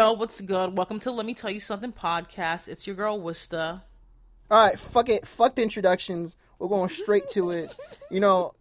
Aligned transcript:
Yo, 0.00 0.12
what's 0.12 0.40
good? 0.40 0.78
Welcome 0.78 0.98
to 1.00 1.10
Let 1.10 1.26
Me 1.26 1.34
Tell 1.34 1.50
You 1.50 1.60
Something 1.60 1.92
podcast. 1.92 2.68
It's 2.68 2.86
your 2.86 2.96
girl 2.96 3.20
Wista. 3.20 3.82
All 4.50 4.66
right, 4.66 4.78
fuck 4.78 5.10
it. 5.10 5.26
Fuck 5.26 5.56
the 5.56 5.62
introductions. 5.62 6.38
We're 6.58 6.68
going 6.68 6.88
straight 6.88 7.28
to 7.32 7.50
it. 7.50 7.76
You 8.10 8.20
know, 8.20 8.52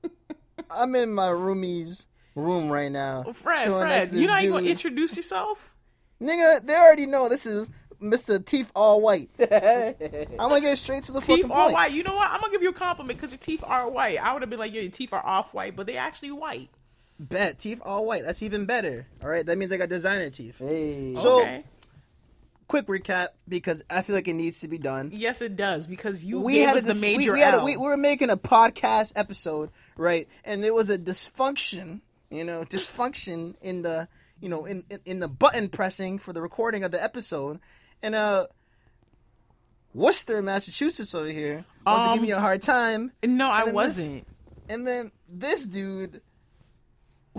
I'm 0.69 0.93
in 0.95 1.13
my 1.13 1.29
roomie's 1.29 2.07
room 2.35 2.69
right 2.69 2.91
now. 2.91 3.21
Well, 3.23 3.33
Fred, 3.33 3.69
Fred, 3.69 3.87
next 3.87 4.09
to 4.09 4.15
this 4.15 4.21
you're 4.21 4.29
not 4.29 4.41
even 4.41 4.55
gonna 4.55 4.67
introduce 4.67 5.15
yourself? 5.15 5.73
Nigga, 6.21 6.65
they 6.65 6.75
already 6.75 7.05
know 7.05 7.29
this 7.29 7.45
is 7.45 7.69
Mr. 8.01 8.43
Teeth 8.45 8.73
All 8.75 9.01
White. 9.01 9.29
I'm 9.39 10.37
gonna 10.37 10.59
get 10.59 10.77
straight 10.77 11.03
to 11.03 11.13
the 11.13 11.21
Teeth 11.21 11.37
fucking 11.37 11.51
are 11.51 11.63
point. 11.63 11.73
white. 11.73 11.93
You 11.93 12.03
know 12.03 12.15
what? 12.15 12.29
I'm 12.29 12.41
gonna 12.41 12.51
give 12.51 12.63
you 12.63 12.71
a 12.71 12.73
compliment 12.73 13.17
because 13.17 13.31
your 13.31 13.39
teeth 13.39 13.63
are 13.65 13.89
white. 13.89 14.21
I 14.21 14.33
would 14.33 14.41
have 14.41 14.49
been 14.49 14.59
like, 14.59 14.73
yeah, 14.73 14.81
your 14.81 14.91
teeth 14.91 15.13
are 15.13 15.25
off 15.25 15.53
white, 15.53 15.77
but 15.77 15.85
they 15.85 15.95
actually 15.95 16.31
white. 16.31 16.69
Bet 17.19 17.59
teeth 17.59 17.81
all 17.83 18.05
white. 18.07 18.23
That's 18.23 18.41
even 18.41 18.65
better. 18.65 19.05
All 19.23 19.29
right, 19.29 19.45
that 19.45 19.57
means 19.57 19.71
I 19.73 19.77
got 19.77 19.89
designer 19.89 20.29
teeth. 20.29 20.59
Hey. 20.59 21.15
So- 21.15 21.41
okay. 21.41 21.63
Quick 22.67 22.85
recap 22.85 23.29
because 23.47 23.83
I 23.89 24.03
feel 24.03 24.15
like 24.15 24.27
it 24.27 24.33
needs 24.35 24.61
to 24.61 24.67
be 24.67 24.77
done. 24.77 25.09
Yes, 25.11 25.41
it 25.41 25.55
does 25.55 25.87
because 25.87 26.23
you 26.23 26.39
we 26.39 26.53
gave 26.53 26.67
had 26.67 26.77
us 26.77 26.83
a 26.83 26.85
the 26.85 27.01
major 27.17 27.17
we, 27.17 27.31
we, 27.31 27.39
had 27.39 27.55
a, 27.55 27.57
L. 27.57 27.65
we, 27.65 27.75
we 27.77 27.83
were 27.83 27.97
making 27.97 28.29
a 28.29 28.37
podcast 28.37 29.13
episode 29.15 29.71
right 29.97 30.27
and 30.45 30.63
there 30.63 30.73
was 30.75 30.91
a 30.91 30.97
dysfunction 30.99 32.01
you 32.29 32.43
know 32.43 32.61
dysfunction 32.65 33.55
in 33.63 33.81
the 33.81 34.07
you 34.39 34.49
know 34.49 34.65
in, 34.65 34.83
in 34.91 34.99
in 35.05 35.19
the 35.19 35.27
button 35.27 35.67
pressing 35.69 36.19
for 36.19 36.31
the 36.31 36.43
recording 36.43 36.83
of 36.83 36.91
the 36.91 37.03
episode 37.03 37.59
and 38.03 38.13
uh 38.13 38.45
worcester 39.95 40.41
massachusetts 40.43 41.15
over 41.15 41.27
here 41.29 41.65
wants 41.85 42.05
to 42.05 42.09
Um, 42.11 42.15
give 42.19 42.21
me 42.27 42.31
a 42.31 42.39
hard 42.39 42.61
time 42.61 43.11
no, 43.23 43.49
I 43.49 43.63
wasn't. 43.71 44.27
and 44.69 44.85
then 44.87 45.11
this 45.27 45.65
dude 45.65 46.21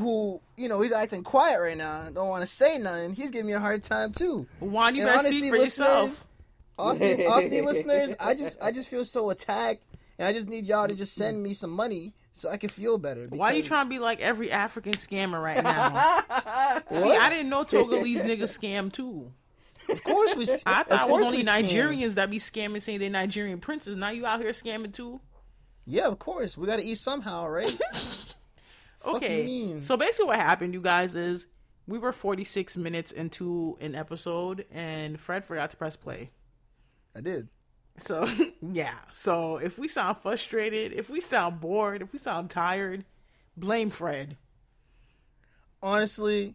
who 0.01 0.41
you 0.57 0.69
know 0.69 0.81
he's 0.81 0.93
acting 0.93 1.23
quiet 1.23 1.61
right 1.61 1.77
now 1.77 2.09
don't 2.13 2.29
want 2.29 2.43
to 2.43 2.47
say 2.47 2.79
nothing 2.79 3.13
he's 3.15 3.31
giving 3.31 3.47
me 3.47 3.53
a 3.53 3.61
hard 3.61 3.83
time 3.83 4.13
too 4.13 4.47
Juan, 4.61 4.95
you 4.95 5.03
And 5.03 5.09
better 5.09 5.19
honestly, 5.21 5.39
speak 5.39 5.51
for 5.51 5.59
listeners, 5.59 5.89
yourself. 5.89 6.25
Austin, 6.79 7.21
Austin 7.27 7.65
listeners, 7.67 8.17
I 8.19 8.35
just 8.35 8.63
I 8.63 8.73
just 8.73 8.89
feel 8.89 9.05
so 9.05 9.29
attacked, 9.31 9.83
and 10.19 10.27
I 10.27 10.33
just 10.33 10.49
need 10.49 10.65
y'all 10.67 10.89
to 10.89 10.95
just 10.95 11.15
send 11.15 11.43
me 11.43 11.53
some 11.53 11.71
money 11.71 12.15
so 12.33 12.49
I 12.49 12.57
can 12.57 12.71
feel 12.71 12.97
better. 12.97 13.27
Why 13.29 13.51
are 13.51 13.55
you 13.55 13.63
trying 13.63 13.85
to 13.85 13.91
be 13.91 13.99
like 13.99 14.21
every 14.23 14.51
African 14.51 14.95
scammer 14.95 15.43
right 15.43 15.63
now? 15.63 16.21
See, 16.93 17.15
I 17.15 17.29
didn't 17.29 17.51
know 17.51 17.65
Togolese 17.65 18.23
niggas 18.23 18.59
scam 18.59 18.91
too. 18.91 19.31
Of 19.91 20.03
course 20.05 20.35
we. 20.37 20.47
I 20.65 20.85
thought 20.85 21.09
it 21.09 21.13
was 21.13 21.27
only. 21.27 21.43
Nigerians 21.43 22.15
that 22.15 22.31
be 22.31 22.39
scamming 22.39 22.81
saying 22.81 23.01
they're 23.01 23.11
Nigerian 23.11 23.61
princes. 23.61 23.95
Now 23.97 24.09
you 24.11 24.25
out 24.25 24.41
here 24.41 24.53
scamming 24.53 24.95
too? 24.95 25.21
Yeah, 25.85 26.07
of 26.07 26.19
course 26.19 26.57
we 26.57 26.67
got 26.67 26.79
to 26.79 26.85
eat 26.85 26.97
somehow, 26.99 27.47
right? 27.47 27.79
Okay. 29.07 29.45
mean? 29.45 29.83
So 29.83 29.97
basically 29.97 30.27
what 30.27 30.37
happened, 30.39 30.75
you 30.75 30.81
guys, 30.81 31.17
is 31.17 31.47
we 31.87 31.99
were 31.99 32.13
46 32.13 32.77
minutes 32.77 33.13
into 33.13 33.77
an 33.81 33.95
episode 33.95 34.67
and 34.71 35.19
Fred 35.19 35.45
forgot 35.45 35.71
to 35.71 35.77
press 35.77 35.97
play. 35.97 36.31
I 37.17 37.21
did. 37.21 37.49
So, 37.97 38.29
yeah. 38.73 38.95
So 39.13 39.57
if 39.57 39.79
we 39.79 39.89
sound 39.89 40.19
frustrated, 40.19 40.93
if 40.93 41.11
we 41.11 41.21
sound 41.21 41.61
bored, 41.61 42.03
if 42.03 42.13
we 42.13 42.19
sound 42.19 42.51
tired, 42.51 43.05
blame 43.57 43.91
Fred. 43.91 44.37
Honestly, 45.83 46.55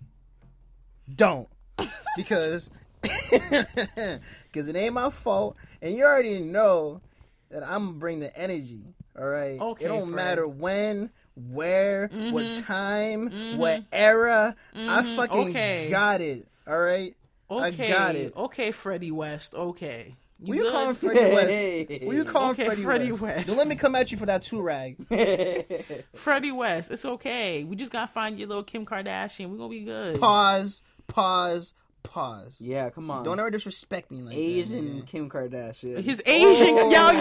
don't 1.13 1.47
because 2.15 2.69
because 3.01 4.67
it 4.67 4.75
ain't 4.75 4.93
my 4.93 5.09
fault, 5.09 5.55
and 5.81 5.95
you 5.95 6.03
already 6.03 6.39
know 6.39 7.01
that 7.49 7.63
I'm 7.63 7.85
gonna 7.87 7.97
bring 7.99 8.19
the 8.19 8.35
energy. 8.37 8.81
All 9.17 9.25
right. 9.27 9.59
Okay, 9.59 9.85
It 9.85 9.87
don't 9.87 10.11
Fred. 10.11 10.15
matter 10.15 10.47
when, 10.47 11.11
where, 11.35 12.09
Mm-hmm. 12.09 12.31
what 12.31 12.53
time, 12.63 13.57
what 13.57 13.83
era. 13.91 14.55
I 14.75 15.15
fucking 15.15 15.49
Okay. 15.49 15.89
got 15.89 16.21
it. 16.21 16.47
All 16.67 16.79
right. 16.79 17.15
Okay. 17.49 17.85
I 17.87 17.89
got 17.89 18.15
it. 18.15 18.33
Okay, 18.35 18.71
Freddie 18.71 19.11
West. 19.11 19.53
Okay. 19.53 20.15
Will 20.39 20.55
you 20.55 20.71
call 20.71 20.89
him 20.89 20.95
Freddie 20.95 21.33
West? 21.33 22.03
Will 22.05 22.13
you 22.13 22.25
call 22.25 22.45
him 22.47 22.51
Okay, 22.51 22.65
Freddie, 22.65 22.83
Freddie 22.83 23.11
West? 23.11 23.21
West. 23.21 23.47
Don't 23.47 23.57
let 23.57 23.67
me 23.67 23.75
come 23.75 23.95
at 23.95 24.11
you 24.11 24.17
for 24.17 24.25
that 24.25 24.41
two 24.41 24.61
rag. 24.61 24.97
Freddie 26.15 26.51
West. 26.51 26.91
It's 26.91 27.05
okay. 27.05 27.63
We 27.63 27.75
just 27.75 27.91
gotta 27.91 28.11
find 28.11 28.37
your 28.37 28.47
little 28.49 28.63
Kim 28.63 28.85
Kardashian. 28.85 29.49
We're 29.49 29.57
gonna 29.57 29.69
be 29.69 29.81
good. 29.85 30.19
Pause. 30.19 30.81
Pause. 31.07 31.73
Pause. 32.11 32.55
yeah, 32.59 32.89
come 32.89 33.09
on. 33.11 33.23
Don't 33.23 33.39
ever 33.39 33.49
disrespect 33.51 34.11
me 34.11 34.21
like 34.21 34.35
Asian 34.35 34.97
that. 34.99 35.07
Kim 35.07 35.29
Kardashian. 35.29 36.03
His 36.03 36.21
Asian, 36.25 36.75
Oh. 36.77 36.89
yo, 36.91 37.11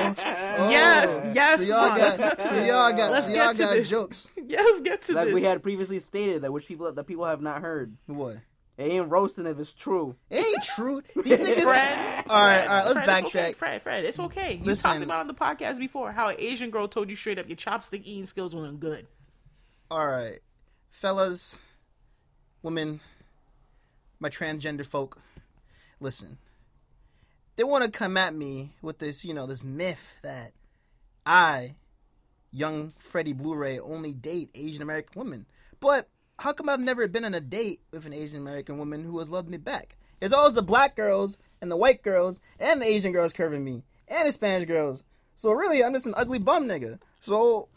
yes, 0.71 1.21
Oh. 1.23 1.33
yes. 1.35 1.67
So 1.67 1.75
y'all 1.77 1.89
got, 1.97 1.99
let's 1.99 2.19
get 2.19 2.39
to 2.39 2.49
so 2.49 2.55
y'all 2.65 2.93
got, 2.93 3.11
Let's 3.13 3.27
so 3.27 3.33
y'all 3.35 3.55
got 3.55 3.83
jokes. 3.85 4.29
Yeah, 4.47 4.61
let's 4.63 4.81
get 4.83 5.03
to 5.03 5.13
like 5.15 5.27
this. 5.27 5.35
we 5.35 5.43
had 5.43 5.63
previously 5.63 5.99
stated 6.01 6.43
that 6.43 6.53
which 6.53 6.67
people 6.69 6.93
that 6.93 7.05
people 7.07 7.25
have 7.25 7.41
not 7.41 7.63
heard. 7.63 7.97
What? 8.07 8.37
It 8.77 8.83
ain't 8.91 9.09
roasting 9.09 9.47
if 9.47 9.59
it's 9.59 9.73
true. 9.73 10.17
It 10.31 10.45
ain't 10.45 10.65
true. 10.65 11.01
These 11.23 11.39
niggas. 11.39 11.63
Fred. 11.63 12.25
All 12.29 12.43
right, 12.43 12.61
all 12.63 12.69
right. 12.69 12.85
Let's 12.85 12.93
Fred, 12.93 13.09
it's 13.09 13.35
okay. 13.37 13.53
backtrack. 13.53 13.57
Fred, 13.57 13.83
Fred, 13.83 14.05
it's 14.05 14.19
okay. 14.19 14.55
You 14.57 14.65
Listen. 14.65 14.91
talked 14.91 15.03
about 15.05 15.21
on 15.21 15.27
the 15.29 15.35
podcast 15.35 15.79
before 15.79 16.11
how 16.13 16.29
an 16.29 16.37
Asian 16.39 16.71
girl 16.71 16.89
told 16.89 17.09
you 17.09 17.15
straight 17.17 17.39
up 17.39 17.49
your 17.49 17.57
chopstick 17.57 18.03
eating 18.05 18.27
skills 18.27 18.55
weren't 18.55 18.81
good. 18.81 19.07
All 19.91 20.07
right, 20.07 20.41
fellas, 20.91 21.57
women, 22.63 23.01
my 24.25 24.31
transgender 24.31 24.87
folk. 24.87 25.21
Listen, 26.01 26.39
they 27.57 27.63
want 27.63 27.85
to 27.85 27.91
come 27.91 28.17
at 28.17 28.35
me 28.35 28.73
with 28.81 28.99
this, 28.99 29.23
you 29.23 29.35
know, 29.35 29.45
this 29.45 29.63
myth 29.63 30.17
that 30.23 30.53
I, 31.27 31.75
young 32.51 32.95
Freddie 32.97 33.35
Blu-ray, 33.35 33.79
only 33.79 34.15
date 34.15 34.49
Asian 34.55 34.81
American 34.81 35.21
women. 35.21 35.47
But 35.79 36.09
how 36.39 36.55
come 36.55 36.71
I've 36.71 36.81
never 36.81 37.07
been 37.07 37.27
on 37.27 37.35
a 37.35 37.41
date 37.41 37.81
with 37.93 38.07
an 38.07 38.15
Asian 38.15 38.41
American 38.41 38.79
woman 38.79 39.05
who 39.05 39.19
has 39.19 39.31
loved 39.31 39.51
me 39.51 39.59
back? 39.59 39.99
It's 40.23 40.33
always 40.33 40.55
the 40.55 40.63
black 40.63 40.97
girls 40.97 41.37
and 41.61 41.71
the 41.71 41.77
white 41.77 42.03
girls 42.03 42.41
and 42.59 42.81
the 42.81 42.87
Asian 42.87 43.13
girls 43.13 43.35
curving 43.35 43.63
me 43.63 43.85
and 44.09 44.27
the 44.27 44.33
Spanish 44.33 44.67
girls. 44.67 45.05
So 45.35 45.53
really, 45.53 45.85
I'm 45.85 45.93
just 45.93 46.07
an 46.07 46.15
ugly 46.17 46.39
bum 46.39 46.67
nigga. 46.67 46.99
So 47.21 47.69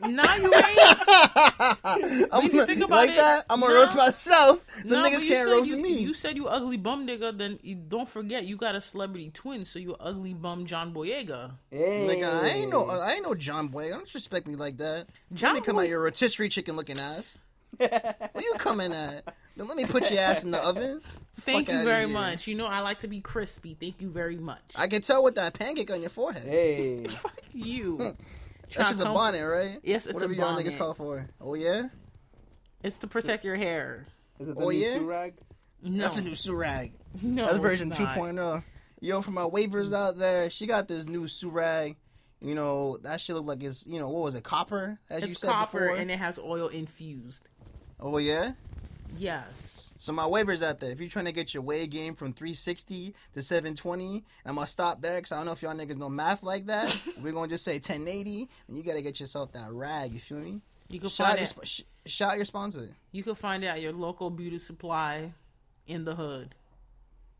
Nah, 0.00 0.34
you 0.34 0.52
ain't. 0.54 0.78
I'm 2.32 2.44
if 2.46 2.52
you 2.52 2.66
think 2.66 2.80
about 2.82 2.90
like 2.96 3.10
it, 3.10 3.16
that. 3.16 3.46
I'm 3.48 3.60
gonna 3.60 3.72
no. 3.72 3.80
roast 3.80 3.96
myself, 3.96 4.64
so 4.84 4.96
No, 4.96 5.02
but 5.02 5.12
niggas 5.12 5.26
can't 5.28 5.48
roast 5.48 5.70
you, 5.70 5.76
me. 5.76 5.98
You 5.98 6.14
said 6.14 6.36
you 6.36 6.48
ugly 6.48 6.76
bum 6.76 7.06
nigga. 7.06 7.36
Then 7.36 7.58
you 7.62 7.76
don't 7.76 8.08
forget 8.08 8.44
you 8.44 8.56
got 8.56 8.74
a 8.74 8.80
celebrity 8.80 9.30
twin, 9.32 9.64
so 9.64 9.78
you 9.78 9.94
ugly 10.00 10.34
bum 10.34 10.66
John 10.66 10.92
Boyega. 10.92 11.52
Hey. 11.70 12.08
Nigga, 12.08 12.42
I 12.42 12.48
ain't 12.48 12.70
no, 12.70 12.88
I 12.88 13.12
ain't 13.12 13.22
no 13.24 13.34
John 13.34 13.68
Boy. 13.68 13.90
Don't 13.90 14.04
disrespect 14.04 14.46
me 14.46 14.56
like 14.56 14.76
that. 14.78 15.06
John 15.32 15.54
let 15.54 15.60
me 15.60 15.64
come 15.66 15.76
Boy- 15.76 15.82
at 15.84 15.88
your 15.88 16.02
rotisserie 16.02 16.48
chicken 16.48 16.76
looking 16.76 16.98
ass. 16.98 17.36
Where 17.76 18.14
you 18.36 18.54
coming 18.58 18.92
at? 18.92 19.34
Don't 19.56 19.68
let 19.68 19.76
me 19.76 19.84
put 19.86 20.10
your 20.10 20.20
ass 20.20 20.44
in 20.44 20.50
the 20.50 20.62
oven. 20.62 21.00
Thank 21.36 21.66
Fuck 21.68 21.76
you 21.76 21.84
very 21.84 22.06
here. 22.06 22.12
much. 22.14 22.46
You 22.46 22.54
know 22.54 22.66
I 22.66 22.80
like 22.80 23.00
to 23.00 23.08
be 23.08 23.20
crispy. 23.20 23.76
Thank 23.78 24.00
you 24.00 24.10
very 24.10 24.36
much. 24.36 24.60
I 24.76 24.86
can 24.86 25.00
tell 25.02 25.22
with 25.24 25.36
that 25.36 25.54
pancake 25.54 25.90
on 25.90 26.00
your 26.00 26.10
forehead. 26.10 26.42
Hey. 26.46 27.06
Fuck 27.08 27.38
you. 27.52 28.14
That's 28.76 28.90
just 28.90 29.00
a 29.00 29.04
bonnet, 29.04 29.44
right? 29.46 29.78
Yes, 29.82 30.06
it's 30.06 30.14
Whatever 30.14 30.32
a 30.32 30.36
y'all 30.36 30.50
bonnet. 30.54 30.66
niggas 30.66 30.78
call 30.78 30.94
for. 30.94 31.28
Oh 31.40 31.54
yeah, 31.54 31.88
It's 32.82 32.98
to 32.98 33.06
protect 33.06 33.44
your 33.44 33.56
hair. 33.56 34.06
Is 34.38 34.48
it 34.48 34.56
the 34.56 34.62
Oh, 34.64 34.68
new 34.70 34.76
yeah? 34.78 34.96
Surag? 34.98 35.32
No, 35.82 35.98
that's 35.98 36.18
a 36.18 36.22
new 36.24 36.32
surag. 36.32 36.92
no, 37.22 37.44
That's 37.44 37.56
it's 37.56 37.62
version 37.62 37.88
not. 37.90 37.98
2.0. 37.98 38.62
Yo, 39.00 39.20
for 39.20 39.30
my 39.32 39.44
wavers 39.46 39.92
out 39.92 40.16
there, 40.16 40.48
she 40.50 40.66
got 40.66 40.86
this 40.88 41.06
new 41.06 41.22
surag. 41.24 41.96
You 42.40 42.54
know 42.56 42.96
that 43.04 43.20
shit 43.20 43.36
look 43.36 43.46
like 43.46 43.62
it's 43.62 43.86
you 43.86 44.00
know 44.00 44.08
what 44.08 44.22
was 44.24 44.34
it 44.34 44.42
copper 44.42 44.98
as 45.08 45.20
you 45.20 45.26
said, 45.26 45.30
It's 45.30 45.40
said 45.42 45.50
copper 45.50 45.80
before. 45.80 45.96
and 45.96 46.10
it 46.10 46.18
has 46.18 46.38
oil 46.40 46.68
infused. 46.68 47.48
oh 48.00 48.18
yeah. 48.18 48.52
Yes. 49.18 49.94
So 49.98 50.12
my 50.12 50.26
wavers 50.26 50.62
out 50.62 50.80
there. 50.80 50.90
If 50.90 51.00
you're 51.00 51.08
trying 51.08 51.26
to 51.26 51.32
get 51.32 51.54
your 51.54 51.62
wave 51.62 51.90
game 51.90 52.14
from 52.14 52.32
360 52.32 53.14
to 53.34 53.42
720, 53.42 54.24
I'm 54.46 54.54
gonna 54.56 54.66
stop 54.66 55.00
there 55.00 55.16
because 55.16 55.32
I 55.32 55.36
don't 55.36 55.46
know 55.46 55.52
if 55.52 55.62
y'all 55.62 55.74
niggas 55.74 55.96
know 55.96 56.08
math 56.08 56.42
like 56.42 56.66
that. 56.66 56.96
We're 57.22 57.32
gonna 57.32 57.48
just 57.48 57.64
say 57.64 57.74
1080, 57.74 58.48
and 58.68 58.76
you 58.76 58.82
gotta 58.82 59.02
get 59.02 59.20
yourself 59.20 59.52
that 59.52 59.70
rag. 59.70 60.12
You 60.12 60.18
feel 60.20 60.38
me? 60.38 60.60
You 60.88 61.00
can 61.00 61.08
Shout 61.08 61.26
find 61.28 61.38
your, 61.38 61.44
it. 61.44 61.48
sp- 61.54 61.64
sh- 61.64 61.82
shout 62.06 62.36
your 62.36 62.44
sponsor. 62.44 62.88
You 63.12 63.22
can 63.22 63.34
find 63.34 63.62
it 63.64 63.68
at 63.68 63.80
your 63.80 63.92
local 63.92 64.28
beauty 64.30 64.58
supply 64.58 65.32
in 65.86 66.04
the 66.04 66.14
hood 66.14 66.54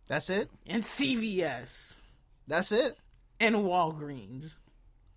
That's 0.08 0.30
it. 0.30 0.48
and 0.66 0.82
CVS 0.82 1.94
That's 2.48 2.72
it. 2.72 2.94
and 3.40 3.56
Walgreens. 3.56 4.54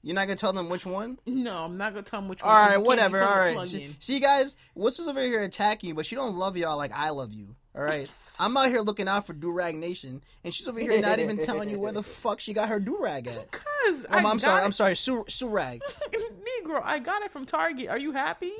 You're 0.06 0.14
not 0.14 0.28
gonna 0.28 0.36
tell 0.38 0.54
them 0.54 0.70
which 0.70 0.86
one. 0.86 1.18
No, 1.26 1.64
I'm 1.66 1.78
not 1.78 1.94
gonna 1.94 2.04
tell 2.04 2.22
them 2.22 2.30
which 2.30 2.44
All 2.44 2.50
one. 2.52 2.58
right, 2.60 2.68
You 2.74 2.78
can't 2.78 2.86
whatever. 2.86 3.24
All 3.24 3.38
right. 3.40 3.96
See, 4.00 4.20
guys, 4.20 4.56
what's 4.76 5.00
over 5.00 5.20
here 5.20 5.42
attacking 5.42 5.88
you, 5.90 5.96
but 5.96 6.06
she 6.06 6.14
don't 6.16 6.36
love 6.38 6.56
y'all 6.58 6.78
like 6.78 6.92
I 6.94 7.10
love 7.10 7.34
you. 7.34 7.56
All 7.76 7.82
right. 7.84 8.08
I'm 8.40 8.56
out 8.56 8.68
here 8.68 8.82
looking 8.82 9.08
out 9.08 9.26
for 9.26 9.34
Durag 9.34 9.74
Nation, 9.76 10.22
and 10.44 10.54
she's 10.54 10.68
over 10.68 10.80
here 10.80 11.02
not 11.02 11.18
even 11.18 11.40
telling 11.40 11.72
you 11.72 11.80
where 11.80 11.92
the 11.92 12.04
fuck 12.22 12.40
she 12.40 12.54
got 12.54 12.70
her 12.70 12.80
Durag 12.80 13.26
at. 13.26 13.50
Cause 13.52 14.06
Um, 14.10 14.26
I'm 14.28 14.38
sorry. 14.40 14.60
got 14.60 14.66
I'm 14.66 14.72
sorry. 14.74 14.96
Sur- 14.96 15.24
Surag. 15.24 15.80
Negro, 16.12 16.82
I 16.84 17.00
got 17.00 17.24
it 17.24 17.32
from 17.32 17.46
Target. 17.48 17.90
Are 17.90 17.98
you 17.98 18.12
happy? 18.12 18.52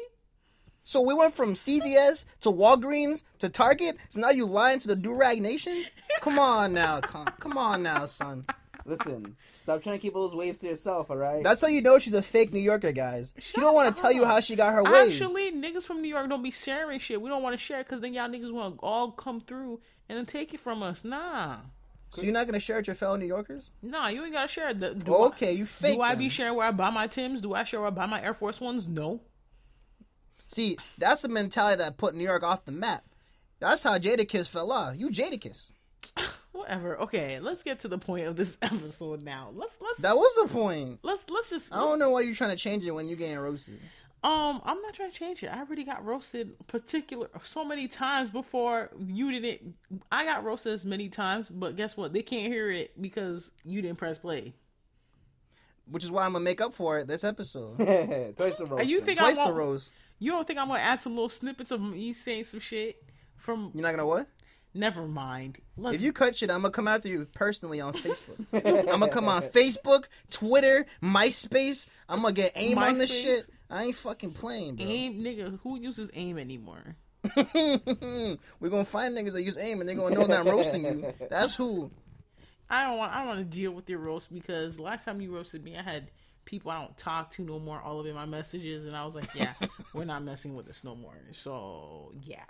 So 0.82 1.02
we 1.02 1.14
went 1.14 1.34
from 1.34 1.54
CVS 1.56 2.26
to 2.42 2.50
Walgreens 2.50 3.24
to 3.40 3.50
Target. 3.50 3.98
So 4.10 4.20
now 4.22 4.30
you 4.30 4.46
lying 4.46 4.80
to 4.80 4.88
the 4.88 4.96
Durag 4.96 5.42
Nation? 5.42 5.84
Come 6.22 6.40
on 6.40 6.74
now, 6.74 7.02
come, 7.02 7.28
come 7.40 7.58
on 7.58 7.84
now, 7.84 8.06
son. 8.08 8.46
Listen, 8.88 9.36
stop 9.54 9.82
trying 9.82 9.98
to 9.98 10.02
keep 10.02 10.16
all 10.16 10.22
those 10.22 10.36
waves 10.36 10.60
to 10.60 10.68
yourself, 10.68 11.10
all 11.10 11.18
right? 11.18 11.44
That's 11.44 11.60
how 11.62 11.68
you 11.68 11.82
know 11.82 11.98
she's 11.98 12.14
a 12.14 12.22
fake 12.22 12.54
New 12.54 12.60
Yorker, 12.60 12.92
guys. 12.92 13.34
she 13.40 13.60
don't 13.60 13.74
want 13.74 13.96
to 13.96 14.00
tell 14.00 14.12
you 14.12 14.26
how 14.26 14.40
she 14.40 14.56
got 14.56 14.74
her 14.74 14.84
waves. 14.84 15.20
Actually, 15.20 15.52
niggas 15.52 15.84
from 15.84 16.04
New 16.04 16.08
York 16.08 16.30
don't 16.30 16.44
be 16.44 16.52
sharing 16.52 17.00
shit. 17.00 17.20
We 17.20 17.28
don't 17.30 17.42
want 17.42 17.54
to 17.54 17.58
share 17.58 17.84
because 17.84 18.00
then 18.02 18.14
y'all 18.14 18.30
niggas 18.30 18.54
want 18.54 18.76
to 18.76 18.82
all 18.86 19.10
come 19.12 19.42
through 19.42 19.80
and 20.08 20.18
then 20.20 20.28
take 20.28 20.54
it 20.54 20.60
from 20.60 20.84
us. 20.84 21.04
Nah. 21.04 21.58
so 22.12 22.22
you're 22.22 22.32
not 22.32 22.46
gonna 22.46 22.60
share 22.60 22.76
it 22.78 22.82
with 22.82 22.88
your 22.88 22.96
fellow 22.96 23.16
New 23.16 23.26
Yorkers? 23.26 23.72
Nah, 23.82 24.08
you 24.10 24.24
ain't 24.24 24.34
gotta 24.34 24.48
share. 24.48 24.72
The, 24.74 24.94
do 24.94 25.14
I- 25.16 25.26
Okay, 25.30 25.54
you 25.54 25.66
fake. 25.66 25.96
do 25.96 26.02
I 26.04 26.14
be 26.14 26.30
sharing 26.30 26.56
where 26.56 26.68
I 26.68 26.72
buy 26.72 26.92
my 26.92 27.08
Tims? 27.08 27.42
Do 27.42 27.56
I 27.56 27.64
share 27.64 27.80
where 27.80 27.88
I 27.88 27.92
buy 27.92 28.06
my 28.06 28.22
Air 28.22 28.36
Force 28.36 28.62
Ones? 28.62 28.88
No. 28.88 29.20
See, 30.48 30.78
that's 31.00 31.24
the 31.24 31.30
mentality 31.30 31.80
that 31.80 31.98
put 31.98 32.14
New 32.14 32.24
York 32.24 32.44
off 32.44 32.66
the 32.66 32.72
map. 32.72 33.04
That's 33.60 33.84
how 33.84 33.98
Jadakiss 33.98 34.48
fell 34.48 34.72
off. 34.72 34.96
You 34.96 35.10
Jadakiss. 35.10 35.66
Whatever. 36.66 36.98
Okay, 37.02 37.40
let's 37.40 37.62
get 37.64 37.82
to 37.82 37.88
the 37.88 37.98
point 38.00 38.26
of 38.26 38.36
this 38.36 38.58
episode 38.62 39.22
now. 39.22 39.52
Let's 39.54 39.78
let's 39.82 40.00
That 40.00 40.16
was 40.16 40.36
the 40.42 40.54
point. 40.54 41.00
let's 41.04 41.26
let's 41.30 41.50
just 41.52 41.72
I 41.74 41.78
don't 41.80 42.00
know 42.00 42.10
why 42.10 42.22
you're 42.22 42.34
trying 42.36 42.50
to 42.52 42.56
change 42.56 42.86
it 42.88 42.92
when 42.92 43.08
you're 43.08 43.18
getting 43.18 43.38
roasted. 43.38 43.80
um 44.24 44.62
I'm 44.66 44.82
not 44.82 44.96
trying 44.96 45.12
to 45.12 45.16
change 45.18 45.44
it. 45.44 45.48
I 45.48 45.60
already 45.60 45.84
got 45.84 46.04
roasted 46.04 46.56
particular 46.68 47.30
so 47.44 47.64
many 47.64 47.88
times 47.88 48.32
before 48.32 48.90
you 49.00 49.32
didn't 49.40 49.76
I 50.12 50.26
got 50.26 50.44
roasted 50.44 50.74
as 50.74 50.84
many 50.86 51.08
times, 51.10 51.50
but 51.50 51.76
guess 51.76 51.96
what? 51.96 52.14
They 52.14 52.24
can't 52.24 52.52
hear 52.52 52.72
it 52.72 53.00
because 53.00 53.52
you 53.64 53.82
didn't 53.84 53.98
press 54.00 54.18
play. 54.18 54.54
Which 55.88 56.04
is 56.04 56.10
why 56.10 56.26
I'm 56.26 56.34
gonna 56.34 56.44
make 56.44 56.62
up 56.62 56.74
for 56.74 56.98
it 56.98 57.08
this 57.08 57.24
episode. 57.24 57.78
Twice 58.38 58.56
the 58.56 58.66
roast. 58.68 58.86
you 58.88 59.02
think 59.02 59.20
Twice 59.20 59.38
I 59.38 59.44
the 59.44 59.50
won't, 59.52 59.56
rose. 59.58 59.92
You 60.18 60.32
don't 60.32 60.48
think 60.48 60.58
I'm 60.58 60.68
gonna 60.70 60.80
add 60.80 61.00
some 61.00 61.14
little 61.14 61.30
snippets 61.30 61.70
of 61.70 61.80
me 61.80 62.12
saying 62.14 62.46
some 62.46 62.60
shit 62.60 63.04
from 63.38 63.70
You're 63.76 63.84
not 63.84 63.92
gonna 63.92 64.08
what? 64.08 64.28
Never 64.76 65.08
mind. 65.08 65.58
Let's 65.78 65.96
If 65.96 66.02
you 66.02 66.14
cut 66.14 66.38
shit, 66.38 66.52
I'm 66.52 66.62
gonna 66.62 66.72
come 66.72 66.88
after 66.88 67.08
you 67.08 67.26
personally 67.34 67.82
on 67.82 67.94
Facebook. 67.94 68.46
I'm 68.92 69.00
gonna 69.00 69.08
come 69.08 69.28
on 69.28 69.42
Facebook, 69.42 70.06
Twitter, 70.30 70.86
MySpace. 71.02 71.88
I'm 72.10 72.22
gonna 72.22 72.34
get 72.34 72.54
aim 72.56 72.78
on 72.78 72.98
this 72.98 73.12
shit. 73.12 73.46
I 73.70 73.86
ain't 73.86 73.96
fucking 73.96 74.34
playing, 74.34 74.76
bro. 74.76 74.86
aim 74.86 75.24
nigga, 75.24 75.60
who 75.64 75.80
uses 75.80 76.10
aim 76.14 76.38
anymore? 76.38 76.96
We're 77.36 78.70
gonna 78.70 78.86
find 78.86 79.18
niggas 79.18 79.34
that 79.34 79.44
use 79.44 79.58
aim 79.58 79.80
and 79.80 79.90
they're 79.90 79.96
gonna 79.96 80.14
know 80.14 80.28
that 80.28 80.40
I'm 80.40 80.48
roasting 80.48 80.86
you. 80.86 81.14
That's 81.30 81.56
who. 81.56 81.90
I 82.70 82.86
don't 82.86 82.98
want 82.98 83.14
I 83.14 83.20
don't 83.20 83.28
want 83.28 83.40
to 83.40 83.46
deal 83.46 83.72
with 83.72 83.90
your 83.90 84.00
roast 84.00 84.34
because 84.34 84.80
last 84.80 85.06
time 85.06 85.22
you 85.22 85.36
roasted 85.36 85.64
me, 85.64 85.78
I 85.78 85.82
had 85.82 86.12
people 86.46 86.72
I 86.72 86.80
don't 86.80 86.98
talk 86.98 87.32
to 87.32 87.44
no 87.44 87.60
more 87.60 87.82
all 87.82 88.00
of 88.00 88.06
in 88.06 88.14
my 88.16 88.26
messages, 88.26 88.86
and 88.86 88.96
I 88.96 89.04
was 89.04 89.16
like, 89.16 89.34
yeah, 89.34 89.54
we're 89.94 90.06
not 90.06 90.24
messing 90.24 90.56
with 90.56 90.66
this 90.66 90.84
no 90.84 90.96
more. 90.96 91.18
So 91.32 92.12
yeah, 92.24 92.46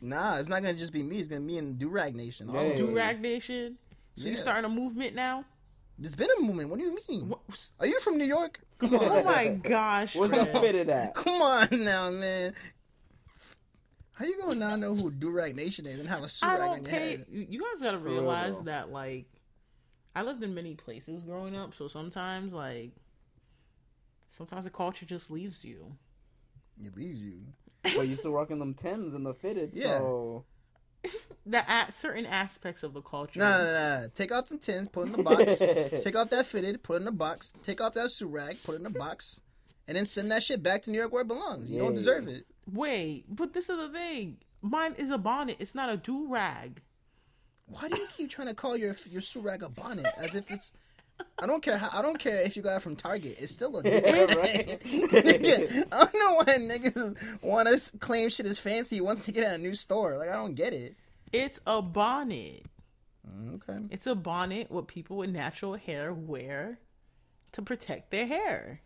Nah, 0.00 0.36
it's 0.36 0.48
not 0.48 0.62
gonna 0.62 0.74
just 0.74 0.92
be 0.92 1.02
me. 1.02 1.18
It's 1.18 1.28
gonna 1.28 1.40
be 1.44 1.56
in 1.58 1.76
Durag 1.76 2.14
Nation. 2.14 2.50
All 2.50 2.56
of 2.58 2.62
Yeah. 2.62 2.68
it. 2.72 2.76
do 2.76 2.94
rag 2.94 3.20
nation. 3.20 3.78
So 4.16 4.28
you 4.28 4.36
starting 4.36 4.64
a 4.64 4.68
movement 4.68 5.14
now? 5.14 5.44
There's 5.98 6.14
been 6.14 6.28
a 6.38 6.42
movement. 6.42 6.68
What 6.70 6.78
do 6.78 6.84
you 6.84 6.98
mean? 7.08 7.28
What? 7.30 7.40
Are 7.80 7.86
you 7.86 7.98
from 8.00 8.18
New 8.18 8.24
York? 8.26 8.60
Come 8.78 8.90
Oh 9.00 9.24
my 9.24 9.48
gosh! 9.48 10.14
Where's 10.14 10.30
the 10.32 10.44
fit 10.46 10.74
of 10.74 10.86
that? 10.88 11.14
Come 11.14 11.40
on 11.40 11.68
now, 11.84 12.10
man. 12.10 12.54
How 14.12 14.24
you 14.26 14.38
gonna 14.40 14.54
not 14.54 14.78
know 14.78 14.94
who 14.94 15.10
Durag 15.10 15.54
Nation 15.54 15.86
is 15.86 15.98
and 16.00 16.08
have 16.08 16.22
a 16.22 16.26
surag 16.26 16.68
on 16.70 16.82
your 16.82 16.90
pay. 16.90 17.10
head? 17.10 17.26
You 17.30 17.46
you 17.50 17.60
guys 17.62 17.82
gotta 17.82 17.98
realize 17.98 18.56
though. 18.56 18.62
that 18.64 18.90
like, 18.90 19.26
I 20.14 20.22
lived 20.22 20.42
in 20.42 20.54
many 20.54 20.74
places 20.74 21.22
growing 21.22 21.56
up, 21.56 21.74
so 21.74 21.88
sometimes 21.88 22.52
like, 22.52 22.92
sometimes 24.30 24.64
the 24.64 24.70
culture 24.70 25.06
just 25.06 25.30
leaves 25.30 25.64
you. 25.64 25.96
It 26.82 26.94
leaves 26.96 27.22
you. 27.22 27.40
But 27.94 28.08
you're 28.08 28.16
still 28.16 28.32
rocking 28.32 28.58
them 28.58 28.74
Tims 28.74 29.14
and 29.14 29.24
the 29.26 29.34
fitted, 29.34 29.70
Yeah. 29.74 29.98
so 29.98 30.44
The 31.46 31.68
at 31.70 31.94
certain 31.94 32.26
aspects 32.26 32.82
of 32.82 32.92
the 32.92 33.00
culture. 33.02 33.38
Nah, 33.38 33.58
nah, 33.62 33.72
nah. 34.00 34.06
Take 34.14 34.32
off 34.32 34.48
the 34.48 34.56
tins, 34.58 34.88
put 34.88 35.02
it 35.02 35.06
in 35.06 35.12
the 35.12 35.22
box. 35.22 35.58
Take 36.04 36.16
off 36.16 36.30
that 36.30 36.46
fitted, 36.46 36.82
put 36.82 36.94
it 36.94 36.96
in 36.96 37.04
the 37.04 37.12
box. 37.12 37.52
Take 37.62 37.80
off 37.80 37.94
that 37.94 38.06
surag, 38.06 38.62
put 38.64 38.72
it 38.74 38.78
in 38.78 38.82
the 38.82 38.90
box. 38.90 39.40
And 39.86 39.96
then 39.96 40.06
send 40.06 40.32
that 40.32 40.42
shit 40.42 40.62
back 40.64 40.82
to 40.82 40.90
New 40.90 40.98
York 40.98 41.12
where 41.12 41.22
it 41.22 41.28
belongs. 41.28 41.70
You 41.70 41.78
don't 41.78 41.94
deserve 41.94 42.26
it. 42.26 42.44
Wait, 42.72 43.24
but 43.28 43.52
this 43.52 43.68
is 43.68 43.76
the 43.76 43.88
thing. 43.90 44.38
Mine 44.62 44.94
is 44.98 45.10
a 45.10 45.18
bonnet. 45.18 45.58
It's 45.60 45.76
not 45.76 45.88
a 45.88 45.96
do 45.96 46.26
rag. 46.28 46.82
Why 47.66 47.88
do 47.88 47.96
you 47.96 48.08
keep 48.16 48.30
trying 48.30 48.48
to 48.48 48.54
call 48.54 48.76
your 48.76 48.96
your 49.08 49.22
surag 49.22 49.62
a 49.62 49.68
bonnet 49.68 50.06
as 50.16 50.34
if 50.34 50.50
it's? 50.50 50.72
I 51.38 51.46
don't 51.46 51.62
care 51.62 51.76
how. 51.78 51.90
I 51.98 52.02
don't 52.02 52.18
care 52.18 52.40
if 52.42 52.56
you 52.56 52.62
got 52.62 52.76
it 52.76 52.80
from 52.82 52.96
Target. 52.96 53.36
It's 53.38 53.52
still 53.52 53.76
a. 53.76 53.82
Right. 53.82 54.80
Nigga, 54.84 55.86
I 55.92 55.98
don't 56.04 56.14
know 56.14 56.34
why 56.34 56.44
niggas 56.58 57.42
want 57.42 57.68
to 57.68 57.98
claim 57.98 58.28
shit 58.30 58.46
is 58.46 58.58
fancy 58.58 59.00
once 59.00 59.26
they 59.26 59.32
get 59.32 59.44
at 59.44 59.54
a 59.54 59.58
new 59.58 59.74
store. 59.74 60.16
Like 60.18 60.28
I 60.30 60.34
don't 60.34 60.54
get 60.54 60.72
it. 60.72 60.96
It's 61.32 61.60
a 61.66 61.82
bonnet. 61.82 62.64
Mm, 63.28 63.54
Okay. 63.56 63.78
It's 63.90 64.06
a 64.06 64.14
bonnet 64.14 64.70
what 64.70 64.86
people 64.88 65.16
with 65.18 65.30
natural 65.30 65.74
hair 65.74 66.12
wear 66.12 66.78
to 67.52 67.62
protect 67.62 68.10
their 68.10 68.26
hair. 68.26 68.80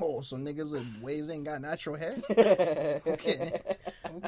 Oh, 0.00 0.20
so 0.22 0.36
niggas 0.36 0.70
with 0.72 0.86
waves 1.00 1.30
ain't 1.30 1.44
got 1.44 1.60
natural 1.62 1.94
hair. 1.96 2.16
Okay. 2.30 3.00
okay. 3.06 3.60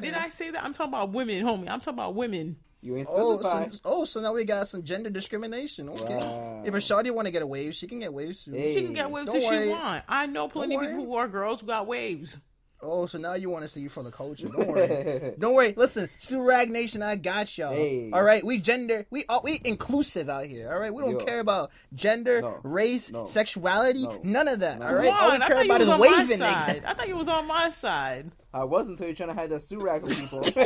Did 0.01 0.15
I 0.15 0.29
say 0.29 0.51
that? 0.51 0.63
I'm 0.65 0.73
talking 0.73 0.93
about 0.95 1.11
women, 1.13 1.43
homie. 1.45 1.69
I'm 1.69 1.81
talking 1.81 1.95
about 1.95 2.15
women. 2.15 2.57
You 2.87 2.97
ain't 2.97 3.09
Oh, 3.11 3.37
specified. 3.39 3.73
so, 3.73 3.81
oh, 3.85 4.05
so 4.05 4.21
now 4.21 4.33
we 4.33 4.45
got 4.45 4.69
some 4.69 4.83
gender 4.83 5.11
discrimination. 5.11 5.89
Okay. 5.91 6.17
Wow. 6.17 6.63
If 6.65 6.73
a 6.75 6.79
shawty 6.79 7.11
want 7.11 7.27
to 7.27 7.33
get 7.33 7.43
a 7.43 7.47
wave, 7.47 7.75
she 7.75 7.87
can 7.87 7.99
get 7.99 8.13
waves 8.15 8.45
too. 8.45 8.53
Hey. 8.53 8.75
She 8.75 8.85
can 8.85 8.93
get 8.95 9.11
waves 9.11 9.27
Don't 9.27 9.37
if 9.37 9.45
worry. 9.45 9.65
she 9.67 9.71
want. 9.71 10.05
I 10.09 10.27
know 10.27 10.49
plenty 10.49 10.77
of 10.77 10.83
people 10.83 11.05
who 11.05 11.15
are 11.17 11.29
girls 11.29 11.61
who 11.61 11.67
got 11.67 11.87
waves. 11.87 12.39
Oh, 12.83 13.07
so 13.07 13.17
now 13.19 13.33
you 13.35 13.49
want 13.49 13.63
to 13.63 13.69
see 13.69 13.81
you 13.81 13.89
for 13.89 14.03
the 14.03 14.11
culture. 14.11 14.49
Don't 14.49 14.69
worry. 14.69 15.35
Don't 15.39 15.55
worry. 15.55 15.73
Listen, 15.77 16.11
Surag 16.19 16.69
Nation, 16.69 17.03
I 17.03 17.17
got 17.17 17.57
y'all. 17.57 17.73
Hey. 17.73 18.11
All 18.13 18.23
right, 18.23 18.45
we 18.45 18.59
gender, 18.59 19.07
we 19.11 19.25
all 19.31 19.41
we 19.43 19.59
inclusive 19.65 20.29
out 20.29 20.45
here. 20.45 20.71
All 20.73 20.79
right, 20.79 20.93
we 20.93 21.03
don't 21.03 21.13
Yo. 21.19 21.25
care 21.25 21.41
about 21.41 21.71
gender, 21.95 22.43
No. 22.43 22.61
race, 22.63 23.11
No. 23.11 23.25
sexuality, 23.25 24.03
No. 24.03 24.21
none 24.23 24.47
of 24.49 24.61
that. 24.61 24.81
No. 24.81 24.87
All 24.89 24.95
right, 24.95 25.09
all 25.09 25.31
we 25.31 25.37
I 25.37 25.39
care 25.47 25.57
thought 25.57 25.65
you 25.65 25.71
about 25.71 25.79
was 25.79 25.83
is 25.85 25.89
on 25.91 25.99
my 26.01 26.19
waving. 26.19 26.39
side. 26.39 26.83
I 26.87 26.95
thought 26.95 27.09
you 27.09 27.17
was 27.17 27.29
on 27.29 27.47
my 27.47 27.71
side. 27.71 28.31
I 28.53 28.65
was 28.65 28.89
until 28.91 29.07
you're 29.07 29.17
trying 29.17 29.31
to 29.31 29.35
hide 29.35 29.51
that 29.51 29.61
suit 29.63 29.83
rack 29.83 30.03
from 30.03 30.11
people. 30.15 30.43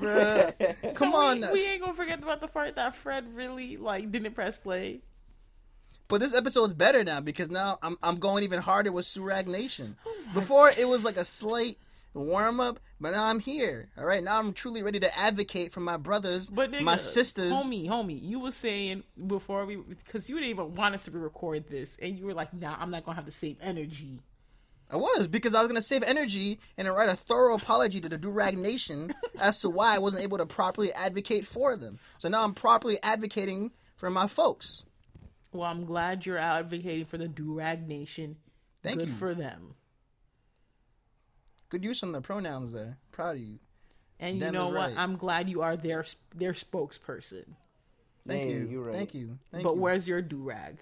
Bruh. 0.00 0.94
Come 0.94 1.10
So 1.12 1.16
on, 1.16 1.34
we, 1.36 1.40
now. 1.40 1.52
we 1.52 1.66
ain't 1.70 1.80
gonna 1.80 1.94
forget 1.94 2.22
about 2.22 2.40
the 2.40 2.48
part 2.48 2.76
that 2.76 2.94
Fred 2.96 3.34
really 3.34 3.76
like 3.76 4.10
didn't 4.10 4.34
press 4.34 4.56
play. 4.56 5.00
But 6.10 6.20
this 6.20 6.34
episode's 6.34 6.74
better 6.74 7.04
now 7.04 7.20
because 7.20 7.50
now 7.50 7.78
I'm 7.82 7.96
I'm 8.02 8.18
going 8.18 8.42
even 8.42 8.60
harder 8.60 8.90
with 8.90 9.06
Surag 9.06 9.46
Nation. 9.46 9.96
Oh 10.04 10.16
Before 10.34 10.68
it 10.68 10.88
was 10.88 11.04
like 11.04 11.16
a 11.16 11.24
slight 11.24 11.78
warm 12.14 12.58
up, 12.58 12.80
but 13.00 13.12
now 13.12 13.26
I'm 13.26 13.38
here. 13.38 13.88
All 13.96 14.04
right, 14.04 14.22
now 14.22 14.36
I'm 14.40 14.52
truly 14.52 14.82
ready 14.82 14.98
to 14.98 15.18
advocate 15.18 15.72
for 15.72 15.78
my 15.78 15.96
brothers, 15.96 16.50
But 16.50 16.72
nigga, 16.72 16.82
my 16.82 16.96
sisters. 16.96 17.52
homie, 17.52 17.86
homie, 17.86 18.20
you 18.20 18.40
were 18.40 18.50
saying 18.50 19.04
before 19.28 19.64
we 19.64 19.76
because 19.76 20.28
you 20.28 20.34
didn't 20.34 20.50
even 20.50 20.74
want 20.74 20.96
us 20.96 21.04
to 21.04 21.12
re 21.12 21.20
record 21.20 21.68
this, 21.68 21.96
and 22.02 22.18
you 22.18 22.26
were 22.26 22.34
like, 22.34 22.52
"Nah, 22.52 22.76
I'm 22.80 22.90
not 22.90 23.04
gonna 23.04 23.14
have 23.14 23.26
the 23.26 23.32
same 23.32 23.56
energy." 23.62 24.18
I 24.90 24.96
was 24.96 25.28
because 25.28 25.54
I 25.54 25.60
was 25.60 25.68
gonna 25.68 25.80
save 25.80 26.02
energy 26.02 26.58
and 26.76 26.88
then 26.88 26.94
write 26.94 27.08
a 27.08 27.14
thorough 27.14 27.54
apology 27.54 28.00
to 28.00 28.08
the 28.08 28.18
Durag 28.18 28.56
Nation 28.56 29.14
as 29.40 29.60
to 29.60 29.70
why 29.70 29.94
I 29.94 30.00
wasn't 30.00 30.24
able 30.24 30.38
to 30.38 30.46
properly 30.46 30.92
advocate 30.92 31.46
for 31.46 31.76
them. 31.76 32.00
So 32.18 32.28
now 32.28 32.42
I'm 32.42 32.54
properly 32.54 32.98
advocating 33.00 33.70
for 33.94 34.10
my 34.10 34.26
folks. 34.26 34.82
Well, 35.52 35.64
I'm 35.68 35.84
glad 35.84 36.26
you're 36.26 36.38
advocating 36.38 37.06
for 37.06 37.18
the 37.18 37.26
Durag 37.26 37.86
Nation. 37.86 38.36
Thank 38.82 38.98
Good 38.98 39.08
you. 39.08 39.14
for 39.14 39.34
them. 39.34 39.74
Good 41.68 41.84
use 41.84 42.02
on 42.02 42.12
the 42.12 42.20
pronouns 42.20 42.72
there. 42.72 42.98
Proud 43.12 43.36
of 43.36 43.42
you. 43.42 43.58
And 44.18 44.34
you 44.36 44.40
Them 44.40 44.54
know 44.54 44.68
is 44.68 44.74
what? 44.74 44.88
right. 44.90 44.98
I'm 44.98 45.16
glad 45.16 45.48
you 45.48 45.62
are 45.62 45.76
their 45.76 46.04
their 46.34 46.52
spokesperson. 46.52 47.44
Thank 48.26 48.42
Hey, 48.42 48.52
you. 48.52 48.68
you're 48.70 48.82
right. 48.84 48.96
Thank 48.96 49.14
you. 49.14 49.38
Thank 49.50 49.64
but 49.64 49.74
you. 49.76 49.80
where's 49.80 50.06
your 50.06 50.22
durag? 50.22 50.76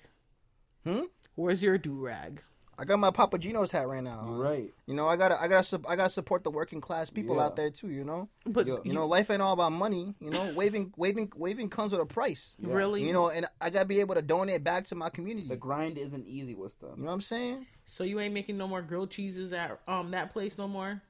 Hmm? 0.85 1.03
Where's 1.35 1.63
your 1.63 1.79
durag? 1.79 2.39
I 2.81 2.85
got 2.85 2.99
my 3.01 3.11
Papa 3.11 3.39
Gino's 3.39 3.73
hat 3.73 3.89
right 3.89 4.03
now. 4.05 4.25
You're 4.25 4.39
right. 4.39 4.73
You 4.87 4.95
know, 4.95 5.09
I 5.09 5.17
gotta, 5.17 5.41
I 5.41 5.49
gotta, 5.49 5.81
I 5.89 5.97
gotta 5.97 6.11
support 6.11 6.45
the 6.45 6.51
working 6.51 6.81
class 6.81 7.11
people 7.11 7.37
Yeah. 7.37 7.43
out 7.47 7.57
there 7.57 7.71
too. 7.71 7.91
You 7.91 8.05
know, 8.05 8.29
But 8.47 8.67
Yo, 8.69 8.81
you 8.85 8.93
know, 8.93 9.07
life 9.07 9.31
ain't 9.31 9.43
all 9.43 9.53
about 9.53 9.73
money. 9.73 10.15
You 10.21 10.31
know, 10.31 10.53
waving, 10.55 10.93
waving, 10.97 11.33
waving 11.37 11.71
comes 11.71 11.91
with 11.93 12.01
a 12.01 12.07
price. 12.07 12.57
really? 12.61 13.05
You 13.05 13.13
know, 13.13 13.31
and 13.31 13.47
I 13.61 13.71
gotta 13.71 13.87
be 13.87 13.99
able 14.01 14.15
to 14.15 14.23
donate 14.23 14.63
back 14.63 14.85
to 14.87 14.95
my 14.95 15.11
community. 15.11 15.49
The 15.49 15.57
grind 15.57 15.99
isn't 15.99 16.27
easy 16.29 16.55
with 16.55 16.71
stuff. 16.73 16.93
You 16.97 17.03
know 17.03 17.09
what 17.09 17.15
I'm 17.15 17.21
saying? 17.21 17.67
so 17.91 18.05
you 18.05 18.21
ain't 18.21 18.35
making 18.35 18.59
no 18.59 18.69
more 18.69 18.83
grilled 18.83 19.11
cheeses 19.11 19.53
at 19.55 19.81
um 19.89 20.11
that 20.13 20.33
place 20.33 20.59
no 20.59 20.69
more. 20.69 21.03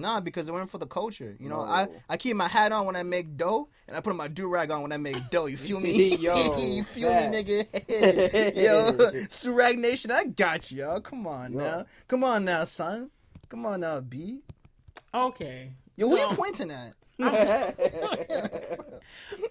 Nah, 0.00 0.20
because 0.20 0.48
it 0.48 0.52
went 0.52 0.70
for 0.70 0.78
the 0.78 0.86
culture. 0.86 1.36
You 1.40 1.48
know, 1.48 1.64
No. 1.64 1.70
I, 1.70 1.88
I 2.08 2.16
keep 2.16 2.36
my 2.36 2.48
hat 2.48 2.72
on 2.72 2.86
when 2.86 2.96
I 2.96 3.02
make 3.02 3.36
dough, 3.36 3.68
and 3.86 3.96
I 3.96 4.00
put 4.00 4.14
my 4.16 4.28
do 4.28 4.48
rag 4.48 4.70
on 4.70 4.82
when 4.82 4.92
I 4.92 4.96
make 4.96 5.30
dough. 5.30 5.46
You 5.46 5.56
feel 5.56 5.80
me? 5.80 6.16
Yo, 6.20 6.56
you 6.58 6.84
feel 6.84 7.10
facts. 7.10 7.32
me, 7.32 7.42
nigga? 7.44 8.56
Yo, 8.56 8.92
Surag 9.28 9.76
Nation, 9.78 10.10
I 10.10 10.24
got 10.24 10.70
you. 10.70 10.84
all 10.84 11.00
Come 11.00 11.26
on 11.26 11.52
Yo. 11.52 11.58
now, 11.58 11.84
come 12.06 12.24
on 12.24 12.44
now, 12.44 12.64
son. 12.64 13.10
Come 13.48 13.66
on 13.66 13.80
now, 13.80 14.00
B. 14.00 14.40
Okay. 15.14 15.72
Yo, 15.96 16.08
who 16.08 16.16
So, 16.16 16.30
you 16.30 16.36
pointing 16.36 16.70
at? 16.70 16.92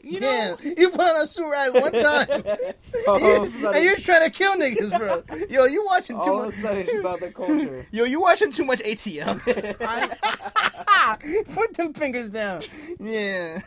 You 0.04 0.20
know, 0.22 0.56
Damn, 0.62 0.74
you 0.78 0.90
put 0.90 1.02
on 1.02 1.18
a 1.18 1.24
surag 1.26 1.74
one 1.82 1.92
time, 1.92 2.60
all 3.08 3.20
You- 3.20 3.36
of 3.44 3.54
a 3.56 3.58
sudden, 3.60 3.76
and 3.76 3.84
you're 3.84 3.96
trying 3.98 4.24
to 4.24 4.30
kill 4.32 4.56
niggas, 4.56 4.98
bro. 4.98 5.24
Yo, 5.50 5.66
you 5.66 5.84
watching 5.86 6.16
too 6.18 6.22
all 6.32 6.38
of 6.40 6.44
a 6.44 6.46
much? 6.46 6.54
sudden 6.56 6.78
it's 6.84 6.96
about 6.98 7.20
the 7.20 7.32
culture. 7.32 7.86
Yo, 7.92 8.06
you 8.06 8.22
watching 8.22 8.52
too 8.52 8.64
much 8.64 8.80
ATL. 8.80 9.38
I, 9.82 11.18
put 11.54 11.74
them 11.76 11.94
fingers 11.94 12.30
down. 12.30 12.64
Yeah. 13.00 13.60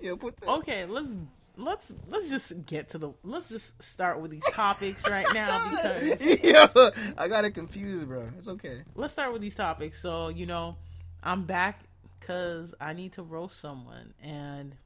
Yo, 0.00 0.16
put 0.16 0.36
the. 0.40 0.48
okay, 0.48 0.84
let's 0.86 1.10
let's 1.56 1.92
let's 2.08 2.28
just 2.30 2.66
get 2.66 2.88
to 2.90 2.98
the 2.98 3.12
let's 3.22 3.48
just 3.48 3.80
start 3.82 4.20
with 4.20 4.30
these 4.32 4.44
topics 4.52 5.08
right 5.08 5.26
now 5.32 5.70
because 5.70 6.20
Yo, 6.42 6.90
I 7.18 7.28
got 7.28 7.44
it 7.44 7.52
confused, 7.52 8.08
bro. 8.08 8.28
It's 8.36 8.48
okay. 8.48 8.82
let's 8.96 9.12
start 9.12 9.32
with 9.32 9.42
these 9.42 9.54
topics. 9.54 10.00
So 10.02 10.28
you 10.28 10.46
know, 10.46 10.76
I'm 11.22 11.44
back 11.44 11.82
because 12.30 12.74
I 12.80 12.92
need 12.92 13.12
to 13.14 13.22
roast 13.22 13.60
someone, 13.60 14.14
and 14.22 14.76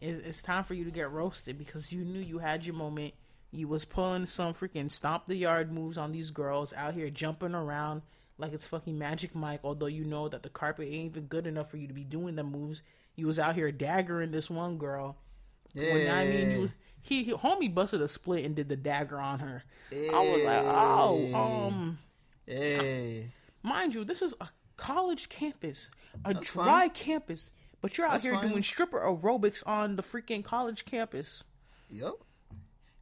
it's, 0.00 0.18
it's 0.26 0.42
time 0.42 0.64
for 0.64 0.74
you 0.74 0.84
to 0.84 0.90
get 0.90 1.10
roasted 1.10 1.56
because 1.56 1.92
you 1.92 2.04
knew 2.04 2.20
you 2.20 2.38
had 2.38 2.66
your 2.66 2.74
moment. 2.74 3.14
You 3.52 3.68
was 3.68 3.84
pulling 3.84 4.26
some 4.26 4.54
freaking 4.54 4.90
stomp 4.90 5.26
the 5.26 5.36
yard 5.36 5.70
moves 5.70 5.98
on 5.98 6.10
these 6.10 6.30
girls 6.30 6.72
out 6.72 6.94
here 6.94 7.10
jumping 7.10 7.54
around 7.54 8.02
like 8.38 8.52
it's 8.54 8.66
fucking 8.66 8.98
Magic 8.98 9.34
Mike. 9.34 9.60
Although 9.62 9.86
you 9.86 10.04
know 10.04 10.28
that 10.28 10.42
the 10.42 10.48
carpet 10.48 10.88
ain't 10.88 11.12
even 11.12 11.24
good 11.24 11.46
enough 11.46 11.70
for 11.70 11.76
you 11.76 11.86
to 11.86 11.92
be 11.92 12.02
doing 12.02 12.34
the 12.34 12.42
moves. 12.42 12.82
You 13.14 13.26
was 13.26 13.38
out 13.38 13.54
here 13.54 13.70
daggering 13.70 14.32
this 14.32 14.48
one 14.48 14.78
girl. 14.78 15.16
Yeah. 15.74 15.92
When 15.92 16.10
I 16.10 16.24
mean, 16.24 16.50
you 16.50 16.60
was, 16.62 16.70
he, 17.02 17.24
he 17.24 17.32
homie 17.32 17.72
busted 17.72 18.00
a 18.00 18.08
split 18.08 18.46
and 18.46 18.56
did 18.56 18.70
the 18.70 18.76
dagger 18.76 19.18
on 19.18 19.38
her. 19.40 19.62
I 19.92 20.18
was 20.18 20.44
like, 20.44 20.64
oh, 20.64 21.68
um, 21.68 21.98
Hey. 22.46 23.32
mind 23.62 23.94
you, 23.94 24.04
this 24.04 24.22
is 24.22 24.34
a 24.40 24.48
college 24.76 25.28
campus, 25.28 25.88
a 26.24 26.34
That's 26.34 26.52
dry 26.52 26.64
fine. 26.64 26.90
campus, 26.90 27.50
but 27.80 27.96
you're 27.96 28.06
out 28.06 28.12
That's 28.12 28.24
here 28.24 28.34
fine. 28.34 28.48
doing 28.50 28.62
stripper 28.62 29.00
aerobics 29.00 29.62
on 29.66 29.96
the 29.96 30.02
freaking 30.02 30.44
college 30.44 30.84
campus. 30.84 31.44
Yep. 31.90 32.12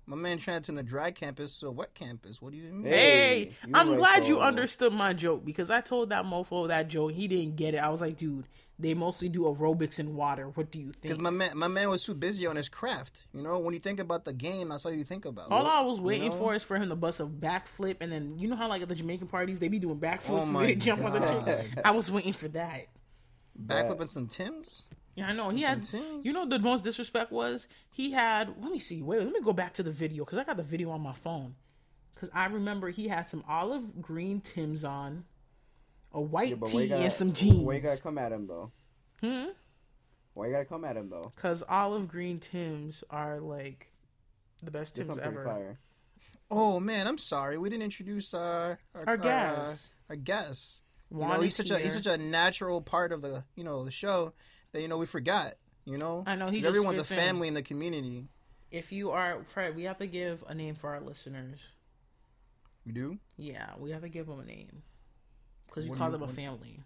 My 0.07 0.17
man 0.17 0.39
trying 0.39 0.61
to 0.61 0.67
turn 0.67 0.75
the 0.75 0.83
dry 0.83 1.13
campus 1.13 1.61
to 1.61 1.69
a 1.69 1.71
wet 1.71 1.95
campus. 1.95 2.43
What 2.43 2.51
do 2.53 2.59
you 2.59 2.73
mean? 2.73 2.85
Hey, 2.85 3.45
Hey, 3.63 3.71
I'm 3.73 3.91
right, 3.91 3.99
glad 3.99 4.27
you 4.27 4.41
understood 4.41 4.93
my 4.93 5.13
joke 5.13 5.45
because 5.45 5.71
I 5.71 5.81
told 5.83 6.09
that 6.09 6.25
mofo 6.25 6.67
that 6.69 6.89
joke. 6.89 7.13
He 7.13 7.29
didn't 7.29 7.55
get 7.55 7.75
it. 7.75 7.79
I 7.79 7.91
was 7.91 8.01
like, 8.01 8.17
dude, 8.19 8.49
they 8.81 8.95
mostly 8.95 9.29
do 9.29 9.43
aerobics 9.43 9.99
in 9.99 10.17
water. 10.17 10.49
What 10.49 10.71
do 10.71 10.79
you 10.79 10.87
think? 10.87 11.03
Because 11.03 11.19
my 11.19 11.31
man, 11.31 11.57
my 11.57 11.69
man 11.69 11.91
was 11.91 12.05
too 12.05 12.15
busy 12.15 12.47
on 12.47 12.57
his 12.57 12.69
craft. 12.69 13.25
You 13.35 13.43
know, 13.43 13.59
when 13.59 13.75
you 13.75 13.81
think 13.81 14.01
about 14.01 14.25
the 14.25 14.33
game, 14.33 14.71
that's 14.71 14.87
all 14.87 14.93
you 14.93 15.05
think 15.05 15.25
about. 15.25 15.51
All 15.51 15.67
I 15.67 15.81
was 15.81 16.01
waiting 16.01 16.31
know? 16.31 16.39
for 16.39 16.55
is 16.55 16.63
for 16.63 16.77
him 16.77 16.89
to 16.89 16.97
bust 16.97 17.21
a 17.21 17.27
backflip, 17.27 17.97
and 18.01 18.11
then 18.11 18.39
you 18.39 18.49
know 18.49 18.57
how 18.57 18.69
like 18.69 18.83
at 18.83 18.89
the 18.89 18.95
Jamaican 18.95 19.29
parties 19.29 19.59
they 19.59 19.69
be 19.69 19.79
doing 19.79 19.99
backflips 19.99 20.31
Oh 20.31 20.43
and 20.43 20.57
they 20.57 20.75
jump 20.77 21.05
on 21.05 21.13
the 21.13 21.21
God. 21.21 21.45
chick. 21.45 21.67
I 21.85 21.91
was 21.91 22.11
waiting 22.11 22.33
for 22.33 22.49
that. 22.49 22.87
Backflipping 23.63 24.09
some 24.09 24.27
Tims. 24.27 24.89
Yeah, 25.15 25.29
I 25.29 25.33
know. 25.33 25.51
He 25.51 25.63
had. 25.63 25.83
Tims. 25.83 26.25
You 26.25 26.33
know 26.33 26.49
the 26.49 26.59
most 26.59 26.85
disrespect 26.85 27.31
was 27.31 27.67
he 27.91 28.13
had. 28.13 28.55
Let 28.61 28.73
me 28.73 28.79
see. 28.79 29.03
Wait, 29.03 29.23
let 29.23 29.33
me 29.33 29.41
go 29.43 29.53
back 29.53 29.75
to 29.75 29.83
the 29.83 29.91
video 29.91 30.25
because 30.25 30.39
I 30.39 30.45
got 30.45 30.57
the 30.57 30.63
video 30.63 30.91
on 30.91 31.01
my 31.03 31.13
phone. 31.13 31.55
Because 32.15 32.31
I 32.35 32.47
remember 32.47 32.91
he 32.91 33.09
had 33.09 33.29
some 33.29 33.45
olive 33.49 34.01
green 34.03 34.41
Tims 34.41 34.85
on, 34.85 35.25
a 36.13 36.21
white 36.21 36.51
Yeah, 36.51 36.55
but 36.57 36.73
why 36.73 36.81
you 36.81 36.87
tee, 36.87 36.89
gotta, 36.91 37.03
and 37.05 37.13
some 37.13 37.33
jeans. 37.33 37.59
Why 37.65 37.75
you 37.75 37.81
gotta 37.81 38.01
come 38.01 38.19
at 38.19 38.33
him 38.33 38.47
though? 38.47 38.71
Hmm. 39.21 39.51
Why 40.35 40.47
you 40.47 40.53
gotta 40.53 40.65
come 40.65 40.85
at 40.85 40.97
him 40.97 41.11
though? 41.11 41.33
Because 41.35 41.63
olive 41.69 42.09
green 42.09 42.39
Tims 42.41 43.05
are 43.11 43.41
like 43.41 43.93
the 44.63 44.71
best 44.71 44.95
This 44.95 45.07
Tims 45.07 45.19
ever. 45.19 45.45
fire. 45.45 45.79
Oh 46.51 46.81
man, 46.81 47.07
I'm 47.07 47.19
sorry. 47.19 47.59
We 47.59 47.69
didn't 47.71 47.83
introduce 47.85 48.35
our 48.35 48.79
our, 48.95 49.05
Our 49.09 49.17
guest. 49.17 49.89
Uh, 50.09 50.11
our 50.11 50.17
guest. 50.17 50.83
You 51.13 51.19
know, 51.19 51.41
he's 51.41 51.57
such 51.57 51.71
a 51.71 51.79
he's 51.79 51.95
such 51.95 52.07
a 52.07 52.17
natural 52.19 52.81
part 52.81 53.13
of 53.13 53.23
the 53.23 53.45
you 53.57 53.65
know 53.65 53.85
the 53.85 53.91
show 53.91 54.33
that 54.73 54.81
you 54.81 54.89
know 54.89 54.99
we 54.99 55.07
forgot. 55.07 55.55
You 55.85 55.99
know, 55.99 56.23
I 56.27 56.37
know, 56.37 56.47
he 56.51 56.59
'Cause 56.59 56.67
just 56.67 56.69
everyone's 56.77 56.99
a 56.99 57.03
fits 57.05 57.11
in. 57.13 57.17
family 57.17 57.49
in 57.49 57.55
the 57.55 57.63
community. 57.63 58.29
If 58.71 58.93
you 58.93 59.11
are 59.11 59.43
Fred, 59.45 59.75
we 59.75 59.85
have 59.85 59.99
to 59.99 60.07
give 60.07 60.45
a 60.47 60.55
name 60.55 60.77
for 60.77 60.91
our 60.91 61.01
listeners. 61.01 61.59
We 62.87 62.93
do? 62.93 63.19
Yeah, 63.37 63.71
we 63.79 63.91
have 63.91 64.03
to 64.03 64.09
give 64.09 64.27
them 64.27 64.39
a 64.41 64.45
name 64.45 64.83
because 65.71 65.85
you 65.85 65.91
What 65.91 65.99
call 65.99 66.09
you- 66.11 66.19
them 66.19 66.23
a 66.29 66.33
family. 66.33 66.81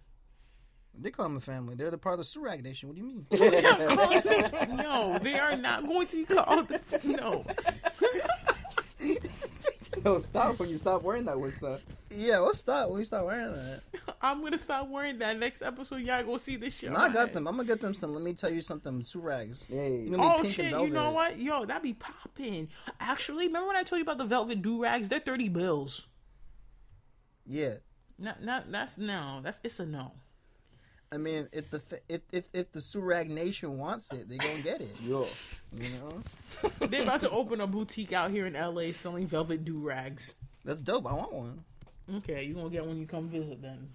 They 0.97 1.11
call 1.11 1.25
them 1.25 1.37
a 1.37 1.41
family. 1.41 1.75
They're 1.75 1.91
the 1.91 1.99
part 1.99 2.13
of 2.13 2.19
the 2.19 2.25
Surag 2.25 2.63
Nation. 2.63 2.89
What 2.89 2.95
do 2.97 3.03
you 3.03 3.09
mean? 3.09 3.27
no, 4.77 5.19
they 5.21 5.35
are 5.37 5.57
not 5.57 5.85
going 5.89 6.07
to 6.07 6.17
be 6.17 6.25
called. 6.25 6.71
No, 7.05 7.45
Yo, 10.05 10.19
stop 10.19 10.59
when 10.59 10.69
you 10.69 10.77
stop 10.77 11.03
wearing 11.03 11.25
that 11.25 11.39
with 11.41 11.55
stuff. 11.55 11.81
yeah, 12.11 12.39
let's 12.39 12.61
stop. 12.61 12.91
When 12.91 12.99
we 12.99 13.05
stop 13.05 13.25
wearing 13.25 13.53
that. 13.53 13.81
I'm 14.21 14.43
gonna 14.43 14.59
stop 14.59 14.89
wearing 14.89 15.19
that 15.19 15.39
next 15.39 15.63
episode. 15.63 16.03
Y'all 16.03 16.23
go 16.23 16.37
see 16.37 16.57
this 16.57 16.77
shit. 16.77 16.93
No, 16.93 16.99
I 16.99 17.09
got 17.09 17.33
them. 17.33 17.47
I'm 17.49 17.57
gonna 17.57 17.67
get 17.67 17.81
them 17.81 17.95
some. 17.95 18.13
Let 18.13 18.23
me 18.23 18.33
tell 18.35 18.51
you 18.53 18.61
something. 18.61 19.01
Surags. 19.03 19.67
Hey, 19.67 20.03
You 20.03 20.17
Oh 20.19 20.43
shit! 20.45 20.73
You 20.73 20.91
know 20.91 21.11
what? 21.13 21.39
Yo, 21.39 21.65
that 21.65 21.83
be 21.83 21.95
popping. 21.95 22.69
Actually, 23.01 23.47
remember 23.47 23.69
when 23.69 23.77
I 23.77 23.83
told 23.83 23.99
you 23.99 24.03
about 24.05 24.19
the 24.19 24.25
velvet 24.27 24.63
do 24.63 24.83
rags? 24.83 25.09
They're 25.09 25.21
thirty 25.21 25.49
bills. 25.49 26.07
Yeah. 27.47 27.75
Not, 28.19 28.43
not 28.43 28.71
that's 28.71 28.97
no. 28.99 29.41
That's 29.43 29.59
it's 29.65 29.81
a 29.81 29.87
no. 29.87 30.13
I 31.13 31.17
mean, 31.17 31.49
if 31.53 31.71
the 31.71 31.81
if 32.09 32.23
if 32.33 32.49
if 32.53 32.73
the 32.73 32.81
Surag 32.81 33.29
Nation 33.29 33.79
wants 33.79 34.13
it, 34.13 34.29
they 34.29 34.37
gonna 34.37 34.61
get 34.63 34.81
it. 34.81 34.95
Yeah. 35.03 35.25
You 35.77 35.89
know, 35.99 36.23
They're 36.87 37.03
about 37.03 37.21
to 37.23 37.31
open 37.31 37.61
a 37.61 37.67
boutique 37.67 38.13
out 38.13 38.31
here 38.31 38.47
in 38.47 38.55
LA 38.55 38.93
selling 38.93 39.27
velvet 39.27 39.65
do 39.65 39.79
rags. 39.81 40.35
that's 40.65 40.81
dope. 40.81 41.07
I 41.07 41.15
want 41.15 41.33
one. 41.33 41.65
Okay, 42.17 42.45
you 42.45 42.55
gonna 42.55 42.71
get 42.71 42.83
one 42.83 42.91
when 42.91 42.99
you 43.01 43.07
come 43.07 43.29
visit 43.29 43.61
then. 43.63 43.89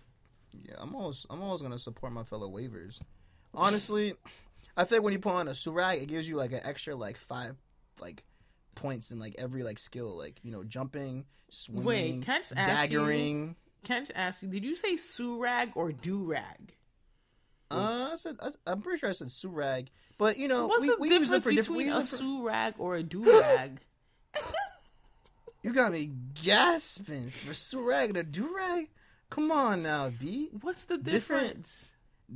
Yeah, 0.66 0.76
I'm 0.80 0.96
always 0.96 1.26
I'm 1.30 1.42
always 1.42 1.62
gonna 1.62 1.78
support 1.80 2.12
my 2.12 2.24
fellow 2.24 2.48
wavers. 2.50 3.00
Honestly, 3.54 4.14
I 4.78 4.84
think 4.84 5.04
when 5.04 5.14
you 5.14 5.20
put 5.20 5.34
on 5.34 5.48
a 5.48 5.52
surag, 5.52 6.02
it 6.02 6.08
gives 6.08 6.28
you 6.28 6.36
like 6.36 6.52
an 6.52 6.62
extra 6.64 6.96
like 6.96 7.18
five 7.18 7.56
like 8.02 8.24
points 8.76 9.12
in 9.12 9.20
like 9.20 9.36
every 9.38 9.64
like 9.64 9.80
skill, 9.80 10.18
like 10.18 10.40
you 10.44 10.52
know, 10.52 10.64
jumping, 10.64 11.26
swimming, 11.50 11.86
Wait, 11.86 12.22
can 12.24 12.34
I 12.36 12.38
just 12.40 12.54
ask 12.56 12.92
you- 12.92 13.00
daggering. 13.00 13.56
Can 13.84 13.98
I 13.98 14.00
just 14.02 14.12
ask 14.16 14.42
you? 14.42 14.50
Did 14.50 14.64
you 14.64 14.76
say 14.76 14.96
surag 14.96 15.72
or 15.76 15.92
do 15.92 16.24
rag? 16.24 16.76
Uh, 17.72 18.10
I 18.14 18.16
said 18.16 18.36
I, 18.42 18.50
I'm 18.72 18.82
pretty 18.82 19.00
sure 19.00 19.10
I 19.10 19.14
said 19.14 19.28
surag, 19.28 19.88
but 20.18 20.38
you 20.38 20.48
know, 20.48 20.68
What's 20.68 20.82
we, 20.82 20.88
the 20.90 20.98
we 21.00 21.10
use 21.10 21.30
difference 21.30 21.32
it 21.32 21.44
for 21.44 21.52
different. 21.52 21.78
We 21.78 21.84
between 21.86 21.94
a 21.94 22.00
use 22.00 22.18
for, 22.18 22.24
surag 22.24 22.74
or 22.78 22.96
a 22.96 23.04
do 23.04 23.42
rag? 23.42 23.80
you 25.64 25.74
got 25.74 25.92
me 25.92 26.12
gasping 26.44 27.30
for 27.30 27.54
surag 27.54 28.10
and 28.10 28.18
a 28.18 28.24
durag. 28.24 28.88
Come 29.30 29.52
on 29.52 29.84
now, 29.84 30.10
B. 30.10 30.50
What's 30.62 30.86
the 30.86 30.98
Different. 30.98 31.48
difference? 31.48 31.86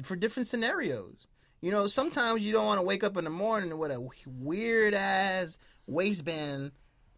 for 0.01 0.15
different 0.15 0.47
scenarios. 0.47 1.27
You 1.62 1.71
know, 1.71 1.88
sometimes 1.88 2.41
you 2.41 2.51
don't 2.51 2.65
want 2.65 2.79
to 2.79 2.85
wake 2.85 3.03
up 3.03 3.15
in 3.15 3.23
the 3.23 3.29
morning 3.29 3.77
with 3.77 3.91
a 3.91 4.09
weird 4.25 4.93
ass 4.93 5.57
waistband 5.88 6.71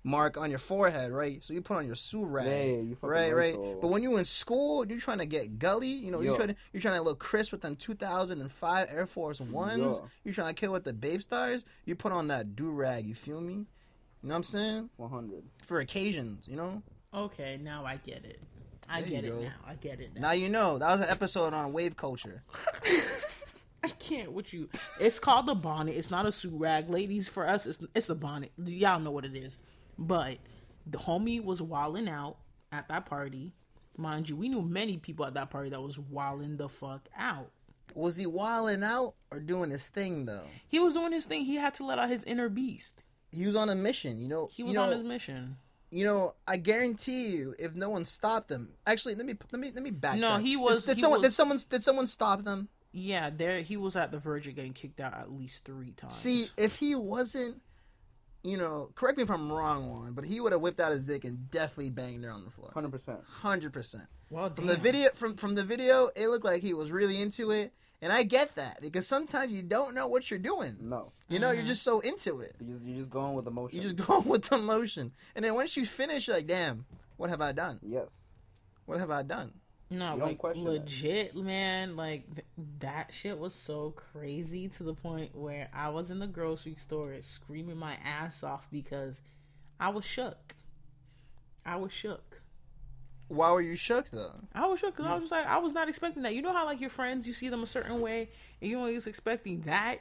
mark 0.06 0.38
on 0.38 0.50
your 0.52 0.60
forehead, 0.60 1.12
right? 1.12 1.44
So 1.44 1.54
you 1.54 1.62
put 1.62 1.78
on 1.78 1.86
your 1.86 1.96
surag, 1.96 2.44
Hey, 2.44 2.82
you 2.82 2.96
right, 3.02 3.34
right, 3.34 3.34
right. 3.34 3.54
though. 3.54 3.80
But 3.82 3.88
when 3.90 4.04
you're 4.04 4.18
in 4.20 4.24
school, 4.26 4.86
you're 4.88 5.00
trying 5.00 5.18
to 5.18 5.26
get 5.26 5.58
gully. 5.60 5.90
You 5.90 6.12
know, 6.12 6.22
you're 6.22 6.36
trying 6.36 6.50
to 6.50 6.56
you're 6.72 6.82
trying 6.82 6.96
to 6.98 7.02
look 7.02 7.20
crisp 7.20 7.52
with 7.52 7.62
them 7.62 7.76
2005 7.76 8.88
Air 8.92 9.08
Force 9.08 9.42
Ones. 9.42 9.82
Yo. 9.82 10.10
You're 10.24 10.34
trying 10.36 10.54
to 10.54 10.60
kill 10.60 10.72
with 10.72 10.84
the 10.84 10.94
Bape 10.94 11.22
Stars. 11.24 11.66
You 11.86 11.96
put 11.96 12.12
on 12.12 12.28
that 12.28 12.56
do 12.56 12.70
rag. 12.70 13.06
You 13.06 13.16
feel 13.16 13.42
me? 13.42 13.54
You 13.54 14.30
know 14.30 14.34
what 14.34 14.36
I'm 14.38 14.44
saying? 14.44 14.90
100. 14.98 15.44
For 15.66 15.80
occasions, 15.80 16.48
you 16.48 16.56
know. 16.56 16.82
Okay, 17.14 17.60
now 17.62 17.84
I 17.86 17.98
get 17.98 18.24
it. 18.26 18.40
I 18.88 19.02
There 19.02 19.10
get 19.10 19.24
it 19.26 19.30
go. 19.30 19.42
now. 19.42 19.54
I 19.68 19.74
get 19.76 20.00
it 20.00 20.12
now. 20.16 20.22
Now 20.22 20.32
you 20.34 20.50
know. 20.50 20.78
That 20.78 20.92
was 20.92 21.02
an 21.02 21.10
episode 21.10 21.54
on 21.54 21.74
wave 21.74 21.96
culture. 21.98 22.44
I 23.84 23.90
can't 23.90 24.32
with 24.32 24.52
you. 24.54 24.70
It's 25.00 25.20
called 25.20 25.48
a 25.50 25.56
bonnet. 25.56 25.96
It's 25.96 26.10
not 26.10 26.26
a 26.26 26.32
suit 26.32 26.54
rag, 26.56 26.90
ladies. 26.90 27.28
For 27.28 27.48
us, 27.48 27.66
it's 27.66 27.80
it's 27.94 28.10
a 28.10 28.16
bonnet. 28.16 28.52
Y'all 28.58 29.00
know 29.00 29.12
what 29.12 29.26
it 29.26 29.36
is. 29.36 29.58
But 29.98 30.38
the 30.86 30.98
homie 30.98 31.44
was 31.44 31.62
wilding 31.62 32.08
out 32.10 32.38
at 32.72 32.88
that 32.90 33.06
party. 33.06 33.54
Mind 33.98 34.30
you, 34.30 34.36
we 34.36 34.50
knew 34.50 34.62
many 34.62 34.98
people 34.98 35.26
at 35.26 35.34
that 35.36 35.50
party 35.50 35.70
that 35.70 35.82
was 35.82 35.98
wilding 35.98 36.58
the 36.58 36.68
fuck 36.68 37.08
out. 37.18 37.52
Was 37.94 38.18
he 38.18 38.26
wilding 38.26 38.84
out 38.84 39.14
or 39.32 39.40
doing 39.40 39.70
his 39.70 39.88
thing 39.88 40.26
though? 40.26 40.44
He 40.68 40.80
was 40.80 40.94
doing 40.96 41.14
his 41.14 41.26
thing. 41.26 41.46
He 41.46 41.56
had 41.56 41.74
to 41.76 41.86
let 41.86 41.98
out 42.00 42.10
his 42.10 42.24
inner 42.26 42.50
beast. 42.50 43.04
He 43.32 43.46
was 43.48 43.56
on 43.56 43.70
a 43.70 43.76
mission, 43.76 44.20
you 44.20 44.28
know. 44.28 44.50
He 44.52 44.64
you 44.64 44.68
was 44.68 44.76
know, 44.76 44.84
on 44.84 44.92
his 44.92 45.04
mission. 45.04 45.58
you 45.92 46.04
know, 46.04 46.34
I 46.48 46.58
guarantee 46.58 47.28
you, 47.38 47.54
if 47.60 47.74
no 47.76 47.90
one 47.90 48.04
stopped 48.04 48.50
them, 48.50 48.74
actually, 48.86 49.16
let 49.16 49.26
me 49.26 49.36
let 49.52 49.60
me 49.62 49.72
let 49.74 49.84
me 49.84 49.92
back. 49.92 50.18
No, 50.18 50.38
he 50.38 50.58
was- 50.58 50.82
Did, 50.86 50.92
did 50.92 50.98
he 50.98 51.02
someone 51.02 51.20
was- 51.22 51.28
did 51.30 51.34
someone 51.34 51.60
did 51.70 51.84
someone 51.84 52.08
stop 52.08 52.44
them? 52.44 52.68
Yeah, 52.92 53.30
there 53.30 53.60
he 53.62 53.78
was 53.78 53.96
at 53.96 54.12
the 54.12 54.20
verge 54.20 54.48
of 54.48 54.56
getting 54.56 54.74
kicked 54.74 55.00
out 55.00 55.14
at 55.14 55.32
least 55.32 55.64
three 55.66 55.92
times. 55.92 56.16
See, 56.16 56.48
if 56.58 56.78
he 56.78 56.96
wasn't, 56.96 57.62
you 58.46 58.58
know, 58.58 58.90
correct 58.96 59.18
me 59.18 59.24
if 59.24 59.30
I'm 59.32 59.52
wrong, 59.52 59.90
one, 59.90 60.14
but 60.14 60.24
he 60.24 60.40
would 60.40 60.52
have 60.54 60.62
whipped 60.62 60.80
out 60.80 60.92
his 60.92 61.08
dick 61.08 61.26
and 61.26 61.50
definitely 61.52 61.90
banged 61.90 62.24
her 62.24 62.32
on 62.32 62.46
the 62.46 62.52
floor, 62.52 62.72
100%. 62.76 63.24
hundred 63.26 63.74
percent. 63.74 64.06
well, 64.30 64.50
From 64.52 64.68
the 64.68 64.76
video, 64.78 65.10
from 65.14 65.36
from 65.36 65.56
the 65.56 65.64
video, 65.64 66.10
it 66.16 66.28
looked 66.28 66.46
like 66.46 66.62
he 66.62 66.74
was 66.74 66.92
really 66.92 67.22
into 67.22 67.52
it, 67.52 67.74
and 68.02 68.14
I 68.14 68.24
get 68.24 68.56
that 68.56 68.80
because 68.82 69.08
sometimes 69.08 69.52
you 69.52 69.64
don't 69.64 69.96
know 69.96 70.08
what 70.08 70.30
you're 70.30 70.40
doing. 70.40 70.78
No. 70.80 71.12
You 71.28 71.40
know, 71.40 71.48
Mm-hmm. 71.48 71.58
you're 71.58 71.66
just 71.68 71.84
so 71.84 72.00
into 72.02 72.40
it. 72.42 72.56
You 72.60 72.74
just, 72.74 72.86
you're 72.86 72.98
just 72.98 73.10
going 73.10 73.34
with 73.34 73.48
emotion. 73.48 73.76
You're 73.82 73.92
just 73.92 73.98
go 74.08 74.22
with 74.22 74.44
the 74.44 74.60
motion, 74.60 75.12
and 75.36 75.44
then 75.44 75.56
once 75.56 75.76
you 75.76 75.86
finish, 75.86 76.28
you're 76.28 76.38
like, 76.38 76.48
damn, 76.48 76.86
what 77.18 77.30
have 77.32 77.42
I 77.42 77.52
done? 77.52 77.80
Yes. 77.82 78.34
What 78.86 79.00
have 79.00 79.10
I 79.10 79.24
done? 79.24 79.52
No, 79.90 80.14
You 80.14 80.20
don't 80.20 80.30
like 80.30 80.38
question 80.40 80.64
that. 80.64 80.70
legit, 80.72 81.36
man. 81.36 81.96
Like 81.96 82.26
th- 82.34 82.48
that 82.80 83.12
shit 83.14 83.38
was 83.38 83.54
so 83.54 83.92
crazy 83.92 84.68
to 84.70 84.84
the 84.84 84.94
point 84.96 85.36
where 85.36 85.70
I 85.74 85.90
was 85.90 86.10
in 86.10 86.20
the 86.20 86.28
grocery 86.28 86.76
store 86.80 87.14
screaming 87.22 87.78
my 87.78 87.96
ass 88.04 88.44
off 88.44 88.68
because 88.72 89.16
I 89.80 89.90
was 89.90 90.04
shook. 90.04 90.56
I 91.66 91.76
was 91.76 91.92
shook. 91.92 92.42
Why 93.28 93.52
were 93.52 93.62
you 93.62 93.76
shook 93.76 94.10
though? 94.10 94.34
I 94.54 94.66
was 94.68 94.80
shook 94.80 94.96
because 94.96 95.10
I 95.10 95.14
was 95.14 95.22
just 95.24 95.32
like, 95.32 95.48
I 95.48 95.58
was 95.58 95.74
not 95.74 95.90
expecting 95.90 96.24
that. 96.24 96.34
You 96.36 96.42
know 96.42 96.54
how 96.54 96.66
like 96.66 96.82
your 96.82 96.90
friends, 96.92 97.28
you 97.28 97.34
see 97.34 97.50
them 97.50 97.64
a 97.64 97.68
certain 97.68 98.02
way, 98.02 98.30
and 98.62 98.70
you 98.70 98.78
always 98.80 99.08
expecting 99.08 99.62
that. 99.62 100.00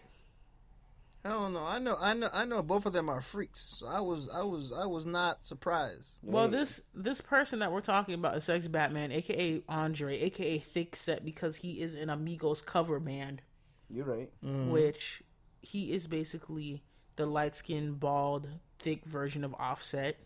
I 1.24 1.30
don't 1.30 1.54
know. 1.54 1.64
I 1.64 1.78
know. 1.78 1.96
I 2.00 2.12
know. 2.12 2.28
I 2.34 2.44
know. 2.44 2.62
Both 2.62 2.84
of 2.84 2.92
them 2.92 3.08
are 3.08 3.20
freaks. 3.22 3.60
So 3.78 3.86
I 3.86 4.00
was. 4.00 4.28
I 4.28 4.42
was. 4.42 4.72
I 4.72 4.84
was 4.84 5.06
not 5.06 5.46
surprised. 5.46 6.18
Well, 6.22 6.48
this 6.48 6.80
this 6.94 7.20
person 7.22 7.60
that 7.60 7.72
we're 7.72 7.80
talking 7.80 8.14
about 8.14 8.36
is 8.36 8.44
Sex 8.44 8.68
Batman, 8.68 9.10
aka 9.10 9.62
Andre, 9.68 10.20
aka 10.20 10.58
Thick 10.58 10.96
Set, 10.96 11.24
because 11.24 11.56
he 11.56 11.80
is 11.80 11.94
an 11.94 12.10
Amigos 12.10 12.60
cover 12.60 13.00
band, 13.00 13.40
You're 13.88 14.04
right. 14.04 14.30
Mm. 14.44 14.68
which 14.68 15.22
he 15.62 15.92
is 15.92 16.06
basically 16.06 16.82
the 17.16 17.24
light 17.24 17.54
skinned, 17.54 18.00
bald, 18.00 18.48
thick 18.78 19.04
version 19.06 19.44
of 19.44 19.54
Offset. 19.54 20.18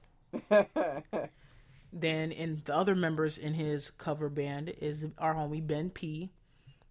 Then, 1.91 2.33
in 2.33 2.61
the 2.65 2.75
other 2.77 2.95
members 2.95 3.39
in 3.39 3.55
his 3.55 3.91
cover 3.91 4.29
band 4.29 4.75
is 4.81 5.07
our 5.17 5.35
homie 5.35 5.67
Ben 5.67 5.89
P. 5.91 6.31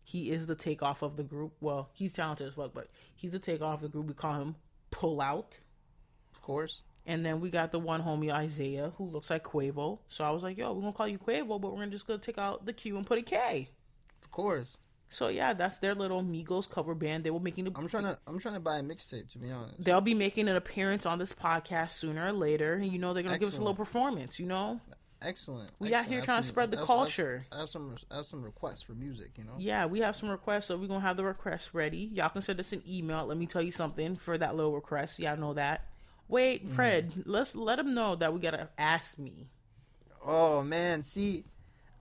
He 0.07 0.31
is 0.31 0.47
the 0.47 0.55
takeoff 0.55 1.01
of 1.01 1.17
the 1.17 1.23
group. 1.23 1.51
Well, 1.59 1.89
he's 1.91 2.13
talented 2.13 2.47
as 2.47 2.53
fuck, 2.53 2.73
but 2.73 2.87
he's 3.13 3.33
the 3.33 3.39
takeoff 3.39 3.75
of 3.75 3.81
the 3.81 3.89
group. 3.89 4.05
We 4.07 4.13
call 4.13 4.39
him 4.39 4.55
Pull 4.89 5.19
Out. 5.19 5.59
Of 6.31 6.41
course. 6.41 6.83
And 7.05 7.25
then 7.25 7.41
we 7.41 7.49
got 7.49 7.73
the 7.73 7.79
one 7.79 8.01
homie 8.01 8.31
Isaiah 8.31 8.93
who 8.97 9.03
looks 9.03 9.29
like 9.29 9.43
Quavo. 9.43 9.99
So 10.07 10.23
I 10.23 10.29
was 10.29 10.43
like, 10.43 10.57
yo, 10.57 10.71
we're 10.71 10.79
gonna 10.79 10.93
call 10.93 11.09
you 11.09 11.17
Quavo, 11.17 11.59
but 11.59 11.73
we're 11.73 11.79
gonna 11.79 11.91
just 11.91 12.07
gonna 12.07 12.19
take 12.19 12.37
out 12.37 12.65
the 12.65 12.71
Q 12.71 12.95
and 12.95 13.05
put 13.05 13.19
a 13.19 13.21
K. 13.21 13.67
Of 14.23 14.31
course. 14.31 14.77
So 15.09 15.27
yeah, 15.27 15.51
that's 15.51 15.79
their 15.79 15.93
little 15.93 16.23
Migos 16.23 16.69
cover 16.69 16.95
band. 16.95 17.25
They 17.25 17.29
were 17.29 17.41
making. 17.41 17.65
the 17.65 17.73
I'm 17.75 17.89
trying 17.89 18.05
to. 18.05 18.17
I'm 18.25 18.39
trying 18.39 18.53
to 18.53 18.61
buy 18.61 18.77
a 18.77 18.83
mixtape. 18.83 19.27
To 19.33 19.39
be 19.39 19.51
honest. 19.51 19.83
They'll 19.83 19.99
be 19.99 20.13
making 20.13 20.47
an 20.47 20.55
appearance 20.55 21.05
on 21.05 21.19
this 21.19 21.33
podcast 21.33 21.91
sooner 21.91 22.27
or 22.27 22.31
later. 22.31 22.77
You 22.77 22.97
know, 22.97 23.13
they're 23.13 23.23
gonna 23.23 23.39
give 23.39 23.49
us 23.49 23.57
a 23.57 23.59
little 23.59 23.75
performance. 23.75 24.39
You 24.39 24.45
know, 24.45 24.79
Excellent. 25.21 25.71
We 25.79 25.93
out 25.93 26.05
here 26.05 26.13
I 26.13 26.15
have 26.17 26.25
trying 26.25 26.41
to 26.41 26.47
spread 26.47 26.71
the 26.71 26.77
I 26.77 26.81
have 26.81 26.87
culture. 26.87 27.45
I 27.51 27.59
have 27.59 27.69
some. 27.69 27.95
I 28.11 28.17
have 28.17 28.25
some 28.25 28.43
requests 28.43 28.83
for 28.83 28.93
music. 28.93 29.31
You 29.37 29.45
know. 29.45 29.55
yeah, 29.57 29.85
we 29.85 29.99
have 29.99 30.15
some 30.15 30.29
requests, 30.29 30.67
so 30.67 30.77
we're 30.77 30.87
gonna 30.87 30.99
have 30.99 31.17
the 31.17 31.23
requests 31.23 31.73
ready. 31.73 32.09
Y'all 32.13 32.29
can 32.29 32.41
send 32.41 32.59
us 32.59 32.71
an 32.71 32.83
email. 32.87 33.25
Let 33.25 33.37
me 33.37 33.47
tell 33.47 33.61
you 33.61 33.71
something 33.71 34.15
for 34.15 34.37
that 34.37 34.55
little 34.55 34.73
request. 34.73 35.19
Y'all 35.19 35.37
know 35.37 35.53
that. 35.55 35.85
Wait, 36.27 36.65
mm-hmm. 36.65 36.75
Fred, 36.75 37.23
let's 37.25 37.55
let 37.55 37.77
them 37.77 37.93
know 37.93 38.15
that 38.15 38.33
we 38.33 38.39
gotta 38.39 38.69
ask 38.77 39.17
me. 39.17 39.47
Oh 40.23 40.61
man, 40.61 41.01
see, 41.03 41.45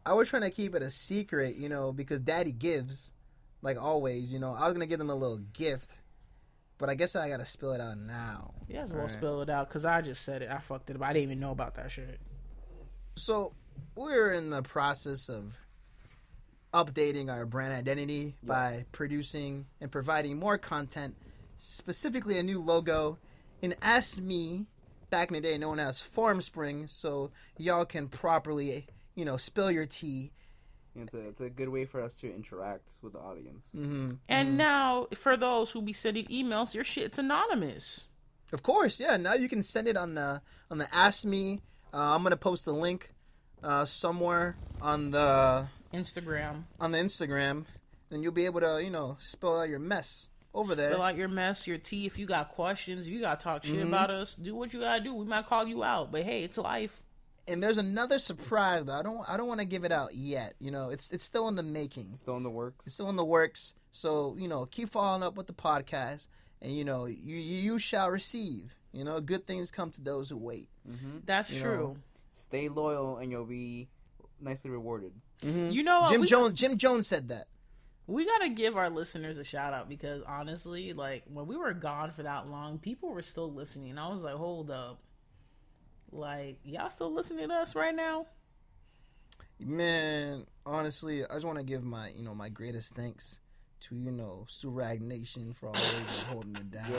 I 0.04 0.12
was 0.12 0.28
trying 0.28 0.42
to 0.42 0.50
keep 0.50 0.75
it 0.75 0.82
a 0.82 0.90
secret, 0.90 1.56
you 1.56 1.68
know, 1.68 1.92
because 1.92 2.20
Daddy 2.20 2.52
gives, 2.52 3.14
like 3.62 3.80
always. 3.80 4.32
You 4.32 4.40
know, 4.40 4.52
I 4.52 4.64
was 4.66 4.75
gonna 4.75 4.87
give 4.87 4.99
them 4.99 5.11
a 5.11 5.14
little 5.14 5.38
gift, 5.54 5.99
but 6.76 6.90
I 6.90 6.96
guess 6.96 7.16
I 7.16 7.28
gotta 7.30 7.46
spill 7.46 7.73
it 7.73 7.80
out 7.80 7.99
now. 7.99 8.52
Yeah, 8.68 8.85
will 8.85 8.96
Right. 8.96 9.11
spill 9.11 9.40
it 9.42 9.49
out 9.49 9.68
because 9.68 9.85
I 9.87 10.02
just 10.02 10.23
said 10.23 10.42
it. 10.42 10.50
I 10.50 10.58
fucked 10.58 10.90
it 10.90 10.96
up. 10.96 11.02
I 11.02 11.14
didn't 11.14 11.25
even 11.25 11.40
know 11.40 11.52
about 11.52 11.76
that 11.76 11.90
shit. 11.90 12.20
So 13.16 13.54
we're 13.94 14.32
in 14.32 14.50
the 14.50 14.62
process 14.62 15.28
of 15.30 15.58
updating 16.75 17.30
our 17.30 17.46
brand 17.46 17.73
identity 17.73 18.35
by 18.42 18.85
producing 18.92 19.64
and 19.80 19.90
providing 19.90 20.38
more 20.38 20.58
content, 20.58 21.16
specifically 21.56 22.38
a 22.38 22.42
new 22.42 22.61
logo. 22.61 23.18
And 23.62 23.75
Ask 23.80 24.20
Me, 24.20 24.66
back 25.08 25.28
in 25.28 25.35
the 25.35 25.40
day 25.40 25.56
known 25.56 25.80
as 25.80 26.02
Formspring, 26.02 26.90
so 26.90 27.30
y'all 27.56 27.87
can 27.87 28.06
properly, 28.08 28.87
you 29.14 29.25
know, 29.25 29.38
spill 29.38 29.70
your 29.70 29.87
tea. 29.87 30.30
It's 30.94 31.14
a, 31.14 31.20
it's 31.20 31.40
a 31.40 31.49
good 31.49 31.70
way 31.70 31.87
for 31.87 32.02
us 32.02 32.14
to 32.16 32.32
interact 32.32 32.99
with 33.02 33.14
the 33.14 33.18
audience. 33.18 33.73
hmm 33.73 34.12
And 34.28 34.58
now, 34.58 35.08
for 35.14 35.37
those 35.38 35.70
who 35.70 35.80
be 35.80 35.94
sending 35.94 36.26
emails, 36.26 36.75
your 36.75 36.85
shit's 36.85 37.18
anonymous. 37.18 38.02
Of 38.52 38.62
course, 38.62 39.00
yeah. 39.00 39.16
Now 39.16 39.35
you 39.35 39.49
can 39.49 39.62
send 39.62 39.88
it 39.88 39.96
on 39.96 40.14
the 40.14 40.42
on 40.70 40.78
the 40.78 40.94
Ask 40.94 41.25
Me. 41.25 41.61
Uh, 41.97 42.15
I'm 42.15 42.23
gonna 42.23 42.37
post 42.37 42.67
a 42.67 42.73
link 42.73 43.11
uh, 43.62 43.87
somewhere 43.87 44.55
on 44.83 45.11
the 45.12 45.67
Instagram. 45.95 46.65
on 46.79 46.93
the 46.93 46.99
Instagram, 46.99 47.65
and 48.11 48.23
you'll 48.23 48.32
be 48.32 48.45
able 48.45 48.61
to 48.61 48.82
you 48.85 48.91
know 48.91 49.17
spill 49.19 49.59
out 49.59 49.71
your 49.71 49.78
mess 49.78 50.28
over 50.52 50.75
there. 50.75 50.91
Fill 50.91 51.00
out 51.02 51.17
your 51.17 51.28
mess, 51.28 51.67
your 51.67 51.78
tea. 51.78 52.04
If 52.04 52.19
you 52.19 52.26
got 52.26 52.50
questions, 52.50 53.06
if 53.06 53.13
you 53.13 53.21
got 53.23 53.41
to 53.41 53.45
talk 53.45 53.65
shit 53.65 53.76
Mhm. 53.76 53.89
about 53.89 54.11
us, 54.11 54.35
do 54.35 54.54
what 54.54 54.75
you 54.75 54.80
gotta 54.80 55.02
do. 55.02 55.15
We 55.15 55.25
might 55.25 55.47
call 55.47 55.67
you 55.67 55.82
out, 55.85 56.13
but 56.13 56.25
hey, 56.25 56.43
it's 56.45 56.59
life. 56.59 57.02
and 57.49 57.63
there's 57.63 57.78
another 57.78 58.19
surprise, 58.19 58.85
but 58.85 58.93
I 58.99 59.02
don't 59.02 59.26
I 59.26 59.39
don't 59.39 59.49
want 59.49 59.61
to 59.61 59.67
give 59.67 59.85
it 59.85 59.93
out 59.93 60.15
yet. 60.15 60.54
You 60.61 60.71
know, 60.73 60.91
it's 60.91 61.11
it's 61.13 61.25
still 61.25 61.49
in 61.49 61.54
the 61.56 61.63
making. 61.63 62.15
Still 62.15 62.37
in 62.37 62.43
the 62.43 62.50
works. 62.50 62.85
It's 62.87 62.95
still 62.97 63.09
in 63.09 63.17
the 63.17 63.25
works. 63.25 63.73
So 63.93 64.35
you 64.37 64.49
know, 64.49 64.67
keep 64.67 64.91
following 64.91 65.23
up 65.23 65.35
with 65.37 65.47
the 65.47 65.54
podcast, 65.54 66.28
and 66.61 66.73
you 66.73 66.85
know, 66.85 67.06
you 67.06 67.15
you, 67.37 67.56
you 67.73 67.78
shall 67.78 68.11
receive. 68.11 68.75
You 68.97 69.04
know, 69.04 69.21
good 69.21 69.47
things 69.47 69.71
come 69.71 69.91
to 69.93 70.00
those 70.00 70.30
who 70.30 70.37
wait. 70.39 70.69
hmm 70.87 71.19
That's 71.25 71.50
You 71.50 71.61
true. 71.61 71.76
know. 71.76 71.97
Stay 72.32 72.69
loyal, 72.69 73.19
and 73.19 73.30
you'll 73.30 73.45
be 73.45 73.89
nicely 74.41 74.71
rewarded. 74.71 75.13
Mhm. 75.43 75.73
You 75.73 75.82
know 75.82 76.00
what? 76.02 76.11
Jim 76.11 76.23
we, 76.23 76.26
Jones 76.26 76.54
Jim 76.54 76.76
Jones 76.78 77.06
said 77.06 77.28
that. 77.28 77.47
we 78.06 78.25
gotta 78.25 78.49
give 78.49 78.76
our 78.76 78.89
listeners 78.91 79.37
a 79.39 79.45
shout 79.45 79.73
out 79.75 79.89
because 79.89 80.23
honestly, 80.26 80.93
like 80.93 81.25
when 81.32 81.47
we 81.47 81.56
were 81.56 81.73
gone 81.75 82.13
for 82.13 82.23
that 82.23 82.49
long, 82.49 82.78
people 82.78 83.11
were 83.11 83.23
still 83.23 83.52
listening. 83.52 83.99
I 83.99 84.09
was 84.09 84.23
like, 84.23 84.35
hold 84.37 84.71
up. 84.71 85.00
Like, 86.13 86.59
y'all 86.65 86.89
still 86.91 87.13
listening 87.13 87.49
to 87.49 87.54
us 87.54 87.75
right 87.75 87.95
now? 87.95 88.26
Man, 89.59 90.47
honestly, 90.65 91.25
I 91.25 91.35
just 91.35 91.45
want 91.47 91.59
to 91.59 91.65
give 91.65 91.82
my 91.85 92.09
you 92.17 92.23
know 92.23 92.35
my 92.35 92.49
greatest 92.49 92.95
thanks 92.95 93.41
to 93.80 93.95
you 93.97 94.13
know 94.13 94.45
Surag 94.49 95.00
Nation 95.00 95.52
for 95.52 95.69
always 95.69 96.23
holding 96.30 96.54
it 96.56 96.71
down. 96.71 96.91
Yeah. 96.91 96.99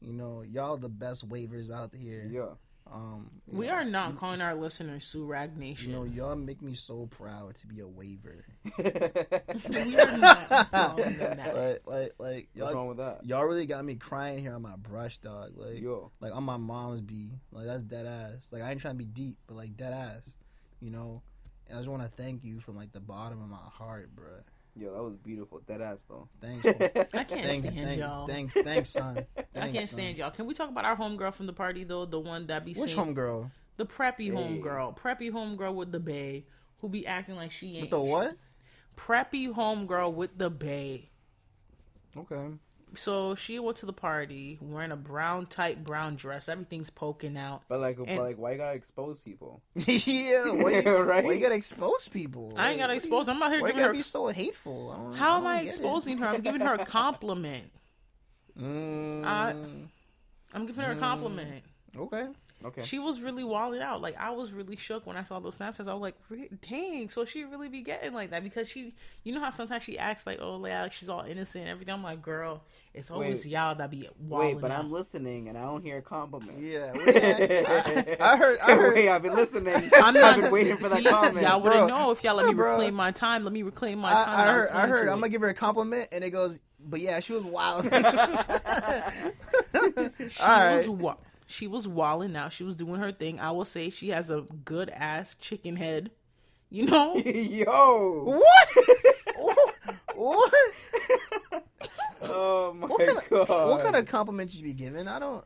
You 0.00 0.12
know, 0.12 0.42
y'all 0.42 0.76
the 0.76 0.88
best 0.88 1.24
wavers 1.28 1.70
out 1.70 1.94
here. 1.94 2.26
Yeah. 2.30 2.48
Um, 2.92 3.30
We 3.46 3.66
know, 3.68 3.74
are 3.74 3.84
not 3.84 4.12
you- 4.12 4.18
calling 4.18 4.40
our 4.40 4.54
listeners 4.56 5.08
Surag 5.14 5.56
Nation. 5.56 5.90
You 5.90 5.96
know, 5.96 6.04
y'all 6.04 6.34
make 6.34 6.60
me 6.60 6.74
so 6.74 7.06
proud 7.06 7.54
to 7.56 7.66
be 7.68 7.78
a 7.80 7.86
waver. 7.86 8.44
we 8.78 9.96
are 10.00 10.16
not 10.18 10.70
calling 10.70 11.16
them 11.16 11.36
that. 11.36 11.54
like, 11.54 11.80
like, 11.86 12.12
like 12.18 12.48
What's 12.54 12.72
y'all, 12.72 12.74
wrong 12.74 12.88
with 12.88 12.96
that? 12.96 13.24
y'all 13.24 13.44
really 13.44 13.66
got 13.66 13.84
me 13.84 13.94
crying 13.94 14.38
here 14.40 14.54
on 14.54 14.62
my 14.62 14.74
brush, 14.76 15.18
dog. 15.18 15.52
Like, 15.56 15.80
Yo. 15.80 16.10
like 16.20 16.34
on 16.34 16.42
my 16.44 16.56
mom's 16.56 17.00
beat. 17.00 17.30
Like 17.52 17.66
that's 17.66 17.82
dead 17.82 18.06
ass. 18.06 18.48
Like 18.50 18.62
I 18.62 18.70
ain't 18.72 18.80
trying 18.80 18.94
to 18.94 18.98
be 18.98 19.04
deep, 19.04 19.36
but 19.46 19.56
like 19.56 19.76
dead 19.76 19.92
ass. 19.92 20.22
You 20.80 20.90
know. 20.90 21.22
And 21.68 21.76
I 21.78 21.80
just 21.80 21.90
want 21.90 22.02
to 22.02 22.08
thank 22.08 22.42
you 22.42 22.58
from 22.58 22.76
like 22.76 22.90
the 22.90 22.98
bottom 23.00 23.40
of 23.40 23.48
my 23.48 23.56
heart, 23.58 24.10
bro. 24.16 24.26
Yo, 24.76 24.92
that 24.94 25.02
was 25.02 25.16
beautiful. 25.16 25.60
Dead 25.66 25.80
ass 25.80 26.04
though. 26.08 26.28
Thanks. 26.40 26.64
I 27.14 27.24
can't 27.24 27.44
thanks, 27.44 27.68
stand 27.68 27.86
thanks, 27.86 27.98
y'all. 28.00 28.26
thanks, 28.26 28.54
thanks, 28.54 28.90
son. 28.90 29.26
I 29.36 29.42
can't 29.68 29.74
son. 29.76 29.86
stand 29.86 30.16
y'all. 30.16 30.30
Can 30.30 30.46
we 30.46 30.54
talk 30.54 30.70
about 30.70 30.84
our 30.84 30.96
homegirl 30.96 31.34
from 31.34 31.46
the 31.46 31.52
party 31.52 31.84
though? 31.84 32.06
The 32.06 32.20
one 32.20 32.46
that 32.46 32.64
be 32.64 32.74
Which 32.74 32.94
saying- 32.94 33.14
homegirl? 33.14 33.50
The 33.76 33.86
preppy 33.86 34.26
Hey. 34.26 34.30
homegirl. 34.30 34.96
Preppy 34.96 35.30
homegirl 35.32 35.74
with 35.74 35.90
the 35.92 36.00
bay 36.00 36.44
who 36.80 36.88
be 36.88 37.06
acting 37.06 37.36
like 37.36 37.50
she 37.50 37.72
ain't 37.76 37.80
With 37.82 37.90
the 37.90 38.00
what? 38.00 38.36
Preppy 38.96 39.52
homegirl 39.52 40.12
with 40.14 40.36
the 40.38 40.50
bay. 40.50 41.08
Okay. 42.16 42.48
So 42.96 43.34
she 43.36 43.58
went 43.60 43.76
to 43.78 43.86
the 43.86 43.92
party 43.92 44.58
wearing 44.60 44.90
a 44.90 44.96
brown 44.96 45.46
tight 45.46 45.84
brown 45.84 46.16
dress. 46.16 46.48
Everything's 46.48 46.90
poking 46.90 47.36
out. 47.36 47.62
But 47.68 47.80
like, 47.80 47.98
And- 47.98 48.06
but 48.06 48.18
like, 48.18 48.36
why 48.38 48.52
you 48.52 48.58
gotta 48.58 48.74
expose 48.76 49.20
people? 49.20 49.62
yeah. 49.74 50.50
Why 50.50 50.80
you, 50.84 50.90
Right? 50.98 51.24
why 51.24 51.32
you 51.32 51.40
gotta 51.40 51.54
expose 51.54 52.08
people? 52.08 52.52
I 52.56 52.70
ain't 52.70 52.78
gotta 52.80 52.92
Like, 52.94 53.02
expose. 53.02 53.28
I'm 53.28 53.38
not 53.38 53.52
here 53.52 53.60
Why 53.62 53.68
you 53.68 53.72
giving 53.74 53.80
gotta 53.82 53.88
her. 53.94 53.98
be 53.98 54.02
so 54.02 54.26
hateful? 54.28 54.90
I 54.90 54.96
don't, 54.96 55.14
How 55.14 55.36
am 55.36 55.42
don't 55.44 55.52
I 55.52 55.56
get 55.58 55.64
it. 55.64 55.66
exposing 55.68 56.18
her? 56.18 56.26
I'm 56.26 56.40
giving 56.40 56.60
her 56.62 56.74
a 56.74 56.84
compliment. 56.84 57.70
Mm, 58.58 59.24
I- 59.24 59.54
I'm 60.52 60.66
giving 60.66 60.84
her 60.84 60.92
a 60.92 60.96
compliment. 60.96 61.62
okay. 61.96 62.26
Okay. 62.62 62.82
She 62.82 62.98
was 62.98 63.20
really 63.22 63.42
wilding 63.42 63.80
out. 63.80 64.02
Like 64.02 64.16
I 64.18 64.30
was 64.30 64.52
really 64.52 64.76
shook 64.76 65.06
when 65.06 65.16
I 65.16 65.22
saw 65.22 65.40
those 65.40 65.56
Snapchats. 65.56 65.88
I 65.88 65.94
was 65.94 66.02
like, 66.02 66.14
"Dang!" 66.68 67.08
So 67.08 67.24
she 67.24 67.44
really 67.44 67.68
be 67.68 67.80
getting 67.80 68.12
like 68.12 68.30
that 68.30 68.42
because 68.44 68.68
she, 68.68 68.92
you 69.24 69.32
know 69.34 69.40
how 69.40 69.48
sometimes 69.48 69.82
she 69.82 69.98
acts 69.98 70.26
like, 70.26 70.40
"Oh, 70.42 70.62
yeah, 70.66 70.88
she's 70.88 71.08
all 71.08 71.22
innocent." 71.22 71.62
and 71.62 71.70
everything. 71.70 71.94
I'm 71.94 72.02
like, 72.02 72.20
"Girl, 72.20 72.62
it's 72.92 73.10
always 73.10 73.44
Wait. 73.44 73.52
y'all 73.52 73.74
that 73.76 73.90
be 73.90 74.06
wilding 74.18 74.56
Wait, 74.56 74.60
but 74.60 74.70
out." 74.70 74.80
I'm 74.80 74.92
listening 74.92 75.48
and 75.48 75.56
I 75.56 75.62
don't 75.62 75.82
hear 75.82 75.96
a 75.98 76.02
compliment. 76.02 76.58
Yeah. 76.58 76.92
we- 76.96 78.16
I, 78.18 78.32
I 78.34 78.36
heard. 78.36 78.58
I 78.60 78.74
heard. 78.74 78.94
Wait, 78.94 79.08
I've 79.08 79.22
been 79.22 79.34
listening. 79.34 79.74
I'm 79.94 80.12
not 80.12 80.22
I've 80.36 80.42
been 80.42 80.50
waiting 80.52 80.76
for 80.76 80.90
that 80.90 81.02
comment. 81.04 81.40
Y'all 81.46 81.62
wouldn't 81.62 81.88
Bro. 81.88 81.96
know 81.98 82.10
if 82.10 82.22
y'all 82.22 82.34
let 82.34 82.46
me 82.48 82.52
Bro. 82.54 82.72
reclaim 82.72 82.92
my 82.94 83.10
time. 83.10 83.42
Let 83.44 83.54
me 83.54 83.62
reclaim 83.62 83.98
my 84.00 84.12
time. 84.12 84.28
I, 84.28 84.42
I 84.48 84.52
heard. 84.52 84.68
I'll 84.70 84.76
I 84.76 84.80
turn 84.82 84.90
heard. 84.90 85.04
to 85.06 85.12
I'm 85.12 85.20
gonna 85.20 85.30
give 85.30 85.40
her 85.40 85.48
a 85.48 85.54
compliment, 85.54 86.08
and 86.12 86.22
it 86.22 86.30
goes. 86.30 86.60
But 86.82 87.00
yeah, 87.00 87.20
she 87.20 87.32
was 87.32 87.44
wild. 87.44 87.84
She 90.28 90.42
All 90.42 90.48
right. 90.48 90.76
was 90.76 90.88
wa- 90.88 91.16
she 91.50 91.66
was 91.66 91.86
walling 91.88 92.36
out. 92.36 92.52
She 92.52 92.64
was 92.64 92.76
doing 92.76 93.00
her 93.00 93.12
thing. 93.12 93.40
I 93.40 93.50
will 93.50 93.64
say 93.64 93.90
she 93.90 94.08
has 94.10 94.30
a 94.30 94.42
good 94.64 94.88
ass 94.90 95.34
chicken 95.34 95.76
head. 95.76 96.10
You 96.70 96.86
know, 96.86 97.16
Yo. 97.26 98.22
what? 98.40 99.94
what? 100.14 100.54
Oh 102.22 102.72
my 102.74 102.86
What 102.86 102.98
kind, 103.06 103.18
of, 103.18 103.28
god. 103.30 103.70
what 103.70 103.82
kind 103.82 103.96
of 103.96 104.06
compliments 104.06 104.54
you 104.54 104.62
be 104.64 104.72
giving? 104.72 105.08
I 105.08 105.18
don't. 105.18 105.44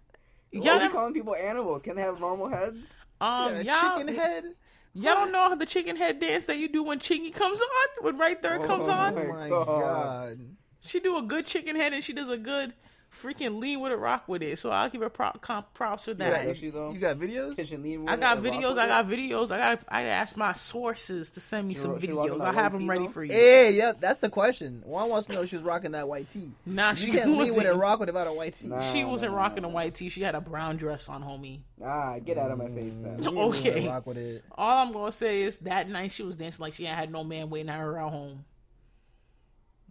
Why 0.53 0.61
y'all, 0.61 0.69
are 0.81 0.85
you 0.85 0.91
calling 0.91 1.15
people 1.15 1.35
animals? 1.35 1.83
Can 1.83 1.97
they 1.97 2.03
have 2.03 2.21
normal 2.21 2.49
heads? 2.49 3.07
um, 3.21 3.47
yeah, 3.47 3.61
y'all, 3.63 3.99
chicken 3.99 4.15
head. 4.15 4.45
y'all 4.93 5.15
don't 5.15 5.33
know 5.33 5.49
how 5.49 5.55
the 5.55 5.67
chicken 5.67 5.97
head 5.97 6.21
dance 6.21 6.47
that 6.47 6.59
you 6.59 6.69
do 6.69 6.83
when 6.83 6.99
Chingy 6.99 7.33
comes 7.35 7.61
on, 7.61 8.05
when 8.05 8.19
right 8.19 8.41
there 8.43 8.59
comes 8.59 8.87
Oh 8.89 8.93
on. 8.93 9.19
Oh 9.19 9.25
my 9.25 9.33
my 9.35 9.49
God. 9.49 9.67
god. 9.67 10.39
She 10.83 11.01
do 11.01 11.17
a 11.17 11.23
good 11.23 11.47
chicken 11.47 11.75
head 11.77 11.93
and 11.95 12.05
she 12.05 12.13
does 12.13 12.29
a 12.29 12.37
good 12.37 12.75
freaking 13.23 13.61
lean 13.61 13.81
with 13.81 13.93
it, 13.93 13.97
rock 13.97 14.29
with 14.29 14.43
it. 14.43 14.59
So 14.59 14.71
I'll 14.71 14.89
give 14.91 15.01
her 15.01 15.09
prop, 15.09 15.41
comp, 15.41 15.73
props 15.75 16.05
for 16.05 16.11
You 16.11 16.17
that. 16.17 16.33
got, 16.39 16.45
Does 16.47 16.59
she, 16.59 16.71
though? 16.71 16.93
you 16.93 16.99
got 16.99 17.17
videos? 17.17 17.57
Kitchen 17.57 17.83
lean 17.83 18.09
I 18.09 18.13
with 18.13 18.21
got 18.21 18.39
it, 18.39 18.43
videos. 18.45 18.77
I 18.79 18.87
got 18.87 19.07
videos. 19.09 19.51
I 19.51 19.59
got. 19.59 19.81
I 19.89 20.03
asked 20.05 20.37
my 20.37 20.53
sources 20.55 21.31
to 21.33 21.41
send 21.41 21.69
me 21.69 21.75
She 21.75 21.81
some 21.81 22.01
she 22.01 22.09
videos. 22.09 22.41
I 22.41 22.53
have 22.53 22.73
them 22.73 22.83
tee, 22.83 22.89
ready 22.89 23.07
though? 23.07 23.13
for 23.13 23.25
you. 23.25 23.33
Yeah, 23.35 23.69
yep. 23.69 24.01
That's 24.01 24.21
the 24.21 24.29
question. 24.29 24.83
Juan 24.85 25.09
wants 25.09 25.27
to 25.29 25.35
know 25.35 25.43
if 25.43 25.49
she 25.49 25.57
was 25.57 25.65
rocking 25.65 25.93
that 25.93 26.09
white 26.09 26.29
tee. 26.29 26.51
Nah, 26.67 26.91
You 26.91 26.97
she 26.97 27.11
can't 27.13 27.29
lean 27.29 27.37
wasn't. 27.37 27.59
with 27.59 27.67
it, 27.67 27.75
rock 27.75 28.01
with 28.01 28.09
it 28.09 28.13
without 28.13 28.27
a 28.27 28.33
white 28.33 28.55
tee. 28.55 28.69
Nah. 28.69 28.81
She 28.81 29.05
wasn't 29.05 29.33
nah, 29.33 29.39
rocking 29.39 29.63
nah. 29.63 29.69
a 29.69 29.73
white 29.73 29.95
tee. 29.95 30.09
She 30.09 30.23
had 30.23 30.35
a 30.35 30.41
brown 30.41 30.77
dress 30.77 31.09
on, 31.09 31.23
homie. 31.23 31.61
Ah, 31.85 32.19
get 32.19 32.39
out 32.39 32.51
of 32.51 32.59
my 32.59 32.69
face 32.69 32.99
then. 32.99 33.19
You 33.19 33.25
can't 33.25 33.37
lean 33.37 33.49
with 33.51 33.65
it, 33.67 33.69
Okay. 33.77 33.89
rock 33.89 34.07
with 34.07 34.17
it. 34.19 34.45
All 34.57 34.79
I'm 34.87 34.93
gonna 34.93 35.13
say 35.13 35.43
is 35.43 35.59
that 35.59 35.89
night 35.89 36.13
she 36.13 36.23
was 36.23 36.37
dancing 36.37 36.63
like 36.63 36.75
she 36.75 36.87
ain't 36.87 36.97
had 36.99 37.11
no 37.13 37.25
man 37.25 37.51
waiting 37.51 37.69
at 37.71 37.79
her 37.79 37.99
at 37.99 38.11
home. 38.11 38.45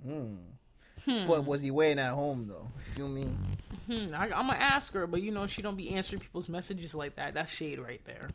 Mm. 0.08 0.38
Hmm. 1.06 1.28
But 1.28 1.46
was 1.46 1.62
he 1.62 1.72
waiting 1.72 2.00
at 2.00 2.14
home 2.14 2.48
though? 2.48 2.68
Feel 2.80 3.10
me? 3.10 3.26
Hmm, 3.88 4.14
I, 4.14 4.24
I'm 4.26 4.48
gonna 4.48 4.54
ask 4.54 4.94
her, 4.94 5.06
but 5.06 5.22
you 5.22 5.32
know 5.32 5.48
she 5.48 5.62
don't 5.62 5.76
be 5.76 5.94
answering 5.94 6.22
people's 6.22 6.48
messages 6.48 6.96
like 6.96 7.16
that. 7.18 7.34
That's 7.34 7.52
shade 7.52 7.80
right 7.80 8.02
there. 8.06 8.30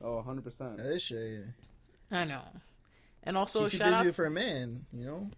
Oh, 0.00 0.16
100 0.16 0.44
percent. 0.44 0.76
That 0.76 0.86
is 0.86 1.02
shade. 1.02 1.44
I 2.10 2.24
know. 2.24 2.42
And 3.24 3.36
also 3.36 3.64
Keep 3.64 3.72
you 3.72 3.78
shout 3.78 4.06
out, 4.06 4.14
for 4.14 4.26
a 4.26 4.30
man, 4.30 4.86
you 4.92 5.04
know. 5.04 5.30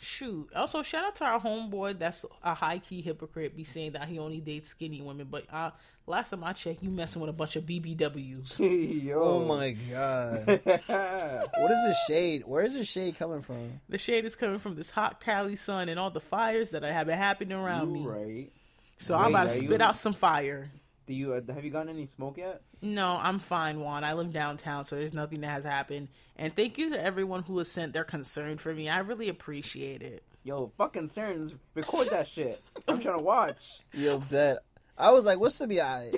Shoot. 0.00 0.48
Also 0.56 0.82
shout 0.82 1.04
out 1.04 1.16
to 1.16 1.24
our 1.24 1.40
homeboy. 1.40 1.98
That's 1.98 2.24
a 2.42 2.54
high 2.54 2.78
key 2.78 3.02
hypocrite. 3.02 3.56
Be 3.56 3.64
saying 3.64 3.92
that 3.92 4.08
he 4.08 4.18
only 4.18 4.40
dates 4.40 4.70
skinny 4.70 5.00
women, 5.02 5.28
but 5.30 5.44
uh, 5.52 5.70
last 6.06 6.30
time 6.30 6.42
I 6.42 6.52
checked, 6.52 6.82
you 6.82 6.90
messing 6.90 7.20
with 7.20 7.28
a 7.30 7.34
bunch 7.34 7.56
of 7.56 7.64
BBWs. 7.64 8.58
Yo. 9.04 9.22
Oh 9.22 9.44
my 9.44 9.72
god. 9.72 10.46
what 10.64 11.70
is 11.70 11.84
this 11.84 12.04
shade? 12.08 12.42
Where 12.46 12.62
is 12.64 12.74
the 12.74 12.84
shade 12.84 13.18
coming 13.18 13.42
from? 13.42 13.80
The 13.88 13.98
shade 13.98 14.24
is 14.24 14.34
coming 14.34 14.58
from 14.58 14.74
this 14.74 14.90
hot 14.90 15.20
Cali 15.20 15.56
sun 15.56 15.88
and 15.88 16.00
all 16.00 16.10
the 16.10 16.20
fires 16.20 16.70
that 16.70 16.84
I 16.84 16.92
have 16.92 17.06
been 17.06 17.18
happening 17.18 17.56
around 17.56 17.92
me. 17.92 18.02
Right. 18.06 18.50
So 18.98 19.16
I'm 19.16 19.30
about 19.30 19.50
to 19.50 19.56
spit 19.56 19.70
you- 19.70 19.82
out 19.82 19.96
some 19.96 20.12
fire. 20.14 20.70
Do 21.10 21.16
you 21.16 21.32
uh, 21.34 21.40
have 21.52 21.64
you 21.64 21.72
gotten 21.72 21.88
any 21.88 22.06
smoke 22.06 22.36
yet? 22.38 22.60
No, 22.82 23.18
I'm 23.20 23.40
fine, 23.40 23.80
Juan. 23.80 24.04
I 24.04 24.12
live 24.12 24.32
downtown, 24.32 24.84
so 24.84 24.94
there's 24.94 25.12
nothing 25.12 25.40
that 25.40 25.48
has 25.48 25.64
happened. 25.64 26.06
And 26.36 26.54
thank 26.54 26.78
you 26.78 26.90
to 26.90 27.04
everyone 27.04 27.42
who 27.42 27.58
has 27.58 27.68
sent 27.68 27.92
their 27.92 28.04
concern 28.04 28.58
for 28.58 28.72
me. 28.72 28.88
I 28.88 29.00
really 29.00 29.28
appreciate 29.28 30.02
it. 30.02 30.22
Yo, 30.44 30.70
fucking 30.78 31.08
Cerns, 31.08 31.56
record 31.74 32.10
that 32.10 32.28
shit. 32.28 32.62
I'm 32.86 33.00
trying 33.00 33.18
to 33.18 33.24
watch. 33.24 33.80
Yo, 33.92 34.18
bet. 34.20 34.58
I 34.96 35.10
was 35.10 35.24
like, 35.24 35.40
what's 35.40 35.58
the 35.58 35.66
BI? 35.66 36.10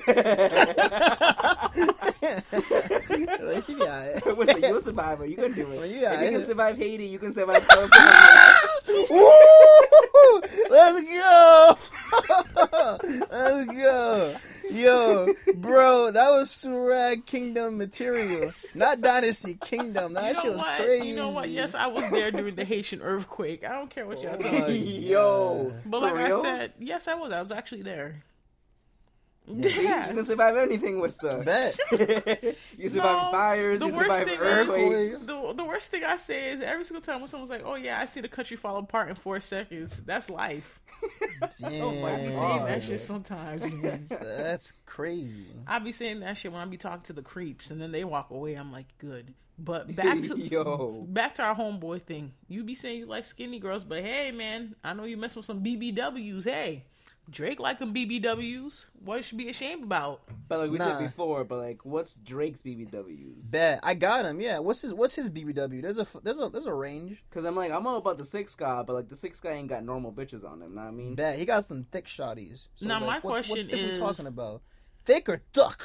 What's 3.40 3.66
she 3.66 3.74
be 3.74 3.82
alright. 3.82 4.26
Listen, 4.38 4.60
you're 4.62 4.76
a 4.76 4.80
survivor. 4.80 5.24
You 5.26 5.36
can 5.36 5.52
do 5.52 5.62
it. 5.62 5.68
Well, 5.76 5.82
if 5.84 5.90
you 6.00 6.06
I- 6.06 6.16
can 6.30 6.44
survive 6.44 6.76
Haiti, 6.76 7.06
you 7.06 7.18
can 7.18 7.32
survive 7.32 7.62
Philippines. 7.62 7.92
Woo! 9.10 10.40
Let's 10.70 11.02
go! 11.02 11.78
Let's 13.30 13.66
go! 13.72 14.36
Yo, 14.70 15.34
bro, 15.56 16.10
that 16.12 16.30
was 16.30 16.48
Surag 16.48 17.26
Kingdom 17.26 17.76
material, 17.76 18.52
not 18.74 19.00
Dynasty 19.00 19.54
Kingdom. 19.54 20.14
That 20.14 20.28
you 20.28 20.34
know 20.34 20.40
shit 20.40 20.52
was 20.52 20.60
what? 20.60 20.80
crazy. 20.80 21.08
You 21.08 21.16
know 21.16 21.30
what? 21.30 21.50
Yes, 21.50 21.74
I 21.74 21.88
was 21.88 22.08
there 22.10 22.30
during 22.30 22.54
the 22.54 22.64
Haitian 22.64 23.02
earthquake. 23.02 23.64
I 23.68 23.72
don't 23.72 23.90
care 23.90 24.06
what 24.06 24.22
y'all 24.22 24.38
Oh 24.42 24.68
me. 24.68 24.78
Yo, 25.10 25.72
But 25.84 26.02
like? 26.02 26.14
I 26.14 26.40
said, 26.40 26.72
yes, 26.78 27.06
I 27.06 27.14
was. 27.14 27.32
I 27.32 27.42
was 27.42 27.52
actually 27.52 27.82
there. 27.82 28.22
You 29.48 29.70
can 29.70 30.24
survive 30.24 30.56
anything 30.56 31.00
with 31.00 31.12
stuff. 31.12 31.44
Bet. 31.44 31.76
you 32.78 32.88
survive 32.88 33.24
No, 33.26 33.28
fires, 33.32 33.80
the 33.80 33.86
you 33.86 33.92
worst 33.96 34.02
survive 34.10 34.28
thing 34.28 34.38
earthquakes. 34.38 35.16
is- 35.16 35.26
The, 35.26 35.52
the 35.56 35.64
worst 35.64 35.90
thing 35.90 36.04
I 36.04 36.16
say 36.16 36.50
is 36.52 36.62
every 36.62 36.84
single 36.84 37.02
time 37.02 37.20
when 37.20 37.28
someone's 37.28 37.50
like, 37.50 37.62
"Oh 37.64 37.74
yeah, 37.74 37.98
I 38.00 38.06
see 38.06 38.20
the 38.20 38.28
country 38.28 38.56
fall 38.56 38.76
apart 38.78 39.08
in 39.08 39.16
four 39.16 39.40
seconds," 39.40 40.02
that's 40.04 40.30
life. 40.30 40.78
Damn. 41.60 41.72
Oh 41.82 41.92
my 41.96 42.12
I 42.14 42.16
be 42.18 42.28
God. 42.28 42.34
saying 42.34 42.64
that 42.66 42.82
shit 42.84 43.00
sometimes. 43.00 43.64
man. 43.82 44.06
That's 44.08 44.72
crazy. 44.86 45.46
I 45.66 45.80
be 45.80 45.90
saying 45.90 46.20
that 46.20 46.38
shit 46.38 46.52
when 46.52 46.60
I 46.60 46.64
be 46.66 46.76
talking 46.76 47.02
to 47.04 47.12
the 47.12 47.22
creeps, 47.22 47.70
and 47.72 47.80
then 47.80 47.90
they 47.90 48.04
walk 48.04 48.30
away. 48.30 48.54
I'm 48.54 48.70
like, 48.70 48.86
good. 48.98 49.34
But 49.58 49.94
back 49.96 50.22
to 50.22 50.38
Yo. 50.50 51.04
back 51.08 51.34
to 51.36 51.42
our 51.42 51.54
homeboy 51.56 52.02
thing. 52.02 52.32
You 52.48 52.62
be 52.62 52.74
saying 52.76 52.98
you 53.00 53.06
like 53.06 53.24
skinny 53.24 53.58
girls, 53.58 53.82
but 53.84 54.02
hey, 54.02 54.30
man, 54.30 54.76
I 54.84 54.92
know 54.94 55.04
you 55.04 55.16
mess 55.16 55.34
with 55.34 55.44
some 55.46 55.62
BBWs. 55.64 56.44
Hey, 56.44 56.84
Drake 57.30 57.60
like 57.60 57.78
them 57.78 57.94
BBWs. 57.94 58.84
What 59.04 59.24
should 59.24 59.38
be 59.38 59.48
ashamed 59.48 59.84
about? 59.84 60.22
But 60.48 60.58
like 60.60 60.70
we 60.70 60.78
Nah. 60.78 60.98
said 60.98 61.04
before, 61.06 61.44
but 61.44 61.58
like, 61.58 61.84
what's 61.84 62.16
Drake's 62.16 62.60
BBWs? 62.60 63.50
Bet 63.50 63.80
I 63.82 63.94
got 63.94 64.24
him. 64.24 64.40
Yeah. 64.40 64.58
What's 64.58 64.82
his 64.82 64.92
What's 64.92 65.14
his 65.14 65.30
BBW? 65.30 65.80
There's 65.82 65.98
a 65.98 66.06
there's 66.22 66.38
a 66.40 66.48
there's 66.48 66.66
a 66.66 66.74
range. 66.74 67.22
Because 67.30 67.44
I'm 67.44 67.54
like, 67.56 67.72
I'm 67.72 67.86
all 67.86 67.96
about 67.96 68.18
the 68.18 68.24
six 68.24 68.54
guy, 68.54 68.82
but 68.82 68.92
like 68.94 69.08
the 69.08 69.16
six 69.16 69.40
guy 69.40 69.52
ain't 69.52 69.68
got 69.68 69.84
normal 69.84 70.12
bitches 70.12 70.44
on 70.44 70.60
him. 70.60 70.74
Know 70.74 70.82
what 70.82 70.88
I 70.88 70.90
mean? 70.90 71.14
Bet 71.14 71.38
he 71.38 71.46
got 71.46 71.64
some 71.64 71.84
thick 71.92 72.06
shotties. 72.06 72.68
So, 72.74 72.86
Now, 72.86 72.94
like, 72.94 73.02
my 73.02 73.06
what, 73.06 73.24
what 73.24 73.30
question 73.44 73.66
thick 73.68 73.78
is- 73.80 73.92
we 73.92 73.98
talking 73.98 74.26
about? 74.26 74.62
Thick 75.04 75.28
or 75.28 75.40
thick? 75.52 75.80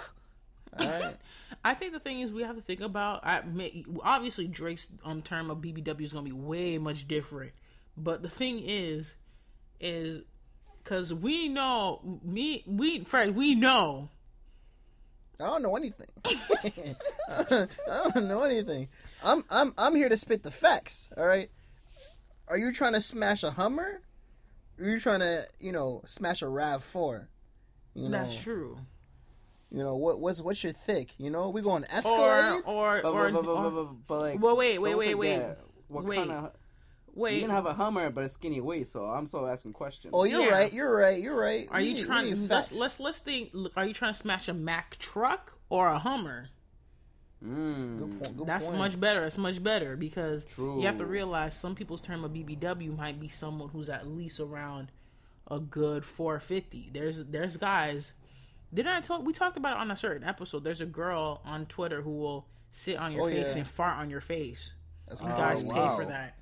All 0.79 0.85
right. 0.87 1.15
I 1.63 1.73
think 1.75 1.93
the 1.93 1.99
thing 1.99 2.19
is 2.19 2.31
we 2.31 2.43
have 2.43 2.55
to 2.55 2.61
think 2.61 2.81
about. 2.81 3.25
I 3.25 3.41
may, 3.41 3.85
obviously 4.03 4.47
Drake's 4.47 4.87
um, 5.05 5.21
term 5.21 5.49
of 5.49 5.59
BBW 5.59 6.01
is 6.01 6.13
gonna 6.13 6.25
be 6.25 6.31
way 6.31 6.77
much 6.77 7.07
different, 7.07 7.51
but 7.95 8.21
the 8.21 8.29
thing 8.29 8.59
is, 8.63 9.15
is 9.79 10.23
because 10.87 11.13
we 11.13 11.49
know 11.49 12.19
me, 12.23 12.63
we 12.65 13.03
Fred, 13.03 13.35
we 13.35 13.55
know 13.55 14.09
I 15.39 15.45
don't 15.45 15.61
know 15.61 15.75
anything. 15.75 16.07
I 17.29 17.67
don't 18.13 18.27
know 18.27 18.41
anything. 18.43 18.87
I'm 19.23 19.43
I'm 19.51 19.73
I'm 19.77 19.95
here 19.95 20.09
to 20.09 20.17
spit 20.17 20.41
the 20.43 20.49
facts. 20.49 21.09
All 21.15 21.25
right. 21.25 21.49
Are 22.47 22.57
you 22.57 22.71
trying 22.71 22.93
to 22.93 23.01
smash 23.01 23.43
a 23.43 23.51
Hummer? 23.51 24.01
Or 24.79 24.85
are 24.85 24.89
you 24.89 24.99
trying 24.99 25.19
to 25.19 25.43
you 25.59 25.71
know 25.73 26.01
smash 26.07 26.41
a 26.41 26.47
Rav 26.47 26.83
Four? 26.83 27.29
You 27.93 28.09
know. 28.09 28.17
that's 28.23 28.35
true. 28.35 28.79
You 29.69 29.79
know 29.83 29.95
what? 29.95 30.21
What's 30.21 30.41
what's 30.41 30.63
your 30.63 30.73
thick? 30.73 31.09
You 31.19 31.29
know 31.29 31.49
we 31.49 31.61
going 31.61 31.83
Or 31.83 31.95
Escalade. 31.95 32.61
or 32.65 33.01
But, 33.03 33.09
or, 33.11 33.31
but, 33.31 33.43
but, 33.43 33.49
or- 33.51 33.63
but, 33.63 33.69
but, 33.71 34.07
but, 34.07 34.19
like, 34.19 34.41
Well, 34.41 34.55
wait, 34.57 34.79
wait, 34.79 34.95
wait, 34.95 35.15
wait. 35.15 35.43
What 35.89 36.05
Wait. 36.05 36.17
kind 36.17 36.31
of? 36.31 36.51
Wait. 37.17 37.35
You 37.35 37.41
can 37.41 37.49
have 37.49 37.65
a 37.65 37.73
Hummer, 37.73 38.09
but 38.09 38.23
a 38.23 38.29
skinny 38.29 38.61
waist. 38.61 38.91
So 38.93 39.05
I'm 39.05 39.25
still 39.27 39.47
asking 39.47 39.73
questions. 39.73 40.13
oh, 40.15 40.23
you're 40.23 40.41
Yeah. 40.41 40.49
right. 40.51 40.73
You're 40.73 40.95
right. 40.97 41.19
You're 41.21 41.35
right. 41.39 41.67
are 41.71 41.77
We 41.79 41.87
you 41.93 42.05
trying? 42.05 42.25
need 42.25 42.49
Let's, 42.49 42.71
let's 42.71 42.99
let's 42.99 43.19
think. 43.19 43.51
Are 43.75 43.85
you 43.85 43.93
trying 43.93 44.13
to 44.13 44.19
smash 44.19 44.47
a 44.47 44.53
Mack 44.53 44.97
truck 44.99 45.53
or 45.69 45.87
a 45.89 45.99
Hummer? 45.99 46.49
Mm. 47.45 47.99
Good 47.99 48.09
point. 48.21 48.37
Good 48.37 48.47
That's 48.47 48.65
point. 48.65 48.77
much 48.77 48.99
better. 48.99 49.23
It's 49.25 49.37
much 49.37 49.61
better 49.63 49.95
because 49.95 50.43
True. 50.45 50.79
you 50.79 50.87
have 50.87 50.97
to 50.97 51.05
realize 51.05 51.55
some 51.55 51.75
people's 51.75 52.01
term 52.01 52.23
of 52.23 52.31
BBW 52.31 52.95
might 52.97 53.19
be 53.19 53.27
someone 53.27 53.69
who's 53.69 53.89
at 53.89 54.07
least 54.07 54.39
around 54.39 54.91
a 55.49 55.59
good 55.59 56.03
450. 56.03 56.89
There's 56.93 57.23
there's 57.25 57.55
guys. 57.57 58.11
Didn't 58.73 58.91
I 58.91 59.01
talk? 59.01 59.23
We 59.23 59.33
talked 59.33 59.55
about 59.55 59.77
it 59.77 59.79
on 59.81 59.91
a 59.91 59.95
certain 59.95 60.27
episode. 60.27 60.63
There's 60.63 60.81
a 60.81 60.85
girl 60.85 61.41
on 61.45 61.67
Twitter 61.67 62.01
who 62.01 62.11
will 62.17 62.47
sit 62.71 62.97
on 62.97 63.11
your 63.13 63.21
Oh, 63.21 63.25
face 63.27 63.51
yeah. 63.53 63.59
and 63.59 63.67
fart 63.67 63.97
on 63.99 64.09
your 64.09 64.19
face. 64.19 64.73
That's 65.07 65.21
You 65.21 65.27
Oh, 65.31 65.37
guys 65.37 65.59
crazy. 65.63 65.73
pay 65.73 65.95
for 65.95 66.05
that. 66.05 66.35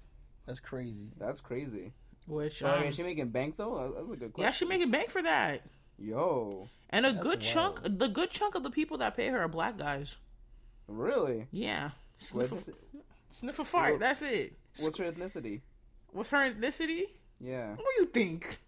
That's 0.45 0.59
crazy. 0.59 1.09
That's 1.17 1.41
crazy. 1.41 1.91
Which 2.27 2.61
But, 2.61 2.71
I 2.71 2.75
um, 2.77 2.81
mean, 2.83 2.91
she 2.91 3.03
making 3.03 3.29
bank 3.29 3.55
though. 3.57 3.93
That's 3.95 4.03
a 4.11 4.15
good 4.15 4.33
question. 4.33 4.43
yeah, 4.47 4.51
she 4.51 4.65
making 4.65 4.91
bank 4.91 5.09
for 5.09 5.21
that. 5.21 5.61
Yo, 5.97 6.67
And 6.89 7.05
a 7.05 7.11
That's 7.13 7.23
good 7.23 7.41
chunk, 7.41 7.79
the 7.83 8.07
good 8.07 8.29
chunk 8.31 8.55
of 8.55 8.63
the 8.63 8.69
people 8.69 8.97
that 8.97 9.15
pay 9.15 9.27
her 9.29 9.39
are 9.39 9.47
black 9.47 9.77
guys. 9.77 10.15
really? 10.87 11.47
Yeah, 11.51 11.91
sniff 12.17 12.51
a, 12.51 12.55
ethnici- 12.55 12.73
sniff 13.29 13.59
a 13.59 13.65
fart. 13.65 13.91
Well- 13.91 13.99
That's 13.99 14.21
it. 14.21 14.53
What's 14.81 14.97
her 14.97 15.11
ethnicity? 15.11 15.61
What's 16.11 16.29
her 16.31 16.51
ethnicity? 16.51 17.03
Yeah. 17.39 17.69
What 17.71 17.77
do 17.77 18.01
you 18.01 18.05
think? 18.05 18.59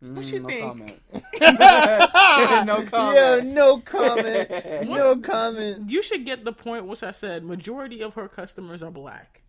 What 0.00 0.24
you 0.32 0.40
Mm, 0.40 0.42
no 0.42 0.48
think? 0.48 0.66
Comment. 0.66 1.00
no 2.66 2.84
comment. 2.86 3.16
Yeah, 3.16 3.40
no 3.52 3.78
comment. 3.80 4.50
no 4.88 5.16
comment. 5.18 5.90
You 5.90 6.02
should 6.02 6.24
get 6.24 6.44
the 6.44 6.52
point, 6.52 6.86
which 6.86 7.02
I 7.02 7.10
said. 7.10 7.44
Majority 7.44 8.02
of 8.02 8.14
her 8.14 8.28
customers 8.28 8.82
are 8.82 8.90
black. 8.90 9.39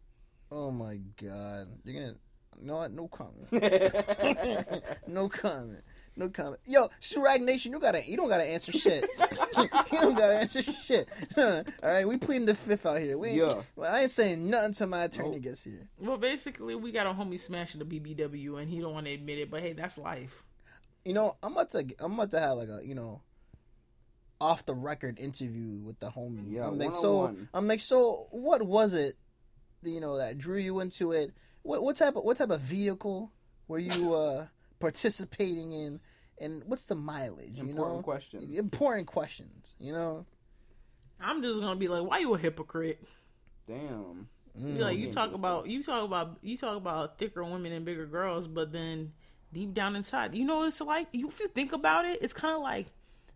Oh 0.52 0.72
my 0.72 1.00
god. 1.22 1.68
You're 1.84 1.94
gonna. 2.02 2.16
You 2.60 2.68
know 2.68 2.76
what? 2.78 2.92
No 2.92 3.08
comment. 3.08 3.48
no 5.08 5.30
comment. 5.30 5.80
No 6.18 6.28
comment. 6.30 6.60
Yo, 6.66 6.90
Surag 7.00 7.40
Nation, 7.42 7.72
you 7.72 7.80
gotta. 7.80 8.04
You 8.06 8.18
don't 8.18 8.28
gotta 8.28 8.44
answer 8.44 8.72
shit. 8.74 9.10
you 9.58 9.68
don't 10.00 10.18
gotta 10.18 10.40
answer 10.40 10.62
shit. 10.62 11.08
All 11.38 11.64
right, 11.82 12.06
we 12.08 12.18
pleading 12.18 12.46
the 12.46 12.54
fifth 12.54 12.86
out 12.86 13.00
here. 13.00 13.18
We 13.18 13.30
ain't, 13.30 13.38
Yeah. 13.38 13.62
well, 13.76 13.92
I 13.96 14.02
ain't 14.02 14.12
saying 14.12 14.48
nothing 14.50 14.66
until 14.68 14.88
my 14.88 15.06
attorney 15.06 15.32
Nope. 15.32 15.42
gets 15.44 15.64
here. 15.64 15.88
Well, 15.98 16.18
basically, 16.18 16.76
we 16.76 16.92
got 16.92 17.08
a 17.08 17.12
homie 17.12 17.40
smashing 17.40 17.80
the 17.80 17.86
BBW, 17.86 18.62
and 18.62 18.70
he 18.70 18.80
don't 18.82 18.94
want 18.94 19.06
to 19.06 19.14
admit 19.14 19.40
it. 19.40 19.50
But 19.50 19.62
hey, 19.62 19.72
that's 19.74 19.98
life. 19.98 20.44
You 21.06 21.14
know, 21.14 21.38
I'm 21.42 21.54
about 21.54 21.70
to. 21.72 21.86
I'm 22.00 22.14
about 22.14 22.32
to 22.32 22.40
have 22.42 22.58
like 22.58 22.70
a 22.70 22.86
you 22.86 22.94
know, 22.94 23.22
off 24.42 24.66
the 24.66 24.76
record 24.76 25.18
interview 25.18 25.80
with 25.80 25.98
the 26.00 26.08
homie. 26.08 26.44
Yeah, 26.46 26.68
I'm 26.68 26.78
like, 26.78 26.92
so. 26.92 27.34
I'm 27.54 27.68
like, 27.68 27.80
so 27.80 28.28
what 28.32 28.62
was 28.62 28.94
it? 28.94 29.14
You 29.84 30.00
know 30.00 30.18
that 30.18 30.38
drew 30.38 30.58
you 30.58 30.80
into 30.80 31.12
it. 31.12 31.32
What 31.64 31.84
what 31.84 31.96
type 31.96 32.16
of 32.16 32.24
what 32.24 32.38
type 32.38 32.50
of 32.50 32.62
vehicle 32.62 33.32
were 33.68 33.80
you 33.80 34.14
uh 34.16 34.48
participating 34.80 35.74
in? 35.74 36.00
And 36.40 36.64
what's 36.66 36.86
the 36.86 36.96
mileage? 36.96 37.52
You 37.54 37.70
Important 37.70 37.98
know, 37.98 38.04
questions. 38.04 38.58
Important 38.58 39.08
questions. 39.08 39.76
You 39.80 39.94
know. 39.94 40.26
I'm 41.20 41.44
just 41.44 41.60
gonna 41.60 41.76
be 41.76 41.88
like, 41.88 42.04
why 42.04 42.20
you 42.20 42.34
a 42.34 42.38
hypocrite? 42.38 43.04
Damn. 43.68 44.28
Mm. 44.60 44.80
Like, 44.80 44.98
you 44.98 45.12
talk 45.12 45.34
about 45.34 45.68
you 45.68 45.84
talk 45.84 46.04
about 46.04 46.38
you 46.42 46.58
talk 46.58 46.78
about 46.78 47.18
thicker 47.20 47.44
women 47.44 47.72
and 47.72 47.86
bigger 47.86 48.06
girls, 48.06 48.48
but 48.48 48.72
then 48.72 49.14
deep 49.54 49.74
down 49.74 49.96
inside, 49.96 50.34
you 50.34 50.46
know, 50.46 50.64
it's 50.64 50.82
like 50.82 51.08
you, 51.12 51.28
if 51.28 51.40
you 51.40 51.48
think 51.48 51.74
about 51.74 52.06
it, 52.06 52.20
it's 52.22 52.34
kind 52.34 52.56
of 52.56 52.62
like. 52.62 52.88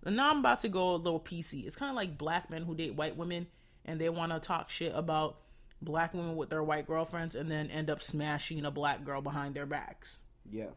Now 0.07 0.29
I'm 0.29 0.39
about 0.39 0.59
to 0.59 0.69
go 0.69 0.93
a 0.93 0.97
little 0.97 1.19
PC. 1.19 1.65
It's 1.65 1.75
kind 1.75 1.89
of 1.89 1.95
like 1.95 2.15
black 2.15 2.51
men 2.51 2.61
who 2.63 2.75
date 2.75 2.93
white 2.93 3.17
women 3.17 3.47
and 3.85 3.99
they 3.99 4.09
want 4.09 4.31
to 4.31 4.39
talk 4.39 4.69
shit 4.69 4.91
about 4.93 5.37
black 5.81 6.13
women 6.13 6.35
with 6.35 6.49
their 6.49 6.63
white 6.63 6.87
girlfriends 6.87 7.35
and 7.35 7.49
then 7.49 7.69
end 7.69 7.89
up 7.89 8.01
smashing 8.01 8.65
a 8.65 8.71
black 8.71 9.03
girl 9.03 9.21
behind 9.21 9.55
their 9.55 9.65
backs. 9.65 10.17
Yes. 10.49 10.73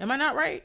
Am 0.00 0.10
I 0.10 0.16
not 0.16 0.34
right? 0.34 0.64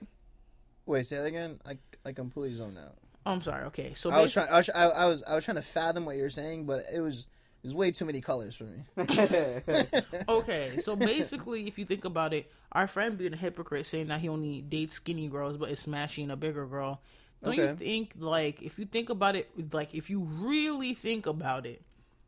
Wait, 0.86 1.06
say 1.06 1.17
that 1.17 1.26
again. 1.26 1.60
I 1.65 1.78
I 2.06 2.13
completely 2.13 2.56
zoned 2.56 2.78
out. 2.78 2.95
Oh, 3.26 3.32
I'm 3.32 3.41
sorry. 3.41 3.65
Okay, 3.65 3.93
so 3.93 4.10
I 4.10 4.21
was 4.21 4.32
trying. 4.32 4.50
I 4.50 4.58
was, 4.58 4.69
I, 4.69 4.84
I 4.86 5.06
was 5.06 5.23
I 5.23 5.36
was 5.36 5.43
trying 5.43 5.58
to 5.58 5.62
fathom 5.62 6.06
what 6.06 6.15
you 6.15 6.23
were 6.23 6.30
saying, 6.30 6.65
but 6.65 6.84
it 6.93 7.02
was 7.02 7.28
it 7.62 7.67
was 7.67 7.76
way 7.76 7.91
too 7.91 8.06
many 8.06 8.21
colors 8.21 8.56
for 8.56 8.63
me. 8.63 8.84
okay, 10.30 10.80
so 10.82 10.95
basically, 10.95 11.67
if 11.67 11.78
you 11.78 11.86
think 11.86 12.06
about 12.06 12.34
it, 12.34 12.50
our 12.71 12.88
friend 12.88 13.17
being 13.17 13.34
a 13.34 13.38
hypocrite 13.38 13.86
saying 13.86 14.08
that 14.08 14.21
he 14.21 14.30
only 14.30 14.62
dates 14.62 14.93
skinny 14.95 15.28
girls 15.28 15.58
but 15.58 15.69
is 15.69 15.80
smashing 15.80 16.32
a 16.32 16.38
bigger 16.38 16.65
girl. 16.65 17.02
Don't 17.43 17.56
you 17.58 17.76
think 17.76 18.13
like 18.17 18.62
if 18.62 18.80
you 18.80 18.86
think 18.86 19.10
about 19.10 19.36
it, 19.36 19.50
like 19.73 19.93
if 19.93 20.10
you 20.10 20.21
really 20.21 20.93
think 20.93 21.26
about 21.26 21.65
it, 21.65 21.82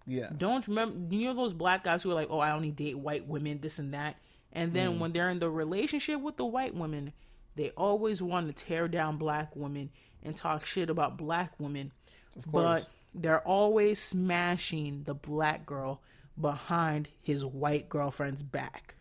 Yeah. 0.09 0.29
don't 0.35 0.67
remember 0.67 1.15
you 1.15 1.25
know 1.27 1.35
those 1.35 1.53
black 1.53 1.83
guys 1.83 2.01
who 2.03 2.11
are 2.11 2.15
like, 2.15 2.29
oh, 2.31 2.39
I 2.39 2.51
only 2.51 2.71
date 2.71 2.97
white 2.97 3.27
women, 3.27 3.59
this 3.61 3.77
and 3.79 3.93
that, 3.93 4.17
and 4.51 4.73
then 4.73 4.93
Mm. 4.95 4.99
when 4.99 5.13
they're 5.13 5.29
in 5.29 5.39
the 5.39 5.49
relationship 5.49 6.19
with 6.19 6.37
the 6.37 6.45
white 6.45 6.73
women, 6.75 7.13
they 7.55 7.69
always 7.71 8.21
want 8.21 8.47
to 8.47 8.65
tear 8.65 8.87
down 8.87 9.17
black 9.17 9.55
women 9.55 9.91
and 10.23 10.35
talk 10.35 10.65
shit 10.65 10.89
about 10.89 11.17
black 11.17 11.53
women, 11.59 11.91
course. 12.33 12.45
but 12.51 12.89
they're 13.13 13.45
always 13.47 14.01
smashing 14.01 15.03
the 15.03 15.13
black 15.13 15.65
girl 15.65 16.01
behind 16.39 17.09
his 17.21 17.45
white 17.45 17.89
girlfriend's 17.89 18.41
back. 18.43 18.95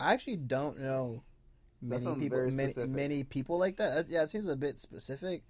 I 0.00 0.12
actually 0.14 0.36
don't 0.36 0.80
know 0.80 1.22
many 1.80 2.04
people 2.16 2.50
many, 2.50 2.74
many 2.86 3.24
people 3.24 3.58
like 3.58 3.76
that. 3.76 3.94
That- 3.94 4.08
Yeah, 4.08 4.22
it 4.24 4.30
seems 4.30 4.48
a 4.48 4.56
bit 4.56 4.80
specific. 4.80 5.44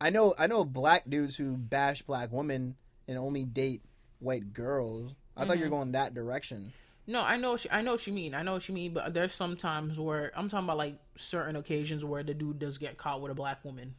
I 0.00 0.10
know 0.10 0.34
I 0.38 0.46
know 0.46 0.64
black 0.64 1.08
dudes 1.08 1.36
who 1.36 1.56
bash 1.56 2.02
black 2.02 2.32
women 2.32 2.76
and 3.10 3.18
only 3.18 3.44
date 3.44 3.82
white 4.20 4.52
girls. 4.54 5.12
I 5.36 5.44
thought 5.44 5.58
you 5.58 5.64
Mm-hmm. 5.64 5.70
were 5.72 5.76
going 5.78 5.92
that 5.92 6.14
direction. 6.14 6.72
No, 7.06 7.22
I 7.22 7.36
know, 7.36 7.52
what 7.52 7.64
you- 7.64 7.70
I 7.72 7.82
know 7.82 7.92
what 7.92 8.06
you 8.06 8.12
mean. 8.12 8.34
I 8.34 8.42
know 8.42 8.52
what 8.52 8.68
you 8.68 8.74
mean, 8.74 8.94
but 8.94 9.12
there's 9.12 9.32
some 9.34 9.56
times 9.56 9.98
where 9.98 10.30
I'm 10.36 10.48
talking 10.48 10.64
about 10.66 10.76
like 10.78 10.98
certain 11.16 11.56
occasions 11.56 12.04
where 12.04 12.22
the 12.22 12.34
dude 12.34 12.60
does 12.60 12.78
get 12.78 12.96
caught 12.98 13.20
with 13.20 13.32
a 13.32 13.34
black 13.34 13.64
woman. 13.64 13.96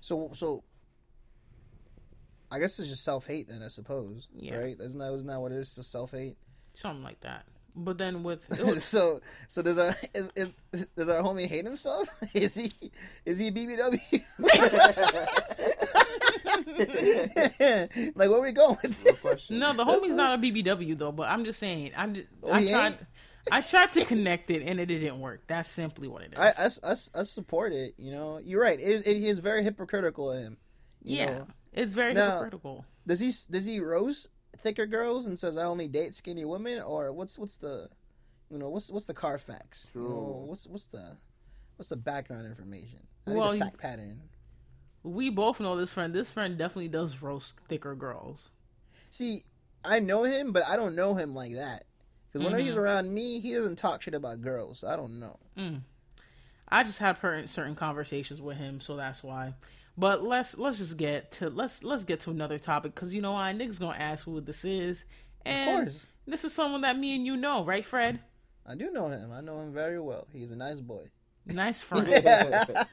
So 0.00 0.30
so 0.32 0.64
I 2.50 2.58
guess 2.58 2.78
it's 2.78 2.88
just 2.88 3.04
self 3.04 3.26
hate 3.26 3.48
then 3.48 3.62
I 3.62 3.68
suppose. 3.68 4.28
Yeah. 4.34 4.56
Right? 4.56 4.76
Isn't 4.80 4.98
that 4.98 5.12
isn't 5.12 5.28
that 5.28 5.40
what 5.40 5.52
it 5.52 5.56
is? 5.58 5.74
Just 5.74 5.90
self 5.92 6.12
hate? 6.12 6.36
something 6.74 7.04
like 7.04 7.20
that. 7.20 7.44
But 7.80 7.96
then 7.96 8.24
with 8.24 8.44
was- 8.50 8.82
so 8.84 9.20
so 9.46 9.62
does 9.62 9.78
our 9.78 9.94
is, 10.14 10.32
is 10.34 10.50
does 10.96 11.08
our 11.08 11.22
homie 11.22 11.46
hate 11.46 11.64
himself? 11.64 12.08
Is 12.34 12.56
he 12.56 12.72
is 13.24 13.38
he 13.38 13.52
BBW? 13.52 14.24
like 18.16 18.30
where 18.30 18.40
we 18.42 18.52
going 18.52 18.76
with 18.82 19.02
this? 19.04 19.50
no, 19.50 19.72
the 19.72 19.84
homie's 19.84 20.14
not 20.14 20.38
a 20.38 20.42
BBW 20.42 20.96
though. 20.98 21.12
But 21.12 21.28
I'm 21.28 21.44
just 21.44 21.58
saying, 21.58 21.92
I'm 21.96 22.14
just, 22.14 22.26
Oh, 22.42 22.52
I 22.52 22.66
tried, 22.68 22.86
ain't? 22.86 23.00
I 23.52 23.60
tried 23.62 23.92
to 23.92 24.04
connect 24.04 24.50
it 24.50 24.62
and 24.62 24.78
it 24.80 24.86
didn't 24.86 25.20
work. 25.20 25.42
That's 25.46 25.68
simply 25.68 26.08
what 26.08 26.22
it 26.22 26.32
is. 26.34 26.38
I, 26.38 26.48
I, 26.48 26.92
I, 26.92 27.20
I 27.20 27.22
support 27.24 27.72
it. 27.72 27.94
You 27.96 28.12
know, 28.12 28.40
you're 28.42 28.62
right. 28.62 28.78
It, 28.78 28.82
is- 28.88 29.06
it 29.06 29.16
is 29.16 29.38
very 29.38 29.62
hypocritical 29.64 30.32
of 30.32 30.38
him. 30.42 30.56
you 31.02 31.18
yeah, 31.18 31.26
know. 31.26 31.46
it's 31.72 31.94
very 31.94 32.14
Now- 32.14 32.28
hypocritical. 32.30 32.84
Does 33.06 33.20
he 33.20 33.32
does 33.50 33.64
he 33.64 33.80
roast 33.80 34.28
thicker 34.56 34.86
girls 34.86 35.26
and 35.26 35.38
says 35.38 35.56
I 35.56 35.64
only 35.64 35.88
date 35.88 36.14
skinny 36.14 36.44
women, 36.44 36.80
or 36.80 37.12
what's 37.12 37.38
what's 37.38 37.56
the, 37.56 37.88
you 38.50 38.58
know, 38.58 38.68
what's 38.68 38.90
what's 38.90 39.06
the 39.06 39.14
Carfax? 39.14 39.90
You 39.94 40.00
know, 40.02 40.44
what's 40.46 40.66
what's 40.66 40.86
the 40.86 41.16
what's 41.76 41.88
the 41.90 41.96
background 41.96 42.46
information? 42.46 43.00
I 43.26 43.30
need 43.30 43.36
Well, 43.38 43.50
the 43.50 43.56
you- 43.58 43.62
fact 43.64 43.78
pattern. 43.78 44.20
We 45.04 45.30
both 45.30 45.60
know 45.60 45.76
this 45.76 45.92
friend. 45.92 46.12
This 46.12 46.32
friend 46.32 46.58
definitely 46.58 46.88
does 46.88 47.22
roast 47.22 47.54
thicker 47.68 47.94
girls. 47.94 48.50
See, 49.10 49.42
I 49.84 50.00
know 50.00 50.24
him, 50.24 50.52
but 50.52 50.66
I 50.68 50.76
don't 50.76 50.96
know 50.96 51.14
him 51.14 51.34
like 51.34 51.54
that. 51.54 51.84
Because 52.26 52.44
whenever 52.44 52.60
he's 52.62 52.72
Mm-hmm. 52.72 52.80
around 52.80 53.14
me, 53.14 53.38
he 53.40 53.54
doesn't 53.54 53.76
talk 53.76 54.02
shit 54.02 54.12
about 54.12 54.42
girls. 54.42 54.80
So 54.80 54.88
I 54.88 54.96
don't 54.96 55.18
know. 55.20 55.38
I 56.68 56.82
just 56.82 56.98
had 56.98 57.16
certain 57.48 57.74
conversations 57.74 58.42
with 58.42 58.58
him, 58.58 58.80
so 58.80 58.96
that's 58.96 59.22
why. 59.22 59.54
But 59.98 60.22
let's 60.22 60.56
let's 60.56 60.78
just 60.78 60.96
get 60.96 61.32
to 61.32 61.50
let's 61.50 61.82
let's 61.82 62.04
get 62.04 62.20
to 62.20 62.30
another 62.30 62.56
topic 62.56 62.94
because 62.94 63.12
you 63.12 63.20
know 63.20 63.32
why 63.32 63.52
niggas 63.52 63.80
gonna 63.80 63.98
ask 63.98 64.24
who 64.24 64.40
this 64.40 64.64
is, 64.64 65.04
and 65.44 65.88
course. 65.88 66.06
this 66.24 66.44
is 66.44 66.52
someone 66.52 66.82
that 66.82 66.96
me 66.96 67.16
and 67.16 67.26
you 67.26 67.36
know, 67.36 67.64
right, 67.64 67.84
Fred? 67.84 68.20
I 68.64 68.76
do 68.76 68.92
know 68.92 69.08
him. 69.08 69.32
I 69.32 69.40
know 69.40 69.58
him 69.58 69.72
very 69.72 69.98
well. 69.98 70.28
He's 70.32 70.52
a 70.52 70.56
nice 70.56 70.78
boy. 70.78 71.10
Nice 71.46 71.82
friend, 71.82 72.86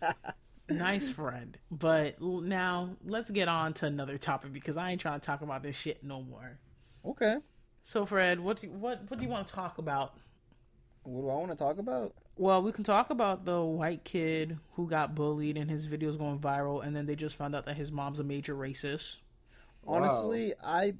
nice 0.67 1.07
friend. 1.11 1.55
But 1.69 2.19
now 2.19 2.89
let's 3.05 3.29
get 3.29 3.49
on 3.49 3.73
to 3.73 3.85
another 3.85 4.17
topic 4.17 4.51
because 4.51 4.75
I 4.75 4.89
ain't 4.89 4.99
trying 4.99 5.19
to 5.19 5.25
talk 5.25 5.41
about 5.43 5.61
this 5.61 5.75
shit 5.75 6.03
no 6.03 6.23
more. 6.23 6.57
Okay. 7.05 7.37
So, 7.83 8.07
Fred, 8.07 8.39
what 8.39 8.61
do 8.61 8.67
you, 8.67 8.73
what 8.73 9.03
what 9.09 9.19
do 9.19 9.23
you 9.23 9.29
want 9.29 9.47
to 9.47 9.53
talk 9.53 9.77
about? 9.77 10.17
What 11.05 11.21
do 11.21 11.29
I 11.29 11.35
want 11.35 11.51
to 11.51 11.55
talk 11.57 11.77
about? 11.77 12.13
Well, 12.37 12.61
we 12.61 12.71
can 12.71 12.83
talk 12.83 13.09
about 13.11 13.45
the 13.45 13.61
white 13.61 14.03
kid 14.03 14.57
who 14.73 14.87
got 14.89 15.15
bullied 15.15 15.55
and 15.57 15.69
his 15.69 15.87
videos 15.87 16.17
going 16.17 16.39
viral, 16.39 16.85
and 16.85 16.95
then 16.95 17.05
they 17.05 17.15
just 17.15 17.35
found 17.35 17.55
out 17.55 17.65
that 17.65 17.77
his 17.77 17.91
mom's 17.91 18.19
a 18.19 18.23
major 18.23 18.55
racist. 18.55 19.17
Wow. 19.83 19.95
Honestly, 19.97 20.53
I 20.63 20.95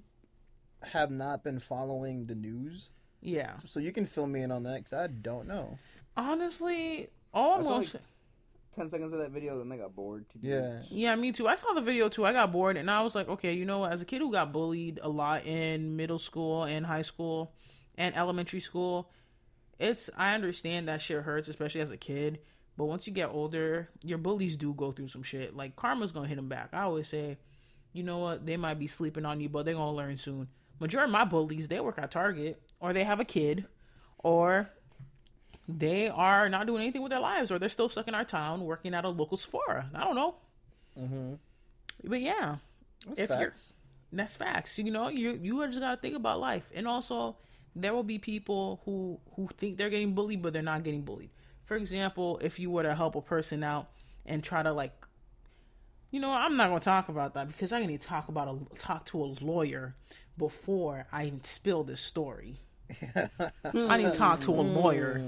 have 0.84 1.12
not 1.12 1.44
been 1.44 1.60
following 1.60 2.28
the 2.28 2.36
news, 2.36 2.90
Yeah. 3.22 3.54
so 3.66 3.80
you 3.80 3.92
can 3.92 4.06
fill 4.06 4.28
me 4.28 4.44
in 4.44 4.52
on 4.52 4.64
that 4.64 4.76
because 4.78 4.94
I 4.94 5.08
don't 5.08 5.48
know. 5.48 5.78
Honestly, 6.16 7.10
almost. 7.34 7.96
like- 7.96 8.04
Ten 8.72 8.88
seconds 8.90 9.14
of 9.14 9.20
that 9.20 9.32
video, 9.32 9.58
then 9.58 9.70
they 9.70 9.78
got 9.78 9.96
bored. 9.96 10.30
To 10.32 10.38
do 10.38 10.48
Yeah. 10.50 10.80
it. 10.80 10.92
Yeah, 10.92 11.16
me 11.16 11.32
too. 11.32 11.48
I 11.48 11.56
saw 11.56 11.74
the 11.74 11.82
video 11.82 12.10
too. 12.10 12.26
I 12.26 12.34
got 12.34 12.52
bored 12.52 12.76
and 12.76 12.92
I 12.92 13.02
was 13.04 13.16
like, 13.16 13.30
okay, 13.30 13.54
you 13.54 13.64
know? 13.64 13.86
As 13.86 14.02
a 14.02 14.06
kid 14.06 14.20
who 14.22 14.32
got 14.34 14.52
bullied 14.52 15.00
a 15.02 15.08
lot 15.08 15.46
in 15.46 15.96
middle 15.96 16.20
school 16.20 16.66
and 16.66 16.86
high 16.86 17.02
school 17.02 17.54
and 17.98 18.14
elementary 18.16 18.60
school, 18.60 19.10
it's 19.80 20.10
I 20.18 20.34
understand 20.34 20.88
that 20.88 21.02
shit 21.02 21.24
hurts, 21.24 21.48
especially 21.48 21.82
as 21.82 21.92
a 21.92 21.98
kid. 21.98 22.40
But 22.78 22.86
once 22.86 23.08
you 23.08 23.14
get 23.14 23.30
older, 23.30 23.90
your 24.02 24.18
bullies 24.18 24.58
do 24.58 24.74
go 24.74 24.92
through 24.92 25.08
some 25.08 25.24
shit. 25.24 25.56
Like 25.56 25.76
karma's 25.76 26.12
gonna 26.12 26.28
hit 26.28 26.36
them 26.36 26.50
back. 26.50 26.70
I 26.74 26.82
always 26.82 27.08
say, 27.08 27.38
you 27.94 28.04
know 28.04 28.20
what? 28.20 28.46
They 28.46 28.58
might 28.58 28.80
be 28.80 28.88
sleeping 28.88 29.26
on 29.26 29.40
you, 29.40 29.50
but 29.50 29.66
they're 29.66 29.74
gonna 29.74 29.94
learn 29.94 30.18
soon. 30.18 30.48
Majority 30.80 31.10
of 31.10 31.14
my 31.14 31.24
bullies, 31.24 31.68
they 31.68 31.80
work 31.80 31.98
at 31.98 32.12
Target 32.12 32.62
or 32.80 32.92
they 32.92 33.04
have 33.04 33.22
a 33.22 33.26
kid, 33.26 33.66
or 34.20 34.70
they 35.68 36.10
are 36.10 36.50
not 36.50 36.68
doing 36.68 36.84
anything 36.84 37.02
with 37.02 37.12
their 37.12 37.22
lives, 37.22 37.52
or 37.52 37.60
they're 37.60 37.70
still 37.70 37.90
stuck 37.90 38.08
in 38.08 38.16
our 38.16 38.26
town 38.26 38.66
working 38.66 38.94
at 38.94 39.06
a 39.06 39.10
local 39.10 39.38
Sephora. 39.38 39.90
I 39.96 40.04
don't 40.04 40.16
know. 40.16 40.36
Mm-hmm. 41.00 41.34
But 42.04 42.22
yeah, 42.22 42.58
if 43.16 43.30
you're 43.30 43.54
that's 44.12 44.36
facts. 44.36 44.78
You 44.78 44.92
know, 44.92 45.10
you 45.10 45.40
you 45.42 45.66
just 45.68 45.80
gotta 45.80 46.00
think 46.00 46.16
about 46.16 46.40
life, 46.40 46.64
and 46.74 46.88
also 46.88 47.38
there 47.76 47.94
will 47.94 48.04
be 48.04 48.18
people 48.18 48.82
who 48.86 49.20
who 49.36 49.50
think 49.58 49.78
they're 49.78 49.90
getting 49.90 50.14
bullied, 50.16 50.42
but 50.42 50.54
they're 50.54 50.62
not 50.62 50.84
getting 50.84 51.02
bullied. 51.02 51.30
For 51.66 51.76
example, 51.76 52.40
if 52.42 52.60
you 52.60 52.70
were 52.70 52.84
to 52.84 52.96
help 52.96 53.16
a 53.16 53.22
person 53.22 53.64
out 53.64 53.90
and 54.26 54.44
try 54.44 54.62
to 54.64 54.72
like, 54.72 54.94
you 56.12 56.20
know, 56.20 56.32
I'm 56.32 56.56
not 56.58 56.70
gonna 56.70 56.80
talk 56.80 57.10
about 57.10 57.34
that 57.34 57.48
because 57.48 57.72
I 57.74 57.86
need 57.86 58.00
to 58.02 58.08
talk 58.08 58.30
about 58.30 58.48
a 58.48 58.78
talk 58.78 59.06
to 59.08 59.24
a 59.24 59.26
lawyer 59.42 59.96
before 60.38 61.08
I 61.12 61.26
even 61.26 61.44
spill 61.44 61.84
this 61.84 62.02
story. 62.02 62.60
I 63.74 63.98
need 63.98 64.14
to 64.14 64.18
talk 64.18 64.42
to 64.42 64.52
a 64.52 64.62
lawyer. 64.62 65.22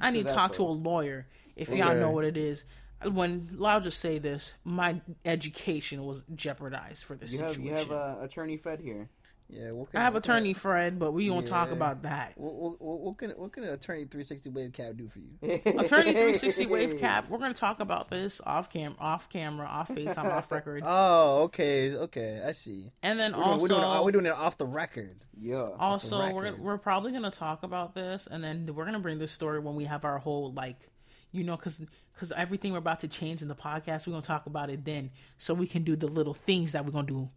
I 0.00 0.10
need 0.10 0.26
to 0.26 0.32
talk 0.34 0.52
to 0.52 0.62
a 0.62 0.64
lawyer. 0.64 1.26
If 1.56 1.68
y'all 1.68 1.90
Okay. 1.90 2.00
know 2.00 2.10
what 2.10 2.24
it 2.24 2.36
is, 2.36 2.64
when 3.12 3.56
I'll 3.64 3.80
just 3.80 4.00
say 4.00 4.18
this, 4.18 4.54
my 4.64 5.00
education 5.24 6.04
was 6.04 6.24
jeopardized 6.34 7.04
for 7.04 7.16
this 7.16 7.32
You 7.32 7.38
have 7.38 7.48
situation. 7.56 7.86
you 7.86 7.92
have 7.92 7.92
uh, 7.92 8.16
attorney 8.22 8.56
Fred 8.56 8.80
here. 8.80 9.08
Yeah. 9.48 9.72
What 9.72 9.90
can, 9.90 10.00
I 10.00 10.04
have 10.04 10.14
what 10.14 10.22
can- 10.22 10.32
attorney 10.32 10.52
Fred, 10.54 10.98
but 10.98 11.12
we 11.12 11.26
don't 11.26 11.46
talk 11.46 11.70
about 11.70 12.02
that. 12.02 12.32
What, 12.36 12.80
what, 12.80 13.00
what 13.00 13.18
can 13.18 13.30
what 13.32 13.52
can 13.52 13.64
an 13.64 13.70
attorney 13.74 14.00
360 14.04 14.50
wave 14.50 14.72
cab 14.72 14.96
do 14.96 15.06
for 15.08 15.18
you? 15.20 15.32
Attorney 15.42 16.12
360 16.12 16.66
wave 16.66 16.98
cap. 17.00 17.28
We're 17.28 17.38
gonna 17.38 17.54
talk 17.54 17.80
about 17.80 18.08
this 18.10 18.40
off 18.44 18.70
cam, 18.70 18.96
off 18.98 19.28
camera, 19.28 19.66
off 19.66 19.88
FaceTime, 19.90 20.24
off 20.24 20.50
record, 20.52 20.82
Oh, 20.84 21.42
okay, 21.44 21.94
okay, 21.94 22.42
I 22.44 22.52
see. 22.52 22.90
and 23.02 23.20
then 23.20 23.32
We're 23.36 23.44
doing, 23.44 23.58
we're, 23.60 23.68
doing 23.68 23.80
it, 23.82 23.84
also 23.84 24.04
we're 24.04 24.12
doing 24.12 24.26
it 24.26 24.32
off 24.32 24.56
the 24.56 24.66
record. 24.66 25.20
Yeah. 25.38 25.68
also 25.78 26.32
we're 26.32 26.54
we're 26.56 26.78
probably 26.78 27.12
gonna 27.12 27.30
talk 27.30 27.62
about 27.64 27.94
this, 27.94 28.26
and 28.30 28.42
then 28.42 28.68
we're 28.74 28.86
gonna 28.86 28.98
bring 29.00 29.18
this 29.18 29.32
story 29.32 29.60
when 29.60 29.74
we 29.74 29.84
have 29.84 30.04
our 30.04 30.18
whole 30.18 30.52
like, 30.52 30.88
you 31.32 31.44
know, 31.44 31.56
because 31.56 31.80
because 32.14 32.32
everything 32.32 32.72
we're 32.72 32.78
about 32.78 33.00
to 33.00 33.08
change 33.08 33.42
in 33.42 33.48
the 33.48 33.54
podcast, 33.54 34.06
we're 34.06 34.12
gonna 34.12 34.22
talk 34.22 34.46
about 34.46 34.70
it 34.70 34.84
then, 34.84 35.10
so 35.38 35.52
we 35.52 35.66
can 35.66 35.82
do 35.84 35.96
the 35.96 36.06
little 36.06 36.34
things 36.34 36.72
that 36.72 36.84
we're 36.84 36.92
gonna 36.92 37.06
do. 37.06 37.28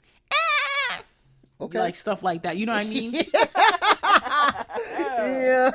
Okay. 1.59 1.79
Like 1.79 1.95
stuff 1.95 2.21
like 2.21 2.43
that, 2.43 2.57
you 2.57 2.65
know 2.67 2.73
what 2.73 2.85
I 2.85 2.89
mean? 2.89 3.13
yeah. 4.83 5.71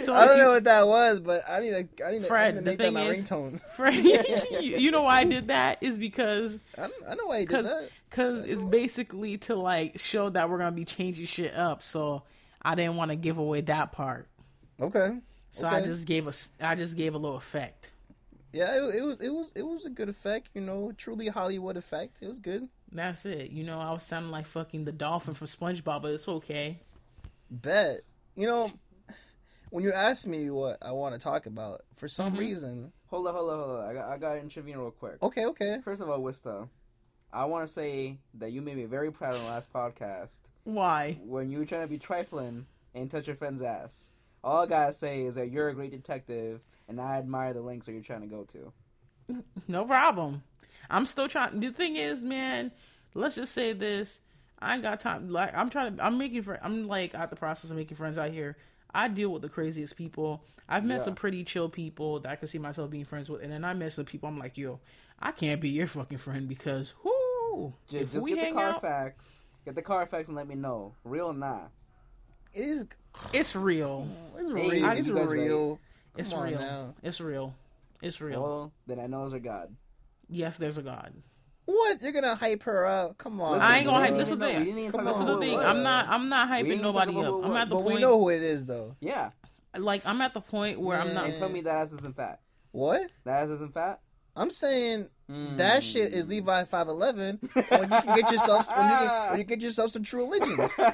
So 0.00 0.14
I 0.14 0.26
don't 0.26 0.36
you- 0.36 0.42
know 0.42 0.50
what 0.52 0.64
that 0.64 0.86
was, 0.86 1.20
but 1.20 1.42
I 1.48 1.60
need 1.60 1.70
to. 1.70 2.06
I 2.06 2.10
need 2.12 2.24
to, 2.24 2.34
I 2.34 2.50
need 2.50 2.56
to 2.56 2.62
make 2.62 2.78
that 2.78 2.92
my 2.92 3.02
is- 3.02 3.22
ringtone. 3.22 3.60
Fred, 3.76 3.94
you, 3.94 4.60
you 4.78 4.90
know 4.90 5.02
why 5.02 5.20
I 5.20 5.24
did 5.24 5.48
that 5.48 5.78
is 5.82 5.96
because 5.96 6.58
I, 6.76 6.82
don't, 6.82 6.92
I 7.08 7.14
know 7.14 7.26
why 7.26 7.40
he 7.40 7.46
did 7.46 7.64
that. 7.64 7.88
because 8.10 8.44
it's 8.44 8.64
basically 8.64 9.38
to 9.38 9.54
like 9.54 9.98
show 10.00 10.28
that 10.30 10.50
we're 10.50 10.58
gonna 10.58 10.72
be 10.72 10.84
changing 10.84 11.26
shit 11.26 11.54
up. 11.54 11.82
So 11.82 12.22
I 12.60 12.74
didn't 12.74 12.96
want 12.96 13.10
to 13.10 13.16
give 13.16 13.38
away 13.38 13.60
that 13.62 13.92
part. 13.92 14.28
Okay. 14.80 15.18
So 15.50 15.68
I 15.68 15.82
just 15.82 16.06
gave 16.06 16.26
a, 16.26 16.32
I 16.60 16.74
just 16.74 16.96
gave 16.96 17.14
a 17.14 17.18
little 17.18 17.36
effect. 17.36 17.90
Yeah, 18.52 18.74
it, 18.74 18.96
it 18.96 19.02
was 19.02 19.20
it 19.22 19.30
was 19.30 19.52
it 19.54 19.62
was 19.62 19.86
a 19.86 19.90
good 19.90 20.08
effect. 20.08 20.48
You 20.54 20.62
know, 20.62 20.92
truly 20.96 21.28
Hollywood 21.28 21.76
effect. 21.76 22.18
It 22.20 22.26
was 22.28 22.38
good. 22.38 22.68
That's 22.92 23.24
it. 23.24 23.50
You 23.50 23.64
know, 23.64 23.80
I 23.80 23.90
was 23.92 24.02
sounding 24.04 24.30
like 24.30 24.46
fucking 24.46 24.84
the 24.84 24.92
dolphin 24.92 25.34
from 25.34 25.46
SpongeBob, 25.46 26.02
but 26.02 26.12
it's 26.12 26.28
okay. 26.28 26.78
Bet. 27.50 28.00
You 28.36 28.46
know, 28.46 28.72
when 29.70 29.82
you 29.84 29.92
ask 29.92 30.26
me 30.26 30.50
what 30.50 30.78
I 30.82 30.92
want 30.92 31.14
to 31.14 31.20
talk 31.20 31.46
about, 31.46 31.82
for 31.94 32.08
some 32.08 32.34
Mhm. 32.34 32.38
reason, 32.38 32.92
Hold 33.08 33.26
on, 33.26 33.34
hold 33.34 33.50
on, 33.50 33.58
hold 33.58 33.70
on. 33.80 33.88
I 33.90 33.92
got, 33.94 34.08
I 34.08 34.18
got 34.18 34.32
to 34.34 34.40
intervene 34.40 34.76
real 34.78 34.90
quick. 34.90 35.22
okay, 35.22 35.44
okay. 35.46 35.80
First 35.84 36.00
of 36.02 36.08
all, 36.08 36.18
Wista, 36.20 36.68
I 37.32 37.44
want 37.46 37.66
to 37.66 37.72
say 37.72 38.18
that 38.34 38.52
you 38.52 38.62
made 38.62 38.76
me 38.76 38.84
very 38.84 39.10
proud 39.12 39.34
on 39.34 39.40
the 39.42 39.46
last 39.48 39.70
podcast 39.72 40.42
Why? 40.64 41.18
when 41.22 41.50
you 41.50 41.58
were 41.58 41.66
trying 41.66 41.82
to 41.82 41.88
be 41.88 41.98
trifling 41.98 42.66
and 42.94 43.10
touch 43.10 43.26
your 43.26 43.36
friend's 43.36 43.62
ass. 43.62 44.12
All 44.44 44.62
I 44.64 44.66
gotta 44.66 44.92
say 44.92 45.24
is 45.24 45.34
that 45.36 45.50
you're 45.50 45.68
a 45.68 45.74
great 45.74 45.90
detective, 45.92 46.60
and 46.88 47.00
I 47.00 47.16
admire 47.16 47.52
the 47.54 47.60
lengths 47.62 47.86
that 47.86 47.92
you're 47.92 48.02
trying 48.02 48.22
to 48.22 48.26
go 48.26 48.44
to. 48.44 48.72
No 49.68 49.84
problem. 49.84 50.42
I'm 50.92 51.06
still 51.06 51.26
trying. 51.28 51.58
The 51.58 51.70
thing 51.72 51.96
is, 51.96 52.22
man, 52.22 52.70
let's 53.14 53.34
just 53.34 53.52
say 53.52 53.72
this. 53.72 54.18
I 54.60 54.74
ain't 54.74 54.82
got 54.82 55.00
time. 55.00 55.28
Like, 55.30 55.54
I'm 55.56 55.70
trying 55.70 55.96
to. 55.96 56.04
I'm 56.04 56.18
making 56.18 56.42
friends. 56.42 56.60
I'm 56.62 56.86
like 56.86 57.14
at 57.14 57.30
the 57.30 57.36
process 57.36 57.70
of 57.70 57.76
making 57.76 57.96
friends 57.96 58.18
out 58.18 58.30
here. 58.30 58.56
I 58.94 59.08
deal 59.08 59.30
with 59.30 59.42
the 59.42 59.48
craziest 59.48 59.96
people. 59.96 60.44
I've 60.68 60.84
met 60.84 60.98
Yeah. 60.98 61.04
some 61.04 61.14
pretty 61.16 61.42
chill 61.44 61.68
people 61.68 62.20
that 62.20 62.30
I 62.30 62.36
can 62.36 62.46
see 62.46 62.58
myself 62.58 62.90
being 62.90 63.04
friends 63.06 63.28
with, 63.28 63.42
and 63.42 63.50
then 63.52 63.64
I 63.64 63.74
met 63.74 63.92
some 63.92 64.04
people. 64.04 64.28
I'm 64.28 64.38
like, 64.38 64.56
yo, 64.56 64.78
I 65.18 65.32
can't 65.32 65.60
be 65.60 65.70
your 65.70 65.86
fucking 65.88 66.18
friend 66.18 66.48
because 66.48 66.92
whoo, 67.02 67.72
J- 67.88 68.00
if 68.00 68.12
just 68.12 68.22
we 68.24 68.30
get 68.34 68.36
the 68.36 68.44
hang 68.44 68.56
out, 68.58 68.80
Carfax. 68.82 69.44
Get 69.64 69.74
the 69.74 69.82
Carfax 69.82 70.28
and 70.28 70.36
let 70.36 70.46
me 70.46 70.54
know. 70.54 70.92
Real 71.04 71.26
or 71.28 71.34
not. 71.34 71.70
It 72.54 72.60
is. 72.66 72.86
it's 73.32 73.56
real. 73.56 74.06
It's 74.38 74.50
real. 74.50 74.84
I- 74.84 74.94
it's 74.96 75.08
you 75.08 75.14
guys 75.14 75.28
real. 75.28 75.78
It's 76.16 76.30
Come 76.30 76.38
on 76.40 76.48
real. 76.50 76.58
now. 76.58 76.94
It's 77.02 77.20
real. 77.20 77.54
It's 78.02 78.20
real. 78.20 78.42
Well, 78.42 78.72
then 78.86 79.00
I 79.00 79.06
know 79.06 79.24
it's 79.24 79.32
a 79.32 79.40
God. 79.40 79.74
Yes, 80.32 80.56
there's 80.56 80.78
a 80.78 80.82
God. 80.82 81.12
What? 81.64 82.02
You're 82.02 82.12
gonna 82.12 82.34
hype 82.34 82.64
her 82.64 82.86
up? 82.86 83.18
Come 83.18 83.40
on. 83.40 83.52
Listen, 83.52 83.66
I 83.68 83.76
ain't 83.76 83.86
gonna 83.86 83.98
hype- 83.98 84.06
didn't 84.14 84.18
this 84.18 84.28
even 84.30 84.42
is 84.42 84.48
the 84.48 84.58
know- 84.58 84.64
thing. 84.64 84.74
we 84.74 84.82
Come 84.90 84.92
talk 84.92 85.04
This 85.06 85.16
is 85.20 85.24
the 85.26 85.32
on, 85.32 85.36
who 85.36 85.42
it 85.42 85.46
thing. 85.50 85.58
I'm 85.60 85.82
not. 85.82 86.08
I'm 86.08 86.28
not 86.28 86.48
hyping 86.48 86.80
nobody 86.80 87.16
up. 87.18 87.44
I'm 87.44 87.56
at 87.56 87.68
the 87.68 87.74
But 87.76 87.82
point. 87.82 87.94
we 87.94 88.00
know 88.00 88.18
who 88.18 88.28
it 88.30 88.42
is, 88.42 88.64
though. 88.64 88.96
Yeah. 89.00 89.30
Like 89.78 90.04
I'm 90.06 90.20
at 90.20 90.34
the 90.34 90.40
point 90.40 90.80
where 90.80 90.98
I'm 91.00 91.14
not. 91.14 91.26
And 91.26 91.36
tell 91.36 91.48
me 91.48 91.60
that 91.62 91.74
ass 91.74 91.92
isn't 91.92 92.16
fat. 92.16 92.40
What? 92.72 93.02
That 93.24 93.42
ass 93.44 93.48
isn't 93.50 93.72
fat? 93.72 94.00
I'm 94.34 94.50
saying 94.50 95.08
Mm. 95.32 95.56
that 95.56 95.82
shit 95.82 96.12
is 96.14 96.28
Levi 96.28 96.64
five 96.64 96.88
eleven. 96.88 97.38
When 97.54 97.82
you 97.82 97.88
can 97.88 98.16
get 98.16 98.30
yourself 98.30 98.68
when 98.76 98.86
you 98.90 98.96
can, 98.98 99.30
when 99.30 99.38
you 99.38 99.44
get 99.44 99.60
yourself 99.60 99.90
some 99.90 100.02
true 100.02 100.20
religions. 100.30 100.78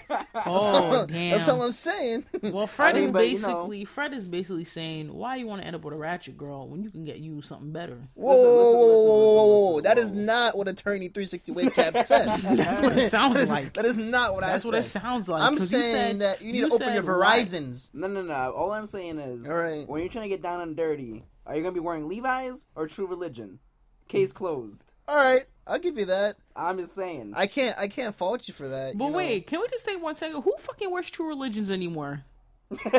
Oh 0.47 1.07
damn. 1.07 1.31
That's 1.33 1.49
all 1.49 1.61
I'm 1.63 1.73
saying. 1.73 2.25
Well, 2.43 2.67
Fred 2.69 2.91
I 2.91 2.93
mean, 2.95 3.05
is 3.05 3.11
but, 3.11 3.29
you 3.29 3.39
know- 3.41 3.47
basically 3.67 3.85
Fred 3.85 4.13
is 4.15 4.25
basically 4.27 4.65
saying, 4.65 5.13
"Why 5.13 5.37
you 5.37 5.47
want 5.47 5.63
to 5.63 5.67
end 5.67 5.75
up 5.75 5.85
with 5.85 5.93
a 5.95 5.97
ratchet 5.97 6.37
girl 6.39 6.69
when 6.69 6.83
you 6.83 6.91
can 6.91 7.05
get 7.05 7.19
you 7.19 7.43
something 7.43 7.73
better?" 7.73 7.99
Whoa, 8.15 8.31
Listen, 8.31 8.45
whoa, 8.47 8.63
listen, 8.63 8.79
whoa, 8.79 8.87
listen, 8.87 9.09
whoa, 9.09 9.75
listen, 9.75 9.75
listen, 9.75 9.85
That 9.85 9.99
is 9.99 10.13
not 10.13 10.57
what 10.57 10.69
Attorney 10.69 11.09
360 11.09 11.53
Wave 11.53 11.75
Cap 11.75 11.97
said. 12.05 12.27
That's 12.41 12.81
what 12.83 12.97
it 12.99 13.11
sounds 13.11 13.35
That 13.35 13.43
is- 13.43 13.51
like. 13.51 13.75
That 13.75 13.85
is 13.87 13.99
not 13.99 14.35
what 14.35 14.43
That's 14.43 14.65
I 14.65 14.69
what 14.69 14.79
it 14.79 14.83
sounds 14.85 15.29
like. 15.29 15.43
I'm 15.43 15.57
'cause 15.57 15.73
you 15.73 15.81
saying 15.81 16.21
said- 16.21 16.21
that 16.21 16.43
you 16.45 16.53
need 16.53 16.59
you 16.61 16.69
to 16.69 16.75
open 16.75 16.95
your 16.95 17.05
said 17.05 17.07
why- 17.07 17.39
Verizons. 17.41 17.91
No, 17.95 18.07
no, 18.07 18.23
no. 18.23 18.53
All 18.53 18.73
I'm 18.73 18.87
saying 18.87 19.19
is, 19.19 19.51
All 19.51 19.57
right. 19.57 19.89
when 19.89 20.01
you're 20.03 20.11
trying 20.11 20.25
to 20.25 20.29
get 20.29 20.43
down 20.43 20.61
and 20.61 20.77
dirty, 20.77 21.25
are 21.47 21.57
you 21.57 21.63
gonna 21.63 21.73
be 21.75 21.81
wearing 21.81 22.09
Levi's 22.09 22.67
or 22.77 22.87
True 22.87 23.07
Religion? 23.07 23.59
Case 24.09 24.33
closed. 24.33 24.95
All 25.07 25.17
right, 25.17 25.47
I'll 25.67 25.79
give 25.79 25.99
you 25.99 26.07
that. 26.07 26.37
I'm 26.57 26.79
just 26.79 26.95
saying. 26.95 27.35
I 27.37 27.47
can't. 27.47 27.79
I 27.79 27.89
can't 27.89 28.15
fault 28.15 28.49
you 28.49 28.55
for 28.55 28.69
that. 28.69 28.97
But 28.99 29.05
you 29.05 29.11
know. 29.11 29.17
wait, 29.17 29.47
can 29.47 29.61
we 29.61 29.69
just 29.69 29.85
take 29.85 30.03
one 30.03 30.17
second? 30.17 30.43
Who 30.43 30.55
fucking 30.59 30.91
wears 30.91 31.11
True 31.11 31.29
Religions 31.29 31.71
anymore? 31.71 32.25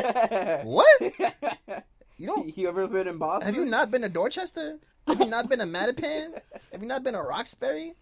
what? 0.64 0.86
You 2.16 2.26
don't? 2.26 2.56
you 2.56 2.68
ever 2.68 2.86
been 2.88 3.08
in 3.08 3.18
Boston? 3.18 3.46
Have 3.54 3.62
you 3.62 3.68
not 3.68 3.90
been 3.90 4.02
to 4.02 4.08
Dorchester? 4.08 4.78
Have 5.06 5.20
you 5.20 5.26
not 5.26 5.48
been 5.48 5.60
to 5.60 5.66
Mattapan? 5.66 6.38
Have 6.72 6.82
you 6.82 6.88
not 6.88 7.02
been 7.02 7.14
to 7.14 7.22
Roxbury? 7.22 7.94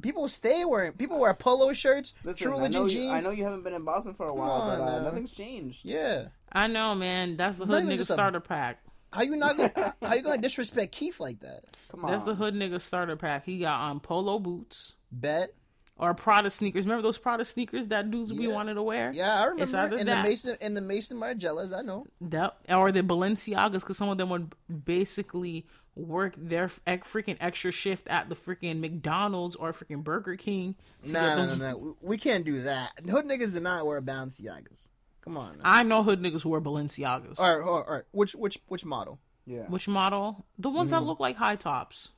People 0.00 0.28
stay 0.28 0.64
wearing. 0.64 0.92
People 0.92 1.18
wear 1.18 1.34
polo 1.34 1.72
shirts, 1.72 2.14
Listen, 2.24 2.46
True 2.46 2.54
I 2.54 2.56
Religion 2.58 2.82
know, 2.82 2.86
you, 2.88 2.94
jeans. 2.94 3.24
I 3.24 3.28
know 3.28 3.34
you 3.34 3.44
haven't 3.44 3.62
been 3.62 3.74
in 3.74 3.84
Boston 3.84 4.14
for 4.14 4.26
a 4.26 4.30
Come 4.30 4.38
while, 4.38 4.50
on 4.50 4.78
but 4.78 4.84
uh, 4.88 5.02
nothing's 5.02 5.32
changed. 5.34 5.80
Yeah. 5.84 6.28
I 6.50 6.66
know, 6.66 6.94
man. 6.94 7.36
That's 7.36 7.58
the 7.58 7.66
hood 7.66 7.82
even 7.82 7.94
nigga 7.94 7.98
just 7.98 8.10
a- 8.10 8.14
starter 8.14 8.40
pack. 8.40 8.82
How 9.12 9.22
you 9.22 9.36
not? 9.36 9.56
Gonna, 9.56 9.72
uh, 9.76 9.92
how 10.06 10.14
you 10.14 10.22
gonna 10.22 10.38
disrespect 10.40 10.92
Keith 10.92 11.20
like 11.20 11.40
that? 11.40 11.64
Come 11.90 12.04
on. 12.04 12.10
That's 12.10 12.22
the 12.24 12.34
hood 12.34 12.54
nigga 12.54 12.80
starter 12.80 13.16
pack. 13.16 13.44
He 13.44 13.58
got 13.58 13.78
on 13.80 14.00
polo 14.00 14.38
boots 14.38 14.94
Bet. 15.10 15.52
or 15.98 16.14
Prada 16.14 16.50
sneakers. 16.50 16.84
Remember 16.86 17.02
those 17.02 17.18
Prada 17.18 17.44
sneakers 17.44 17.88
that 17.88 18.10
dudes 18.10 18.32
we 18.32 18.48
wanted 18.48 18.74
to 18.74 18.82
wear? 18.82 19.10
Yeah, 19.12 19.40
I 19.40 19.44
remember 19.46 19.76
either 19.78 19.96
in 19.96 20.06
the. 20.06 20.22
Mason 20.22 20.56
in 20.60 20.74
the 20.74 20.80
Maison 20.80 21.18
Margielas. 21.18 21.76
I 21.76 21.82
know. 21.82 22.06
That, 22.22 22.56
or 22.68 22.90
the 22.92 23.02
Balenciagas, 23.02 23.80
because 23.80 23.96
some 23.98 24.08
of 24.08 24.16
them 24.18 24.30
would 24.30 24.54
basically 24.84 25.66
work 25.94 26.32
their 26.38 26.64
f- 26.64 26.80
freaking 27.04 27.36
extra 27.38 27.70
shift 27.70 28.08
at 28.08 28.30
the 28.30 28.34
freaking 28.34 28.80
McDonald's 28.80 29.54
or 29.56 29.74
freaking 29.74 30.02
Burger 30.02 30.36
King. 30.36 30.74
to 31.04 31.12
Nah, 31.12 31.20
get 31.20 31.26
nah, 31.26 31.36
those- 31.44 31.58
nah, 31.58 31.70
nah. 31.72 31.76
We- 31.76 31.92
We 32.00 32.16
can't 32.16 32.46
do 32.46 32.62
that. 32.62 32.92
Hood 33.10 33.26
niggas 33.26 33.52
do 33.52 33.60
not 33.60 33.84
wear 33.84 34.00
Balenciagas. 34.00 34.88
Come 35.22 35.36
on. 35.36 35.58
Now. 35.58 35.62
I 35.64 35.82
know 35.82 36.02
hood 36.02 36.20
niggas 36.20 36.42
who 36.42 36.48
wear 36.50 36.60
Balenciagas. 36.60 37.38
All 37.38 37.56
right, 37.58 37.64
all 37.64 37.78
right, 37.78 37.86
all 37.88 37.94
right. 37.94 38.04
Which 38.12 38.34
which 38.34 38.58
which 38.68 38.84
model? 38.84 39.18
yeah. 39.46 39.66
Which 39.68 39.88
model? 39.88 40.44
The 40.58 40.68
ones 40.70 40.90
Mm-hmm. 40.90 41.00
that 41.00 41.06
look 41.06 41.20
like 41.20 41.36
high 41.36 41.56
tops. 41.56 42.08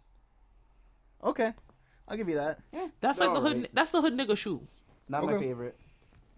Okay, 1.23 1.53
I'll 2.09 2.17
give 2.17 2.29
you 2.29 2.35
that. 2.37 2.61
Yeah, 2.73 2.89
That's 3.01 3.19
They're 3.19 3.29
like 3.29 3.35
the 3.35 3.41
hood. 3.41 3.53
alright. 3.57 3.71
That's 3.75 3.91
the 3.93 4.01
hood 4.03 4.15
nigga 4.17 4.37
shoe. 4.37 4.67
Not 5.09 5.25
my 5.25 5.39
favorite. 5.39 5.77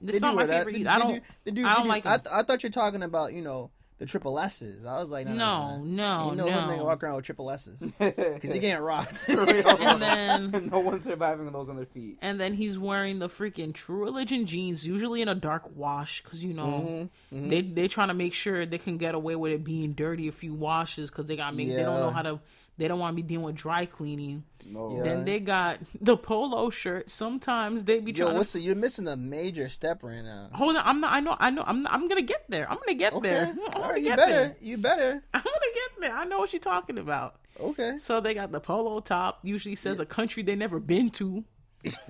It's 0.04 0.20
not 0.20 0.34
my 0.34 0.42
wear 0.42 0.46
that. 0.48 0.66
favorite. 0.66 0.84
They- 0.84 0.90
I 0.90 0.98
don't. 0.98 1.14
do- 1.14 1.20
they 1.44 1.50
do- 1.52 1.66
I 1.66 1.74
don't 1.74 1.84
do- 1.84 1.88
like 1.88 2.06
I, 2.06 2.14
'em. 2.14 2.20
th- 2.20 2.32
I 2.34 2.42
thought 2.42 2.62
you're 2.62 2.70
talking 2.70 3.02
about 3.02 3.32
you 3.32 3.42
know 3.42 3.70
the 3.98 4.04
triple 4.06 4.38
S's. 4.38 4.84
I 4.84 4.98
was 4.98 5.10
like, 5.10 5.26
no, 5.26 5.78
No, 5.78 5.84
no, 5.84 6.28
Ain't 6.28 6.36
no, 6.36 6.44
hood 6.50 6.64
nigga 6.64 6.76
no. 6.78 6.84
walk 6.84 7.02
around 7.02 7.16
with 7.16 7.24
triple 7.24 7.50
S's 7.50 7.78
because 7.98 8.52
he 8.52 8.58
getting 8.58 8.82
robbed. 8.82 9.08
And 9.28 10.02
then 10.02 10.68
no 10.70 10.80
one's 10.80 11.04
surviving 11.04 11.44
with 11.46 11.54
those 11.54 11.68
on 11.68 11.76
their 11.76 11.86
feet. 11.86 12.18
and 12.20 12.38
then 12.40 12.54
he's 12.54 12.78
wearing 12.78 13.18
the 13.20 13.28
freaking 13.28 13.72
True 13.72 14.04
Religion 14.04 14.44
jeans, 14.46 14.86
usually 14.86 15.22
in 15.22 15.28
a 15.28 15.34
dark 15.34 15.74
wash, 15.74 16.22
because 16.22 16.44
you 16.44 16.52
know 16.52 17.08
Mm-hmm, 17.32 17.48
they 17.48 17.60
they 17.62 17.88
trying 17.88 18.08
to 18.08 18.14
make 18.14 18.34
sure 18.34 18.66
they 18.66 18.78
can 18.78 18.98
get 18.98 19.14
away 19.14 19.34
with 19.36 19.52
it 19.52 19.64
being 19.64 19.92
dirty 19.92 20.28
a 20.28 20.32
few 20.32 20.52
washes, 20.54 21.10
because 21.10 21.26
they 21.26 21.36
got 21.36 21.54
make 21.54 21.68
they 21.68 21.82
don't 21.82 22.00
know 22.00 22.10
how 22.10 22.22
to 22.22 22.40
they 22.78 22.88
don't 22.88 22.98
want 22.98 23.16
to 23.16 23.22
be 23.22 23.26
dealing 23.26 23.44
with 23.46 23.54
dry 23.56 23.86
cleaning. 23.86 24.44
No. 24.64 24.96
Yeah. 24.96 25.02
Then 25.04 25.24
they 25.24 25.40
got 25.40 25.78
the 26.00 26.16
polo 26.16 26.70
shirt. 26.70 27.08
Sometimes 27.10 27.84
they 27.84 28.00
be 28.00 28.12
Yo, 28.12 28.26
trying 28.26 28.36
what's 28.36 28.52
to. 28.52 28.58
the, 28.58 28.64
you're 28.64 28.74
missing 28.74 29.06
a 29.08 29.16
major 29.16 29.68
step 29.68 30.02
right 30.02 30.22
now. 30.22 30.48
Hold 30.52 30.76
on, 30.76 30.82
I'm 30.84 31.00
not. 31.00 31.12
I 31.12 31.20
know. 31.20 31.36
I 31.38 31.50
know. 31.50 31.64
I'm. 31.66 31.82
Not, 31.82 31.92
I'm 31.92 32.08
gonna 32.08 32.22
get 32.22 32.44
there. 32.48 32.68
I'm 32.70 32.78
gonna 32.78 32.94
get 32.94 33.12
Okay, 33.14 33.28
there. 33.28 33.46
I'm 33.46 33.58
all 33.60 33.66
gonna 33.70 33.92
right, 33.92 34.02
you 34.02 34.10
better, 34.16 34.32
there. 34.32 34.56
you 34.60 34.78
better. 34.78 35.22
I'm 35.34 35.42
gonna 35.42 35.72
get 35.74 36.00
there. 36.00 36.12
I 36.16 36.24
know 36.24 36.38
what 36.38 36.52
you're 36.52 36.60
talking 36.60 36.98
about. 36.98 37.36
Okay. 37.60 37.96
So 37.98 38.20
they 38.20 38.34
got 38.34 38.52
the 38.52 38.60
polo 38.60 39.00
top. 39.00 39.38
Usually 39.42 39.76
says 39.76 39.98
a 39.98 40.06
country 40.06 40.42
they 40.42 40.56
never 40.56 40.78
been 40.80 41.10
to. 41.10 41.44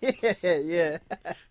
yeah, 0.00 0.32
yeah. 0.42 0.98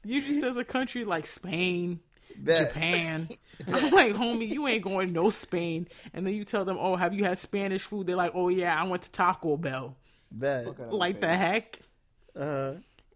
Usually 0.04 0.40
says 0.40 0.58
a 0.58 0.64
country 0.64 1.06
like 1.06 1.28
Spain, 1.28 2.00
Bet. 2.38 2.74
Japan. 2.74 3.28
I'm 3.68 3.92
like, 3.92 4.14
homie, 4.14 4.52
you 4.52 4.68
ain't 4.68 4.84
going 4.84 5.12
no 5.14 5.30
Spain. 5.30 5.88
And 6.14 6.26
then 6.26 6.34
you 6.34 6.46
tell 6.46 6.64
them, 6.66 6.78
oh, 6.80 6.96
have 6.96 7.14
you 7.14 7.24
had 7.24 7.40
Spanish 7.40 7.84
food? 7.84 8.08
They're 8.08 8.16
like, 8.16 8.34
oh 8.36 8.50
yeah, 8.50 8.80
I 8.80 8.84
went 8.86 9.04
to 9.04 9.12
Taco 9.12 9.58
Bell. 9.58 9.96
Bet. 10.32 10.66
Fuck 10.66 10.80
out 10.80 10.86
of 10.88 10.94
Like 10.94 11.20
the 11.22 11.36
heck. 11.36 11.80
Uh, 12.36 12.74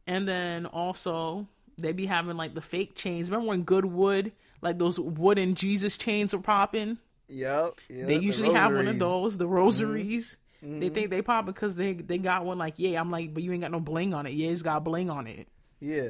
And 0.08 0.28
then 0.28 0.66
also 0.66 1.48
they 1.78 1.94
be 1.94 2.06
having 2.06 2.38
like 2.38 2.56
the 2.56 2.62
fake 2.62 2.96
chains. 2.96 3.30
Remember 3.30 3.50
when 3.50 3.64
Goodwood, 3.64 4.32
like 4.62 4.78
those 4.80 5.00
wooden 5.00 5.56
Jesus 5.56 5.98
chains 5.98 6.34
were 6.34 6.42
popping? 6.42 6.98
yep. 7.28 7.76
yep, 7.90 8.08
They 8.08 8.18
the 8.18 8.24
usually 8.24 8.54
have 8.54 8.74
one 8.74 8.88
of 8.88 9.00
those, 9.00 9.38
the 9.38 9.48
rosaries. 9.48 10.38
They 10.64 10.90
think 10.90 11.10
they 11.10 11.22
pop 11.24 11.46
because 11.48 11.76
they 11.76 11.94
they 11.94 12.20
got 12.20 12.46
one 12.46 12.60
like, 12.60 12.76
yeah, 12.78 13.00
I'm 13.02 13.10
like, 13.10 13.34
but 13.34 13.42
you 13.42 13.52
ain't 13.52 13.62
got 13.62 13.72
no 13.72 13.80
bling 13.80 14.14
on 14.14 14.28
it. 14.28 14.34
Yeah, 14.34 14.50
it's 14.50 14.62
got 14.62 14.84
bling 14.84 15.10
on 15.10 15.26
it. 15.26 15.48
Yeah. 15.80 16.10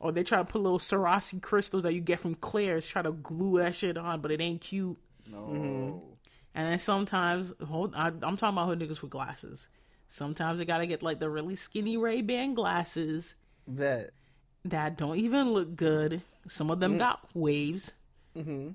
Or 0.00 0.10
they 0.12 0.24
try 0.24 0.38
to 0.38 0.44
put 0.44 0.62
little 0.62 0.78
Swarovski 0.78 1.40
crystals 1.42 1.82
that 1.82 1.92
you 1.92 2.00
get 2.00 2.20
from 2.20 2.34
Claire's, 2.34 2.86
try 2.86 3.02
to 3.02 3.12
glue 3.12 3.58
that 3.58 3.74
shit 3.74 3.98
on, 3.98 4.20
but 4.22 4.30
it 4.30 4.40
ain't 4.40 4.62
cute. 4.62 4.96
No. 5.30 6.02
And 6.54 6.66
then 6.66 6.78
sometimes, 6.78 7.52
hold, 7.64 7.94
I, 7.94 8.06
I'm 8.08 8.36
talking 8.36 8.48
about 8.48 8.66
hood 8.66 8.80
niggas 8.80 9.02
with 9.02 9.10
glasses. 9.10 9.68
Sometimes 10.08 10.58
they 10.58 10.64
gotta 10.64 10.86
get 10.86 11.02
like 11.02 11.20
the 11.20 11.30
really 11.30 11.54
skinny 11.54 11.96
Ray 11.96 12.22
Ban 12.22 12.54
glasses 12.54 13.34
Bet. 13.68 14.10
that 14.64 14.96
don't 14.96 15.18
even 15.18 15.52
look 15.52 15.76
good. 15.76 16.22
Some 16.48 16.70
of 16.70 16.80
them 16.80 16.98
got 16.98 17.28
waves. 17.34 17.92
Mm-hmm. 18.34 18.70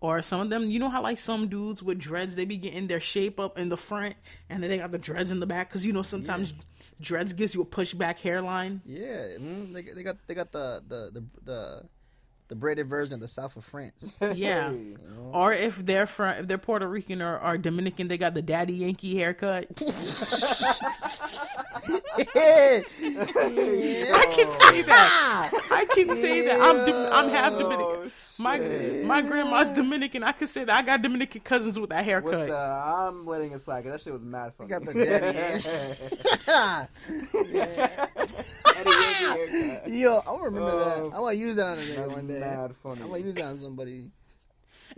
Or 0.00 0.22
some 0.22 0.40
of 0.40 0.48
them, 0.48 0.70
you 0.70 0.78
know 0.78 0.90
how 0.90 1.02
like 1.02 1.18
some 1.18 1.48
dudes 1.48 1.82
with 1.82 1.98
dreads, 1.98 2.36
they 2.36 2.44
be 2.44 2.56
getting 2.56 2.86
their 2.86 3.00
shape 3.00 3.40
up 3.40 3.58
in 3.58 3.68
the 3.68 3.76
front, 3.76 4.14
and 4.48 4.62
then 4.62 4.70
they 4.70 4.78
got 4.78 4.92
the 4.92 4.98
dreads 4.98 5.32
in 5.32 5.40
the 5.40 5.46
back. 5.46 5.68
Because 5.68 5.84
you 5.84 5.92
know 5.92 6.02
sometimes 6.02 6.54
dreads 7.00 7.32
gives 7.32 7.52
you 7.52 7.62
a 7.62 7.66
pushback 7.66 8.20
hairline. 8.20 8.80
Yeah. 8.86 9.26
Mm, 9.38 9.72
they, 9.72 9.82
they 9.82 10.02
got 10.04 10.16
they 10.28 10.34
got 10.34 10.52
the 10.52 10.82
the 10.86 11.10
the 11.12 11.24
the, 11.42 11.82
the 12.46 12.54
braided 12.54 12.86
version 12.86 13.14
of 13.14 13.20
the 13.20 13.28
South 13.28 13.56
of 13.56 13.64
France. 13.64 14.16
Yeah. 14.34 14.70
Hey. 14.70 14.96
Or 15.32 15.52
if 15.52 15.84
they're 15.84 16.06
from, 16.06 16.38
if 16.38 16.46
they're 16.46 16.58
Puerto 16.58 16.86
Rican 16.86 17.20
or, 17.20 17.36
or 17.38 17.58
Dominican, 17.58 18.06
they 18.06 18.18
got 18.18 18.34
the 18.34 18.42
daddy 18.42 18.74
Yankee 18.74 19.16
haircut. 19.16 19.66
I 21.88 22.82
can 24.36 24.50
say 24.50 24.82
that. 24.82 25.50
I 25.70 25.84
can 25.94 26.14
say 26.14 26.42
that. 26.46 26.60
I'm 26.60 26.86
Dom- 26.86 27.12
I'm 27.12 27.28
half 27.30 27.52
oh, 27.54 27.58
Dominican. 27.62 28.10
My 28.40 28.58
my 29.04 29.22
grandma's 29.22 29.70
Dominican. 29.70 30.22
I 30.22 30.32
could 30.32 30.48
say 30.48 30.64
that. 30.64 30.74
I 30.76 30.82
got 30.82 31.02
Dominican 31.02 31.40
cousins 31.42 31.78
with 31.78 31.90
that 31.90 31.96
What's 32.06 32.08
haircut. 32.08 32.48
the? 32.48 32.54
I'm 32.56 33.26
letting 33.26 33.52
it 33.52 33.60
slide. 33.60 33.82
'cause 33.84 33.92
that 33.92 34.00
shit 34.00 34.12
was 34.12 34.22
mad 34.24 34.52
funny. 34.54 34.70
got 34.70 34.84
the 34.84 34.94
daddy. 34.94 35.62
Daddy 38.64 38.90
Yankee 38.90 39.68
haircut. 39.68 39.88
Yo, 39.90 40.18
I'm 40.18 40.24
gonna 40.24 40.42
remember 40.44 40.70
Oh. 40.70 40.78
that. 40.84 40.96
I'm 41.04 41.10
gonna 41.10 41.32
use 41.32 41.56
that 41.56 41.66
on 41.66 41.78
a 41.78 41.82
nigga 41.82 41.96
That's 41.96 42.12
one 42.12 42.26
day. 42.26 42.40
mad 42.40 42.74
funny. 42.82 43.00
I'm 43.02 43.08
gonna 43.08 43.18
use 43.22 43.34
that 43.34 43.44
on 43.44 43.56
somebody. 43.58 44.10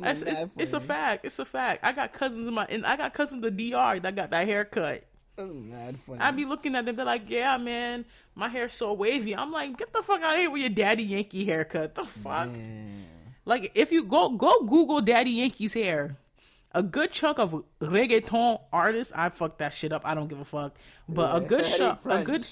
It's, 0.02 0.22
it's, 0.22 0.40
it's 0.56 0.72
a 0.72 0.80
fact. 0.80 1.24
It's 1.26 1.38
a 1.38 1.44
fact. 1.44 1.84
I 1.84 1.92
got 1.92 2.12
cousins 2.12 2.48
in 2.48 2.54
my 2.54 2.64
and 2.66 2.86
I 2.86 2.96
got 2.96 3.12
cousins 3.12 3.44
in 3.44 3.54
the 3.56 3.70
DR 3.72 4.00
that 4.00 4.16
got 4.16 4.30
that 4.30 4.46
haircut. 4.46 5.04
That's 5.36 5.52
mad 5.52 5.98
funny. 5.98 6.20
I 6.20 6.30
be 6.32 6.44
looking 6.44 6.74
at 6.74 6.84
them. 6.84 6.96
They're 6.96 7.04
like, 7.06 7.28
"Yeah, 7.28 7.56
man, 7.56 8.04
my 8.34 8.48
hair's 8.48 8.74
so 8.74 8.92
wavy." 8.92 9.34
I'm 9.34 9.52
like, 9.52 9.76
"Get 9.78 9.92
the 9.92 10.02
fuck 10.02 10.22
out 10.22 10.34
of 10.34 10.40
here 10.40 10.50
with 10.50 10.60
your 10.60 10.70
daddy 10.70 11.02
Yankee 11.02 11.44
haircut." 11.44 11.94
The 11.94 12.04
fuck. 12.04 12.50
Man. 12.50 13.06
Like, 13.44 13.72
if 13.74 13.90
you 13.90 14.04
go 14.04 14.28
go 14.30 14.64
Google 14.64 15.00
Daddy 15.00 15.30
Yankee's 15.30 15.74
hair, 15.74 16.16
a 16.72 16.82
good 16.82 17.10
chunk 17.10 17.38
of 17.38 17.64
reggaeton 17.80 18.60
artists, 18.72 19.12
I 19.16 19.28
fuck 19.30 19.58
that 19.58 19.72
shit 19.72 19.92
up. 19.92 20.02
I 20.04 20.14
don't 20.14 20.28
give 20.28 20.40
a 20.40 20.44
fuck. 20.44 20.76
But 21.08 21.34
a 21.34 21.40
good 21.40 21.64
chunk, 21.64 22.00
a 22.04 22.22
good. 22.22 22.46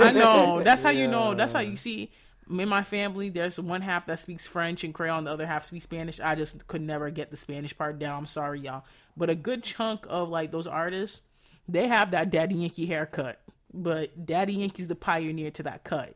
I 0.00 0.12
know. 0.12 0.62
That's 0.64 0.82
how 0.82 0.90
you 0.90 1.06
know. 1.06 1.34
That's 1.34 1.52
how 1.52 1.60
you 1.60 1.76
see. 1.76 2.10
In 2.50 2.68
my 2.68 2.82
family, 2.82 3.30
there's 3.30 3.58
one 3.58 3.80
half 3.80 4.04
that 4.06 4.18
speaks 4.18 4.46
French 4.46 4.84
and 4.84 4.92
Creole, 4.92 5.18
and 5.18 5.26
the 5.26 5.30
other 5.30 5.46
half 5.46 5.66
speaks 5.66 5.84
Spanish. 5.84 6.20
I 6.20 6.34
just 6.34 6.66
could 6.66 6.82
never 6.82 7.08
get 7.10 7.30
the 7.30 7.38
Spanish 7.38 7.76
part 7.76 7.98
down. 7.98 8.18
I'm 8.18 8.26
sorry, 8.26 8.60
y'all. 8.60 8.84
But 9.16 9.30
a 9.30 9.34
good 9.34 9.62
chunk 9.62 10.04
of 10.08 10.28
like 10.28 10.50
those 10.50 10.66
artists, 10.66 11.20
they 11.68 11.88
have 11.88 12.10
that 12.12 12.30
Daddy 12.30 12.54
Yankee 12.56 12.86
haircut. 12.86 13.40
But 13.72 14.24
Daddy 14.26 14.54
Yankee's 14.54 14.86
the 14.88 14.94
pioneer 14.94 15.50
to 15.52 15.64
that 15.64 15.82
cut. 15.84 16.14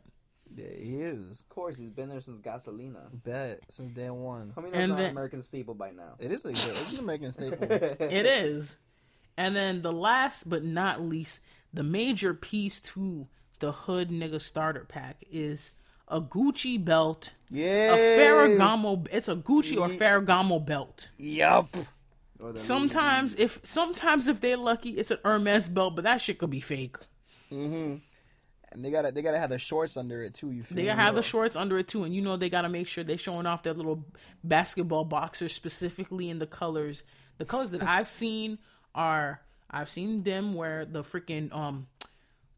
Yeah, 0.54 0.66
he 0.76 1.00
is. 1.00 1.40
Of 1.40 1.48
course, 1.48 1.76
he's 1.76 1.90
been 1.90 2.08
there 2.08 2.20
since 2.20 2.40
Gasolina. 2.40 3.06
Bet 3.24 3.60
since 3.68 3.90
day 3.90 4.10
one. 4.10 4.52
Tell 4.54 4.62
me 4.62 4.70
that's 4.70 4.80
And 4.80 4.90
not 4.90 4.96
then- 4.98 5.06
an 5.06 5.10
American 5.12 5.42
staple 5.42 5.74
by 5.74 5.90
now. 5.90 6.14
It 6.18 6.30
is 6.32 6.44
a 6.44 6.52
good. 6.52 6.76
It's 6.82 6.92
an 6.92 6.98
American 7.00 7.32
staple. 7.32 7.58
It 7.70 8.26
is. 8.26 8.76
And 9.36 9.54
then 9.54 9.82
the 9.82 9.92
last 9.92 10.48
but 10.48 10.64
not 10.64 11.00
least, 11.02 11.40
the 11.72 11.82
major 11.82 12.32
piece 12.34 12.80
to 12.80 13.26
the 13.60 13.72
hood 13.72 14.10
nigga 14.10 14.40
starter 14.40 14.84
pack 14.88 15.24
is 15.30 15.70
a 16.08 16.20
Gucci 16.20 16.82
belt, 16.82 17.30
Yeah. 17.50 17.94
a 17.94 18.18
Ferragamo. 18.18 19.06
It's 19.12 19.28
a 19.28 19.36
Gucci 19.36 19.78
or 19.78 19.88
Ye- 19.88 19.98
Ferragamo 19.98 20.64
belt. 20.64 21.08
Yup. 21.18 21.76
Or 22.40 22.52
the 22.52 22.60
Sometimes, 22.60 23.34
if 23.34 23.60
sometimes 23.64 24.28
if 24.28 24.40
they're 24.40 24.56
lucky, 24.56 24.90
it's 24.90 25.10
an 25.10 25.18
Hermes 25.24 25.68
belt, 25.68 25.96
but 25.96 26.04
that 26.04 26.20
shit 26.20 26.38
could 26.38 26.50
be 26.50 26.60
fake. 26.60 26.96
Mm-hmm. 27.52 27.96
And 28.70 28.84
they 28.84 28.90
gotta 28.90 29.12
they 29.12 29.22
gotta 29.22 29.38
have 29.38 29.50
the 29.50 29.58
shorts 29.58 29.96
under 29.96 30.22
it 30.22 30.34
too. 30.34 30.50
You 30.50 30.62
feel 30.62 30.76
They 30.76 30.84
gotta 30.84 31.00
have 31.00 31.14
the 31.14 31.22
shorts 31.22 31.56
under 31.56 31.78
it 31.78 31.88
too, 31.88 32.04
and 32.04 32.14
you 32.14 32.20
know 32.20 32.36
they 32.36 32.50
gotta 32.50 32.68
make 32.68 32.86
sure 32.86 33.02
they're 33.02 33.16
showing 33.16 33.46
off 33.46 33.62
their 33.62 33.72
little 33.72 34.04
basketball 34.44 35.04
boxers 35.04 35.52
specifically 35.52 36.28
in 36.28 36.38
the 36.38 36.46
colors. 36.46 37.02
The 37.38 37.44
colors 37.44 37.70
that 37.70 37.82
I've 37.82 38.08
seen 38.08 38.58
are 38.94 39.40
I've 39.70 39.88
seen 39.88 40.22
them 40.22 40.54
wear 40.54 40.84
the 40.84 41.02
freaking 41.02 41.54
um 41.54 41.86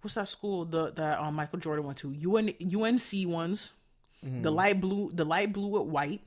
what's 0.01 0.15
that 0.15 0.29
school 0.29 0.65
the 0.65 0.91
that 0.93 1.21
um, 1.21 1.35
Michael 1.35 1.61
Jordan 1.61 1.85
went 1.85 1.99
to 1.99 2.11
UN, 2.11 2.55
UNC 2.61 3.29
ones, 3.29 3.71
the 4.23 4.51
light 4.51 4.81
blue 4.81 5.11
the 5.15 5.25
light 5.25 5.53
blue 5.53 5.69
with 5.69 5.83
white. 5.83 6.23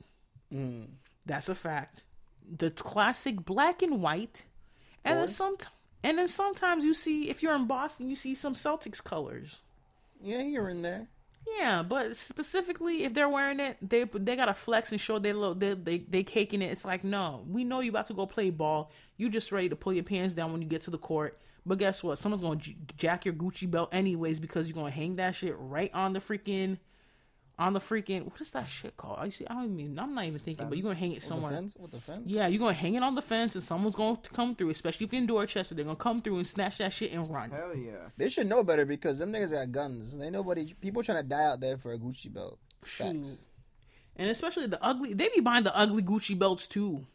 Mm. 0.52 0.86
That's 1.26 1.48
a 1.48 1.54
fact. 1.54 2.03
The 2.50 2.70
classic 2.70 3.44
black 3.44 3.82
and 3.82 4.00
white, 4.02 4.42
and 5.04 5.18
then 5.18 5.28
some 5.28 5.56
and 6.02 6.18
then 6.18 6.28
sometimes 6.28 6.84
you 6.84 6.94
see 6.94 7.30
if 7.30 7.42
you're 7.42 7.54
in 7.54 7.66
Boston 7.66 8.08
you 8.08 8.16
see 8.16 8.34
some 8.34 8.54
Celtics 8.54 9.02
colors. 9.02 9.56
Yeah, 10.22 10.42
you're 10.42 10.68
in 10.68 10.82
there. 10.82 11.08
Yeah, 11.58 11.82
but 11.82 12.16
specifically 12.16 13.04
if 13.04 13.12
they're 13.12 13.28
wearing 13.28 13.60
it, 13.60 13.76
they 13.82 14.04
they 14.04 14.36
gotta 14.36 14.54
flex 14.54 14.92
and 14.92 15.00
show 15.00 15.18
they 15.18 15.32
little 15.32 15.54
they 15.54 15.74
they 15.74 15.98
they 15.98 16.22
caking 16.22 16.62
it. 16.62 16.72
It's 16.72 16.84
like 16.84 17.04
no, 17.04 17.44
we 17.48 17.64
know 17.64 17.80
you 17.80 17.90
about 17.90 18.06
to 18.06 18.14
go 18.14 18.26
play 18.26 18.50
ball. 18.50 18.90
You 19.16 19.28
just 19.28 19.52
ready 19.52 19.68
to 19.68 19.76
pull 19.76 19.92
your 19.92 20.04
pants 20.04 20.34
down 20.34 20.52
when 20.52 20.62
you 20.62 20.68
get 20.68 20.82
to 20.82 20.90
the 20.90 20.98
court. 20.98 21.38
But 21.66 21.78
guess 21.78 22.02
what? 22.02 22.18
Someone's 22.18 22.42
gonna 22.42 22.56
j- 22.56 22.76
jack 22.96 23.24
your 23.24 23.34
Gucci 23.34 23.70
belt 23.70 23.90
anyways 23.92 24.38
because 24.38 24.66
you're 24.68 24.74
gonna 24.74 24.90
hang 24.90 25.16
that 25.16 25.34
shit 25.34 25.54
right 25.58 25.90
on 25.94 26.12
the 26.12 26.20
freaking 26.20 26.78
on 27.58 27.72
the 27.72 27.80
freaking 27.80 28.24
what 28.24 28.40
is 28.40 28.50
that 28.50 28.68
shit 28.68 28.96
called? 28.96 29.18
I 29.20 29.28
see. 29.28 29.46
I 29.46 29.54
don't 29.54 29.78
even. 29.78 29.98
I'm 29.98 30.14
not 30.14 30.24
even 30.24 30.40
thinking. 30.40 30.68
But 30.68 30.76
you're 30.76 30.82
gonna 30.82 30.94
hang 30.94 31.12
it 31.12 31.14
With 31.16 31.22
the 31.22 31.28
somewhere. 31.28 31.52
fence. 31.52 31.76
With 31.78 31.90
the 31.92 32.00
fence. 32.00 32.22
Yeah, 32.26 32.46
you're 32.48 32.58
gonna 32.58 32.72
hang 32.72 32.94
it 32.94 33.02
on 33.02 33.14
the 33.14 33.22
fence, 33.22 33.54
and 33.54 33.62
someone's 33.62 33.94
going 33.94 34.16
to 34.16 34.30
come 34.30 34.54
through. 34.56 34.70
Especially 34.70 35.06
if 35.06 35.12
you're 35.12 35.20
in 35.20 35.26
Dorchester, 35.26 35.74
they're 35.74 35.84
gonna 35.84 35.96
come 35.96 36.20
through 36.20 36.38
and 36.38 36.48
snatch 36.48 36.78
that 36.78 36.92
shit 36.92 37.12
and 37.12 37.30
run. 37.30 37.50
Hell 37.50 37.76
yeah. 37.76 38.08
They 38.16 38.28
should 38.28 38.48
know 38.48 38.64
better 38.64 38.84
because 38.84 39.18
them 39.18 39.32
niggas 39.32 39.52
got 39.52 39.70
guns. 39.72 40.16
Ain't 40.20 40.32
nobody 40.32 40.74
people 40.80 41.02
trying 41.02 41.22
to 41.22 41.28
die 41.28 41.44
out 41.44 41.60
there 41.60 41.78
for 41.78 41.92
a 41.92 41.98
Gucci 41.98 42.32
belt. 42.32 42.58
Shoot. 42.84 43.04
Facts. 43.24 43.48
And 44.16 44.28
especially 44.30 44.66
the 44.66 44.82
ugly, 44.84 45.12
they 45.14 45.28
be 45.34 45.40
buying 45.40 45.64
the 45.64 45.76
ugly 45.76 46.02
Gucci 46.02 46.38
belts 46.38 46.66
too. 46.66 47.06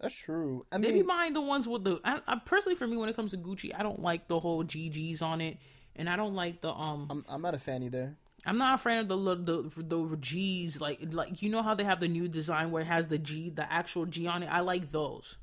That's 0.00 0.14
true. 0.14 0.66
I 0.70 0.76
mean, 0.76 0.82
They 0.82 0.88
be 0.90 0.94
mean, 0.98 1.06
buying 1.06 1.32
the 1.32 1.40
ones 1.40 1.66
with 1.66 1.84
the. 1.84 2.00
I, 2.04 2.20
I 2.26 2.36
personally, 2.44 2.76
for 2.76 2.86
me, 2.86 2.96
when 2.96 3.08
it 3.08 3.16
comes 3.16 3.30
to 3.30 3.38
Gucci, 3.38 3.70
I 3.74 3.82
don't 3.82 4.02
like 4.02 4.28
the 4.28 4.38
whole 4.38 4.64
GGs 4.64 5.22
on 5.22 5.40
it, 5.40 5.56
and 5.96 6.10
I 6.10 6.16
don't 6.16 6.34
like 6.34 6.60
the 6.60 6.72
um. 6.72 7.06
I'm 7.10 7.24
I'm 7.28 7.42
not 7.42 7.54
a 7.54 7.58
fan 7.58 7.82
either. 7.82 8.16
I'm 8.46 8.58
not 8.58 8.74
a 8.74 8.78
fan 8.78 8.98
of 8.98 9.08
the 9.08 9.16
the 9.16 9.82
the 9.82 10.16
G's 10.20 10.80
like 10.80 11.00
like 11.10 11.40
you 11.42 11.48
know 11.50 11.62
how 11.62 11.74
they 11.74 11.84
have 11.84 12.00
the 12.00 12.08
new 12.08 12.28
design 12.28 12.70
where 12.70 12.82
it 12.82 12.86
has 12.86 13.08
the 13.08 13.18
G, 13.18 13.50
the 13.50 13.70
actual 13.72 14.04
G 14.06 14.26
on 14.26 14.42
it. 14.42 14.46
I 14.52 14.60
like 14.60 14.92
those. 14.92 15.36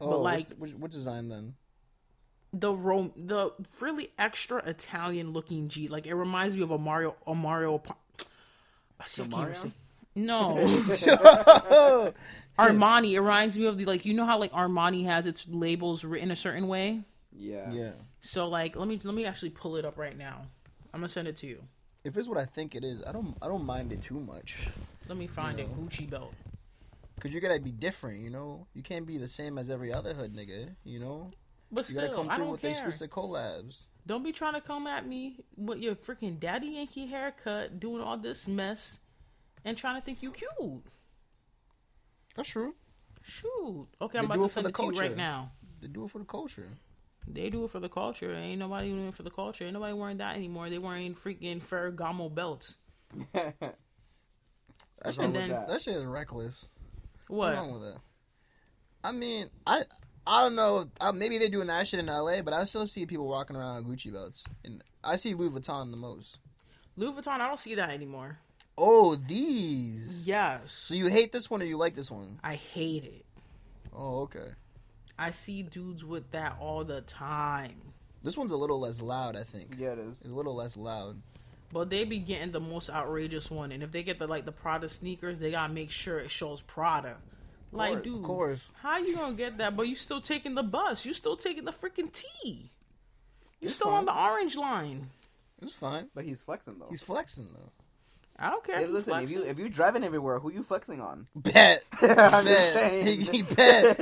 Oh, 0.00 0.20
like- 0.20 0.48
which, 0.50 0.58
which, 0.58 0.72
which 0.74 0.92
design 0.92 1.28
then? 1.28 1.54
The 2.52 2.72
ro- 2.72 3.12
the 3.16 3.50
really 3.80 4.10
extra 4.18 4.58
Italian 4.64 5.32
looking 5.32 5.68
G, 5.68 5.88
like 5.88 6.06
it 6.06 6.14
reminds 6.14 6.56
me 6.56 6.62
of 6.62 6.70
a 6.70 6.78
Mario 6.78 7.16
a 7.26 7.34
Mario. 7.34 7.78
Pa- 7.78 7.96
I 9.00 9.04
can't 9.04 9.30
Mario? 9.30 9.54
say- 9.54 9.72
No, 10.16 10.54
Armani. 12.58 13.12
It 13.12 13.20
reminds 13.20 13.56
me 13.58 13.66
of 13.66 13.76
the 13.78 13.84
like 13.84 14.04
you 14.04 14.14
know 14.14 14.24
how 14.26 14.38
like 14.38 14.52
Armani 14.52 15.04
has 15.06 15.26
its 15.26 15.46
labels 15.48 16.04
written 16.04 16.30
a 16.30 16.36
certain 16.36 16.68
way. 16.68 17.02
Yeah. 17.32 17.70
Yeah. 17.72 17.90
So 18.22 18.46
like 18.48 18.76
let 18.76 18.86
me 18.88 19.00
let 19.02 19.14
me 19.14 19.24
actually 19.24 19.50
pull 19.50 19.76
it 19.76 19.84
up 19.84 19.98
right 19.98 20.16
now. 20.16 20.42
I'm 20.92 21.00
gonna 21.00 21.08
send 21.08 21.26
it 21.28 21.36
to 21.38 21.46
you. 21.46 21.62
If 22.04 22.16
it's 22.18 22.28
what 22.28 22.36
I 22.38 22.44
think 22.44 22.74
it 22.74 22.84
is, 22.84 23.02
I 23.06 23.12
don't 23.12 23.36
I 23.40 23.48
don't 23.48 23.64
mind 23.64 23.92
it 23.92 24.02
too 24.02 24.20
much. 24.20 24.68
Let 25.08 25.16
me 25.16 25.26
find 25.26 25.58
a 25.58 25.64
Gucci 25.64 26.08
belt. 26.08 26.34
Cause 27.20 27.30
you 27.32 27.40
gotta 27.40 27.60
be 27.60 27.70
different, 27.70 28.20
you 28.20 28.30
know. 28.30 28.66
You 28.74 28.82
can't 28.82 29.06
be 29.06 29.16
the 29.18 29.28
same 29.28 29.56
as 29.56 29.70
every 29.70 29.92
other 29.92 30.12
hood 30.12 30.34
nigga, 30.34 30.74
you 30.84 30.98
know. 30.98 31.30
But 31.72 31.88
You 31.88 31.94
gotta 31.94 32.08
still, 32.08 32.18
come 32.18 32.30
I 32.30 32.34
through 32.36 32.44
don't 32.44 32.52
with 32.52 32.60
care. 32.60 32.70
exclusive 32.70 33.10
collabs. 33.10 33.86
Don't 34.06 34.22
be 34.22 34.32
trying 34.32 34.52
to 34.54 34.60
come 34.60 34.86
at 34.86 35.06
me 35.06 35.36
with 35.56 35.78
your 35.78 35.94
freaking 35.94 36.38
daddy 36.38 36.66
Yankee 36.68 37.06
haircut, 37.06 37.80
doing 37.80 38.02
all 38.02 38.18
this 38.18 38.46
mess, 38.46 38.98
and 39.64 39.76
trying 39.76 39.98
to 39.98 40.04
think 40.04 40.22
you 40.22 40.30
cute. 40.32 40.82
That's 42.36 42.48
true. 42.50 42.74
Shoot. 43.22 43.88
Okay, 44.02 44.18
I'm 44.18 44.24
They 44.24 44.26
about 44.26 44.34
do 44.34 44.40
to 44.40 44.44
it 44.44 44.48
for 44.48 44.52
send 44.52 44.66
the 44.66 44.70
it 44.70 44.74
to 44.76 44.82
you 44.84 45.00
right 45.00 45.16
now. 45.16 45.52
They 45.80 45.88
do 45.88 46.04
it 46.04 46.10
for 46.10 46.18
the 46.18 46.24
culture. 46.26 46.68
They 47.26 47.50
do 47.50 47.64
it 47.64 47.70
for 47.70 47.80
the 47.80 47.88
culture. 47.88 48.32
Ain't 48.34 48.58
nobody 48.58 48.90
doing 48.90 49.08
it 49.08 49.14
for 49.14 49.22
the 49.22 49.30
culture. 49.30 49.64
Ain't 49.64 49.72
nobody 49.74 49.94
wearing 49.94 50.18
that 50.18 50.36
anymore. 50.36 50.68
They 50.70 50.78
wearing 50.78 51.14
freaking 51.14 51.62
Ferragamo 51.62 52.32
belts. 52.34 52.74
That 53.32 53.74
What's 55.02 55.16
shit, 55.16 55.18
wrong 55.18 55.28
is, 55.28 55.32
then- 55.34 55.42
with 55.42 55.50
that? 55.50 55.68
that 55.68 55.82
shit 55.82 55.96
is 55.96 56.04
reckless. 56.04 56.70
What? 57.28 57.38
What's 57.48 57.56
wrong 57.58 57.72
with 57.72 57.82
that? 57.82 58.00
I 59.02 59.12
mean, 59.12 59.48
I 59.66 59.82
I 60.26 60.42
don't 60.44 60.54
know. 60.54 60.86
Uh, 61.00 61.12
maybe 61.12 61.38
they're 61.38 61.48
doing 61.48 61.66
that 61.68 61.86
shit 61.88 62.00
in 62.00 62.06
LA, 62.06 62.42
but 62.42 62.54
I 62.54 62.64
still 62.64 62.86
see 62.86 63.04
people 63.06 63.26
walking 63.28 63.56
around 63.56 63.86
with 63.86 63.98
Gucci 63.98 64.12
belts, 64.12 64.44
and 64.64 64.82
I 65.02 65.16
see 65.16 65.34
Louis 65.34 65.50
Vuitton 65.50 65.90
the 65.90 65.96
most. 65.96 66.38
Louis 66.96 67.12
Vuitton, 67.12 67.40
I 67.40 67.48
don't 67.48 67.58
see 67.58 67.74
that 67.74 67.90
anymore. 67.90 68.38
Oh, 68.78 69.14
these. 69.16 70.22
Yes. 70.26 70.72
So 70.72 70.94
you 70.94 71.06
hate 71.08 71.32
this 71.32 71.50
one 71.50 71.60
or 71.62 71.64
you 71.66 71.76
like 71.76 71.94
this 71.94 72.10
one? 72.10 72.38
I 72.42 72.54
hate 72.54 73.04
it. 73.04 73.24
Oh, 73.94 74.22
okay. 74.22 74.52
I 75.18 75.30
see 75.30 75.62
dudes 75.62 76.04
with 76.04 76.30
that 76.32 76.56
all 76.60 76.84
the 76.84 77.00
time. 77.02 77.74
This 78.22 78.36
one's 78.36 78.52
a 78.52 78.56
little 78.56 78.80
less 78.80 79.00
loud, 79.02 79.36
I 79.36 79.42
think. 79.42 79.76
Yeah, 79.78 79.92
it 79.92 79.98
is. 79.98 80.20
It's 80.22 80.30
a 80.30 80.34
little 80.34 80.54
less 80.54 80.76
loud. 80.76 81.20
But 81.72 81.90
they 81.90 82.04
be 82.04 82.18
getting 82.18 82.52
the 82.52 82.60
most 82.60 82.88
outrageous 82.88 83.50
one, 83.50 83.72
and 83.72 83.82
if 83.82 83.90
they 83.90 84.02
get 84.02 84.18
the 84.18 84.26
like 84.26 84.44
the 84.44 84.52
Prada 84.52 84.88
sneakers, 84.88 85.40
they 85.40 85.50
gotta 85.50 85.72
make 85.72 85.90
sure 85.90 86.18
it 86.18 86.30
shows 86.30 86.60
Prada. 86.62 87.16
Like, 87.72 87.92
course. 87.94 88.04
dude, 88.04 88.14
Of 88.16 88.22
course. 88.22 88.68
how 88.80 88.98
you 88.98 89.16
gonna 89.16 89.34
get 89.34 89.58
that? 89.58 89.76
But 89.76 89.88
you 89.88 89.96
still 89.96 90.20
taking 90.20 90.54
the 90.54 90.62
bus? 90.62 91.04
You 91.04 91.12
still 91.12 91.36
taking 91.36 91.64
the 91.64 91.72
freaking 91.72 92.12
T? 92.12 92.70
You 93.60 93.68
still 93.68 93.88
fine. 93.88 93.98
on 93.98 94.04
the 94.06 94.16
orange 94.16 94.56
line? 94.56 95.06
It's 95.60 95.72
fine. 95.74 96.08
But 96.14 96.24
he's 96.24 96.40
flexing 96.42 96.78
though. 96.78 96.86
He's 96.90 97.02
flexing 97.02 97.48
though. 97.52 97.70
I 98.36 98.50
don't 98.50 98.64
care. 98.64 98.76
Hey, 98.76 98.82
if 98.82 98.88
you 98.88 98.94
listen, 98.94 99.20
if 99.20 99.30
you 99.30 99.44
if 99.44 99.58
you 99.60 99.68
driving 99.68 100.02
everywhere, 100.02 100.40
who 100.40 100.50
you 100.50 100.64
flexing 100.64 101.00
on? 101.00 101.28
Bet. 101.36 101.84
I'm 102.02 102.44
Bet. 102.44 102.44
just 102.46 102.72
saying. 102.72 103.06
He, 103.06 103.16
he 103.24 103.42
bet. 103.42 103.98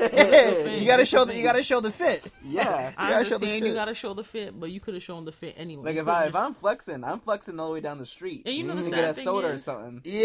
you 0.80 0.86
gotta 0.86 1.04
show 1.04 1.26
the 1.26 1.36
you 1.36 1.42
gotta 1.42 1.62
show 1.62 1.80
the 1.80 1.92
fit. 1.92 2.30
Yeah. 2.42 2.92
I 2.96 3.10
gotta 3.10 3.24
show 3.24 3.30
the 3.36 3.44
understand 3.44 3.66
you 3.66 3.74
gotta 3.74 3.94
show 3.94 4.14
the 4.14 4.24
fit, 4.24 4.58
but 4.58 4.70
you 4.70 4.80
could 4.80 4.94
have 4.94 5.02
shown 5.02 5.26
the 5.26 5.32
fit 5.32 5.54
anyway. 5.58 5.84
Like 5.84 5.94
You 5.96 6.00
if 6.00 6.06
coulda 6.06 6.18
I 6.18 6.24
if 6.24 6.32
just- 6.32 6.44
I'm 6.44 6.54
flexing, 6.54 7.04
I'm 7.04 7.20
flexing 7.20 7.60
all 7.60 7.68
the 7.68 7.74
way 7.74 7.80
down 7.80 7.98
the 7.98 8.06
street. 8.06 8.42
And 8.46 8.54
you 8.54 8.64
know 8.64 8.74
the 8.74 8.82
mm-hmm. 8.82 8.90
sad 8.90 8.96
get 8.96 9.10
a 9.10 9.14
thing 9.14 9.24
soda 9.24 9.48
or 9.48 9.58
something. 9.58 10.00
Yeah. 10.04 10.20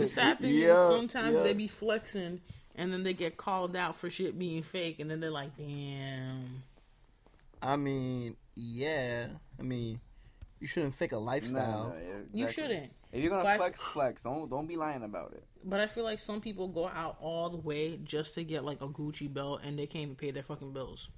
the 0.00 0.06
sad 0.06 0.38
thing 0.40 0.54
Yeah, 0.54 0.84
is 0.84 0.90
sometimes 0.90 1.36
yeah. 1.36 1.42
they 1.42 1.54
be 1.54 1.68
flexing, 1.68 2.40
and 2.76 2.92
then 2.92 3.02
they 3.02 3.14
get 3.14 3.38
called 3.38 3.76
out 3.76 3.96
for 3.96 4.10
shit 4.10 4.38
being 4.38 4.62
fake, 4.62 5.00
and 5.00 5.10
then 5.10 5.20
they're 5.20 5.30
like, 5.30 5.56
"Damn." 5.56 6.62
I 7.62 7.76
mean, 7.76 8.36
yeah. 8.56 9.28
I 9.58 9.62
mean, 9.62 10.00
you 10.60 10.66
shouldn't 10.66 10.94
fake 10.94 11.12
a 11.12 11.18
lifestyle. 11.18 11.88
no, 11.88 11.96
yeah, 12.06 12.46
You 12.46 12.48
shouldn't. 12.52 12.92
If 13.12 13.22
you're 13.22 13.30
gonna 13.30 13.42
But 13.42 13.52
I- 13.52 13.56
flex, 13.56 13.82
flex. 13.82 14.22
Don't 14.22 14.48
don't 14.48 14.66
be 14.66 14.76
lying 14.76 15.02
about 15.02 15.32
it. 15.32 15.44
But 15.64 15.80
I 15.80 15.86
feel 15.88 16.04
like 16.04 16.20
some 16.20 16.40
people 16.40 16.68
go 16.68 16.86
out 16.88 17.16
all 17.20 17.50
the 17.50 17.56
way 17.56 17.98
just 18.04 18.34
to 18.34 18.44
get 18.44 18.64
like 18.64 18.80
a 18.80 18.88
Gucci 18.88 19.32
belt 19.32 19.60
and 19.64 19.78
they 19.78 19.86
can't 19.86 20.02
even 20.02 20.16
pay 20.16 20.30
their 20.30 20.42
fucking 20.42 20.72
bills. 20.72 21.08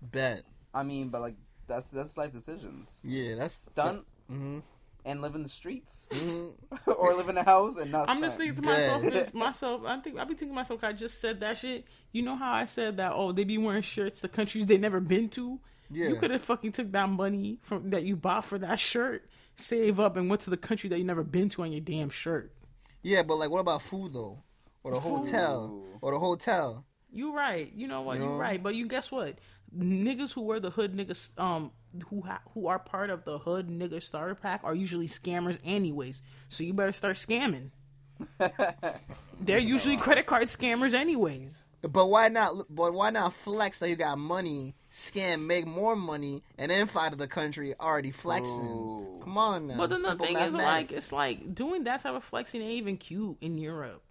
Bet. 0.00 0.42
I 0.72 0.82
mean, 0.82 1.08
but 1.08 1.20
like 1.20 1.34
that's 1.66 1.90
that's 1.90 2.16
life 2.16 2.32
decisions. 2.32 3.02
Yeah, 3.06 3.34
that's 3.36 3.54
Stunt 3.54 4.06
hmm 4.28 4.60
and 5.04 5.22
live 5.22 5.34
in 5.34 5.42
the 5.42 5.48
streets, 5.48 6.08
hmm 6.12 6.48
or 6.86 7.14
live 7.14 7.28
in 7.30 7.36
a 7.38 7.42
house 7.42 7.76
and 7.78 7.90
not. 7.90 8.08
I'm 8.10 8.20
just 8.22 8.36
thinking 8.36 8.56
to 8.56 8.62
myself, 8.62 9.04
is 9.04 9.32
myself. 9.34 9.82
I 9.86 9.98
think 10.00 10.18
I 10.18 10.24
be 10.24 10.34
thinking 10.34 10.48
to 10.48 10.54
myself. 10.54 10.84
I 10.84 10.92
just 10.92 11.20
said 11.20 11.40
that 11.40 11.58
shit. 11.58 11.86
You 12.12 12.22
know 12.22 12.36
how 12.36 12.52
I 12.52 12.66
said 12.66 12.98
that? 12.98 13.12
Oh, 13.14 13.32
they 13.32 13.44
be 13.44 13.56
wearing 13.58 13.82
shirts 13.82 14.20
to 14.20 14.28
countries 14.28 14.66
they 14.66 14.76
never 14.78 15.00
been 15.00 15.28
to. 15.30 15.58
Yeah. 15.90 16.08
You 16.08 16.16
could 16.16 16.30
have 16.30 16.42
fucking 16.42 16.72
took 16.72 16.92
that 16.92 17.08
money 17.08 17.58
from 17.62 17.90
that 17.90 18.04
you 18.04 18.16
bought 18.16 18.44
for 18.44 18.58
that 18.58 18.78
shirt, 18.78 19.28
save 19.56 19.98
up, 19.98 20.16
and 20.16 20.28
went 20.30 20.42
to 20.42 20.50
the 20.50 20.56
country 20.56 20.88
that 20.90 20.98
you 20.98 21.04
never 21.04 21.24
been 21.24 21.48
to 21.50 21.62
on 21.62 21.72
your 21.72 21.80
damn 21.80 22.10
shirt. 22.10 22.52
Yeah, 23.02 23.22
but 23.22 23.36
like, 23.36 23.50
what 23.50 23.60
about 23.60 23.82
food 23.82 24.12
though, 24.12 24.42
or 24.84 24.92
the 24.92 25.00
hotel, 25.00 25.82
or 26.00 26.12
the 26.12 26.18
hotel? 26.18 26.84
You 27.12 27.34
right. 27.34 27.72
You 27.74 27.88
know 27.88 28.02
what? 28.02 28.16
You 28.18 28.22
You 28.22 28.28
know? 28.28 28.34
are 28.34 28.38
right. 28.38 28.62
But 28.62 28.74
you 28.76 28.86
guess 28.86 29.10
what? 29.10 29.38
Niggas 29.76 30.32
who 30.32 30.42
wear 30.42 30.60
the 30.60 30.70
hood 30.70 30.96
niggas 30.96 31.38
um 31.40 31.72
who 32.08 32.22
ha- 32.22 32.42
who 32.54 32.68
are 32.68 32.78
part 32.78 33.10
of 33.10 33.24
the 33.24 33.38
hood 33.38 33.68
nigga 33.68 34.00
starter 34.02 34.34
pack 34.36 34.60
are 34.62 34.74
usually 34.74 35.08
scammers 35.08 35.58
anyways. 35.64 36.22
So 36.48 36.62
you 36.62 36.72
better 36.72 36.92
start 36.92 37.16
scamming. 37.16 37.70
They're 39.40 39.58
usually 39.58 39.96
credit 39.96 40.26
card 40.26 40.44
scammers 40.44 40.92
anyways. 40.94 41.52
But 41.82 42.06
why 42.06 42.28
not? 42.28 42.66
But 42.68 42.92
why 42.92 43.10
not 43.10 43.32
flex 43.32 43.78
that 43.80 43.88
you 43.88 43.96
got 43.96 44.18
money, 44.18 44.74
scam, 44.90 45.46
make 45.46 45.66
more 45.66 45.94
money, 45.96 46.42
and 46.58 46.70
then 46.70 46.86
fly 46.86 47.08
to 47.10 47.16
the 47.16 47.28
country 47.28 47.74
already 47.78 48.10
flexing? 48.10 48.66
Ooh. 48.68 49.20
Come 49.22 49.38
on 49.38 49.66
now. 49.68 49.76
But 49.76 49.90
then 49.90 50.02
the 50.02 50.16
thing 50.16 50.36
is, 50.36 50.54
like, 50.54 50.90
it's 50.92 51.12
like 51.12 51.54
doing 51.54 51.84
that 51.84 52.02
type 52.02 52.14
of 52.14 52.24
flexing 52.24 52.60
ain't 52.62 52.72
even 52.72 52.96
cute 52.96 53.36
in 53.40 53.56
Europe. 53.58 54.02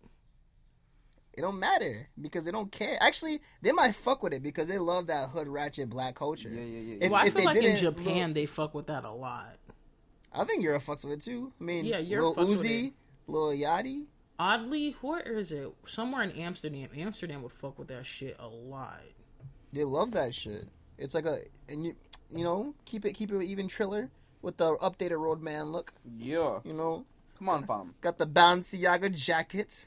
it 1.38 1.42
don't 1.42 1.60
matter 1.60 2.08
because 2.20 2.46
they 2.46 2.52
don't 2.52 2.72
care. 2.72 2.98
Actually, 3.02 3.42
they 3.62 3.72
might 3.72 3.96
fuck 3.96 4.24
with 4.24 4.34
it 4.34 4.44
because 4.44 4.68
they 4.68 4.78
love 4.80 5.08
that 5.08 5.30
hood 5.30 5.48
ratchet 5.48 5.90
black 5.90 6.16
culture. 6.16 6.50
Yeah, 6.50 6.62
yeah, 6.64 6.80
yeah. 6.82 6.96
If- 7.06 7.12
well, 7.12 7.22
I 7.22 7.26
if 7.28 7.34
feel 7.34 7.42
they 7.42 7.46
like 7.46 7.64
in 7.64 7.78
Japan 7.78 8.28
look- 8.30 8.36
they 8.36 8.46
fuck 8.46 8.74
with 8.74 8.88
that 8.88 9.04
a 9.06 9.12
lot. 9.12 9.56
I 10.34 10.44
think 10.44 10.62
Europe 10.64 10.84
fucks 10.84 11.04
with 11.06 11.14
it 11.20 11.22
too. 11.24 11.52
I 11.60 11.64
mean, 11.64 11.86
Yeah, 11.86 11.98
Lil 11.98 12.06
Europe 12.06 12.36
fucks 12.38 12.48
with 12.50 12.60
Uzi, 12.64 12.88
it. 12.88 12.94
Lil 13.28 13.48
Yachty. 13.52 14.06
Oddly, 14.38 14.96
where 15.02 15.20
is 15.22 15.52
it? 15.52 15.70
Somewhere 15.86 16.22
in 16.24 16.32
Amsterdam. 16.32 16.90
Amsterdam 16.96 17.42
would 17.44 17.52
fuck 17.52 17.78
with 17.80 17.88
that 17.90 18.06
shit 18.06 18.36
a 18.40 18.48
lot. 18.48 19.02
They 19.74 19.84
love 19.84 20.12
that 20.12 20.34
shit. 20.34 20.66
It's 20.98 21.14
like 21.16 21.26
a 21.26 21.38
and 21.68 21.86
you 21.86 21.96
you 22.32 22.44
know 22.44 22.74
keep 22.86 23.06
it 23.06 23.14
keep 23.14 23.32
it 23.32 23.42
even 23.44 23.68
triller 23.68 24.10
with 24.42 24.58
the 24.58 24.76
updated 24.78 25.20
roadman 25.20 25.72
look. 25.72 25.94
yeah. 26.18 26.60
You 26.64 26.74
know, 26.74 27.06
Come 27.38 27.50
on, 27.50 27.64
fam. 27.66 27.94
got 28.02 28.18
the 28.18 28.26
Balenciaga 28.26 29.14
jacket, 29.14 29.86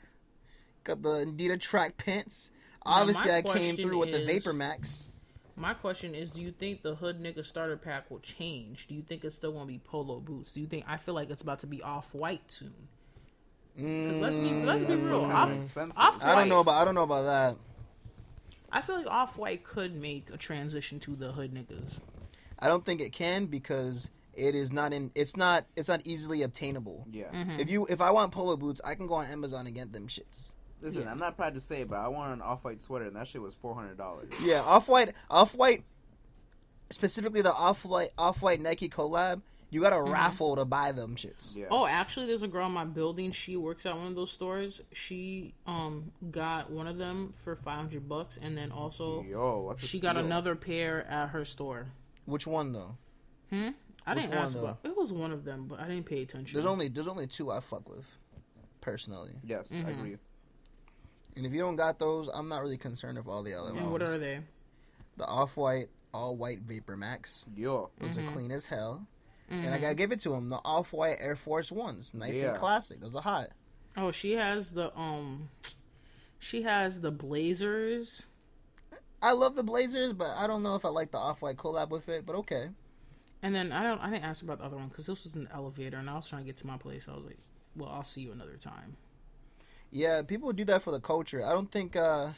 got 0.84 1.02
the 1.02 1.24
Adidas 1.26 1.60
track 1.60 1.96
pants. 1.96 2.50
Now, 2.86 2.92
Obviously, 3.00 3.30
my 3.30 3.36
I 3.38 3.42
came 3.42 3.52
question 3.76 3.88
through 3.88 3.98
with 3.98 4.12
the 4.12 4.20
Vapor 4.20 4.52
Max. 4.52 5.10
My 5.54 5.74
question 5.74 6.14
is, 6.14 6.30
do 6.30 6.40
you 6.40 6.50
think 6.50 6.82
the 6.82 6.94
hood 6.94 7.22
nigga 7.22 7.44
starter 7.44 7.76
pack 7.76 8.10
will 8.10 8.20
change? 8.20 8.86
Do 8.88 8.94
you 8.94 9.02
think 9.02 9.22
it's 9.24 9.34
still 9.36 9.52
gonna 9.52 9.66
be 9.66 9.78
polo 9.78 10.18
boots? 10.18 10.52
Do 10.52 10.60
you 10.60 10.66
think 10.66 10.84
I 10.88 10.96
feel 10.96 11.14
like 11.14 11.30
it's 11.30 11.42
about 11.42 11.60
to 11.60 11.66
be 11.66 11.82
off 11.82 12.12
white 12.14 12.50
soon? 12.50 12.72
'Cause 13.76 14.16
let's 14.20 14.36
be 14.36 14.52
let's 14.66 14.84
be 14.84 14.94
mm, 14.94 15.08
real. 15.08 15.26
kind 15.26 15.50
Off, 15.50 15.76
of 15.76 15.92
off 15.98 16.22
I 16.22 16.34
don't 16.34 16.48
know 16.48 16.60
about 16.60 16.80
I 16.80 16.84
don't 16.84 16.94
know 16.94 17.02
about 17.04 17.22
that. 17.22 17.56
I 18.72 18.80
feel 18.80 18.96
like 18.96 19.06
off 19.06 19.36
white 19.36 19.64
could 19.64 19.94
make 19.94 20.30
a 20.32 20.36
transition 20.36 20.98
to 21.00 21.14
the 21.14 21.32
hood 21.32 21.52
niggas. 21.54 21.98
I 22.58 22.68
don't 22.68 22.84
think 22.84 23.00
it 23.00 23.12
can 23.12 23.46
because 23.46 24.10
it 24.34 24.54
is 24.54 24.72
not 24.72 24.92
in. 24.92 25.10
It's 25.14 25.36
not. 25.36 25.66
It's 25.76 25.88
not 25.88 26.00
easily 26.04 26.42
obtainable. 26.42 27.06
Yeah. 27.12 27.24
Mm-hmm. 27.32 27.60
If 27.60 27.70
you 27.70 27.86
if 27.86 28.00
I 28.00 28.10
want 28.10 28.32
polo 28.32 28.56
boots, 28.56 28.80
I 28.84 28.94
can 28.94 29.06
go 29.06 29.14
on 29.14 29.26
Amazon 29.26 29.66
and 29.66 29.74
get 29.74 29.92
them 29.92 30.06
shits. 30.08 30.54
Listen, 30.80 31.02
Yeah. 31.02 31.10
I'm 31.10 31.18
not 31.18 31.36
proud 31.36 31.54
to 31.54 31.60
say 31.60 31.82
it, 31.82 31.88
but 31.90 31.98
I 31.98 32.08
want 32.08 32.32
an 32.32 32.40
off-white 32.42 32.82
sweater, 32.82 33.04
and 33.04 33.14
that 33.14 33.28
shit 33.28 33.42
was 33.42 33.54
four 33.54 33.74
hundred 33.74 33.98
dollars. 33.98 34.30
Yeah, 34.42 34.62
off 34.62 34.88
white, 34.88 35.12
off 35.30 35.54
white, 35.54 35.84
specifically 36.90 37.42
the 37.42 37.52
off 37.52 37.84
white, 37.84 38.10
off 38.16 38.42
white 38.42 38.60
Nike 38.60 38.88
collab. 38.88 39.42
You 39.72 39.80
got 39.80 39.90
to 39.90 40.02
raffle 40.02 40.54
to 40.56 40.66
buy 40.66 40.92
them 40.92 41.16
shits. 41.16 41.56
Yeah. 41.56 41.66
Oh, 41.70 41.86
actually, 41.86 42.26
there's 42.26 42.42
a 42.42 42.48
girl 42.48 42.66
in 42.66 42.72
my 42.72 42.84
building. 42.84 43.32
She 43.32 43.56
works 43.56 43.86
at 43.86 43.96
one 43.96 44.06
of 44.06 44.14
those 44.14 44.30
stores. 44.30 44.82
She 44.92 45.54
um 45.66 46.12
got 46.30 46.70
one 46.70 46.86
of 46.86 46.98
them 46.98 47.32
for 47.42 47.56
500 47.56 48.06
bucks, 48.06 48.38
and 48.40 48.56
then 48.56 48.70
also 48.70 49.22
Yo, 49.22 49.60
what's 49.62 49.82
a 49.82 49.86
she 49.86 49.98
got 49.98 50.18
another 50.18 50.54
pair 50.54 51.06
at 51.10 51.30
her 51.30 51.46
store. 51.46 51.86
Which 52.26 52.46
one 52.46 52.72
though? 52.72 52.96
Hmm. 53.48 53.70
I 54.06 54.14
Which 54.14 54.24
didn't 54.24 54.36
one, 54.36 54.44
ask. 54.44 54.54
though? 54.54 54.76
It 54.84 54.94
was 54.96 55.10
one 55.10 55.32
of 55.32 55.44
them, 55.44 55.66
but 55.68 55.80
I 55.80 55.88
didn't 55.88 56.04
pay 56.04 56.20
attention. 56.20 56.52
There's 56.54 56.66
only 56.66 56.88
there's 56.88 57.08
only 57.08 57.26
two 57.26 57.50
I 57.50 57.60
fuck 57.60 57.88
with, 57.88 58.06
personally. 58.82 59.32
Yes, 59.42 59.72
Mhm. 59.72 59.86
I 59.86 59.90
agree. 59.90 60.16
And 61.34 61.46
if 61.46 61.54
you 61.54 61.60
don't 61.60 61.76
got 61.76 61.98
those, 61.98 62.28
I'm 62.28 62.48
not 62.50 62.60
really 62.60 62.76
concerned 62.76 63.16
with 63.16 63.26
all 63.26 63.42
the 63.42 63.54
other 63.54 63.70
And 63.70 63.78
ones. 63.80 63.90
what 63.92 64.02
are 64.02 64.18
they? 64.18 64.40
The 65.16 65.24
off 65.26 65.56
white, 65.56 65.86
all 66.12 66.36
white 66.36 66.60
Vapor 66.60 66.94
Max. 66.98 67.46
Yo, 67.56 67.88
Those 67.98 68.18
Mm-hmm. 68.18 68.28
are 68.28 68.32
clean 68.32 68.50
as 68.52 68.66
hell. 68.66 69.06
And 69.52 69.74
I 69.74 69.78
gotta 69.78 69.94
give 69.94 70.12
it 70.12 70.20
to 70.20 70.32
him. 70.34 70.48
The 70.48 70.60
off 70.64 70.92
white 70.92 71.18
Air 71.20 71.36
Force 71.36 71.70
Ones, 71.70 72.14
nice 72.14 72.40
Yeah. 72.40 72.50
and 72.50 72.58
classic. 72.58 73.00
Those 73.00 73.14
are 73.14 73.22
hot. 73.22 73.48
Oh, 73.96 74.10
she 74.10 74.32
has 74.32 74.70
the 74.70 74.96
um, 74.98 75.50
she 76.38 76.62
has 76.62 77.00
the 77.00 77.10
blazers. 77.10 78.22
I 79.20 79.32
love 79.32 79.54
the 79.54 79.62
Blazers, 79.62 80.12
but 80.14 80.30
I 80.36 80.48
don't 80.48 80.64
know 80.64 80.74
if 80.74 80.84
I 80.84 80.88
like 80.88 81.12
the 81.12 81.18
off 81.18 81.42
white 81.42 81.56
collab 81.56 81.90
with 81.90 82.08
it. 82.08 82.26
But 82.26 82.34
okay. 82.36 82.70
And 83.42 83.54
then 83.54 83.70
I 83.70 83.82
don't. 83.84 84.00
I 84.00 84.10
didn't 84.10 84.24
ask 84.24 84.42
about 84.42 84.58
the 84.58 84.64
other 84.64 84.76
one 84.76 84.88
because 84.88 85.06
this 85.06 85.22
was 85.22 85.34
an 85.34 85.48
elevator, 85.52 85.98
and 85.98 86.08
I 86.10 86.14
was 86.14 86.26
trying 86.26 86.42
to 86.42 86.46
get 86.46 86.56
to 86.58 86.66
my 86.66 86.76
place. 86.76 87.06
I 87.08 87.14
was 87.14 87.24
like, 87.24 87.38
"Well, 87.76 87.88
I'll 87.88 88.02
see 88.04 88.20
you 88.22 88.32
another 88.32 88.56
time." 88.56 88.96
Yeah, 89.90 90.22
people 90.22 90.52
do 90.52 90.64
that 90.64 90.82
for 90.82 90.90
the 90.90 91.00
culture. 91.00 91.44
I 91.44 91.52
don't 91.52 91.70
think 91.70 91.94
uh 91.96 92.28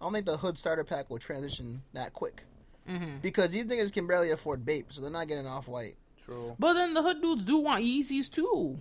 I 0.00 0.04
don't 0.04 0.12
think 0.12 0.26
the 0.26 0.36
hood 0.36 0.58
starter 0.58 0.84
pack 0.84 1.08
will 1.08 1.18
transition 1.18 1.82
that 1.94 2.12
quick. 2.12 2.42
hmm 2.86 3.16
Because 3.22 3.50
these 3.50 3.64
niggas 3.66 3.92
can 3.92 4.06
barely 4.06 4.30
afford 4.30 4.64
Bape, 4.66 4.92
so 4.92 5.00
they're 5.00 5.10
not 5.10 5.28
getting 5.28 5.46
off 5.46 5.68
white. 5.68 5.94
True. 6.26 6.54
But 6.58 6.74
then 6.74 6.92
the 6.94 7.02
hood 7.02 7.22
dudes 7.22 7.44
do 7.44 7.58
want 7.58 7.82
Yeezys 7.82 8.30
too. 8.30 8.78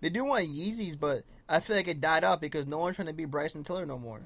They 0.00 0.08
do 0.10 0.24
want 0.24 0.46
Yeezys, 0.46 0.98
but 0.98 1.22
I 1.48 1.60
feel 1.60 1.76
like 1.76 1.88
it 1.88 2.00
died 2.00 2.24
out 2.24 2.40
because 2.40 2.66
no 2.66 2.78
one's 2.78 2.96
trying 2.96 3.06
to 3.06 3.14
be 3.14 3.24
Bryson 3.24 3.62
Tiller 3.64 3.86
no 3.86 3.98
more. 3.98 4.20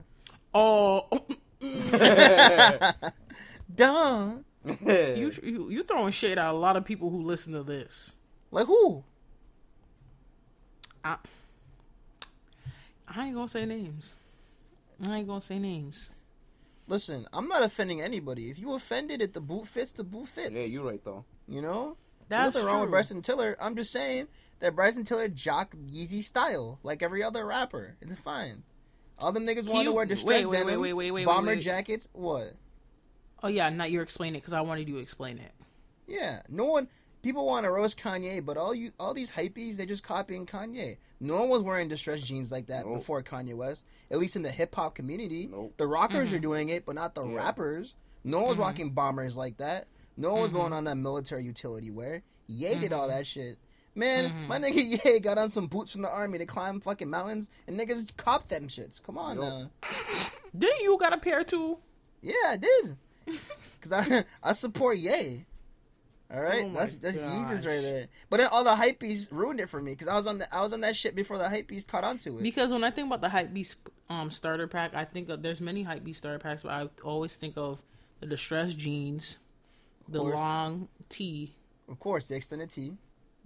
Oh, 0.55 1.07
Duh. 3.75 4.33
you, 4.65 5.33
you 5.43 5.71
you 5.71 5.83
throwing 5.83 6.13
shade 6.13 6.39
at 6.39 6.47
a 6.47 6.53
lot 6.53 6.77
of 6.77 6.85
people 6.85 7.11
who 7.11 7.23
listen 7.23 7.53
to 7.53 7.63
this. 7.63 8.13
Like 8.51 8.67
who? 8.67 9.05
I, 11.05 11.17
I 13.07 13.27
ain't 13.27 13.35
gonna 13.35 13.49
say 13.49 13.65
names. 13.65 14.15
I 15.07 15.19
ain't 15.19 15.29
gonna 15.29 15.41
say 15.41 15.59
names. 15.59 16.11
Listen, 16.89 17.27
I'm 17.33 17.49
not 17.49 17.63
offending 17.63 18.01
anybody. 18.01 18.51
If 18.51 18.59
you 18.59 18.73
offended, 18.73 19.21
if 19.21 19.35
the 19.35 19.41
boot 19.41 19.69
fits, 19.69 19.93
the 19.93 20.05
boot 20.05 20.29
fits. 20.29 20.51
yeah, 20.51 20.63
you're 20.63 20.85
right 20.85 21.05
though. 21.05 21.25
You 21.47 21.63
know? 21.63 21.97
That's 22.29 22.55
Nothing 22.55 22.67
wrong 22.67 22.81
with. 22.83 22.91
Bryson 22.91 23.23
Tiller. 23.23 23.57
I'm 23.61 23.77
just 23.77 23.93
saying 23.93 24.29
that 24.61 24.75
Bryson 24.75 25.05
Tiller 25.05 25.29
jock 25.29 25.75
Yeezy 25.77 26.23
style, 26.23 26.79
like 26.83 27.03
every 27.03 27.23
other 27.23 27.45
rapper. 27.45 27.97
It's 28.01 28.15
fine. 28.17 28.65
All 29.19 29.33
them 29.33 29.47
niggas 29.47 29.69
want 29.69 29.87
to 29.87 29.93
wear 29.93 30.05
distressed 30.05 30.47
wait, 30.47 30.47
wait, 30.47 30.67
denim, 30.67 30.81
wait, 30.81 30.93
wait, 30.93 31.11
wait, 31.11 31.27
bomber 31.27 31.53
wait. 31.53 31.63
jackets. 31.63 32.09
What? 32.13 32.53
Oh 33.43 33.49
yeah, 33.49 33.69
not 33.69 33.91
you 33.91 34.01
explain 34.01 34.35
it 34.35 34.39
because 34.39 34.53
I 34.53 34.61
wanted 34.61 34.89
you 34.89 34.95
to 34.97 35.01
explain 35.01 35.39
it. 35.39 35.53
Yeah, 36.07 36.43
no 36.49 36.65
one. 36.65 36.89
People 37.23 37.47
want 37.47 37.65
to 37.65 37.71
roast 37.71 37.99
Kanye, 37.99 38.45
but 38.45 38.57
all 38.57 38.75
you, 38.75 38.93
all 38.99 39.13
these 39.13 39.33
hypees, 39.33 39.77
they're 39.77 39.87
just 39.87 40.05
copying 40.05 40.47
Kanye. 40.47 40.99
No 41.21 41.37
one 41.37 41.49
was 41.49 41.63
wearing 41.63 41.89
distressed 41.89 42.25
jeans 42.27 42.53
like 42.53 42.67
that 42.69 42.87
Nope. 42.87 42.99
before 42.99 43.23
Kanye 43.23 43.55
West. 43.55 43.85
At 44.11 44.19
least 44.19 44.37
in 44.37 44.43
the 44.43 44.51
hip 44.51 44.75
hop 44.75 44.95
community, 44.95 45.49
Nope. 45.51 45.75
the 45.77 45.87
rockers 45.87 46.29
Mm-hmm. 46.29 46.37
are 46.37 46.41
doing 46.41 46.69
it, 46.69 46.87
but 46.87 46.95
not 46.95 47.15
the 47.15 47.25
Yeah. 47.27 47.35
rappers. 47.37 47.95
No 48.25 48.41
one 48.41 48.49
was 48.51 48.59
rocking 48.59 48.91
bombers 48.91 49.37
like 49.37 49.57
that. 49.59 49.89
No 50.17 50.33
one 50.33 50.43
was 50.43 50.51
Mm-hmm. 50.51 50.61
going 50.61 50.73
on 50.73 50.85
that 50.85 50.97
military 50.97 51.45
utility 51.45 51.91
wear. 51.91 52.23
Ye 52.47 52.77
did 52.79 52.93
all 52.93 53.09
that 53.09 53.27
shit. 53.27 53.59
Man, 53.95 54.47
my 54.47 54.59
nigga 54.61 55.05
Ye 55.05 55.19
got 55.19 55.39
on 55.39 55.51
some 55.51 55.67
boots 55.67 55.91
from 55.93 56.03
the 56.03 56.11
army 56.11 56.39
to 56.39 56.47
climb 56.47 56.81
fucking 56.81 57.11
mountains, 57.11 57.51
and 57.67 57.79
niggas 57.79 58.17
copped 58.17 58.49
them 58.49 58.69
shits. 58.69 59.03
Come 59.03 59.19
on 59.19 59.37
Yup. 59.37 59.45
now. 59.45 59.71
Didn't 60.57 60.81
you 60.83 60.97
got 60.99 61.13
a 61.13 61.19
pair 61.19 61.43
too? 61.43 61.79
Yeah, 62.23 62.33
I 62.47 62.57
did. 62.57 62.97
Cause 63.81 63.93
I 63.93 64.25
I 64.43 64.53
support 64.53 64.99
Ye. 64.99 65.45
All 66.31 66.43
right, 66.43 66.67
Oh 66.67 66.73
that's 66.75 66.99
that's 66.99 67.19
gosh. 67.19 67.33
Yeezus 67.33 67.67
right 67.67 67.81
there. 67.81 68.07
But 68.29 68.37
then 68.37 68.49
all 68.53 68.63
the 68.63 68.75
hypebeasts 68.75 69.29
ruined 69.33 69.61
it 69.61 69.69
for 69.71 69.81
me 69.81 69.93
because 69.93 70.09
I 70.09 70.15
was 70.15 70.27
on 70.27 70.39
the 70.39 70.55
I 70.55 70.61
was 70.61 70.73
on 70.75 70.83
that 70.83 70.95
shit 70.95 71.15
before 71.15 71.39
the 71.39 71.45
hypebeasts 71.45 71.87
caught 71.87 72.05
on 72.05 72.19
to 72.19 72.39
it. 72.39 72.43
Because 72.43 72.71
when 72.71 72.85
I 72.85 72.91
think 72.91 73.07
about 73.07 73.23
the 73.23 73.31
hype 73.31 73.55
beast 73.55 73.77
um 74.11 74.31
starter 74.31 74.67
pack, 74.67 74.95
I 74.95 75.05
think 75.07 75.31
of, 75.31 75.43
there's 75.43 75.61
many 75.61 75.83
hype 75.85 76.05
beast 76.05 76.19
starter 76.19 76.39
packs, 76.39 76.63
but 76.63 76.73
I 76.73 76.89
always 77.03 77.35
think 77.35 77.55
of 77.57 77.81
the 78.21 78.27
distressed 78.27 78.77
jeans, 78.77 79.37
the 80.09 80.23
long 80.23 80.89
tee, 81.09 81.55
of 81.89 81.99
course, 81.99 82.27
the 82.27 82.35
extended 82.37 82.71
tee. 82.71 82.93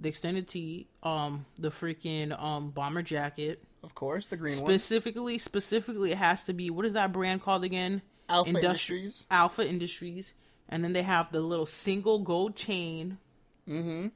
the 0.01 0.09
extended 0.09 0.49
tee, 0.49 0.89
um, 1.05 1.47
the 1.59 1.68
freaking 1.68 2.37
um 2.43 2.70
bomber 2.70 3.03
jacket. 3.03 3.62
Of 3.85 3.95
course, 3.95 4.26
the 4.26 4.37
green 4.37 4.59
one. 4.59 4.66
Specifically, 4.72 5.39
specifically, 5.39 6.11
it 6.12 6.18
has 6.18 6.45
to 6.47 6.53
be 6.53 6.68
what 6.70 6.85
is 6.85 6.95
that 6.95 7.12
brand 7.12 7.43
called 7.43 7.62
again? 7.62 8.03
Alpha 8.28 8.51
Industri- 8.51 8.62
Industries. 8.64 9.26
Alpha 9.30 9.68
Industries. 9.68 10.35
And 10.68 10.82
then 10.84 10.92
they 10.92 11.02
have 11.02 11.30
the 11.32 11.40
little 11.40 11.66
single 11.66 12.18
gold 12.20 12.56
chain, 12.56 13.18
Mm-hmm. 13.68 14.08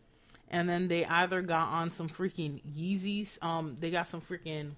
and 0.51 0.69
then 0.69 0.89
they 0.89 1.05
either 1.07 1.41
got 1.43 1.69
on 1.69 1.89
some 1.91 2.09
freaking 2.09 2.61
Yeezys. 2.65 3.43
Um, 3.43 3.77
they 3.79 3.91
got 3.91 4.09
some 4.09 4.21
freaking 4.21 4.73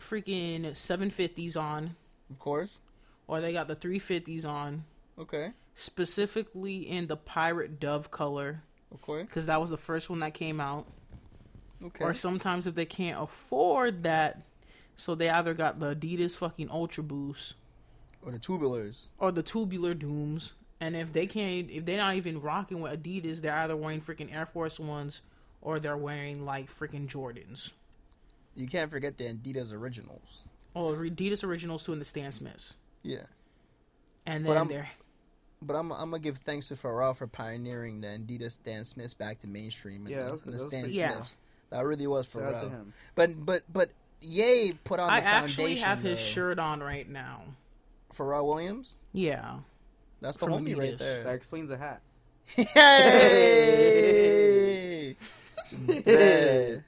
freaking 0.00 0.62
750s 0.70 1.56
on, 1.56 1.96
Of 2.30 2.38
course. 2.38 2.78
or 3.26 3.40
they 3.40 3.52
got 3.52 3.68
the 3.68 3.76
350s 3.76 4.44
on, 4.46 4.84
Okay. 5.18 5.52
specifically 5.74 6.88
in 6.88 7.06
the 7.08 7.16
pirate 7.16 7.78
dove 7.80 8.10
color, 8.10 8.62
Okay. 8.94 9.22
because 9.24 9.46
that 9.46 9.60
was 9.60 9.70
the 9.70 9.76
first 9.76 10.08
one 10.10 10.20
that 10.20 10.34
came 10.34 10.60
out. 10.60 10.86
Okay. 11.82 12.04
Or 12.04 12.14
sometimes 12.14 12.66
if 12.66 12.74
they 12.74 12.84
can't 12.86 13.20
afford 13.22 14.02
that, 14.04 14.42
so 14.96 15.14
they 15.14 15.30
either 15.30 15.54
got 15.54 15.78
the 15.80 15.94
Adidas 15.94 16.36
fucking 16.36 16.70
Ultra 16.70 17.02
Boost 17.04 17.54
Or 18.22 18.32
the 18.32 18.38
tubulars. 18.38 19.06
or 19.18 19.32
the 19.32 19.42
Tubular 19.42 19.94
Dooms. 19.94 20.52
And 20.80 20.94
if 20.96 21.12
they 21.12 21.26
can't, 21.26 21.70
if 21.70 21.84
they're 21.84 21.98
not 21.98 22.14
even 22.16 22.40
rocking 22.40 22.80
with 22.80 23.02
Adidas, 23.02 23.40
they're 23.40 23.54
either 23.56 23.76
wearing 23.76 24.00
freaking 24.00 24.34
Air 24.34 24.46
Force 24.46 24.78
Ones 24.80 25.20
or 25.62 25.78
they're 25.80 25.96
wearing 25.96 26.44
like 26.44 26.70
freaking 26.72 27.06
Jordans. 27.06 27.72
You 28.54 28.66
can't 28.66 28.90
forget 28.90 29.16
the 29.18 29.24
Adidas 29.24 29.72
originals. 29.72 30.44
Oh, 30.74 30.92
or 30.92 30.96
Adidas 31.04 31.44
Originals 31.44 31.84
too 31.84 31.92
in 31.92 31.98
the 31.98 32.04
Stan 32.04 32.32
Smiths. 32.32 32.74
Yeah. 33.02 33.24
And 34.26 34.44
But 34.44 34.50
then 34.50 34.56
I'm- 34.58 34.68
they're 34.68 34.90
But 35.62 35.74
I'm, 35.76 35.92
I'm 35.92 36.10
gonna 36.10 36.18
give 36.20 36.38
thanks 36.38 36.68
to 36.68 36.74
Pharrell 36.74 37.14
for 37.14 37.26
pioneering 37.26 38.00
the 38.00 38.08
Adidas 38.08 38.52
Stan 38.52 38.84
Smiths 38.86 39.12
back 39.14 39.40
to 39.40 39.46
mainstream. 39.46 40.06
And 40.06 40.10
Yeah, 40.14 40.22
the, 40.24 40.40
and 40.44 40.54
the 40.54 40.58
Stan 40.58 40.80
pretty 40.82 40.96
Yeah. 40.96 41.14
Smiths. 41.16 41.38
That 41.70 41.84
really 41.84 42.06
was 42.06 42.26
Shout 42.28 42.42
out 42.42 42.62
to 42.62 42.68
Pharrell. 42.68 42.70
him. 42.70 42.92
But 43.14 43.44
but 43.46 43.62
but 43.72 43.90
Ye 44.22 44.72
put 44.84 45.00
on 45.00 45.06
the 45.08 45.12
I 45.14 45.20
foundation. 45.20 45.44
actually 45.64 45.74
have 45.76 46.00
his 46.00 46.18
though. 46.18 46.24
shirt 46.24 46.58
on 46.58 46.80
right 46.80 47.08
now. 47.08 47.42
Pharrell 48.14 48.46
Williams. 48.46 48.98
Yeah. 49.12 49.58
That's 50.20 50.36
the 50.36 50.46
From 50.46 50.64
homie 50.64 50.76
right 50.76 50.98
there. 50.98 51.24
That 51.24 51.34
explains 51.34 51.70
the 51.70 51.76
hat. 51.76 52.02
Hey! 53.90 55.16
Yeah. 55.86 56.78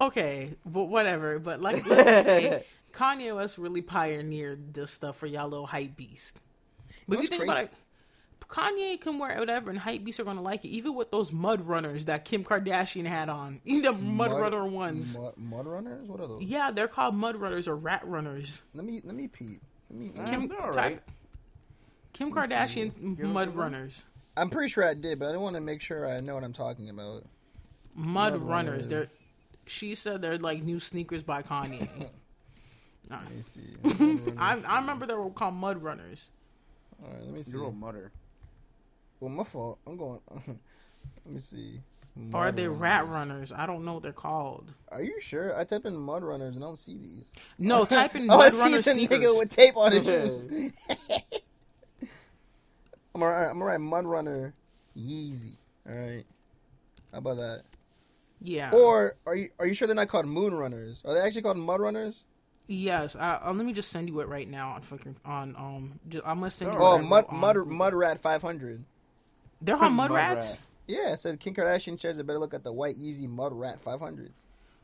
Okay, 0.00 0.56
but 0.66 0.84
whatever. 0.84 1.38
But 1.38 1.60
like 1.60 1.86
let's 1.86 2.26
say, 2.26 2.64
Kanye 2.92 3.32
West 3.36 3.56
really 3.56 3.82
pioneered 3.82 4.74
this 4.74 4.90
stuff 4.90 5.16
for 5.16 5.26
y'all 5.26 5.48
little 5.48 5.68
hype 5.68 5.96
beast. 5.96 6.40
But 7.06 7.18
if 7.18 7.18
you 7.18 7.18
What's 7.18 7.28
think 7.28 7.42
about 7.44 7.64
it, 7.64 7.72
Kanye 8.48 9.00
can 9.00 9.18
wear 9.18 9.38
whatever, 9.38 9.70
and 9.70 9.78
hype 9.78 10.04
beasts 10.04 10.20
are 10.20 10.24
gonna 10.24 10.42
like 10.42 10.64
it. 10.64 10.68
Even 10.68 10.94
with 10.94 11.10
those 11.10 11.32
mud 11.32 11.66
runners 11.66 12.04
that 12.06 12.24
Kim 12.24 12.44
Kardashian 12.44 13.06
had 13.06 13.28
on, 13.28 13.60
even 13.64 13.82
the 13.84 13.92
mud, 13.92 14.32
runner 14.32 14.64
ones. 14.66 15.16
Mud, 15.16 15.34
mud 15.36 15.66
runners. 15.66 16.08
What 16.08 16.20
are 16.20 16.26
those? 16.26 16.42
Yeah, 16.42 16.70
they're 16.70 16.88
called 16.88 17.14
mud 17.14 17.36
runners 17.36 17.68
or 17.68 17.76
rat 17.76 18.06
runners. 18.06 18.60
Let 18.74 18.84
me 18.84 19.00
let 19.04 19.14
me 19.14 19.28
peep. 19.28 19.62
Let 19.90 19.98
me, 20.00 20.12
let 20.14 20.24
me- 20.24 20.30
Kim, 20.30 20.48
they're 20.48 20.60
all 20.60 20.70
right. 20.72 21.00
Kim 22.12 22.30
Let 22.30 22.48
me 22.50 22.56
see. 22.68 22.90
Kardashian 22.90 23.18
mud 23.18 23.54
runners. 23.54 24.02
I'm 24.36 24.50
pretty 24.50 24.68
sure 24.68 24.84
I 24.84 24.94
did, 24.94 25.18
but 25.18 25.28
I 25.28 25.32
don't 25.32 25.42
want 25.42 25.54
to 25.54 25.60
make 25.60 25.80
sure 25.80 26.08
I 26.08 26.20
know 26.20 26.34
what 26.34 26.44
I'm 26.44 26.52
talking 26.52 26.88
about. 26.88 27.24
Mud, 27.96 28.32
Mud 28.32 28.32
runners. 28.44 28.44
runners. 28.44 28.88
They're. 28.88 29.08
She 29.66 29.94
said 29.94 30.20
they're 30.22 30.38
like 30.38 30.62
new 30.62 30.80
sneakers 30.80 31.22
by 31.22 31.42
Kanye. 31.42 31.88
Nah. 33.10 33.18
Let 33.18 33.30
me 33.32 33.42
see. 33.42 33.60
Mud 33.82 34.26
runners. 34.26 34.64
I 34.66 34.76
I 34.76 34.80
remember 34.80 35.06
they 35.06 35.12
were 35.12 35.28
called 35.28 35.52
mud 35.54 35.82
runners. 35.82 36.30
All 37.02 37.10
right, 37.12 37.22
let 37.22 37.34
me 37.34 37.42
see. 37.42 37.50
You're 37.52 37.68
a 37.68 37.70
mutter. 37.70 38.10
Well, 39.20 39.28
my 39.28 39.44
fault. 39.44 39.78
I'm 39.86 39.98
going. 39.98 40.20
let 41.26 41.34
me 41.34 41.38
see. 41.38 41.80
Or 42.32 42.46
are 42.46 42.52
they 42.52 42.68
runners. 42.68 42.80
rat 42.80 43.08
runners? 43.08 43.52
I 43.52 43.66
don't 43.66 43.84
know 43.84 43.94
what 43.94 44.02
they're 44.04 44.12
called. 44.12 44.72
Are 44.92 45.02
you 45.02 45.20
sure? 45.20 45.56
I 45.58 45.64
type 45.64 45.84
in 45.84 45.96
mud 45.96 46.22
runners 46.22 46.54
and 46.54 46.64
I 46.64 46.68
don't 46.68 46.78
see 46.78 46.96
these. 46.96 47.32
No, 47.58 47.84
type 47.84 48.14
in 48.14 48.30
oh, 48.30 48.34
I 48.34 48.36
mud 48.36 48.52
see 48.52 48.60
runner 48.60 48.82
some 48.82 48.94
sneakers. 48.94 49.18
nigga 49.18 49.38
with 49.38 49.50
tape 49.50 49.76
on 49.76 49.92
his 49.92 50.04
shoes. 50.06 50.72
I'm 53.14 53.20
gonna, 53.20 53.34
I'm 53.34 53.58
gonna 53.58 53.64
write 53.64 53.80
mud 53.80 54.06
runner 54.06 54.54
Yeezy. 54.96 55.56
All 55.88 55.98
right. 55.98 56.24
How 57.12 57.18
about 57.18 57.36
that? 57.38 57.62
Yeah. 58.40 58.70
Or 58.72 59.14
are 59.26 59.34
you 59.34 59.48
are 59.58 59.66
you 59.66 59.74
sure 59.74 59.86
they're 59.88 59.94
not 59.96 60.08
called 60.08 60.26
moon 60.26 60.54
runners? 60.54 61.02
Are 61.04 61.14
they 61.14 61.20
actually 61.20 61.42
called 61.42 61.56
mud 61.56 61.80
runners? 61.80 62.24
yes. 62.66 63.16
I, 63.16 63.40
uh, 63.44 63.52
let 63.52 63.66
me 63.66 63.72
just 63.72 63.90
send 63.90 64.08
you 64.08 64.20
it 64.20 64.28
right 64.28 64.48
now 64.48 64.70
on 64.72 64.82
fucking 64.82 65.16
on 65.24 65.56
um. 65.56 66.00
Just, 66.08 66.24
I'm 66.26 66.38
gonna 66.38 66.50
send 66.50 66.72
you. 66.72 66.78
Oh, 66.78 66.98
mud 66.98 67.26
mud 67.32 67.56
mud 67.66 67.94
rat 67.94 68.20
500. 68.20 68.84
They're 69.60 69.76
called 69.76 69.92
mud 69.92 70.10
Mud 70.10 70.16
rats. 70.16 70.46
rat. 70.50 70.58
Yeah, 70.86 71.12
it 71.12 71.20
said 71.20 71.40
Kim 71.40 71.54
Kardashian 71.54 71.98
shares 72.00 72.18
a 72.18 72.24
better 72.24 72.38
look 72.38 72.54
at 72.54 72.62
the 72.64 72.72
white 72.72 72.96
Yeezy 72.96 73.28
mud 73.28 73.52
rat 73.54 73.82
500s. 73.82 74.42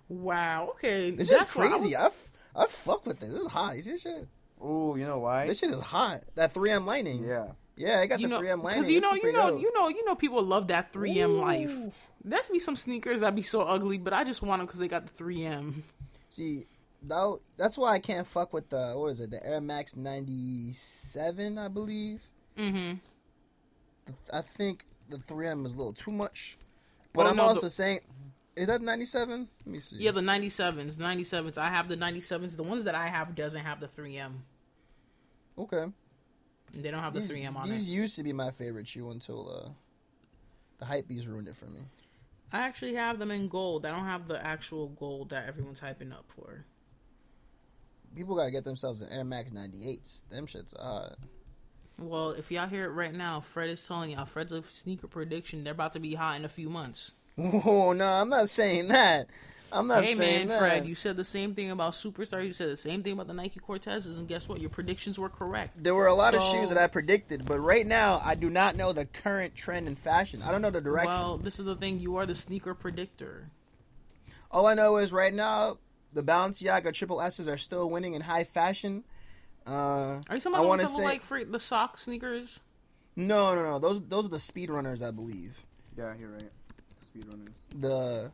Wow. 0.09 0.71
Okay. 0.77 1.11
This 1.11 1.29
shit's 1.29 1.41
that's 1.41 1.57
why 1.57 1.67
I 1.67 1.73
was- 1.77 1.95
I, 1.95 2.07
f- 2.07 2.31
I 2.57 2.67
fuck 2.67 3.07
with 3.07 3.21
this. 3.21 3.29
This 3.31 3.41
is 3.41 3.47
hot. 3.49 3.77
You 3.77 3.83
see 3.83 3.91
this 3.93 4.03
shit? 4.03 4.27
Ooh, 4.65 4.95
you 4.99 5.07
know 5.07 5.19
why? 5.19 5.47
This 5.47 5.59
shit 5.61 5.71
is 5.71 5.81
hot. 5.81 6.23
That 6.35 6.53
3M 6.55 6.85
lining. 6.87 7.25
yeah. 7.25 7.49
Yeah, 7.77 8.01
I 8.01 8.07
got 8.07 8.21
you 8.21 8.29
the 8.29 8.35
know, 8.35 8.41
3M 8.43 8.63
lining. 8.63 8.91
you 8.91 9.01
know, 9.01 9.15
you 9.15 9.33
know, 9.33 9.51
dope. 9.53 9.61
you 9.63 9.73
know, 9.73 9.89
you 9.89 10.05
know, 10.05 10.15
people 10.15 10.43
love 10.43 10.69
that 10.69 10.93
3M 10.93 11.41
life. 11.41 11.71
Ooh. 11.71 11.93
There's 12.23 12.49
be 12.49 12.59
some 12.59 12.77
sneakers 12.77 13.21
that 13.21 13.35
be 13.35 13.41
so 13.41 13.63
ugly, 13.63 13.97
but 13.97 14.13
I 14.13 14.23
just 14.25 14.43
want 14.43 14.61
them 14.61 14.67
because 14.67 14.81
they 14.81 14.89
got 14.89 15.07
the 15.07 15.25
3M. 15.25 15.77
See, 16.29 16.65
that, 17.05 17.39
that's 17.57 17.79
why 17.79 17.93
I 17.93 17.99
can't 17.99 18.27
fuck 18.27 18.53
with 18.53 18.69
the 18.69 18.93
what 18.97 19.07
is 19.13 19.21
it? 19.21 19.31
The 19.31 19.43
Air 19.47 19.63
Max 19.63 19.97
97, 19.97 21.57
I 21.57 21.69
believe. 21.69 22.23
Mm-hmm. 22.59 22.97
I 24.33 24.41
think 24.43 24.85
the 25.11 25.17
3M 25.19 25.67
is 25.67 25.75
a 25.75 25.77
little 25.77 25.93
too 25.93 26.13
much. 26.13 26.57
But 27.13 27.27
Oh, 27.27 27.31
I'm 27.31 27.37
no, 27.37 27.43
also 27.45 27.63
the- 27.63 27.71
saying, 27.71 28.01
is 28.57 28.69
that 28.69 28.81
97? 28.81 29.49
Let 29.65 29.67
me 29.73 29.79
see. 29.81 29.97
Yeah, 29.99 30.13
the 30.13 30.21
97s, 30.21 30.97
97s. 30.97 31.59
I 31.59 31.69
have 31.69 31.89
the 31.89 31.97
97s. 31.97 32.57
The 32.57 32.63
ones 32.63 32.85
that 32.85 32.95
I 32.95 33.09
have 33.09 33.35
doesn't 33.35 33.61
have 33.65 33.81
the 33.81 33.89
3M. 33.89 34.33
okay. 35.59 35.87
They 36.73 36.93
don't 36.93 37.03
have 37.03 37.15
the 37.15 37.21
These, 37.21 37.31
3M 37.31 37.57
on 37.57 37.69
it. 37.69 37.73
these 37.73 37.89
it. 37.89 37.93
used 37.93 38.15
to 38.17 38.23
be 38.23 38.33
my 38.33 38.53
favorite 38.53 38.87
shoe 38.87 39.11
until 39.11 39.51
uh, 39.51 39.71
the 40.79 40.85
hype 40.85 41.09
bees 41.09 41.27
ruined 41.27 41.49
it 41.49 41.57
for 41.57 41.67
me. 41.67 41.81
I 42.53 42.61
actually 42.61 42.95
have 42.95 43.19
them 43.19 43.33
in 43.33 43.49
gold. 43.49 43.85
I 43.85 43.91
don't 43.91 44.05
have 44.05 44.29
the 44.29 44.45
actual 44.45 44.89
gold 44.91 45.31
that 45.31 45.49
everyone's 45.49 45.81
hyping 45.81 46.13
up 46.13 46.25
for. 46.29 46.65
People 48.15 48.37
gotta 48.37 48.51
get 48.53 48.65
themselves 48.65 49.03
an 49.03 49.09
Air 49.11 49.25
Max 49.25 49.51
98s. 49.51 50.23
Them 50.31 50.47
shits 50.47 50.73
are 50.79 50.83
hot. 50.85 51.19
Well, 52.01 52.31
if 52.31 52.51
y'all 52.51 52.67
hear 52.67 52.87
it 52.87 52.91
right 52.91 53.15
now, 53.15 53.41
Fred 53.41 53.71
is 53.71 53.85
telling 53.87 54.11
y'all. 54.11 54.25
Fred's 54.25 54.53
a 54.53 54.63
sneaker 54.63 55.07
prediction. 55.07 55.65
They're 55.65 55.73
about 55.73 55.93
to 55.93 56.01
be 56.01 56.15
hot 56.15 56.37
in 56.37 56.45
a 56.45 56.49
few 56.49 56.71
months. 56.71 57.13
Oh 57.39 57.93
no, 57.93 58.07
I'm 58.07 58.29
not 58.29 58.49
saying 58.51 58.89
that. 58.89 59.29
I'm 59.73 59.87
not 59.87 60.03
saying 60.03 60.19
that. 60.19 60.25
hey 60.25 60.31
saying 60.33 60.49
man, 60.49 60.49
that. 60.49 60.59
Fred, 60.59 60.87
you 60.87 60.95
said 60.95 61.17
the 61.17 61.25
same 61.25 61.55
thing 61.55 61.71
about 61.71 61.93
Superstar. 61.93 62.45
You 62.45 62.53
said 62.53 62.69
the 62.69 62.77
same 62.77 63.03
thing 63.03 63.13
about 63.13 63.29
the 63.29 63.35
Nike 63.35 63.61
Cortezes, 63.61 64.19
and 64.19 64.27
guess 64.27 64.49
what? 64.49 64.61
Your 64.61 64.71
predictions 64.71 65.19
were 65.19 65.29
correct. 65.29 65.83
There 65.83 65.95
were 65.95 66.07
a 66.07 66.15
lot 66.15 66.35
of 66.35 66.43
shoes 66.43 66.71
that 66.71 66.79
I 66.79 66.87
predicted, 66.87 67.47
but 67.47 67.61
right 67.61 67.87
now 67.87 68.21
I 68.25 68.35
do 68.35 68.51
not 68.51 68.77
know 68.77 68.93
the 68.93 69.07
current 69.07 69.55
trend 69.55 69.87
in 69.87 69.95
fashion. 69.95 70.43
I 70.43 70.51
don't 70.51 70.63
know 70.63 70.71
the 70.71 70.81
direction. 70.81 71.11
Well, 71.11 71.37
this 71.37 71.59
is 71.59 71.67
the 71.67 71.77
thing. 71.77 72.01
You 72.01 72.17
are 72.17 72.27
the 72.27 72.35
sneaker 72.35 72.75
predictor. 72.75 73.51
All 74.51 74.67
I 74.67 74.75
know 74.75 74.97
is 74.97 75.13
right 75.13 75.33
now 75.33 75.79
the 76.13 76.23
Balenciaga 76.23 76.93
triple 76.93 77.21
S's 77.21 77.47
are 77.47 77.59
still 77.59 77.89
winning 77.89 78.15
in 78.15 78.23
high 78.23 78.45
fashion. 78.45 79.05
Uh, 79.67 79.71
Are 79.71 80.21
you 80.33 80.41
talking 80.41 80.55
I 80.55 80.59
about 80.59 80.63
the 80.63 80.69
ones 80.69 80.97
say- 80.97 81.05
like 81.05 81.23
for 81.23 81.45
the 81.45 81.61
sock 81.61 81.99
sneakers? 81.99 82.59
no, 83.17 83.55
no, 83.55 83.63
no. 83.65 83.79
Those 83.79 84.01
those 84.03 84.27
are 84.27 84.29
the 84.31 84.37
speedrunners, 84.39 85.03
I 85.07 85.11
believe. 85.11 85.59
Yeah, 85.97 86.15
you're 86.19 86.31
right. 86.31 86.51
Speedrunners. 87.15 87.49
The 87.77 88.33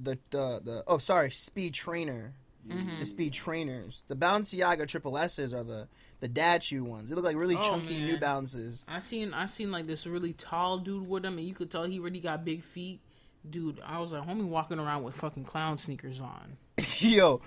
the 0.00 0.18
the 0.30 0.60
the 0.64 0.84
oh 0.86 0.98
sorry, 0.98 1.30
speed 1.30 1.74
trainer. 1.74 2.32
Mhm. 2.68 2.98
The 2.98 3.04
speed 3.04 3.32
trainers. 3.34 4.04
The 4.08 4.16
Balenciaga 4.16 4.88
triple 4.88 5.18
S's 5.18 5.52
are 5.52 5.64
the 5.64 5.86
the 6.20 6.28
dad 6.28 6.64
shoe 6.64 6.82
ones. 6.82 7.08
They 7.10 7.14
look 7.14 7.24
like 7.24 7.36
really 7.36 7.56
Oh, 7.56 7.60
chunky 7.70 7.98
man. 7.98 8.06
New 8.06 8.16
Balances. 8.18 8.84
I 8.88 9.00
seen 9.00 9.34
I 9.34 9.44
seen 9.44 9.70
like 9.70 9.86
this 9.86 10.06
really 10.06 10.32
tall 10.32 10.78
dude 10.78 11.06
with 11.06 11.22
them, 11.22 11.36
and 11.38 11.46
you 11.46 11.54
could 11.54 11.70
tell 11.70 11.84
he 11.84 11.98
really 11.98 12.20
got 12.20 12.44
big 12.44 12.62
feet. 12.64 13.00
Dude, 13.48 13.78
I 13.84 13.98
was 14.00 14.10
like, 14.12 14.26
homie, 14.26 14.46
walking 14.46 14.78
around 14.78 15.02
with 15.02 15.14
fucking 15.16 15.44
clown 15.44 15.76
sneakers 15.76 16.18
on. 16.20 16.56
Yo. 16.98 17.42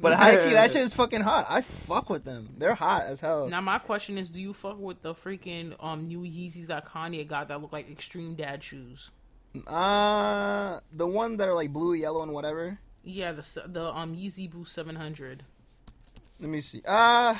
But 0.00 0.14
high 0.14 0.36
key, 0.36 0.54
that 0.54 0.70
shit 0.70 0.82
is 0.82 0.94
fucking 0.94 1.22
hot. 1.22 1.46
I 1.48 1.60
fuck 1.60 2.08
with 2.08 2.24
them. 2.24 2.50
They're 2.56 2.74
hot 2.74 3.04
as 3.06 3.20
hell. 3.20 3.48
Now 3.48 3.60
my 3.60 3.78
question 3.78 4.16
is, 4.16 4.30
do 4.30 4.40
you 4.40 4.54
fuck 4.54 4.78
with 4.78 5.02
the 5.02 5.14
freaking 5.14 5.74
um 5.80 6.06
new 6.06 6.20
Yeezys 6.20 6.66
that 6.68 6.86
Kanye 6.86 7.26
got 7.26 7.48
that 7.48 7.60
look 7.60 7.72
like 7.72 7.90
extreme 7.90 8.34
dad 8.34 8.62
shoes? 8.62 9.10
Uh, 9.66 10.78
the 10.92 11.06
one 11.06 11.36
that 11.38 11.48
are 11.48 11.54
like 11.54 11.72
blue, 11.72 11.94
yellow, 11.94 12.22
and 12.22 12.32
whatever. 12.32 12.78
Yeah, 13.02 13.32
the 13.32 13.62
the 13.66 13.92
um 13.92 14.14
Yeezy 14.14 14.50
Boost 14.50 14.72
700. 14.74 15.42
Let 16.40 16.50
me 16.50 16.60
see. 16.60 16.80
Uh, 16.86 17.34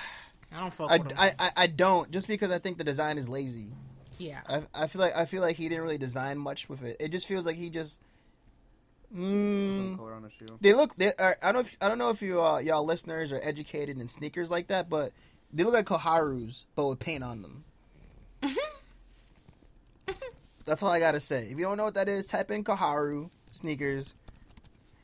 I 0.52 0.60
don't 0.60 0.72
fuck 0.72 0.90
I, 0.90 0.96
with 0.96 1.08
them. 1.08 1.18
I, 1.20 1.32
I, 1.38 1.50
I 1.56 1.66
don't 1.68 2.10
just 2.10 2.26
because 2.26 2.50
I 2.50 2.58
think 2.58 2.78
the 2.78 2.84
design 2.84 3.18
is 3.18 3.28
lazy. 3.28 3.72
yeah, 4.18 4.40
I, 4.48 4.62
I 4.74 4.86
feel 4.88 5.00
like 5.00 5.16
I 5.16 5.26
feel 5.26 5.42
like 5.42 5.56
he 5.56 5.68
didn't 5.68 5.84
really 5.84 5.98
design 5.98 6.38
much 6.38 6.68
with 6.68 6.82
it. 6.82 6.96
It 6.98 7.10
just 7.10 7.28
feels 7.28 7.46
like 7.46 7.56
he 7.56 7.70
just. 7.70 8.00
Some 9.10 9.20
Mm, 9.20 9.96
color 9.96 10.12
on 10.14 10.22
the 10.22 10.30
shoe. 10.30 10.58
they 10.60 10.74
look. 10.74 10.94
They 10.96 11.10
are, 11.18 11.36
I 11.42 11.52
don't. 11.52 11.66
If, 11.66 11.76
I 11.80 11.88
don't 11.88 11.96
know 11.98 12.10
if 12.10 12.20
you 12.20 12.42
uh, 12.42 12.58
y'all 12.58 12.84
listeners 12.84 13.32
are 13.32 13.40
educated 13.42 13.98
in 14.00 14.06
sneakers 14.08 14.50
like 14.50 14.66
that, 14.68 14.90
but 14.90 15.12
they 15.52 15.64
look 15.64 15.72
like 15.72 15.86
Koharu's, 15.86 16.66
but 16.76 16.86
with 16.86 16.98
paint 16.98 17.24
on 17.24 17.40
them. 17.42 17.64
That's 20.66 20.82
all 20.82 20.90
I 20.90 21.00
gotta 21.00 21.20
say. 21.20 21.44
If 21.50 21.58
you 21.58 21.64
don't 21.64 21.78
know 21.78 21.84
what 21.84 21.94
that 21.94 22.08
is, 22.08 22.26
type 22.26 22.50
in 22.50 22.62
Koharu 22.64 23.30
sneakers, 23.52 24.12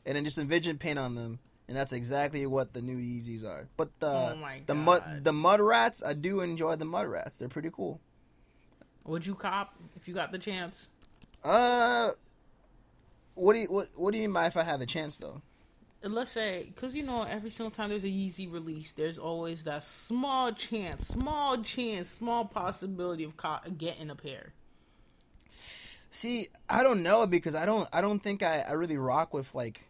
and 0.05 0.17
then 0.17 0.25
just 0.25 0.37
envision 0.37 0.77
paint 0.77 0.99
on 0.99 1.15
them, 1.15 1.39
and 1.69 1.77
that's 1.77 1.95
exactly 1.95 2.45
what 2.47 2.75
the 2.75 2.83
new 2.83 2.99
Yeezys 2.99 3.47
are. 3.47 3.67
But 3.79 3.99
the 4.01 4.07
Oh 4.09 4.35
my 4.37 4.61
the 4.67 4.75
mud 4.75 5.25
the 5.25 5.33
mud 5.33 5.61
rats, 5.61 6.05
I 6.05 6.13
do 6.13 6.41
enjoy 6.43 6.77
the 6.77 6.85
mud 6.85 7.07
rats. 7.07 7.39
They're 7.39 7.49
pretty 7.49 7.71
cool. 7.73 8.01
Would 9.07 9.27
you 9.27 9.35
cop 9.35 9.75
if 9.97 10.07
you 10.07 10.13
got 10.13 10.33
the 10.33 10.39
chance? 10.39 10.89
Uh, 11.43 12.11
what 13.35 13.55
do 13.55 13.61
you 13.61 13.67
what 13.69 13.89
What 13.97 14.13
do 14.13 14.19
you 14.19 14.25
mean 14.25 14.33
by 14.33 14.47
if 14.47 14.57
I 14.57 14.63
have 14.63 14.81
a 14.81 14.87
chance 14.87 15.17
though? 15.19 15.43
let's 16.03 16.31
say 16.31 16.71
because 16.75 16.95
you 16.95 17.03
know 17.03 17.23
every 17.23 17.51
single 17.51 17.71
time 17.71 17.89
there's 17.89 18.05
a 18.05 18.09
Yeezy 18.09 18.51
release, 18.51 18.93
there's 18.93 19.19
always 19.19 19.65
that 19.65 19.85
small 19.85 20.53
chance, 20.53 21.09
small 21.09 21.63
chance, 21.63 22.11
small 22.11 22.45
possibility 22.45 23.25
of 23.25 23.37
co- 23.37 23.61
getting 23.79 24.11
a 24.11 24.15
pair. 24.15 24.53
See, 25.49 26.49
I 26.69 26.83
don't 26.83 27.03
know 27.03 27.27
because 27.27 27.55
I 27.55 27.67
don't 27.67 27.89
I 27.93 28.01
don't 28.01 28.21
think 28.21 28.43
I, 28.43 28.61
I 28.69 28.73
really 28.73 28.99
rock 28.99 29.33
with 29.33 29.55
like 29.55 29.85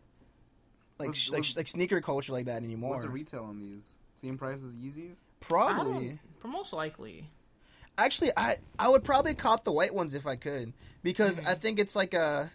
like 0.99 1.09
What's- 1.09 1.31
like, 1.31 1.45
sh- 1.45 1.57
like 1.57 1.69
sneaker 1.69 2.01
culture 2.01 2.33
like 2.33 2.47
that 2.47 2.63
anymore. 2.63 2.91
What's 2.91 3.05
the 3.05 3.11
retail 3.11 3.45
on 3.45 3.61
these? 3.61 3.99
Same 4.15 4.39
price 4.39 4.63
as 4.65 4.77
Yeezys? 4.77 5.19
Probably. 5.41 6.19
don't- 6.43 6.53
most 6.53 6.73
likely. 6.73 7.31
Actually, 7.97 8.31
I 8.37 8.57
I 8.79 8.89
would 8.89 9.03
probably 9.05 9.35
cop 9.35 9.65
the 9.65 9.73
white 9.73 9.95
ones 9.95 10.15
if 10.15 10.27
I 10.27 10.37
could 10.37 10.73
because 11.03 11.39
hmm. 11.39 11.47
I 11.47 11.55
think 11.55 11.79
it's 11.79 11.97
like 11.97 12.15
a 12.15 12.51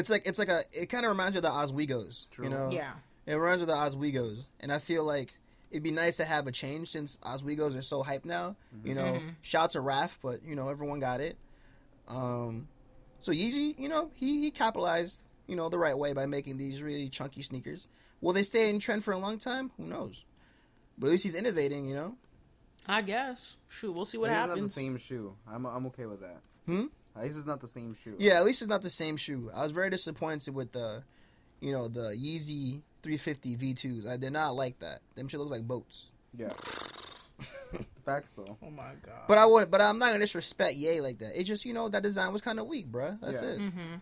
it's 0.00 0.10
like 0.10 0.26
it's 0.26 0.38
like 0.38 0.48
a 0.48 0.62
it 0.72 0.86
kind 0.86 1.04
of 1.04 1.10
reminds 1.10 1.34
you 1.34 1.38
of 1.38 1.44
the 1.44 1.50
Ozweego's, 1.50 2.26
True. 2.30 2.44
you 2.46 2.50
know. 2.50 2.70
Yeah. 2.72 2.92
It 3.26 3.34
reminds 3.34 3.64
me 3.64 3.70
of 3.72 3.92
the 3.92 3.96
Ozweego's, 3.98 4.48
and 4.60 4.72
I 4.72 4.78
feel 4.78 5.04
like 5.04 5.34
it'd 5.70 5.82
be 5.84 5.92
nice 5.92 6.16
to 6.16 6.24
have 6.24 6.46
a 6.48 6.52
change 6.52 6.90
since 6.90 7.16
Ozweego's 7.18 7.76
are 7.76 7.82
so 7.82 8.02
hyped 8.02 8.24
now. 8.24 8.56
You 8.84 8.94
know, 8.94 9.04
Mhm. 9.04 9.34
shout 9.42 9.70
to 9.72 9.80
Raf, 9.80 10.18
but 10.22 10.42
you 10.42 10.56
know 10.56 10.68
everyone 10.68 10.98
got 11.00 11.20
it. 11.20 11.36
Um, 12.08 12.68
so 13.20 13.30
Yeezy, 13.32 13.78
you 13.78 13.88
know, 13.88 14.10
he 14.14 14.40
he 14.40 14.50
capitalized, 14.50 15.22
you 15.46 15.54
know, 15.56 15.68
the 15.68 15.78
right 15.78 15.96
way 15.96 16.12
by 16.12 16.26
making 16.26 16.56
these 16.56 16.82
really 16.82 17.08
chunky 17.08 17.42
sneakers. 17.42 17.86
Will 18.20 18.32
they 18.32 18.42
stay 18.42 18.68
in 18.68 18.78
trend 18.80 19.04
for 19.04 19.12
a 19.12 19.18
long 19.18 19.38
time? 19.38 19.70
Who 19.76 19.84
knows? 19.86 20.24
But 20.98 21.06
at 21.06 21.10
least 21.12 21.22
he's 21.22 21.34
innovating, 21.34 21.86
you 21.86 21.94
know. 21.94 22.16
I 22.86 23.02
guess. 23.02 23.56
Shoot, 23.68 23.92
we'll 23.92 24.04
see 24.04 24.18
what 24.18 24.30
At 24.30 24.34
least 24.34 24.40
It's 24.42 24.48
not 24.48 24.54
happens. 24.56 24.70
the 24.74 24.80
same 24.80 24.96
shoe. 24.98 25.36
I'm 25.46 25.64
I'm 25.66 25.86
okay 25.86 26.06
with 26.06 26.20
that. 26.20 26.40
Hmm? 26.66 26.86
At 27.20 27.24
least 27.26 27.36
it's 27.38 27.46
not 27.46 27.60
the 27.60 27.68
same 27.68 27.94
shoe. 27.94 28.16
Yeah, 28.18 28.34
at 28.34 28.44
least 28.44 28.62
it's 28.62 28.68
not 28.68 28.82
the 28.82 28.90
same 28.90 29.16
shoe. 29.16 29.50
I 29.54 29.62
was 29.62 29.72
very 29.72 29.90
disappointed 29.90 30.54
with 30.54 30.72
the, 30.72 31.02
you 31.60 31.72
know, 31.72 31.86
the 31.88 32.10
Yeezy 32.10 32.80
350 33.02 33.56
V2s. 33.56 34.08
I 34.08 34.16
did 34.16 34.32
not 34.32 34.54
like 34.54 34.78
that. 34.80 35.00
Them 35.14 35.28
shit 35.28 35.38
looks 35.40 35.52
like 35.52 35.66
boats. 35.68 36.06
Yeah. 36.36 36.52
Facts 38.04 38.32
though. 38.32 38.56
Oh 38.62 38.70
my 38.70 38.92
god. 39.04 39.26
But 39.28 39.38
I 39.38 39.46
would, 39.46 39.70
but 39.70 39.80
I'm 39.80 39.98
not 39.98 40.06
gonna 40.06 40.18
disrespect 40.20 40.74
Ye 40.76 41.00
like 41.00 41.18
that. 41.18 41.38
It's 41.38 41.48
just 41.48 41.64
you 41.64 41.72
know 41.72 41.88
that 41.88 42.02
design 42.02 42.32
was 42.32 42.42
kind 42.42 42.58
of 42.58 42.66
weak, 42.66 42.90
bruh. 42.90 43.18
That's 43.20 43.42
Yeah. 43.42 43.48
it. 43.50 43.58
Mm-hmm. 43.60 43.94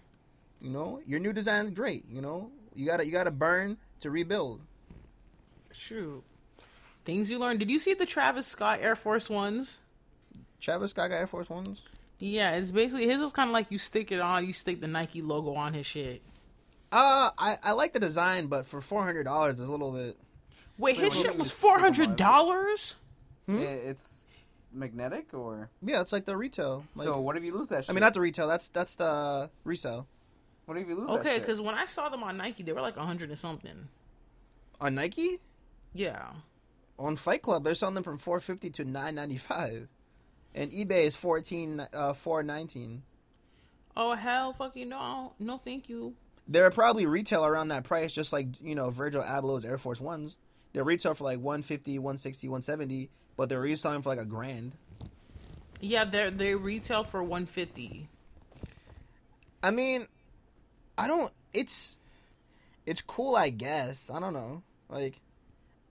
You 0.62 0.70
know, 0.70 1.00
your 1.04 1.20
new 1.20 1.32
design's 1.32 1.70
great. 1.70 2.04
You 2.08 2.20
know, 2.22 2.50
you 2.74 2.86
gotta 2.86 3.04
you 3.04 3.12
gotta 3.12 3.30
burn 3.30 3.76
to 4.00 4.10
rebuild. 4.10 4.60
Shoot. 5.72 6.22
Things 7.04 7.30
you 7.30 7.38
learned. 7.38 7.58
Did 7.58 7.70
you 7.70 7.78
see 7.78 7.94
the 7.94 8.06
Travis 8.06 8.46
Scott 8.46 8.80
Air 8.82 8.96
Force 8.96 9.28
Ones? 9.30 9.78
Travis 10.60 10.90
Scott 10.90 11.10
got 11.10 11.16
Air 11.16 11.26
Force 11.26 11.48
Ones. 11.50 11.84
Yeah, 12.20 12.52
it's 12.56 12.70
basically 12.72 13.06
his 13.06 13.18
is 13.18 13.32
kind 13.32 13.48
of 13.48 13.54
like 13.54 13.66
you 13.70 13.78
stick 13.78 14.10
it 14.12 14.20
on, 14.20 14.46
you 14.46 14.52
stick 14.52 14.80
the 14.80 14.88
Nike 14.88 15.22
logo 15.22 15.54
on 15.54 15.74
his 15.74 15.86
shit. 15.86 16.22
Uh, 16.90 17.30
I 17.38 17.56
I 17.62 17.72
like 17.72 17.92
the 17.92 18.00
design, 18.00 18.46
but 18.46 18.66
for 18.66 18.80
four 18.80 19.04
hundred 19.04 19.24
dollars, 19.24 19.58
it's 19.60 19.68
a 19.68 19.70
little 19.70 19.92
bit. 19.92 20.16
Wait, 20.78 20.96
Wait, 20.96 21.04
his 21.04 21.14
shit 21.14 21.36
was 21.36 21.48
you 21.48 21.54
stick 21.54 21.64
'em 21.64 21.70
four 21.70 21.74
on? 21.76 21.80
hundred 21.80 22.16
dollars. 22.16 22.94
Hmm? 23.46 23.58
It's 23.60 24.26
magnetic 24.72 25.32
or 25.32 25.70
Yeah, 25.82 26.00
it's 26.00 26.12
like 26.12 26.24
the 26.24 26.36
retail. 26.36 26.84
Like, 26.94 27.04
so. 27.06 27.20
What 27.20 27.36
if 27.36 27.44
you 27.44 27.54
lose 27.54 27.68
that? 27.70 27.84
shit? 27.84 27.90
I 27.90 27.94
mean, 27.94 28.00
not 28.00 28.14
the 28.14 28.20
retail. 28.20 28.48
That's 28.48 28.68
that's 28.68 28.96
the 28.96 29.48
resale 29.64 30.06
What 30.66 30.76
if 30.78 30.88
you 30.88 30.94
lose? 30.94 31.10
Okay, 31.20 31.38
because 31.38 31.60
when 31.60 31.74
I 31.74 31.84
saw 31.84 32.08
them 32.08 32.22
on 32.22 32.36
Nike, 32.36 32.62
they 32.62 32.72
were 32.72 32.80
like 32.80 32.96
a 32.96 33.04
hundred 33.06 33.30
and 33.30 33.38
something. 33.38 33.88
on 34.80 34.94
Nike. 34.94 35.40
Yeah. 35.94 36.26
On 36.98 37.16
Flight 37.16 37.42
Club, 37.42 37.64
they're 37.64 37.74
selling 37.74 37.94
them 37.94 38.04
from 38.04 38.18
four 38.18 38.40
fifty 38.40 38.70
to 38.70 38.84
nine 38.84 39.14
ninety 39.14 39.36
five, 39.36 39.88
and 40.54 40.70
eBay 40.70 41.04
is 41.04 41.16
fourteen 41.16 41.86
uh 41.92 42.12
four 42.12 42.42
nineteen. 42.42 43.02
Oh 43.96 44.14
hell, 44.14 44.52
fucking 44.52 44.88
no, 44.88 45.32
no, 45.38 45.58
thank 45.58 45.88
you. 45.88 46.14
They're 46.46 46.70
probably 46.70 47.04
retail 47.04 47.44
around 47.44 47.68
that 47.68 47.84
price, 47.84 48.14
just 48.14 48.32
like 48.32 48.46
you 48.60 48.74
know 48.74 48.90
Virgil 48.90 49.22
Abloh's 49.22 49.64
Air 49.64 49.78
Force 49.78 50.00
Ones. 50.00 50.36
They 50.72 50.82
retail 50.82 51.14
for 51.14 51.24
like 51.24 51.38
150, 51.38 51.98
160, 51.98 52.48
170, 52.48 53.10
but 53.36 53.48
they're 53.48 53.60
reselling 53.60 54.02
for 54.02 54.10
like 54.10 54.18
a 54.18 54.24
grand. 54.24 54.72
Yeah, 55.80 56.04
they 56.04 56.30
they 56.30 56.54
retail 56.54 57.04
for 57.04 57.22
one 57.22 57.46
fifty. 57.46 58.08
I 59.62 59.70
mean, 59.70 60.06
I 60.96 61.06
don't. 61.06 61.32
It's 61.52 61.96
it's 62.86 63.02
cool, 63.02 63.36
I 63.36 63.50
guess. 63.50 64.10
I 64.10 64.20
don't 64.20 64.32
know. 64.32 64.62
Like, 64.88 65.20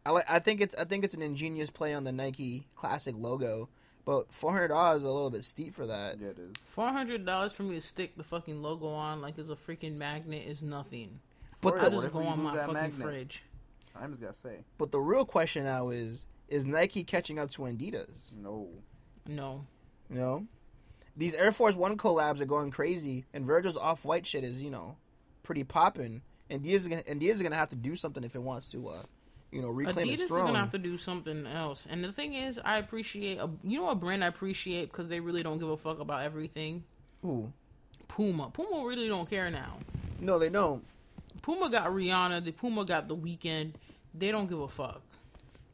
I 0.06 0.12
like. 0.12 0.26
I 0.30 0.40
think 0.40 0.62
it's. 0.62 0.76
I 0.76 0.84
think 0.84 1.04
it's 1.04 1.14
an 1.14 1.22
ingenious 1.22 1.70
play 1.70 1.94
on 1.94 2.04
the 2.04 2.12
Nike 2.12 2.68
Classic 2.76 3.16
logo, 3.18 3.70
but 4.08 4.34
four 4.34 4.54
hundred 4.54 4.70
dollars 4.70 5.00
is 5.00 5.04
a 5.04 5.12
little 5.12 5.30
bit 5.30 5.44
steep 5.44 5.74
for 5.76 5.86
that. 5.86 6.18
yeah, 6.20 6.30
it 6.30 6.40
is. 6.40 6.54
Four 6.70 6.88
hundred 6.90 7.26
dollars 7.26 7.52
for 7.52 7.64
me 7.64 7.76
to 7.76 7.82
stick 7.82 8.16
the 8.16 8.24
fucking 8.24 8.62
logo 8.64 8.88
on 8.88 9.22
like 9.22 9.38
it's 9.38 9.50
a 9.50 9.56
freaking 9.56 9.98
magnet 9.98 10.48
is 10.48 10.64
nothing. 10.64 11.20
But 11.62 11.74
Or 11.74 11.82
I 11.82 11.90
the, 11.90 11.96
what 11.98 12.02
just 12.04 12.08
if 12.08 12.14
go 12.14 12.20
we 12.20 12.26
on 12.28 12.38
lose 12.40 12.52
my 12.52 12.56
that 12.56 12.62
fucking 12.68 12.74
magnet? 12.74 13.02
fridge. 13.02 13.44
I'm 13.96 14.10
just 14.12 14.22
gonna 14.22 14.34
say 14.34 14.64
but 14.78 14.92
the 14.92 15.00
real 15.00 15.26
question 15.26 15.66
now 15.66 15.90
is: 15.90 16.26
Is 16.48 16.66
Nike 16.66 17.04
catching 17.04 17.38
up 17.38 17.50
to 17.52 17.64
Adidas? 17.64 18.36
no. 18.38 18.70
No. 19.28 19.66
No. 20.10 20.48
these 21.18 21.36
Air 21.36 21.52
Force 21.52 21.76
One 21.76 21.98
collabs 21.98 22.40
are 22.40 22.46
going 22.46 22.72
crazy, 22.72 23.26
and 23.34 23.46
Virgil's 23.46 23.76
off 23.76 24.06
white 24.06 24.26
shit 24.26 24.44
is 24.46 24.62
you 24.64 24.72
know 24.72 24.96
pretty 25.44 25.64
popping. 25.66 26.22
And 26.50 26.64
Adidas, 26.64 26.74
is 26.76 26.88
gonna, 26.88 27.04
is 27.06 27.42
gonna 27.42 27.56
have 27.58 27.68
to 27.70 27.76
do 27.76 27.98
something 27.98 28.24
if 28.24 28.36
it 28.36 28.42
wants 28.42 28.72
to, 28.72 28.88
uh, 28.88 29.04
you 29.52 29.62
know, 29.62 29.70
reclaim 29.70 30.08
Adidas 30.08 30.14
its 30.14 30.22
is 30.24 30.32
gonna 30.32 30.60
have 30.60 30.72
to 30.72 30.78
do 30.78 30.98
something 30.98 31.48
else. 31.48 31.88
And 31.90 32.04
the 32.04 32.12
thing 32.12 32.34
is, 32.34 32.60
I 32.64 32.78
appreciate 32.78 33.38
a 33.40 33.50
you 33.64 33.80
know 33.80 33.90
a 33.90 33.96
brand 33.96 34.24
I 34.24 34.28
appreciate 34.28 34.92
because 34.92 35.08
they 35.08 35.20
really 35.20 35.44
don't 35.44 35.58
give 35.58 35.70
a 35.70 35.78
fuck 35.78 36.00
about 36.00 36.24
everything. 36.24 36.84
Ooh. 37.26 37.52
Puma. 38.08 38.50
Puma 38.52 38.86
really 38.86 39.08
don't 39.08 39.30
care 39.30 39.50
now. 39.50 39.78
No, 40.20 40.40
they 40.40 40.50
don't. 40.50 40.84
Puma 41.42 41.70
got 41.70 41.88
Rihanna. 41.88 42.44
The 42.44 42.52
Puma 42.52 42.86
got 42.86 43.08
the 43.08 43.16
Weeknd. 43.16 43.74
They 44.14 44.32
don't 44.32 44.48
give 44.48 44.60
a 44.60 44.68
fuck. 44.68 45.02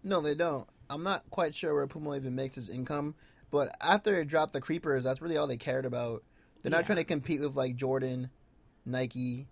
No, 0.03 0.19
they 0.21 0.35
don't. 0.35 0.67
I'm 0.89 1.03
not 1.03 1.23
quite 1.29 1.55
sure 1.55 1.73
where 1.73 1.87
Puma 1.87 2.15
even 2.15 2.35
makes 2.35 2.55
his 2.55 2.69
income, 2.69 3.15
but 3.51 3.69
after 3.81 4.19
it 4.19 4.27
dropped 4.27 4.53
the 4.53 4.61
creepers, 4.61 5.03
that's 5.03 5.21
really 5.21 5.37
all 5.37 5.47
they 5.47 5.57
cared 5.57 5.85
about. 5.85 6.23
They're 6.61 6.71
not 6.71 6.85
trying 6.85 6.97
to 6.97 7.03
compete 7.03 7.41
with 7.41 7.55
like 7.55 7.75
Jordan, 7.75 8.29
Nike. 8.85 9.47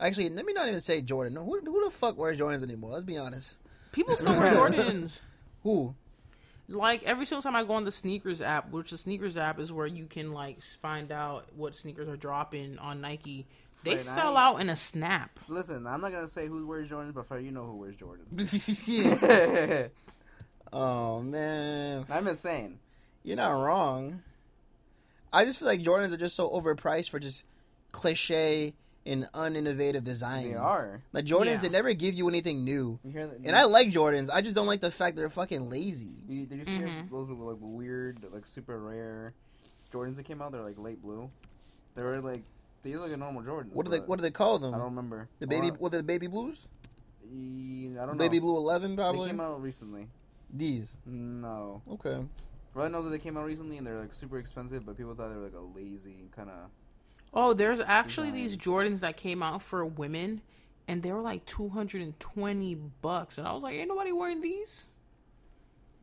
Actually, 0.00 0.28
let 0.30 0.44
me 0.46 0.52
not 0.52 0.68
even 0.68 0.80
say 0.80 1.00
Jordan. 1.00 1.34
No, 1.34 1.44
who, 1.44 1.60
who 1.64 1.84
the 1.84 1.90
fuck 1.90 2.16
wears 2.16 2.38
Jordans 2.38 2.62
anymore? 2.62 2.92
Let's 2.92 3.04
be 3.04 3.16
honest. 3.18 3.56
People 3.92 4.16
still 4.16 4.38
wear 4.38 4.52
Jordans. 4.54 5.18
Who? 5.64 5.94
Like 6.68 7.02
every 7.04 7.24
single 7.26 7.42
time 7.42 7.56
I 7.56 7.64
go 7.64 7.74
on 7.74 7.84
the 7.84 7.90
SNKRS 7.90 8.40
app, 8.44 8.70
which 8.70 8.90
the 8.90 8.96
SNKRS 8.96 9.36
app 9.36 9.58
is 9.58 9.72
where 9.72 9.86
you 9.86 10.06
can 10.06 10.32
like 10.32 10.62
find 10.62 11.10
out 11.10 11.46
what 11.56 11.76
sneakers 11.76 12.08
are 12.08 12.16
dropping 12.16 12.78
on 12.78 13.00
Nike. 13.00 13.46
They 13.84 13.92
Right, 13.92 14.00
sell 14.00 14.36
I- 14.36 14.44
out 14.48 14.60
in 14.60 14.68
a 14.70 14.76
snap. 14.76 15.38
Listen, 15.48 15.86
I'm 15.86 16.00
not 16.00 16.12
gonna 16.12 16.28
say 16.28 16.46
who 16.46 16.66
wears 16.66 16.90
Jordans, 16.90 17.14
but 17.14 17.26
for 17.26 17.38
you 17.38 17.50
know 17.52 17.64
who 17.64 17.76
wears 17.76 17.96
Jordans. 17.96 18.86
yeah. 18.88 19.86
Oh 20.72 21.22
man, 21.22 22.04
I'm 22.10 22.28
insane. 22.28 22.78
you're 23.24 23.36
not 23.38 23.52
wrong. 23.52 24.22
I 25.32 25.46
just 25.46 25.58
feel 25.58 25.68
like 25.68 25.80
Jordans 25.80 26.12
are 26.12 26.18
just 26.18 26.36
so 26.36 26.50
overpriced 26.50 27.08
for 27.10 27.18
just 27.18 27.44
cliche 27.92 28.74
and 29.08 29.24
uninnovative 29.32 30.04
designs. 30.04 30.48
They 30.50 30.54
are. 30.54 31.02
Like 31.12 31.24
Jordans, 31.24 31.46
Yeah. 31.46 31.56
they 31.56 31.68
never 31.70 31.92
give 31.94 32.14
you 32.14 32.28
anything 32.28 32.64
new. 32.64 32.98
You 33.02 33.10
hear 33.10 33.26
that? 33.26 33.38
And 33.44 33.56
I 33.56 33.64
like 33.64 33.88
Jordans. 33.88 34.28
I 34.32 34.40
just 34.42 34.54
don't 34.54 34.66
like 34.66 34.80
the 34.80 34.90
fact 34.90 35.16
they're 35.16 35.30
fucking 35.30 35.68
lazy. 35.70 36.16
You, 36.28 36.46
did 36.46 36.58
you 36.58 36.64
see 36.64 36.70
Mhm. 36.78 37.10
those 37.10 37.28
like 37.30 37.56
weird, 37.60 38.24
like 38.32 38.46
super 38.46 38.78
rare 38.78 39.32
Jordans 39.92 40.16
that 40.16 40.24
came 40.24 40.40
out? 40.42 40.52
They're 40.52 40.62
like 40.62 40.78
light 40.78 41.00
blue. 41.02 41.30
They 41.94 42.02
were 42.02 42.20
like 42.20 42.42
they 42.84 42.92
look 42.92 43.02
like 43.02 43.12
a 43.12 43.16
normal 43.16 43.42
Jordan. 43.42 43.72
What 43.74 43.86
do 43.86 43.90
they 43.90 43.98
What 43.98 44.16
do 44.16 44.22
they 44.22 44.30
call 44.30 44.58
them? 44.58 44.72
I 44.74 44.78
don't 44.78 44.86
remember. 44.90 45.28
The 45.40 45.46
baby. 45.48 45.70
Or- 45.70 45.74
What 45.74 45.92
the 45.92 46.02
baby 46.02 46.26
blues? 46.28 46.68
I 47.24 47.26
don't 47.26 47.94
know. 47.94 48.14
Baby 48.14 48.38
blue 48.38 48.56
eleven 48.56 48.90
They 48.92 49.02
probably. 49.02 49.28
came 49.30 49.40
out 49.40 49.60
recently. 49.60 50.06
These. 50.52 50.98
No. 51.04 51.82
Okay. 51.90 52.24
But 52.74 52.82
I 52.82 52.88
know 52.88 53.02
that 53.02 53.10
they 53.10 53.18
came 53.18 53.36
out 53.36 53.44
recently 53.46 53.76
and 53.78 53.86
they're 53.86 53.98
like 54.00 54.14
super 54.14 54.38
expensive, 54.38 54.86
but 54.86 54.96
people 54.96 55.14
thought 55.14 55.30
they 55.30 55.36
were 55.36 55.42
like 55.42 55.54
a 55.54 55.78
lazy 55.78 56.28
kind 56.34 56.48
of. 56.50 56.70
Oh, 57.34 57.52
there's 57.52 57.80
actually 57.80 58.30
Design. 58.30 58.42
these 58.42 58.56
Jordans 58.56 59.00
that 59.00 59.16
came 59.16 59.42
out 59.42 59.62
for 59.62 59.84
women, 59.84 60.40
and 60.86 61.02
they 61.02 61.12
were 61.12 61.20
like 61.20 61.44
two 61.44 61.68
hundred 61.68 62.02
and 62.02 62.18
twenty 62.20 62.74
bucks, 62.74 63.38
and 63.38 63.46
I 63.46 63.52
was 63.52 63.62
like, 63.62 63.74
ain't 63.74 63.88
nobody 63.88 64.12
wearing 64.12 64.40
these. 64.40 64.86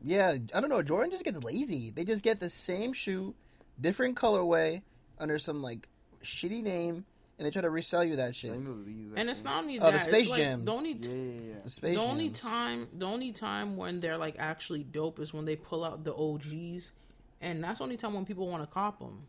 Yeah, 0.02 0.36
I 0.54 0.60
don't 0.60 0.70
know. 0.70 0.82
Jordan 0.82 1.10
just 1.10 1.24
gets 1.24 1.42
lazy. 1.42 1.90
They 1.90 2.04
just 2.04 2.22
get 2.22 2.38
the 2.38 2.50
same 2.50 2.92
shoe, 2.92 3.34
different 3.80 4.16
colorway, 4.16 4.82
under 5.18 5.38
some 5.38 5.62
like 5.62 5.88
shitty 6.22 6.62
name, 6.62 7.04
and 7.38 7.46
they 7.46 7.50
try 7.50 7.62
to 7.62 7.70
resell 7.70 8.04
you 8.04 8.16
that 8.16 8.28
I 8.28 8.32
shit. 8.32 8.58
know 8.60 8.82
these. 8.84 9.10
And 9.16 9.28
it's 9.28 9.42
not 9.42 9.64
only 9.64 9.78
that. 9.78 9.86
Oh, 9.86 9.90
the. 9.92 9.98
Space 10.00 10.20
it's 10.22 10.30
like, 10.30 10.40
Jams. 10.40 10.64
The 10.64 10.72
only 10.72 10.92
Yeah, 10.92 11.08
yeah, 11.10 11.40
yeah. 11.54 11.58
The 11.64 11.70
space. 11.70 11.96
the 11.96 12.02
only 12.02 12.28
Jams. 12.28 12.40
time 12.40 12.88
the 12.96 13.06
only 13.06 13.32
time 13.32 13.76
when 13.76 14.00
they're 14.00 14.18
like 14.18 14.36
actually 14.38 14.84
dope 14.84 15.18
is 15.18 15.32
when 15.34 15.44
they 15.44 15.56
pull 15.56 15.82
out 15.82 16.04
the 16.04 16.14
OGs, 16.14 16.92
and 17.40 17.64
that's 17.64 17.78
the 17.78 17.84
only 17.84 17.96
time 17.96 18.14
when 18.14 18.24
people 18.26 18.46
want 18.46 18.62
to 18.62 18.66
cop 18.72 19.00
them. 19.00 19.26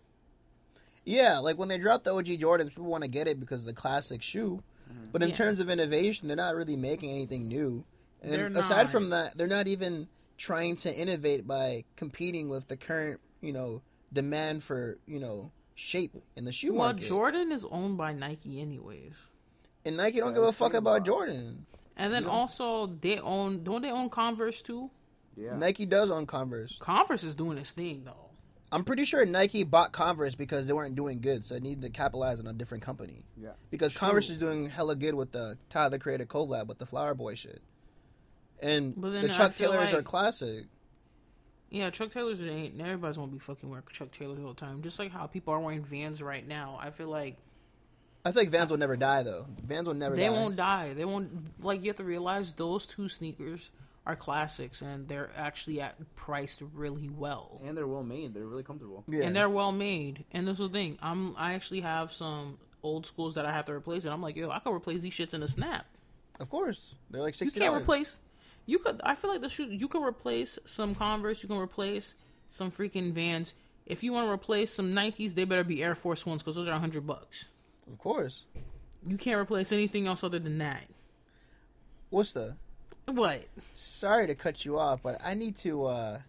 Yeah, 1.08 1.40
like 1.40 1.58
when 1.58 1.70
they 1.70 1.78
dropped 1.78 2.04
the 2.04 2.14
OG 2.14 2.26
Jordans, 2.26 2.70
people 2.70 2.84
want 2.86 3.04
to 3.06 3.10
get 3.10 3.28
it 3.28 3.40
because 3.40 3.66
it's 3.66 3.72
a 3.72 3.82
classic 3.82 4.22
shoe. 4.22 4.62
Mm-hmm. 4.92 5.06
But 5.14 5.24
in 5.24 5.30
Yeah. 5.30 5.36
terms 5.36 5.60
of 5.62 5.70
innovation, 5.70 6.28
they're 6.28 6.36
not 6.38 6.56
really 6.56 6.76
making 6.76 7.10
anything 7.12 7.48
new. 7.48 7.86
And 8.22 8.32
They're 8.34 8.46
aside 8.48 8.84
not. 8.84 8.90
from 8.90 9.10
that, 9.12 9.38
they're 9.38 9.48
not 9.48 9.68
even 9.68 10.08
trying 10.38 10.76
to 10.78 10.94
innovate 10.94 11.48
by 11.48 11.86
competing 11.96 12.50
with 12.50 12.68
the 12.68 12.76
current, 12.76 13.22
you 13.42 13.54
know, 13.54 13.82
demand 14.12 14.64
for 14.64 14.98
you 15.06 15.20
know 15.20 15.52
shape 15.76 16.16
in 16.36 16.44
the 16.46 16.52
shoe 16.52 16.74
Well, 16.74 16.90
market. 16.90 17.08
Jordan 17.08 17.52
is 17.52 17.64
owned 17.66 17.98
by 17.98 18.12
Nike, 18.14 18.60
anyways. 18.62 19.14
and 19.86 19.96
Nike 19.96 20.20
don't 20.20 20.30
Yeah, 20.32 20.36
give 20.36 20.44
a 20.44 20.52
fuck 20.52 20.72
crazy. 20.72 20.80
about 20.80 21.06
Jordan. 21.06 21.66
And 21.96 22.12
then 22.14 22.24
Yeah. 22.24 22.30
also 22.30 22.88
they 22.88 23.18
own 23.20 23.64
don't 23.64 23.82
they 23.82 23.92
own 23.92 24.10
Converse 24.10 24.62
too? 24.62 24.92
Yeah. 25.38 25.56
Nike 25.56 25.86
does 25.86 26.12
own 26.12 26.26
Converse. 26.26 26.78
Converse 26.80 27.24
is 27.24 27.34
doing 27.36 27.58
its 27.58 27.72
thing 27.72 28.04
though. 28.04 28.27
I'm 28.72 28.84
pretty 28.84 29.06
sure 29.06 29.26
Nike 29.26 29.64
bought 29.64 29.94
Converse 29.94 30.36
because 30.36 30.68
they 30.68 30.74
weren't 30.74 30.96
doing 30.96 31.22
good, 31.22 31.46
so 31.46 31.54
they 31.54 31.62
needed 31.62 31.82
to 31.84 31.90
capitalize 31.90 32.40
on 32.40 32.48
a 32.48 32.54
different 32.54 32.84
company. 32.84 33.24
Yeah. 33.38 33.52
Because 33.72 33.94
True. 33.94 34.08
Converse 34.08 34.30
is 34.30 34.38
doing 34.38 34.68
hella 34.68 34.96
good 34.96 35.16
with 35.16 35.32
the 35.32 35.58
Tyler 35.70 35.92
the 35.92 36.00
Creator 36.00 36.26
collab 36.26 36.68
with 36.68 36.78
the 36.78 36.86
Flower 36.86 37.14
Boy 37.14 37.36
shit. 37.36 37.62
And 38.62 38.96
the 38.96 39.30
Chuck 39.30 39.54
feel 39.54 39.72
Taylors 39.72 39.94
are 39.94 40.02
classic. 40.02 40.66
Yeah, 41.70 41.90
Chuck 41.90 42.12
Taylors 42.12 42.42
ain't 42.42 42.80
everybody's 42.80 43.18
gonna 43.18 43.32
be 43.32 43.40
fucking 43.40 43.70
wearing 43.70 43.86
Chuck 43.92 44.12
Taylors 44.12 44.40
all 44.40 44.54
the 44.54 44.56
time. 44.56 44.82
Just 44.82 45.00
like 45.00 45.12
how 45.12 45.28
people 45.28 45.54
are 45.54 45.60
wearing 45.60 45.84
Vans 45.84 46.22
right 46.22 46.46
now. 46.46 46.80
I 46.82 46.92
feel 46.92 47.08
like 47.08 47.38
I 48.26 48.32
feel 48.32 48.44
like 48.44 48.52
Vans 48.52 48.72
will 48.72 48.78
never 48.78 48.98
die 48.98 49.24
though. 49.24 49.46
Vans 49.64 49.88
will 49.88 49.94
never 49.94 50.16
die. 50.16 50.24
they 50.24 50.28
die. 50.30 50.34
won't 50.34 50.56
die. 50.56 50.94
They 50.94 51.06
won't 51.06 51.30
like 51.64 51.84
you 51.84 51.90
have 51.90 51.98
to 51.98 52.04
realize 52.04 52.54
those 52.54 52.86
two 52.86 53.08
sneakers 53.08 53.70
are 54.08 54.16
classics 54.16 54.82
and 54.82 55.08
they're 55.08 55.30
actually 55.36 55.82
at 55.82 55.96
priced 56.16 56.64
really 56.74 57.10
well. 57.10 57.62
And 57.64 57.78
they're 57.78 57.86
well 57.88 58.04
made. 58.04 58.34
They're 58.34 58.46
really 58.46 58.64
comfortable. 58.64 59.04
Yeah. 59.08 59.26
And 59.26 59.36
they're 59.36 59.50
well 59.50 59.74
made. 59.74 60.24
And 60.32 60.48
this 60.48 60.54
is 60.54 60.60
the 60.60 60.70
thing. 60.70 60.98
I'm 61.02 61.36
I 61.38 61.54
actually 61.54 61.82
have 61.82 62.12
some 62.14 62.58
old 62.84 63.06
schools 63.06 63.36
that 63.36 63.46
I 63.46 63.52
have 63.52 63.66
to 63.66 63.74
replace 63.74 64.06
and 64.06 64.14
I'm 64.14 64.22
like, 64.22 64.38
yo, 64.38 64.50
I 64.50 64.60
can 64.60 64.72
replace 64.74 65.02
these 65.02 65.14
shits 65.14 65.34
in 65.34 65.44
a 65.44 65.48
snap. 65.48 65.86
of 66.40 66.50
course. 66.50 66.96
They're 67.12 67.22
like 67.22 67.36
sixty. 67.36 67.60
You 67.60 67.70
can't 67.70 67.82
replace. 67.82 68.20
You 68.66 68.80
could. 68.80 69.02
I 69.04 69.16
feel 69.16 69.30
like 69.30 69.42
the 69.42 69.50
shoe. 69.50 69.66
You 69.66 69.88
can 69.88 70.02
replace 70.04 70.58
some 70.66 70.96
Converse. 70.96 71.44
You 71.44 71.50
can 71.50 71.58
replace 71.58 72.14
some 72.50 72.72
freaking 72.72 73.12
Vans. 73.14 73.54
If 73.86 74.04
you 74.04 74.14
want 74.14 74.28
to 74.28 74.32
replace 74.32 74.74
some 74.74 74.94
Nikes, 74.94 75.34
they 75.34 75.44
better 75.46 75.64
be 75.64 75.84
Air 75.84 75.96
Force 75.96 76.26
Ones 76.26 76.44
because 76.44 76.56
those 76.56 76.68
are 76.68 76.74
a 76.74 76.80
hundred 76.80 77.06
bucks. 77.06 77.46
Of 77.92 77.98
course. 77.98 78.46
You 79.06 79.18
can't 79.18 79.40
replace 79.40 79.72
anything 79.72 80.08
else 80.08 80.24
other 80.24 80.40
than 80.40 80.58
that. 80.58 80.84
What's 82.10 82.32
the 82.34 82.58
What? 83.08 83.42
sorry 83.74 84.28
to 84.28 84.36
cut 84.36 84.66
you 84.66 84.78
off, 84.80 85.02
but 85.02 85.22
I 85.26 85.34
need 85.34 85.56
to 85.58 85.86
uh 85.86 86.20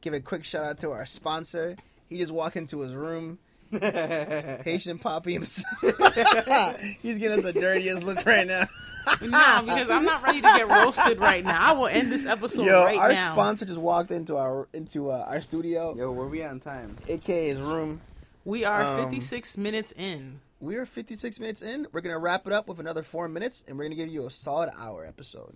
give 0.00 0.12
a 0.14 0.20
quick 0.20 0.44
shout 0.44 0.64
out 0.64 0.78
to 0.78 0.90
our 0.92 1.06
sponsor. 1.06 1.76
He 2.08 2.18
just 2.18 2.32
walked 2.32 2.56
into 2.56 2.80
his 2.80 2.94
room. 2.94 3.38
Haitian 3.80 4.98
Poppy 4.98 5.32
himself. 5.32 5.80
He's 7.02 7.18
giving 7.18 7.38
us 7.38 7.44
the 7.44 7.52
dirtiest 7.52 8.04
look 8.04 8.24
right 8.26 8.46
now. 8.46 8.66
No, 9.20 9.62
because 9.64 9.88
I'm 9.88 10.02
not 10.04 10.24
ready 10.24 10.40
to 10.40 10.48
get 10.56 10.66
roasted 10.68 11.20
right 11.20 11.44
now. 11.44 11.62
I 11.62 11.72
will 11.78 11.86
end 11.86 12.10
this 12.10 12.26
episode 12.26 12.64
Yo, 12.64 12.82
right 12.84 12.98
our 12.98 13.12
now. 13.12 13.32
sponsor 13.32 13.64
just 13.64 13.80
walked 13.80 14.10
into 14.10 14.36
our 14.36 14.66
into 14.74 15.12
uh, 15.12 15.24
our 15.28 15.40
studio, 15.40 15.94
Yo, 15.96 16.10
where 16.10 16.26
we 16.26 16.42
at 16.42 16.50
in 16.50 16.58
time? 16.58 16.92
aka 17.08 17.46
his 17.46 17.60
room. 17.60 18.00
we 18.44 18.64
are 18.64 18.82
um, 18.82 19.04
56 19.04 19.58
minutes 19.58 19.92
in. 19.92 20.40
We 20.58 20.74
are 20.74 20.84
56 20.84 21.38
minutes 21.38 21.62
in. 21.62 21.86
We're 21.92 22.00
gonna 22.00 22.18
wrap 22.18 22.48
it 22.48 22.52
up 22.52 22.66
with 22.66 22.80
another 22.80 23.04
four 23.04 23.28
minutes, 23.28 23.62
and 23.68 23.78
we're 23.78 23.84
gonna 23.84 23.94
give 23.94 24.08
you 24.08 24.26
a 24.26 24.30
solid 24.30 24.70
hour 24.76 25.06
episode. 25.06 25.54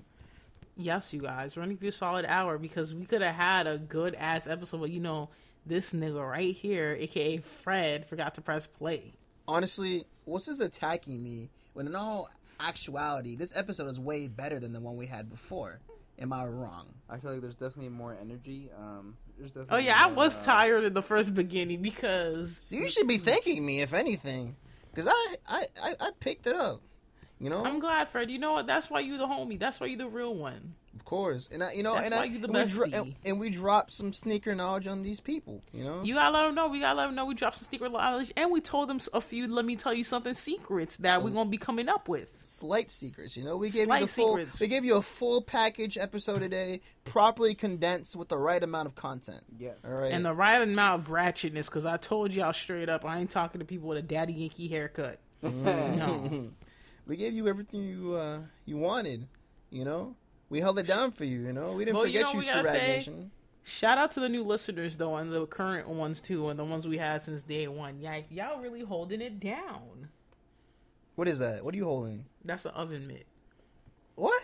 Yes, 0.81 1.13
you 1.13 1.21
guys, 1.21 1.57
we're 1.57 1.63
gonna 1.63 1.75
give 1.75 1.83
you 1.83 1.89
a 1.91 1.93
solid 1.93 2.25
hour 2.25 2.57
because 2.59 2.95
we 2.95 3.05
could 3.05 3.23
have 3.23 3.35
had 3.35 3.67
a 3.67 3.79
good 3.79 4.15
ass 4.15 4.47
episode, 4.47 4.81
but 4.81 4.91
you 4.91 5.01
know, 5.01 5.29
this 5.67 5.93
nigga 5.93 6.27
right 6.29 6.55
here, 6.55 6.97
aka 6.99 7.39
Fred, 7.39 8.07
forgot 8.09 8.35
to 8.37 8.41
press 8.41 8.67
play. 8.67 9.13
Honestly, 9.47 10.05
what's 10.25 10.47
this 10.47 10.61
attacking 10.61 11.23
me? 11.23 11.51
When 11.75 11.87
in 11.87 11.95
all 11.95 12.29
actuality, 12.61 13.37
this 13.37 13.57
episode 13.57 13.89
is 13.89 13.99
way 14.01 14.29
better 14.29 14.59
than 14.59 14.73
the 14.73 14.81
one 14.81 14.97
we 14.97 15.07
had 15.07 15.29
before. 15.31 15.81
Am 16.19 16.33
I 16.33 16.45
wrong? 16.47 16.87
I 17.09 17.17
feel 17.19 17.33
like 17.33 17.41
there's 17.41 17.55
definitely 17.55 17.89
more 17.89 18.17
energy. 18.21 18.71
Um, 18.79 19.17
there's 19.39 19.53
definitely 19.53 19.75
Oh 19.75 19.79
definitely. 19.79 19.87
yeah, 19.87 20.05
I 20.05 20.07
was 20.13 20.37
uh, 20.37 20.45
tired 20.45 20.85
in 20.85 20.93
the 20.95 21.03
first 21.03 21.35
beginning 21.35 21.81
because 21.83 22.57
So 22.61 22.77
you 22.77 22.89
should 22.89 23.09
be 23.09 23.17
thanking 23.19 23.65
me, 23.65 23.81
if 23.81 23.95
anything, 23.95 24.57
because 24.93 25.07
I, 25.11 25.35
I 25.49 25.65
I 25.83 25.95
I 26.01 26.11
picked 26.21 26.47
it 26.47 26.55
up. 26.57 26.83
You 27.41 27.49
know, 27.49 27.65
I'm 27.65 27.79
glad, 27.81 28.09
Fred. 28.11 28.31
You 28.31 28.39
know 28.39 28.53
what? 28.53 28.67
That's 28.67 28.91
why 28.91 29.01
you 29.01 29.17
the 29.17 29.27
homie. 29.27 29.59
That's 29.59 29.81
why 29.81 29.87
you 29.87 29.97
the 29.97 30.07
real 30.09 30.35
one. 30.35 30.75
of 30.95 31.07
course, 31.07 31.49
and 31.51 31.63
I, 31.65 31.73
you 31.73 31.83
know, 31.83 31.95
That's 31.95 32.05
and 32.05 32.15
why 32.15 32.21
I, 32.21 32.25
you 32.25 32.39
the 32.39 32.49
and 32.49 32.55
we 32.55 32.65
dro- 32.71 33.01
and, 33.01 33.17
and 33.25 33.41
we 33.41 33.49
dropped 33.49 33.93
some 33.95 34.13
sneaker 34.13 34.55
knowledge 34.55 34.87
on 34.87 35.03
these 35.03 35.21
people. 35.21 35.63
You 35.73 35.85
know, 35.85 36.03
You 36.05 36.13
gotta 36.15 36.35
let 36.37 36.43
them 36.45 36.55
know. 36.55 36.69
We 36.69 36.81
gotta 36.81 36.99
let 36.99 37.07
them 37.07 37.15
know 37.15 37.25
we 37.25 37.35
dropped 37.35 37.57
some 37.57 37.65
sneaker 37.65 37.89
knowledge, 37.89 38.31
and 38.37 38.51
we 38.53 38.61
told 38.61 38.91
them 38.91 39.01
a 39.15 39.23
few. 39.23 39.49
Let 39.49 39.65
me 39.65 39.77
tell 39.77 39.95
you 39.95 40.05
something 40.05 40.35
secrets 40.35 40.99
that 40.99 41.23
we're 41.23 41.29
um, 41.31 41.35
gonna 41.35 41.49
be 41.51 41.57
coming 41.57 41.89
up 41.89 42.09
with. 42.11 42.31
slight 42.43 42.91
secrets. 42.91 43.39
You 43.39 43.45
know, 43.45 43.57
we 43.57 43.71
gave 43.71 43.81
you 43.81 43.85
Slight 43.87 44.03
the 44.03 44.09
full. 44.09 44.37
secrets. 44.37 44.61
We 44.61 44.67
gave 44.67 44.85
you 44.85 44.97
a 44.97 45.03
full 45.03 45.41
package 45.41 45.97
episode 45.97 46.41
today, 46.41 46.83
properly 47.05 47.55
condensed 47.55 48.17
with 48.17 48.29
the 48.29 48.37
right 48.37 48.63
amount 48.63 48.85
of 48.87 48.95
content. 48.95 49.41
Yes. 49.59 49.77
All 49.83 49.93
right, 49.99 50.13
And 50.13 50.27
the 50.27 50.35
right 50.35 50.61
amount 50.61 51.01
of 51.01 51.09
ratchetness, 51.09 51.67
because 51.67 51.87
I 51.87 51.97
told 51.97 52.35
y'all 52.35 52.53
straight 52.53 52.91
up, 52.91 53.07
I 53.07 53.19
ain't 53.19 53.31
talking 53.31 53.61
to 53.61 53.65
people 53.65 53.89
with 53.89 53.97
a 53.97 54.03
daddy 54.03 54.35
Yankee 54.35 54.69
haircut. 54.69 55.21
Mm. 55.43 55.97
No. 55.97 56.49
we 57.07 57.17
gave 57.17 57.35
you 57.35 57.49
everything 57.49 57.83
you 57.83 58.15
uh, 58.15 58.39
you 58.67 58.77
wanted. 58.77 59.27
You 59.71 59.85
know, 59.85 60.15
we 60.49 60.61
held 60.61 60.79
it 60.79 60.87
down 60.87 61.13
for 61.13 61.25
you. 61.25 61.41
You 61.41 61.53
know, 61.53 61.73
we 61.73 61.85
didn't 61.85 61.97
Well, 61.97 62.07
you 62.07 62.19
forget 62.25 62.35
know 62.35 62.41
you, 62.41 62.47
what 62.57 62.67
Surag? 62.67 62.73
Nation. 62.89 63.31
Shout 63.63 63.99
out 63.99 64.11
to 64.13 64.21
the 64.21 64.29
new 64.29 64.43
listeners 64.43 64.97
though, 64.97 65.17
and 65.17 65.33
the 65.33 65.47
current 65.47 65.89
ones 65.89 66.21
too, 66.21 66.49
and 66.49 66.59
the 66.59 66.65
ones 66.65 66.89
we 66.89 66.99
had 66.99 67.23
since 67.23 67.43
day 67.43 67.69
one. 67.69 67.99
Yeah, 68.01 68.21
y'all 68.31 68.61
really 68.61 68.81
holding 68.83 69.21
it 69.21 69.39
down. 69.39 70.09
What 71.15 71.29
is 71.29 71.39
that? 71.41 71.65
What 71.65 71.75
are 71.75 71.77
you 71.77 71.85
holding? 71.85 72.25
That's 72.45 72.65
an 72.65 72.73
oven 72.73 73.07
mitt. 73.07 73.27
What? 74.15 74.43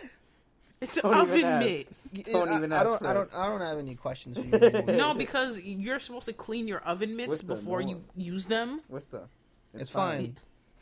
It's 0.79 0.97
an 0.97 1.03
Don't 1.03 1.13
even 1.15 1.29
oven 1.29 1.45
ask. 1.45 1.65
mitt. 2.13 2.25
Don't 2.31 2.49
I, 2.49 2.57
even 2.57 2.71
I 2.71 2.83
don't. 2.83 2.99
for 2.99 3.07
I 3.07 3.13
don't. 3.13 3.29
I 3.35 3.49
don't 3.49 3.61
have 3.61 3.79
any 3.79 3.95
questions 3.95 4.37
for 4.37 4.45
you. 4.45 4.83
No, 4.95 5.13
because 5.15 5.59
you're 5.59 5.99
supposed 5.99 6.25
to 6.25 6.33
clean 6.33 6.67
your 6.67 6.79
oven 6.81 7.15
mitts 7.15 7.29
What's 7.29 7.41
the 7.41 7.55
before 7.55 7.81
no- 7.81 7.89
you 7.89 8.03
use 8.15 8.45
them. 8.45 8.81
What's 8.87 9.07
the? 9.07 9.23
it's 9.73 9.89
fine. 9.89 10.37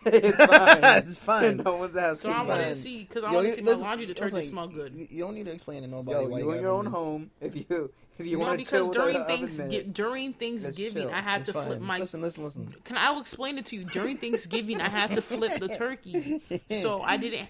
It's 0.06 0.38
fine. 0.46 0.80
it's 0.98 1.18
fine. 1.18 1.58
no 1.58 1.76
one's 1.78 1.96
asking. 1.96 2.32
So 2.32 2.36
I 2.38 2.40
It's 2.42 2.48
want 2.50 2.62
fine. 2.62 2.70
to 2.70 2.76
see 2.76 3.00
because 3.04 3.24
I 3.24 3.28
Yo, 3.30 3.34
want 3.36 3.48
you- 3.48 3.52
to 3.54 3.60
see 3.60 3.66
my 3.66 3.72
listen- 3.72 3.86
laundry 3.88 4.06
detergent 4.06 4.34
listen, 4.34 4.52
smell 4.52 4.68
good. 4.68 4.94
You, 4.94 5.08
you 5.10 5.24
don't 5.24 5.36
need 5.36 5.46
to 5.46 5.52
explain 5.52 5.82
to 5.84 5.88
nobody 5.88 6.18
Yo, 6.24 6.28
why 6.30 6.40
you 6.40 6.46
you 6.46 6.52
in 6.52 6.62
your 6.62 6.72
own 6.72 6.88
ovens. 6.88 6.96
home. 6.96 7.32
If 7.42 7.56
you 7.56 7.92
if 8.18 8.26
you 8.26 8.38
no, 8.38 8.46
want 8.46 8.52
to 8.54 8.58
because 8.66 8.86
chill 8.86 8.94
during 8.94 9.08
without 9.16 9.30
an 9.30 9.34
oven 9.34 9.48
Thanksgiving, 9.50 9.92
during 9.92 10.34
Thanksgiving. 10.34 11.10
I 11.12 11.22
had 11.22 11.38
It's 11.40 11.48
to 11.48 11.54
flip 11.54 11.82
my. 11.82 12.00
Listen, 12.00 12.22
listen, 12.22 12.44
listen. 12.46 12.74
Can 12.86 12.98
I 12.98 13.18
explain 13.20 13.58
it 13.58 13.66
to 13.68 13.76
you? 13.76 13.84
During 13.86 14.18
Thanksgiving, 14.18 14.80
I 14.82 14.88
had 14.90 15.12
to 15.12 15.22
flip 15.22 15.60
the 15.60 15.68
turkey, 15.78 16.42
so 16.82 17.02
I 17.02 17.18
didn't. 17.18 17.50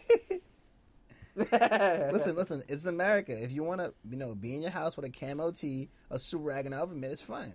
listen, 1.51 2.35
listen. 2.35 2.63
It's 2.69 2.85
America. 2.85 3.33
If 3.43 3.51
you 3.51 3.63
want 3.63 3.81
to, 3.81 3.93
you 4.09 4.17
know, 4.17 4.33
be 4.35 4.55
in 4.55 4.61
your 4.61 4.71
house 4.71 4.95
with 4.95 5.05
a 5.05 5.09
camo 5.09 5.51
tee, 5.51 5.89
a 6.09 6.17
super 6.17 6.45
rag, 6.45 6.65
and 6.65 6.73
an 6.73 6.79
oven 6.81 6.99
mitt, 6.99 7.11
it's 7.11 7.21
fine. 7.21 7.53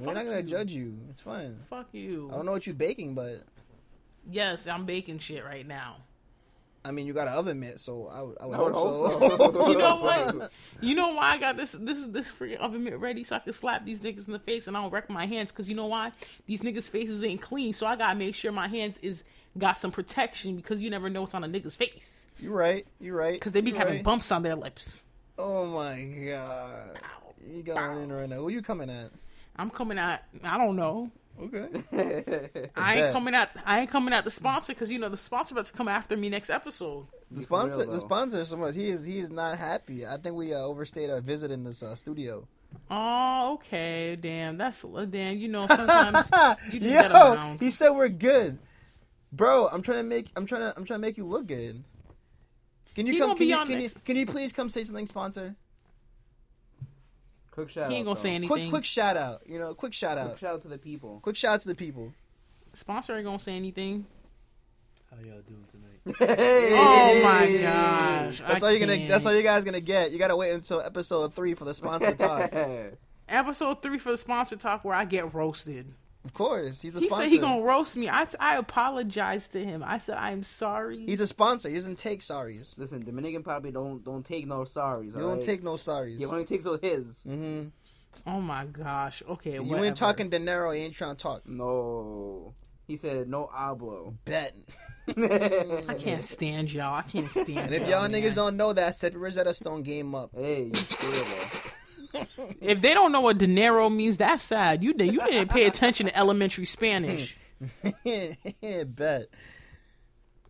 We're 0.00 0.14
not 0.14 0.24
gonna 0.24 0.38
you. 0.38 0.42
judge 0.42 0.72
you. 0.72 0.98
It's 1.10 1.20
fine. 1.20 1.56
Fuck 1.70 1.88
you. 1.92 2.28
I 2.32 2.36
don't 2.36 2.46
know 2.46 2.52
what 2.52 2.66
you're 2.66 2.74
baking, 2.74 3.14
but 3.14 3.42
Yes, 4.30 4.66
I'm 4.66 4.86
baking 4.86 5.18
shit 5.18 5.44
right 5.44 5.66
now. 5.66 5.96
I 6.86 6.90
mean, 6.90 7.06
you 7.06 7.14
got 7.14 7.28
an 7.28 7.34
oven 7.34 7.60
mitt, 7.60 7.80
so 7.80 8.08
I 8.08 8.20
would, 8.20 8.36
I 8.38 8.46
would 8.46 8.56
I 8.56 8.62
would 8.62 8.74
hope, 8.74 8.94
hope 8.94 9.20
so. 9.22 9.52
so. 9.52 9.68
You 9.72 9.78
know 9.78 9.96
what? 10.36 10.50
You 10.82 10.94
know 10.94 11.14
why 11.14 11.30
I 11.30 11.38
got 11.38 11.56
this 11.56 11.72
this 11.72 12.04
this 12.06 12.30
freaking 12.30 12.58
oven 12.58 12.84
mitt 12.84 12.98
ready 12.98 13.24
so 13.24 13.36
I 13.36 13.38
can 13.38 13.54
slap 13.54 13.86
these 13.86 14.00
niggas 14.00 14.26
in 14.26 14.34
the 14.34 14.38
face 14.38 14.66
and 14.66 14.76
I 14.76 14.82
don't 14.82 14.90
wreck 14.90 15.08
my 15.08 15.24
hands 15.24 15.50
because 15.50 15.66
you 15.68 15.74
know 15.74 15.86
why? 15.86 16.12
These 16.46 16.60
niggas' 16.60 16.88
faces 16.88 17.24
ain't 17.24 17.40
clean, 17.40 17.72
so 17.72 17.86
I 17.86 17.96
gotta 17.96 18.14
make 18.14 18.34
sure 18.34 18.52
my 18.52 18.68
hands 18.68 18.98
is 18.98 19.24
got 19.56 19.78
some 19.78 19.92
protection 19.92 20.56
because 20.56 20.80
you 20.80 20.90
never 20.90 21.08
know 21.08 21.22
what's 21.22 21.32
on 21.32 21.42
a 21.44 21.48
nigga's 21.48 21.76
face 21.76 22.26
You're 22.38 22.52
right. 22.52 22.86
You're 23.00 23.16
right. 23.16 23.34
because 23.34 23.52
they 23.52 23.60
be 23.62 23.70
You're 23.70 23.78
having 23.78 23.94
right. 23.94 24.04
bumps 24.04 24.30
on 24.30 24.42
their 24.42 24.56
lips. 24.56 25.00
Oh 25.38 25.64
my 25.66 26.02
god. 26.28 26.98
You 27.48 27.62
going 27.62 28.02
in 28.02 28.12
right 28.12 28.28
now. 28.28 28.36
Who 28.36 28.48
you 28.50 28.60
coming 28.62 28.90
at? 28.90 29.10
I'm 29.56 29.70
coming 29.70 29.96
at 29.98 30.26
I 30.42 30.58
don't 30.58 30.76
know. 30.76 31.10
Okay. 31.42 32.70
I 32.76 32.96
ain't 32.96 33.12
coming 33.12 33.34
at 33.34 33.50
I 33.64 33.80
ain't 33.80 33.90
coming 33.90 34.14
at 34.14 34.24
the 34.24 34.30
sponsor 34.30 34.72
because 34.72 34.90
you 34.92 34.98
know 34.98 35.08
the 35.08 35.16
sponsor 35.16 35.54
about 35.54 35.66
to 35.66 35.72
come 35.72 35.88
after 35.88 36.16
me 36.16 36.28
next 36.28 36.48
episode. 36.50 37.06
The 37.30 37.42
sponsor, 37.42 37.80
real, 37.82 37.92
the 37.92 38.00
sponsor, 38.00 38.40
is 38.40 38.48
someone 38.48 38.72
he 38.72 38.88
is 38.88 39.04
he 39.04 39.18
is 39.18 39.30
not 39.30 39.58
happy. 39.58 40.06
I 40.06 40.16
think 40.16 40.36
we 40.36 40.54
uh, 40.54 40.58
overstayed 40.58 41.10
our 41.10 41.20
visit 41.20 41.50
in 41.50 41.64
this 41.64 41.82
uh, 41.82 41.94
studio. 41.96 42.46
Oh, 42.90 43.54
okay, 43.54 44.16
damn. 44.16 44.56
That's 44.58 44.82
damn. 45.10 45.36
You 45.36 45.48
know 45.48 45.66
sometimes 45.66 46.30
you 46.72 46.80
just 46.80 46.92
Yo, 46.92 47.02
gotta 47.08 47.36
bounce. 47.36 47.62
he 47.62 47.70
said 47.70 47.90
we're 47.90 48.08
good, 48.08 48.58
bro. 49.32 49.68
I'm 49.68 49.82
trying 49.82 49.98
to 49.98 50.02
make 50.04 50.28
I'm 50.36 50.46
trying 50.46 50.62
to 50.62 50.74
I'm 50.76 50.84
trying 50.84 51.00
to 51.00 51.06
make 51.06 51.16
you 51.16 51.24
look 51.26 51.46
good. 51.46 51.82
Can 52.94 53.06
you 53.08 53.14
He 53.14 53.18
come? 53.18 53.30
gonna 53.30 53.38
Can 53.38 53.46
be 53.46 53.46
you 53.46 53.56
can 53.66 53.80
you, 53.80 53.90
can 54.04 54.16
you 54.16 54.26
please 54.26 54.52
come 54.52 54.68
say 54.68 54.84
something, 54.84 55.06
sponsor? 55.06 55.56
Quick 57.54 57.70
shout 57.70 57.88
He 57.88 57.98
ain't 57.98 58.08
out, 58.08 58.14
gonna 58.14 58.20
say 58.20 58.30
anything. 58.30 58.48
Quick 58.48 58.70
quick 58.70 58.84
shout 58.84 59.16
out. 59.16 59.42
You 59.46 59.60
know, 59.60 59.74
quick 59.74 59.94
shout 59.94 60.18
out. 60.18 60.30
Quick 60.30 60.40
shout 60.40 60.54
out 60.54 60.62
to 60.62 60.68
the 60.68 60.78
people. 60.78 61.20
Quick 61.22 61.36
shout 61.36 61.54
out 61.54 61.60
to 61.60 61.68
the 61.68 61.74
people. 61.76 62.12
Sponsor 62.72 63.14
ain't 63.16 63.24
gonna 63.24 63.38
say 63.38 63.52
anything. 63.54 64.06
How 65.08 65.16
y'all 65.22 65.40
doing 65.42 65.64
tonight? 65.70 65.90
Oh 66.76 67.20
my 67.22 67.56
gosh! 67.62 68.40
That's 68.40 68.62
I 68.62 68.66
all 68.66 68.72
you're 68.72 68.84
gonna. 68.84 69.06
That's 69.06 69.24
all 69.24 69.34
you 69.34 69.44
guys 69.44 69.62
gonna 69.62 69.80
get. 69.80 70.10
You 70.10 70.18
gotta 70.18 70.36
wait 70.36 70.50
until 70.50 70.80
episode 70.80 71.32
three 71.34 71.54
for 71.54 71.64
the 71.64 71.74
sponsor 71.74 72.14
talk. 72.14 72.52
Episode 73.28 73.80
three 73.80 73.98
for 73.98 74.10
the 74.10 74.18
sponsor 74.18 74.56
talk 74.56 74.84
where 74.84 74.94
I 74.94 75.06
get 75.06 75.32
roasted. 75.32 75.86
Of 76.24 76.32
course, 76.32 76.80
he's 76.80 76.96
a 76.96 77.00
He 77.00 77.06
sponsor. 77.06 77.24
said 77.24 77.30
he 77.32 77.38
gonna 77.38 77.60
roast 77.62 77.96
me. 77.96 78.08
I 78.08 78.26
I 78.40 78.56
apologized 78.56 79.52
to 79.52 79.62
him. 79.64 79.84
I 79.84 79.98
said 79.98 80.16
I'm 80.16 80.42
sorry. 80.42 81.04
He's 81.06 81.20
a 81.20 81.26
sponsor. 81.26 81.68
He 81.68 81.74
doesn't 81.74 81.98
take 81.98 82.20
sorries. 82.20 82.78
Listen, 82.78 83.04
Dominican 83.04 83.42
probably 83.42 83.70
don't 83.70 84.02
don't 84.02 84.24
take 84.24 84.46
no 84.46 84.60
sorries. 84.60 85.12
You 85.12 85.20
don't 85.20 85.42
take 85.42 85.62
no 85.62 85.74
sorries. 85.74 86.18
He 86.18 86.24
only 86.24 86.44
takes 86.44 86.64
all 86.66 86.78
his. 86.80 87.24
hmm 87.24 87.64
Oh 88.26 88.40
my 88.40 88.64
gosh. 88.64 89.22
Okay. 89.28 89.54
You 89.54 89.62
whatever. 89.64 89.84
ain't 89.86 89.96
talking 89.96 90.30
dinero. 90.30 90.70
You 90.70 90.84
ain't 90.84 90.94
trying 90.94 91.16
to 91.16 91.22
talk. 91.22 91.46
No. 91.46 92.54
He 92.86 92.96
said 92.96 93.28
no 93.28 93.50
hablo. 93.54 94.14
Bet. 94.24 94.54
I 95.16 95.94
can't 95.98 96.22
stand 96.24 96.72
y'all. 96.72 96.94
I 96.94 97.02
can't 97.02 97.30
stand. 97.42 97.58
And 97.58 97.74
if 97.74 97.82
y'all, 97.82 97.90
y'all 98.02 98.08
man. 98.08 98.22
niggas 98.22 98.34
don't 98.36 98.56
know 98.56 98.72
that, 98.72 98.94
set 98.94 99.14
Rosetta 99.14 99.52
Stone 99.52 99.82
game 99.82 100.14
up. 100.14 100.30
Hey, 100.34 100.64
you 100.66 100.74
sure 100.74 101.24
if 102.60 102.80
they 102.80 102.94
don't 102.94 103.12
know 103.12 103.20
what 103.20 103.38
dinero 103.38 103.88
means, 103.90 104.18
that's 104.18 104.42
sad. 104.42 104.82
You 104.82 104.94
did. 104.94 105.12
You 105.12 105.20
didn't 105.26 105.48
pay 105.50 105.66
attention 105.66 106.06
to 106.06 106.16
elementary 106.16 106.64
Spanish. 106.66 107.36
Bet. 108.04 109.26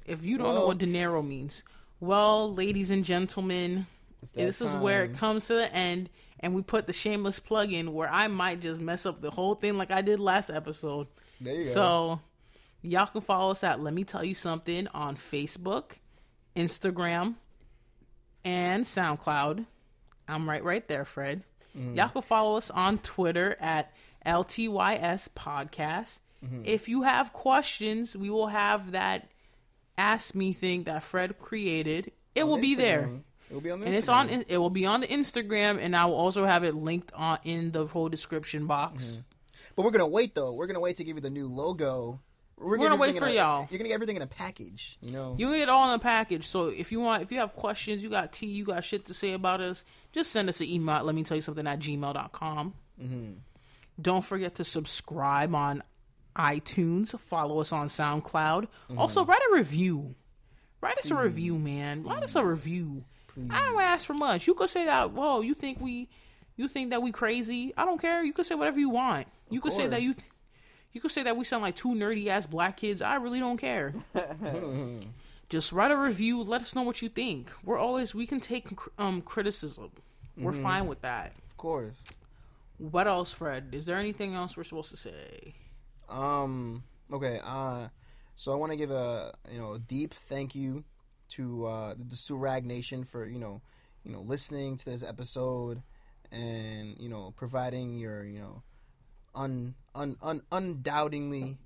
If 0.07 0.25
you 0.25 0.37
don't 0.39 0.49
know 0.49 0.55
Well- 0.61 0.67
what 0.69 0.79
dinero 0.79 1.23
means, 1.23 1.63
well, 2.01 2.53
ladies 2.53 2.91
and 2.91 3.05
gentlemen, 3.05 3.87
this 4.35 4.61
is 4.61 4.73
where 4.75 5.05
it 5.05 5.15
comes 5.17 5.47
to 5.47 5.55
the 5.55 5.73
end, 5.75 6.11
and 6.41 6.55
we 6.55 6.63
put 6.63 6.87
the 6.87 6.93
shameless 6.93 7.39
plug 7.39 7.73
in 7.73 7.93
where 7.93 8.09
I 8.11 8.29
might 8.29 8.61
just 8.61 8.81
mess 8.81 9.07
up 9.07 9.21
the 9.21 9.31
whole 9.31 9.55
thing 9.55 9.77
like 9.79 9.91
I 9.91 10.03
did 10.03 10.21
last 10.21 10.51
episode. 10.51 11.07
There 11.41 11.55
you 11.55 11.65
go. 11.65 11.71
So, 11.71 12.21
y'all 12.83 13.07
can 13.07 13.21
follow 13.23 13.51
us 13.53 13.65
at 13.65 13.81
Let 13.81 13.95
Me 13.95 14.05
Tell 14.05 14.25
You 14.25 14.35
Something 14.35 14.87
on 14.89 15.17
Facebook, 15.17 15.93
Instagram, 16.57 17.35
and 18.45 18.85
SoundCloud. 18.85 19.65
I'm 20.29 20.49
right, 20.49 20.63
right 20.65 20.87
there, 20.89 21.05
Fred. 21.05 21.43
Mm-hmm. 21.77 21.95
Y'all 21.95 22.09
can 22.09 22.23
follow 22.23 22.57
us 22.57 22.71
on 22.71 22.99
Twitter 22.99 23.57
at 23.61 23.93
LTYS 24.27 25.29
Podcast. 25.37 26.21
Mm-hmm. 26.45 26.63
If 26.65 26.89
you 26.89 27.03
have 27.03 27.33
questions, 27.33 28.17
we 28.17 28.31
will 28.31 28.49
have 28.49 28.93
that 28.93 29.29
Ask 29.97 30.35
Me 30.35 30.53
thing 30.53 30.85
that 30.85 31.03
Fred 31.05 31.39
created. 31.39 32.13
It 32.35 32.43
On 32.43 32.49
will 32.49 32.59
be 32.59 32.75
there. 32.75 33.11
It 33.51 33.55
will 33.55 33.61
be 33.61 33.71
on 33.71 33.81
the 33.81 33.87
And 33.87 33.95
it's 33.95 34.09
on. 34.09 34.29
Instagram. 34.29 34.45
It 34.49 34.59
will 34.59 34.71
be 34.71 34.87
on 34.87 35.01
the 35.01 35.07
Instagram, 35.07 35.79
and 35.81 35.95
I 35.95 36.07
will 36.07 36.17
also 36.17 36.45
have 36.45 36.65
it 36.65 36.75
linked 36.75 37.13
on 37.15 37.39
in 37.45 37.71
the 37.73 37.87
whole 37.87 38.09
description 38.09 38.67
box. 38.67 39.05
Mm-hmm. 39.05 39.21
But 39.77 39.85
we're 39.85 39.93
gonna 39.93 40.09
wait 40.09 40.35
though. 40.35 40.53
We're 40.53 40.67
gonna 40.67 40.81
wait 40.81 40.97
to 40.97 41.05
give 41.05 41.17
you 41.17 41.23
the 41.23 41.31
new 41.31 41.47
logo. 41.47 42.21
We're, 42.57 42.77
gonna 42.77 42.97
wait 42.97 43.19
for 43.19 43.27
a- 43.27 43.33
y'all. 43.33 43.67
You're 43.71 43.79
gonna 43.79 43.89
get 43.89 43.95
everything 43.95 44.17
in 44.17 44.23
a 44.23 44.27
package. 44.27 44.97
You 45.01 45.11
know. 45.13 45.35
You 45.39 45.51
get 45.53 45.61
it 45.63 45.69
all 45.69 45.89
in 45.89 45.95
a 45.95 45.99
package. 45.99 46.47
So 46.47 46.69
if 46.69 46.93
you 46.93 47.01
want, 47.01 47.23
if 47.23 47.33
you 47.33 47.39
have 47.39 47.55
questions, 47.55 48.03
you 48.03 48.11
got 48.11 48.33
tea, 48.33 48.47
you 48.47 48.65
got 48.65 48.85
shit 48.85 49.05
to 49.07 49.15
say 49.15 49.33
about 49.33 49.61
us, 49.61 49.85
just 50.15 50.31
send 50.31 50.49
us 50.49 50.61
an 50.61 50.69
email. 50.69 50.95
At 50.95 51.05
let 51.05 51.15
me 51.15 51.25
tell 51.25 51.37
you 51.37 51.43
something 51.43 51.67
at 51.67 51.81
gmail.com. 51.81 52.75
Mm-hmm. 53.03 53.33
Don't 54.01 54.25
forget 54.25 54.55
to 54.57 54.65
subscribe 54.65 55.55
on 55.55 55.83
iTunes. 56.37 57.19
Follow 57.19 57.61
us 57.61 57.73
on 57.73 57.89
SoundCloud. 57.89 58.63
Mm-hmm. 58.63 58.99
Also, 58.99 59.25
write 59.25 59.43
a 59.51 59.57
review. 59.57 60.15
Write 60.81 60.99
us 60.99 61.11
a 61.11 61.17
review, 61.17 61.59
man. 61.59 62.05
Write 62.05 62.23
us 62.23 62.37
a 62.37 62.45
review. 62.45 63.05
I 63.51 63.65
don't 63.65 63.81
ask 63.81 64.07
for 64.07 64.15
much. 64.15 64.47
You 64.47 64.55
could 64.55 64.71
say 64.71 64.85
that. 64.85 65.11
Whoa, 65.11 65.41
you 65.41 65.55
think 65.55 65.81
we, 65.81 66.09
you 66.57 66.69
think 66.69 66.91
that 66.91 67.03
we 67.03 67.11
crazy? 67.11 67.73
I 67.77 67.85
don't 67.85 68.01
care. 68.01 68.23
You 68.23 68.33
could 68.33 68.47
say 68.47 68.55
whatever 68.55 68.79
you 68.79 68.91
want. 68.91 69.27
You 69.51 69.61
could 69.61 69.73
say 69.73 69.89
that 69.89 70.03
you. 70.03 70.15
You 70.93 71.01
could 71.01 71.11
say 71.11 71.25
that 71.25 71.37
we 71.37 71.43
sound 71.43 71.65
like 71.65 71.75
two 71.75 71.89
nerdy 71.89 72.29
ass 72.29 72.47
black 72.47 72.77
kids. 72.77 73.03
I 73.03 73.17
really 73.17 73.41
don't 73.41 73.57
care. 73.57 73.93
Just 75.49 75.73
write 75.73 75.91
a 75.91 75.97
review. 75.97 76.43
Let 76.43 76.63
us 76.63 76.75
know 76.75 76.83
what 76.83 77.03
you 77.03 77.09
think. 77.09 77.51
We're 77.65 77.79
always 77.79 78.15
we 78.15 78.27
can 78.27 78.41
take 78.41 78.69
um 78.99 79.23
criticism. 79.23 79.91
We're 80.37 80.53
fine 80.53 80.87
with 80.89 81.03
that. 81.03 81.33
Of 81.51 81.57
course. 81.57 81.95
What 82.79 83.07
else, 83.07 83.31
Fred? 83.31 83.69
Is 83.73 83.87
there 83.87 83.99
anything 83.99 84.35
else 84.35 84.57
we're 84.57 84.65
supposed 84.65 84.91
to 84.91 84.97
say? 84.97 85.55
Um. 86.09 86.83
Okay. 87.13 87.39
Uh. 87.45 87.89
So 88.35 88.53
I 88.53 88.57
want 88.57 88.73
to 88.73 88.77
give 88.77 88.91
a 88.91 89.33
you 89.53 89.59
know 89.59 89.75
a 89.75 89.79
deep 89.79 90.15
thank 90.15 90.55
you 90.55 90.85
to 91.31 91.67
uh, 91.67 91.95
the 91.95 92.05
Durag 92.05 92.65
Nation 92.65 93.05
for 93.05 93.27
you 93.27 93.39
know 93.39 93.61
you 94.05 94.13
know 94.13 94.21
listening 94.21 94.77
to 94.79 94.85
this 94.85 95.03
episode 95.03 95.83
and 96.33 96.97
you 96.99 97.09
know 97.09 97.33
providing 97.37 97.97
your 97.97 98.25
you 98.25 98.41
know 98.41 98.63
un 99.35 99.75
un, 99.95 100.17
un 100.23 100.43
undoubtingly 100.51 101.57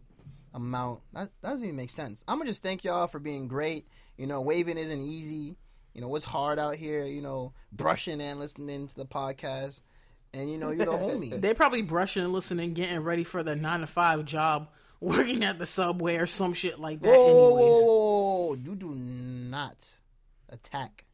amount 0.54 1.00
that, 1.12 1.30
that 1.42 1.50
doesn't 1.50 1.64
even 1.66 1.76
make 1.76 1.90
sense. 1.90 2.24
I'm 2.28 2.38
gonna 2.38 2.50
just 2.50 2.62
thank 2.62 2.84
y'all 2.84 3.06
for 3.06 3.18
being 3.18 3.48
great. 3.48 3.86
You 4.16 4.26
know, 4.26 4.40
waving 4.40 4.78
isn't 4.78 5.02
easy. 5.02 5.56
You 5.94 6.00
know, 6.00 6.14
it's 6.16 6.24
hard 6.24 6.58
out 6.58 6.76
here. 6.76 7.04
You 7.04 7.22
know, 7.22 7.52
brushing 7.72 8.20
and 8.20 8.38
listening 8.40 8.86
to 8.88 8.96
the 8.96 9.06
podcast, 9.06 9.82
and 10.34 10.50
you 10.50 10.58
know 10.58 10.70
you're 10.70 10.86
the 10.86 10.92
homie. 10.92 11.30
They 11.40 11.54
probably 11.54 11.82
brushing 11.82 12.24
and 12.24 12.32
listening, 12.32 12.74
getting 12.74 13.00
ready 13.00 13.24
for 13.24 13.42
the 13.42 13.54
nine 13.56 13.80
to 13.80 13.86
five 13.86 14.24
job, 14.24 14.68
working 15.00 15.44
at 15.44 15.58
the 15.58 15.66
subway 15.66 16.16
or 16.16 16.26
some 16.26 16.52
shit 16.54 16.78
like 16.78 17.00
that. 17.00 17.08
Whoa, 17.08 17.16
whoa, 17.16 17.46
anyways, 17.46 17.72
whoa, 17.72 17.84
whoa, 17.84 18.46
whoa. 18.48 18.54
You 18.54 18.74
do 18.76 18.94
not 18.94 19.86
attack 20.48 21.04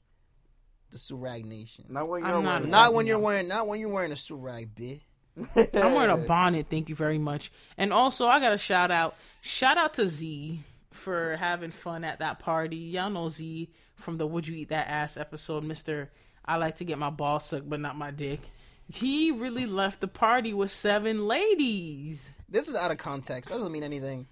the 0.91 0.99
Durag 0.99 1.45
Nation. 1.45 1.87
Not 1.89 2.09
when 2.09 2.24
you're 2.24 2.43
not 2.43 2.45
wearing- 2.45 2.70
Not 2.70 2.95
when 2.95 3.07
you're 3.07 3.18
wearing 3.18 3.49
not 3.49 3.66
when 3.66 3.80
you're 3.80 3.89
wearing 3.89 4.12
a 4.12 4.16
Durag 4.16 4.74
bit. 4.74 5.01
I'm 5.37 5.95
wearing 5.95 6.11
a 6.11 6.16
bonnet. 6.16 6.66
Thank 6.70 6.89
you 6.89 6.95
very 6.95 7.18
much. 7.18 7.51
And 7.76 7.93
also, 7.93 8.26
I 8.26 8.41
got 8.41 8.53
a 8.53 8.59
shout 8.59 8.91
out. 8.91 9.14
Shout 9.41 9.76
out 9.76 9.95
to 9.95 10.07
Z 10.07 10.61
for 10.93 11.37
having 11.37 11.70
fun 11.72 12.05
at 12.05 12.20
that 12.20 12.39
party. 12.39 12.76
Y'all 12.76 13.11
know 13.11 13.28
Z 13.28 13.68
from 13.97 14.16
the 14.18 14.26
"Would 14.26 14.47
You 14.47 14.57
Eat 14.57 14.68
That 14.68 14.89
Ass" 14.89 15.16
episode, 15.16 15.64
Mister. 15.64 16.11
I 16.45 16.57
like 16.57 16.76
to 16.76 16.85
get 16.85 16.99
my 16.99 17.11
ball 17.11 17.41
sucked, 17.41 17.68
but 17.68 17.80
not 17.80 17.97
my 17.97 18.11
dick. 18.11 18.41
He 18.89 19.30
really 19.30 19.66
left 19.66 20.01
the 20.01 20.09
party 20.09 20.53
with 20.53 20.70
seven 20.70 21.26
ladies. 21.26 22.30
This 22.49 22.68
is 22.68 22.74
out 22.76 22.91
of 22.91 22.99
context. 22.99 23.51
That 23.51 23.57
doesn't 23.57 23.72
mean 23.72 23.82
anything. 23.82 24.26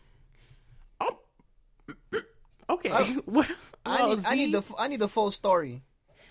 Oh, 1.00 1.18
okay. 2.70 2.90
I- 2.92 3.16
well, 3.26 3.46
I 3.86 4.06
need 4.06 4.18
Z, 4.20 4.26
I 4.28 4.34
need 4.34 4.52
the 4.54 4.62
I 4.78 4.88
need 4.88 5.00
the 5.00 5.08
full 5.08 5.30
story. 5.30 5.82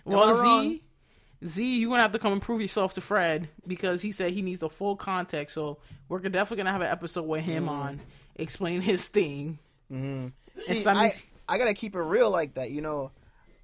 Am 0.05 0.13
well, 0.13 0.41
Z? 0.41 0.83
Z, 1.45 1.79
you're 1.79 1.89
gonna 1.89 2.01
have 2.03 2.11
to 2.11 2.19
come 2.19 2.33
and 2.33 2.41
prove 2.41 2.61
yourself 2.61 2.93
to 2.95 3.01
Fred 3.01 3.49
because 3.67 4.01
he 4.01 4.11
said 4.11 4.31
he 4.33 4.41
needs 4.41 4.59
the 4.59 4.69
full 4.69 4.95
context. 4.95 5.55
So 5.55 5.79
we're 6.07 6.19
definitely 6.19 6.57
gonna 6.57 6.71
have 6.71 6.81
an 6.81 6.87
episode 6.87 7.23
with 7.23 7.41
him 7.43 7.67
on 7.67 7.99
explain 8.35 8.81
his 8.81 9.07
thing. 9.07 9.57
See, 9.89 10.75
some- 10.75 10.97
I 10.97 11.13
I 11.49 11.57
gotta 11.57 11.73
keep 11.73 11.95
it 11.95 11.99
real 12.01 12.29
like 12.29 12.53
that. 12.55 12.71
You 12.71 12.81
know, 12.81 13.11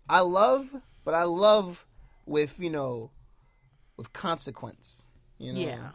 I 0.09 0.21
love, 0.21 0.69
but 1.05 1.13
I 1.13 1.23
love 1.23 1.85
with 2.25 2.59
you 2.59 2.69
know, 2.69 3.11
with 3.95 4.11
consequence. 4.13 5.05
You 5.37 5.53
know, 5.53 5.59
Yeah. 5.61 5.89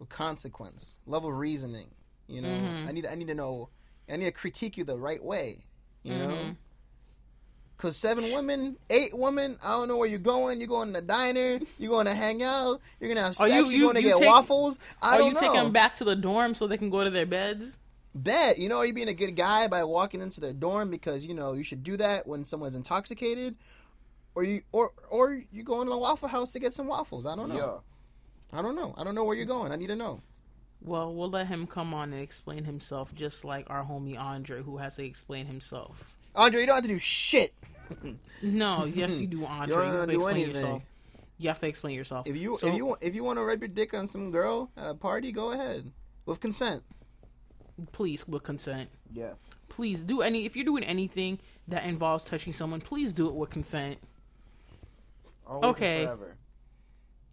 with 0.00 0.08
consequence, 0.08 0.98
love 1.06 1.24
of 1.24 1.32
reasoning. 1.36 1.88
You 2.26 2.42
know, 2.42 2.48
Mm-hmm. 2.48 2.88
I 2.88 2.92
need 2.92 3.06
I 3.06 3.14
need 3.14 3.28
to 3.28 3.34
know. 3.34 3.68
I 4.10 4.16
need 4.16 4.24
to 4.26 4.32
critique 4.32 4.76
you 4.76 4.84
the 4.84 4.98
right 4.98 5.22
way. 5.22 5.64
You 6.02 6.12
Mm-hmm. 6.14 6.28
know. 6.30 6.56
Cause 7.78 7.96
seven 7.96 8.32
women, 8.32 8.76
eight 8.90 9.16
women, 9.16 9.56
I 9.64 9.70
don't 9.76 9.86
know 9.86 9.96
where 9.96 10.08
you're 10.08 10.18
going. 10.18 10.58
You're 10.58 10.66
going 10.68 10.88
to 10.92 11.00
the 11.00 11.06
diner. 11.06 11.60
You're 11.78 11.90
going 11.90 12.06
to 12.06 12.14
hang 12.14 12.42
out. 12.42 12.80
You're 12.98 13.08
gonna 13.08 13.22
have 13.22 13.30
Are 13.40 13.48
sex. 13.48 13.54
you- 13.54 13.64
You, 13.66 13.70
you- 13.70 13.90
are 13.90 13.92
going 13.92 14.02
to 14.02 14.08
you 14.08 14.14
get 14.14 14.18
take- 14.18 14.28
waffles. 14.28 14.80
I 15.00 15.14
Are 15.14 15.18
don't 15.18 15.28
you 15.28 15.34
know. 15.34 15.40
taking 15.40 15.54
them 15.54 15.72
back 15.72 15.94
to 15.96 16.04
the 16.04 16.16
dorm 16.16 16.54
so 16.56 16.66
they 16.66 16.76
can 16.76 16.90
go 16.90 17.04
to 17.04 17.10
their 17.10 17.24
beds? 17.26 17.78
Bet 18.14 18.58
you 18.58 18.68
know, 18.68 18.78
are 18.78 18.86
you 18.86 18.92
being 18.94 19.08
a 19.08 19.14
good 19.14 19.36
guy 19.36 19.68
by 19.68 19.84
walking 19.84 20.20
into 20.20 20.40
the 20.40 20.52
dorm 20.52 20.90
because 20.90 21.24
you 21.24 21.34
know 21.34 21.52
you 21.52 21.62
should 21.62 21.84
do 21.84 21.96
that 21.98 22.26
when 22.26 22.44
someone's 22.44 22.74
intoxicated, 22.74 23.54
or 24.34 24.42
you 24.42 24.62
or 24.72 24.90
or 25.08 25.40
you 25.52 25.62
going 25.62 25.86
to 25.86 25.90
the 25.92 25.98
Waffle 25.98 26.26
House 26.28 26.52
to 26.54 26.58
get 26.58 26.74
some 26.74 26.88
waffles? 26.88 27.26
I 27.26 27.36
don't 27.36 27.48
know. 27.50 27.82
Yeah. 28.52 28.58
I 28.58 28.62
don't 28.62 28.74
know. 28.74 28.92
I 28.98 29.04
don't 29.04 29.14
know 29.14 29.22
where 29.22 29.36
you're 29.36 29.44
going. 29.46 29.70
I 29.70 29.76
need 29.76 29.86
to 29.88 29.94
know. 29.94 30.20
Well, 30.80 31.14
we'll 31.14 31.30
let 31.30 31.46
him 31.46 31.66
come 31.68 31.94
on 31.94 32.12
and 32.12 32.20
explain 32.22 32.64
himself, 32.64 33.14
just 33.14 33.44
like 33.44 33.66
our 33.70 33.84
homie 33.84 34.18
Andre, 34.18 34.62
who 34.62 34.78
has 34.78 34.96
to 34.96 35.04
explain 35.04 35.46
himself. 35.46 36.12
Andre, 36.34 36.60
you 36.60 36.66
don't 36.66 36.76
have 36.76 36.84
to 36.84 36.88
do 36.90 36.98
shit. 36.98 37.52
No, 38.40 38.84
yes, 38.84 39.18
you 39.18 39.26
do, 39.26 39.44
Andre. 39.44 39.74
You 39.76 39.82
You, 39.82 39.88
don't 39.88 39.96
have 39.98 40.06
to 40.06 40.12
do 40.12 40.16
explain 40.18 40.36
anything. 40.36 40.54
yourself. 40.54 40.82
You 41.38 41.48
have 41.48 41.58
to 41.60 41.66
explain 41.66 41.94
yourself. 41.96 42.26
If 42.28 42.36
you 42.36 42.56
So- 42.60 42.68
if 42.68 42.74
you 42.76 42.86
want 42.86 43.02
if 43.02 43.14
you 43.16 43.24
want 43.24 43.38
to 43.40 43.44
rub 43.44 43.60
your 43.60 43.68
dick 43.68 43.94
on 43.94 44.06
some 44.06 44.30
girl 44.30 44.70
at 44.76 44.90
a 44.90 44.94
party, 44.94 45.32
go 45.32 45.50
ahead 45.50 45.90
with 46.24 46.38
consent. 46.38 46.84
please, 47.92 48.26
with 48.28 48.42
consent, 48.44 48.90
Yes. 49.12 49.36
please 49.68 50.02
do 50.02 50.22
any. 50.22 50.44
If 50.44 50.54
you're 50.54 50.64
doing 50.64 50.84
anything 50.84 51.40
that 51.66 51.84
involves 51.84 52.24
touching 52.24 52.52
someone, 52.52 52.80
please 52.80 53.12
do 53.12 53.26
it 53.28 53.34
with 53.34 53.50
consent. 53.50 53.98
Always 55.46 55.62
and 55.64 55.70
Okay. 55.74 56.04
Forever. 56.04 56.36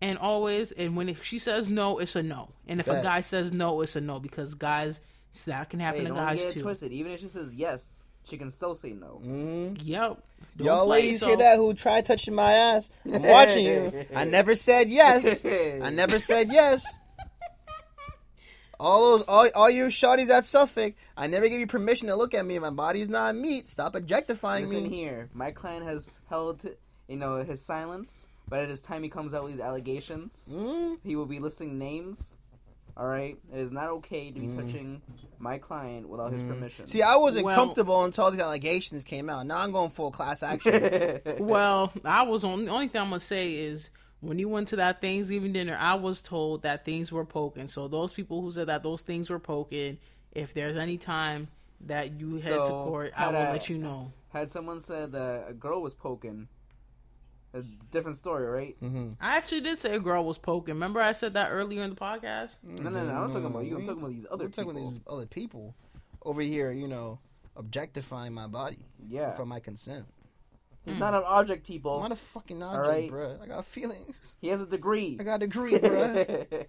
And 0.01 0.17
always, 0.17 0.71
and 0.71 0.95
when 0.95 1.15
she 1.21 1.37
says 1.39 1.69
no, 1.69 1.99
it's 1.99 2.15
a 2.15 2.23
no. 2.23 2.49
And 2.67 2.79
if 2.79 2.87
a 2.87 3.01
guy 3.03 3.21
says 3.21 3.51
no, 3.51 3.81
it's 3.81 3.95
a 3.95 4.01
no 4.01 4.19
because 4.19 4.53
guys, 4.55 4.99
that 5.45 5.69
can 5.69 5.79
happen 5.79 6.01
Hey, 6.01 6.07
to 6.07 6.13
don't 6.13 6.17
guys 6.17 6.39
get 6.39 6.49
it 6.49 6.53
too. 6.53 6.61
twisted. 6.61 6.91
Even 6.93 7.11
if 7.11 7.19
she 7.19 7.27
says 7.27 7.53
yes, 7.55 8.04
she 8.27 8.37
can 8.37 8.49
still 8.51 8.75
say 8.75 8.91
no. 8.93 9.21
Mm. 9.25 9.79
Yep. 9.83 10.19
Don't 10.57 10.65
Y'all 10.65 10.85
play 10.85 11.01
ladies 11.01 11.23
hear 11.23 11.37
that? 11.37 11.57
Who 11.57 11.73
tried 11.73 12.05
touching 12.05 12.33
my 12.35 12.51
ass? 12.53 12.91
I'm 13.11 13.21
watching 13.23 13.65
you. 13.65 14.05
I 14.15 14.23
never 14.25 14.55
said 14.55 14.89
yes. 14.89 15.45
I 15.45 15.89
never 15.89 16.17
said 16.19 16.47
yes. 16.51 16.99
All 18.79 19.17
those, 19.17 19.25
all, 19.27 19.47
all 19.55 19.69
you 19.69 19.85
shawties 19.85 20.29
at 20.29 20.45
Suffolk, 20.45 20.95
I 21.15 21.27
never 21.27 21.47
gave 21.47 21.59
you 21.61 21.67
permission 21.67 22.09
to 22.09 22.15
look 22.15 22.33
at 22.33 22.45
me. 22.45 22.59
My 22.59 22.71
body's 22.71 23.07
not 23.07 23.33
meat. 23.35 23.69
Stop 23.69 23.95
objectifying 23.95 24.65
Listen 24.65 24.83
me. 24.83 24.89
here, 24.89 25.29
my 25.33 25.51
client 25.51 25.85
has 25.85 26.19
held, 26.29 26.65
you 27.07 27.15
know, 27.15 27.37
his 27.37 27.61
silence. 27.61 28.27
But 28.47 28.59
at 28.63 28.69
his 28.69 28.81
time 28.81 29.01
he 29.01 29.09
comes 29.09 29.33
out 29.33 29.43
with 29.43 29.53
these 29.53 29.61
allegations, 29.61 30.51
Mm? 30.53 30.97
he 31.03 31.15
will 31.15 31.25
be 31.25 31.39
listing 31.39 31.79
names. 31.79 32.37
All 32.97 33.05
right, 33.07 33.37
it 33.53 33.59
is 33.59 33.73
not 33.73 33.89
okay 33.89 34.31
to 34.31 34.39
be 34.39 34.47
touching 34.47 35.01
my 35.37 35.57
client 35.57 36.07
without 36.07 36.31
his 36.31 36.43
permission. 36.43 36.85
Mm. 36.85 36.89
See, 36.89 37.01
I 37.01 37.17
wasn't 37.17 37.45
Well- 37.45 37.55
comfortable 37.57 38.03
until 38.05 38.31
these 38.31 38.39
allegations 38.39 39.03
came 39.03 39.29
out. 39.29 39.45
Now 39.45 39.57
I'm 39.57 39.73
going 39.73 39.89
full 39.89 40.11
class 40.11 40.43
action. 40.43 41.19
Well, 41.39 41.91
I 42.05 42.23
was 42.23 42.43
on. 42.45 42.65
The 42.65 42.71
only 42.71 42.87
thing 42.87 43.01
I'm 43.01 43.09
gonna 43.09 43.19
say 43.19 43.53
is 43.53 43.89
when 44.21 44.39
you 44.39 44.47
went 44.47 44.69
to 44.69 44.77
that 44.77 45.01
Thanksgiving 45.01 45.51
dinner, 45.51 45.77
I 45.79 45.95
was 45.95 46.21
told 46.21 46.61
that 46.63 46.85
things 46.85 47.11
were 47.11 47.25
poking. 47.25 47.67
So 47.67 47.87
those 47.89 48.13
people 48.13 48.41
who 48.41 48.51
said 48.53 48.67
that 48.67 48.81
those 48.83 49.01
things 49.01 49.29
were 49.29 49.39
poking, 49.39 49.97
if 50.31 50.53
there's 50.53 50.77
any 50.77 50.97
time 50.97 51.49
that 51.81 52.17
you 52.19 52.35
head 52.37 52.53
to 52.53 52.65
court, 52.67 53.11
I 53.17 53.25
had 53.25 53.33
will 53.33 53.39
I- 53.41 53.51
let 53.51 53.69
you 53.69 53.77
know. 53.77 54.13
Had 54.29 54.51
someone 54.51 54.79
said 54.79 55.11
that 55.11 55.49
a 55.49 55.53
girl 55.53 55.81
was 55.81 55.93
poking, 55.93 56.47
a 57.55 57.63
different 57.91 58.17
story, 58.17 58.45
right? 58.45 58.75
Mm-hmm. 58.81 59.13
I 59.21 59.37
actually 59.37 59.61
did 59.61 59.77
say 59.77 59.95
a 59.95 59.99
girl 59.99 60.23
was 60.25 60.37
poking. 60.37 60.75
Remember 60.75 61.01
I 61.01 61.13
said 61.13 61.33
that 61.35 61.49
earlier 61.51 61.81
in 61.83 61.91
the 61.91 61.95
podcast? 61.95 62.51
No, 62.63 62.89
no, 62.89 63.03
no. 63.05 63.13
I'm 63.13 63.29
talking 63.31 63.45
about 63.45 63.65
you. 63.65 63.77
I'm 63.77 63.85
talking 63.85 64.01
about 64.01 64.11
these 64.11 64.27
other 64.29 64.45
I'm 64.45 64.51
talking 64.51 64.71
people. 64.73 64.81
about 64.83 64.91
these 64.91 64.99
other 65.07 65.25
people 65.25 65.75
over 66.23 66.41
here. 66.41 66.71
You 66.71 66.87
know, 66.87 67.19
objectifying 67.55 68.33
my 68.33 68.47
body 68.47 68.79
Yeah, 69.07 69.31
for 69.33 69.45
my 69.45 69.59
consent. 69.59 70.05
he's 70.85 70.97
not 70.97 71.13
an 71.13 71.23
object, 71.25 71.65
people. 71.65 71.91
I'm 71.93 71.97
people. 71.97 72.09
not 72.09 72.11
a 72.11 72.21
fucking 72.21 72.61
object, 72.63 72.87
Alright. 72.87 73.11
bruh. 73.11 73.41
I 73.41 73.47
got 73.47 73.65
feelings. 73.65 74.35
He 74.41 74.49
has 74.49 74.61
a 74.61 74.67
degree. 74.67 75.17
I 75.19 75.23
got 75.23 75.35
a 75.35 75.47
degree, 75.47 75.73
bruh. 75.79 76.65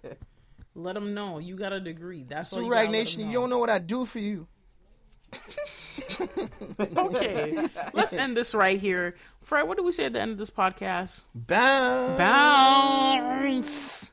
Let 0.74 0.95
them 0.95 1.14
know 1.14 1.39
you 1.39 1.57
got 1.57 1.72
a 1.72 1.80
degree. 1.80 2.24
That's 2.28 2.53
all 2.53 2.61
you 2.62 2.66
Durag 2.68 2.70
gotta 2.72 2.84
let 2.87 2.93
Nation, 2.93 3.22
'em 3.22 3.28
you 3.30 3.34
don't 3.41 3.51
know 3.51 3.59
what 3.59 3.70
I 3.70 3.78
do 3.78 4.05
for 4.05 4.18
you. 4.20 4.47
Okay, 6.78 7.68
let's 7.95 8.12
end 8.12 8.37
this 8.37 8.55
right 8.55 8.78
here. 8.78 9.16
Fred, 9.47 9.68
what 9.68 9.76
do 9.78 9.84
we 9.84 9.92
say 9.92 10.07
at 10.07 10.12
the 10.12 10.20
end 10.20 10.32
of 10.32 10.38
this 10.38 10.51
podcast? 10.51 11.20
Bounce. 11.32 12.18
Bounce. 12.18 14.11